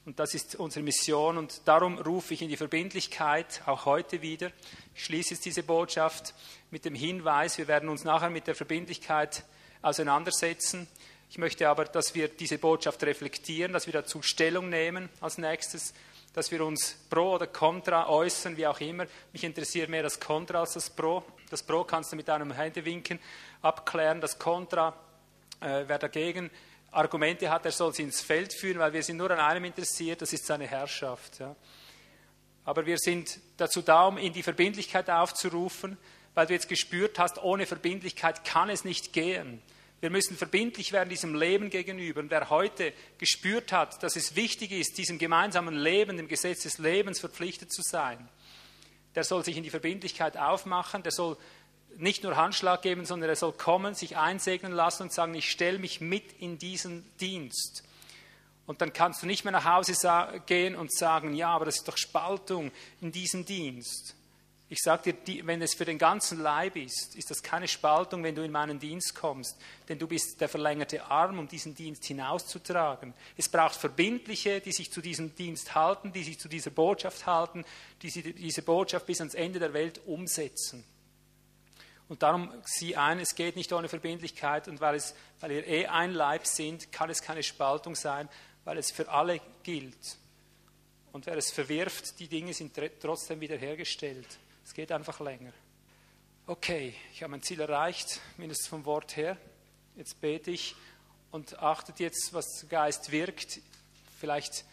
Und 0.05 0.17
das 0.17 0.33
ist 0.33 0.55
unsere 0.55 0.83
Mission 0.83 1.37
und 1.37 1.61
darum 1.65 1.99
rufe 1.99 2.33
ich 2.33 2.41
in 2.41 2.49
die 2.49 2.57
Verbindlichkeit, 2.57 3.61
auch 3.67 3.85
heute 3.85 4.23
wieder. 4.23 4.51
Ich 4.95 5.05
schließe 5.05 5.35
jetzt 5.35 5.45
diese 5.45 5.61
Botschaft 5.61 6.33
mit 6.71 6.85
dem 6.85 6.95
Hinweis, 6.95 7.59
wir 7.59 7.67
werden 7.67 7.87
uns 7.87 8.03
nachher 8.03 8.31
mit 8.31 8.47
der 8.47 8.55
Verbindlichkeit 8.55 9.45
auseinandersetzen. 9.81 10.87
Ich 11.29 11.37
möchte 11.37 11.69
aber, 11.69 11.85
dass 11.85 12.13
wir 12.13 12.27
diese 12.27 12.57
Botschaft 12.57 13.03
reflektieren, 13.03 13.73
dass 13.73 13.85
wir 13.85 13.93
dazu 13.93 14.21
Stellung 14.21 14.69
nehmen 14.69 15.09
als 15.21 15.37
nächstes, 15.37 15.93
dass 16.33 16.51
wir 16.51 16.65
uns 16.65 16.97
pro 17.09 17.35
oder 17.35 17.47
contra 17.47 18.09
äußern, 18.09 18.57
wie 18.57 18.67
auch 18.67 18.79
immer. 18.79 19.05
Mich 19.33 19.43
interessiert 19.43 19.89
mehr 19.89 20.03
das 20.03 20.19
Contra 20.19 20.59
als 20.59 20.73
das 20.73 20.89
Pro. 20.89 21.23
Das 21.49 21.63
Pro 21.63 21.83
kannst 21.83 22.11
du 22.11 22.15
mit 22.15 22.29
einem 22.29 22.51
Händewinken 22.51 23.19
abklären. 23.61 24.21
Das 24.21 24.37
Contra, 24.39 24.93
äh, 25.59 25.83
wer 25.87 25.99
dagegen 25.99 26.49
Argumente 26.91 27.49
hat, 27.49 27.65
er 27.65 27.71
soll 27.71 27.93
sie 27.93 28.03
ins 28.03 28.21
Feld 28.21 28.53
führen, 28.53 28.79
weil 28.79 28.91
wir 28.91 29.03
sind 29.03 29.17
nur 29.17 29.31
an 29.31 29.39
einem 29.39 29.63
interessiert, 29.65 30.21
das 30.21 30.33
ist 30.33 30.45
seine 30.45 30.67
Herrschaft. 30.67 31.39
Ja. 31.39 31.55
Aber 32.65 32.85
wir 32.85 32.97
sind 32.97 33.39
dazu 33.57 33.81
da, 33.81 34.07
um 34.07 34.17
in 34.17 34.33
die 34.33 34.43
Verbindlichkeit 34.43 35.09
aufzurufen, 35.09 35.97
weil 36.33 36.47
du 36.47 36.53
jetzt 36.53 36.69
gespürt 36.69 37.19
hast, 37.19 37.41
ohne 37.43 37.65
Verbindlichkeit 37.65 38.43
kann 38.45 38.69
es 38.69 38.85
nicht 38.85 39.13
gehen. 39.13 39.61
Wir 39.99 40.09
müssen 40.09 40.35
verbindlich 40.35 40.91
werden 40.93 41.09
diesem 41.09 41.35
Leben 41.35 41.69
gegenüber. 41.69 42.21
Und 42.21 42.31
wer 42.31 42.49
heute 42.49 42.91
gespürt 43.19 43.71
hat, 43.71 44.01
dass 44.01 44.15
es 44.15 44.35
wichtig 44.35 44.71
ist, 44.71 44.97
diesem 44.97 45.19
gemeinsamen 45.19 45.75
Leben, 45.75 46.17
dem 46.17 46.27
Gesetz 46.27 46.63
des 46.63 46.79
Lebens 46.79 47.19
verpflichtet 47.19 47.71
zu 47.71 47.83
sein, 47.83 48.27
der 49.13 49.23
soll 49.23 49.45
sich 49.45 49.57
in 49.57 49.63
die 49.63 49.69
Verbindlichkeit 49.69 50.37
aufmachen, 50.37 51.03
der 51.03 51.11
soll 51.11 51.37
nicht 51.97 52.23
nur 52.23 52.35
Handschlag 52.35 52.81
geben, 52.81 53.05
sondern 53.05 53.29
er 53.29 53.35
soll 53.35 53.53
kommen, 53.53 53.93
sich 53.93 54.17
einsegnen 54.17 54.71
lassen 54.71 55.03
und 55.03 55.13
sagen, 55.13 55.35
ich 55.35 55.51
stelle 55.51 55.77
mich 55.77 56.01
mit 56.01 56.31
in 56.39 56.57
diesen 56.57 57.05
Dienst. 57.19 57.83
Und 58.65 58.81
dann 58.81 58.93
kannst 58.93 59.21
du 59.21 59.27
nicht 59.27 59.43
mehr 59.43 59.51
nach 59.51 59.65
Hause 59.65 59.93
gehen 60.45 60.75
und 60.75 60.91
sagen, 60.93 61.33
ja, 61.33 61.49
aber 61.49 61.65
das 61.65 61.77
ist 61.77 61.87
doch 61.87 61.97
Spaltung 61.97 62.71
in 63.01 63.11
diesem 63.11 63.45
Dienst. 63.45 64.15
Ich 64.71 64.79
sage 64.83 65.13
dir, 65.13 65.45
wenn 65.47 65.61
es 65.61 65.73
für 65.73 65.83
den 65.83 65.97
ganzen 65.97 66.39
Leib 66.39 66.77
ist, 66.77 67.17
ist 67.17 67.29
das 67.29 67.43
keine 67.43 67.67
Spaltung, 67.67 68.23
wenn 68.23 68.35
du 68.35 68.41
in 68.41 68.53
meinen 68.53 68.79
Dienst 68.79 69.13
kommst, 69.13 69.57
denn 69.89 69.99
du 69.99 70.07
bist 70.07 70.39
der 70.39 70.47
verlängerte 70.47 71.03
Arm, 71.03 71.39
um 71.39 71.47
diesen 71.49 71.75
Dienst 71.75 72.05
hinauszutragen. 72.05 73.13
Es 73.35 73.49
braucht 73.49 73.75
Verbindliche, 73.75 74.61
die 74.61 74.71
sich 74.71 74.89
zu 74.89 75.01
diesem 75.01 75.35
Dienst 75.35 75.75
halten, 75.75 76.13
die 76.13 76.23
sich 76.23 76.39
zu 76.39 76.47
dieser 76.47 76.69
Botschaft 76.71 77.25
halten, 77.25 77.65
die 78.01 78.33
diese 78.33 78.61
Botschaft 78.61 79.05
bis 79.07 79.19
ans 79.19 79.33
Ende 79.33 79.59
der 79.59 79.73
Welt 79.73 79.99
umsetzen. 80.05 80.85
Und 82.07 82.23
darum 82.23 82.49
sieh 82.63 82.95
ein, 82.95 83.19
es 83.19 83.35
geht 83.35 83.57
nicht 83.57 83.73
ohne 83.73 83.89
Verbindlichkeit 83.89 84.69
und 84.69 84.79
weil, 84.79 84.95
es, 84.95 85.15
weil 85.41 85.51
ihr 85.51 85.67
eh 85.67 85.87
ein 85.87 86.13
Leib 86.13 86.47
sind, 86.47 86.93
kann 86.93 87.09
es 87.09 87.21
keine 87.21 87.43
Spaltung 87.43 87.93
sein, 87.93 88.29
weil 88.63 88.77
es 88.77 88.89
für 88.89 89.09
alle 89.09 89.41
gilt. 89.63 90.17
Und 91.11 91.25
wer 91.25 91.35
es 91.35 91.51
verwirft, 91.51 92.17
die 92.21 92.29
Dinge 92.29 92.53
sind 92.53 92.71
trotzdem 93.01 93.41
wiederhergestellt. 93.41 94.39
Es 94.71 94.75
geht 94.75 94.93
einfach 94.93 95.19
länger. 95.19 95.51
Okay, 96.47 96.95
ich 97.11 97.21
habe 97.23 97.31
mein 97.31 97.41
Ziel 97.41 97.59
erreicht, 97.59 98.21
mindestens 98.37 98.69
vom 98.69 98.85
Wort 98.85 99.17
her. 99.17 99.35
Jetzt 99.97 100.21
bete 100.21 100.49
ich 100.49 100.77
und 101.29 101.59
achtet 101.59 101.99
jetzt, 101.99 102.31
was 102.31 102.45
der 102.61 102.69
Geist 102.69 103.11
wirkt. 103.11 103.59
Vielleicht 104.17 104.63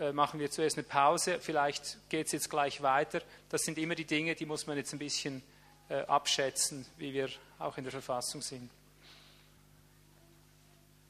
äh, 0.00 0.10
machen 0.10 0.40
wir 0.40 0.50
zuerst 0.50 0.78
eine 0.78 0.84
Pause, 0.84 1.38
vielleicht 1.38 1.98
geht 2.08 2.28
es 2.28 2.32
jetzt 2.32 2.48
gleich 2.48 2.80
weiter. 2.80 3.20
Das 3.50 3.60
sind 3.60 3.76
immer 3.76 3.94
die 3.94 4.06
Dinge, 4.06 4.34
die 4.34 4.46
muss 4.46 4.66
man 4.66 4.78
jetzt 4.78 4.94
ein 4.94 4.98
bisschen 4.98 5.42
äh, 5.90 5.96
abschätzen, 5.96 6.86
wie 6.96 7.12
wir 7.12 7.28
auch 7.58 7.76
in 7.76 7.84
der 7.84 7.92
Verfassung 7.92 8.40
sind. 8.40 8.70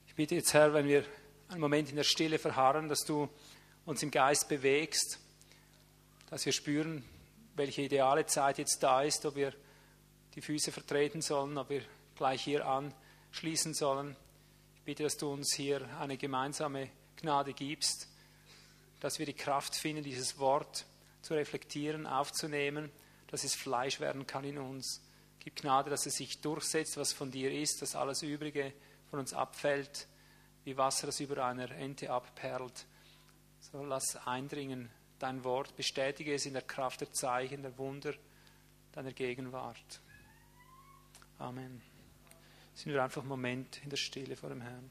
Ich 0.08 0.16
bitte 0.16 0.34
jetzt, 0.34 0.52
Herr, 0.52 0.74
wenn 0.74 0.88
wir 0.88 1.04
einen 1.48 1.60
Moment 1.60 1.90
in 1.90 1.96
der 1.96 2.02
Stille 2.02 2.40
verharren, 2.40 2.88
dass 2.88 3.04
du 3.04 3.28
uns 3.86 4.02
im 4.02 4.10
Geist 4.10 4.48
bewegst, 4.48 5.20
dass 6.28 6.44
wir 6.44 6.52
spüren, 6.52 7.04
welche 7.54 7.82
ideale 7.82 8.26
Zeit 8.26 8.58
jetzt 8.58 8.82
da 8.82 9.02
ist, 9.02 9.24
ob 9.26 9.36
wir 9.36 9.52
die 10.34 10.40
Füße 10.40 10.72
vertreten 10.72 11.20
sollen, 11.20 11.58
ob 11.58 11.68
wir 11.68 11.82
gleich 12.16 12.42
hier 12.42 12.66
anschließen 12.66 13.74
sollen. 13.74 14.16
Ich 14.76 14.82
bitte, 14.82 15.02
dass 15.02 15.16
du 15.16 15.30
uns 15.30 15.54
hier 15.54 15.86
eine 16.00 16.16
gemeinsame 16.16 16.90
Gnade 17.16 17.52
gibst, 17.52 18.08
dass 19.00 19.18
wir 19.18 19.26
die 19.26 19.34
Kraft 19.34 19.76
finden, 19.76 20.02
dieses 20.02 20.38
Wort 20.38 20.86
zu 21.20 21.34
reflektieren, 21.34 22.06
aufzunehmen, 22.06 22.90
dass 23.28 23.44
es 23.44 23.54
Fleisch 23.54 24.00
werden 24.00 24.26
kann 24.26 24.44
in 24.44 24.58
uns. 24.58 25.02
Gib 25.40 25.56
Gnade, 25.56 25.90
dass 25.90 26.06
es 26.06 26.16
sich 26.16 26.40
durchsetzt, 26.40 26.96
was 26.96 27.12
von 27.12 27.30
dir 27.30 27.52
ist, 27.52 27.82
dass 27.82 27.94
alles 27.94 28.22
Übrige 28.22 28.72
von 29.10 29.18
uns 29.18 29.34
abfällt, 29.34 30.06
wie 30.64 30.76
Wasser, 30.76 31.06
das 31.06 31.20
über 31.20 31.44
einer 31.44 31.70
Ente 31.70 32.10
abperlt. 32.10 32.86
So 33.60 33.84
lass 33.84 34.16
eindringen 34.26 34.90
dein 35.22 35.44
Wort, 35.44 35.76
bestätige 35.76 36.34
es 36.34 36.46
in 36.46 36.54
der 36.54 36.62
Kraft 36.62 37.00
der 37.00 37.12
Zeichen, 37.12 37.62
der 37.62 37.78
Wunder 37.78 38.12
deiner 38.92 39.12
Gegenwart. 39.12 40.00
Amen. 41.38 41.80
Sind 42.74 42.92
wir 42.92 43.02
einfach 43.02 43.22
einen 43.22 43.28
Moment 43.28 43.80
in 43.84 43.90
der 43.90 43.96
Stille 43.96 44.36
vor 44.36 44.48
dem 44.48 44.62
Herrn. 44.62 44.90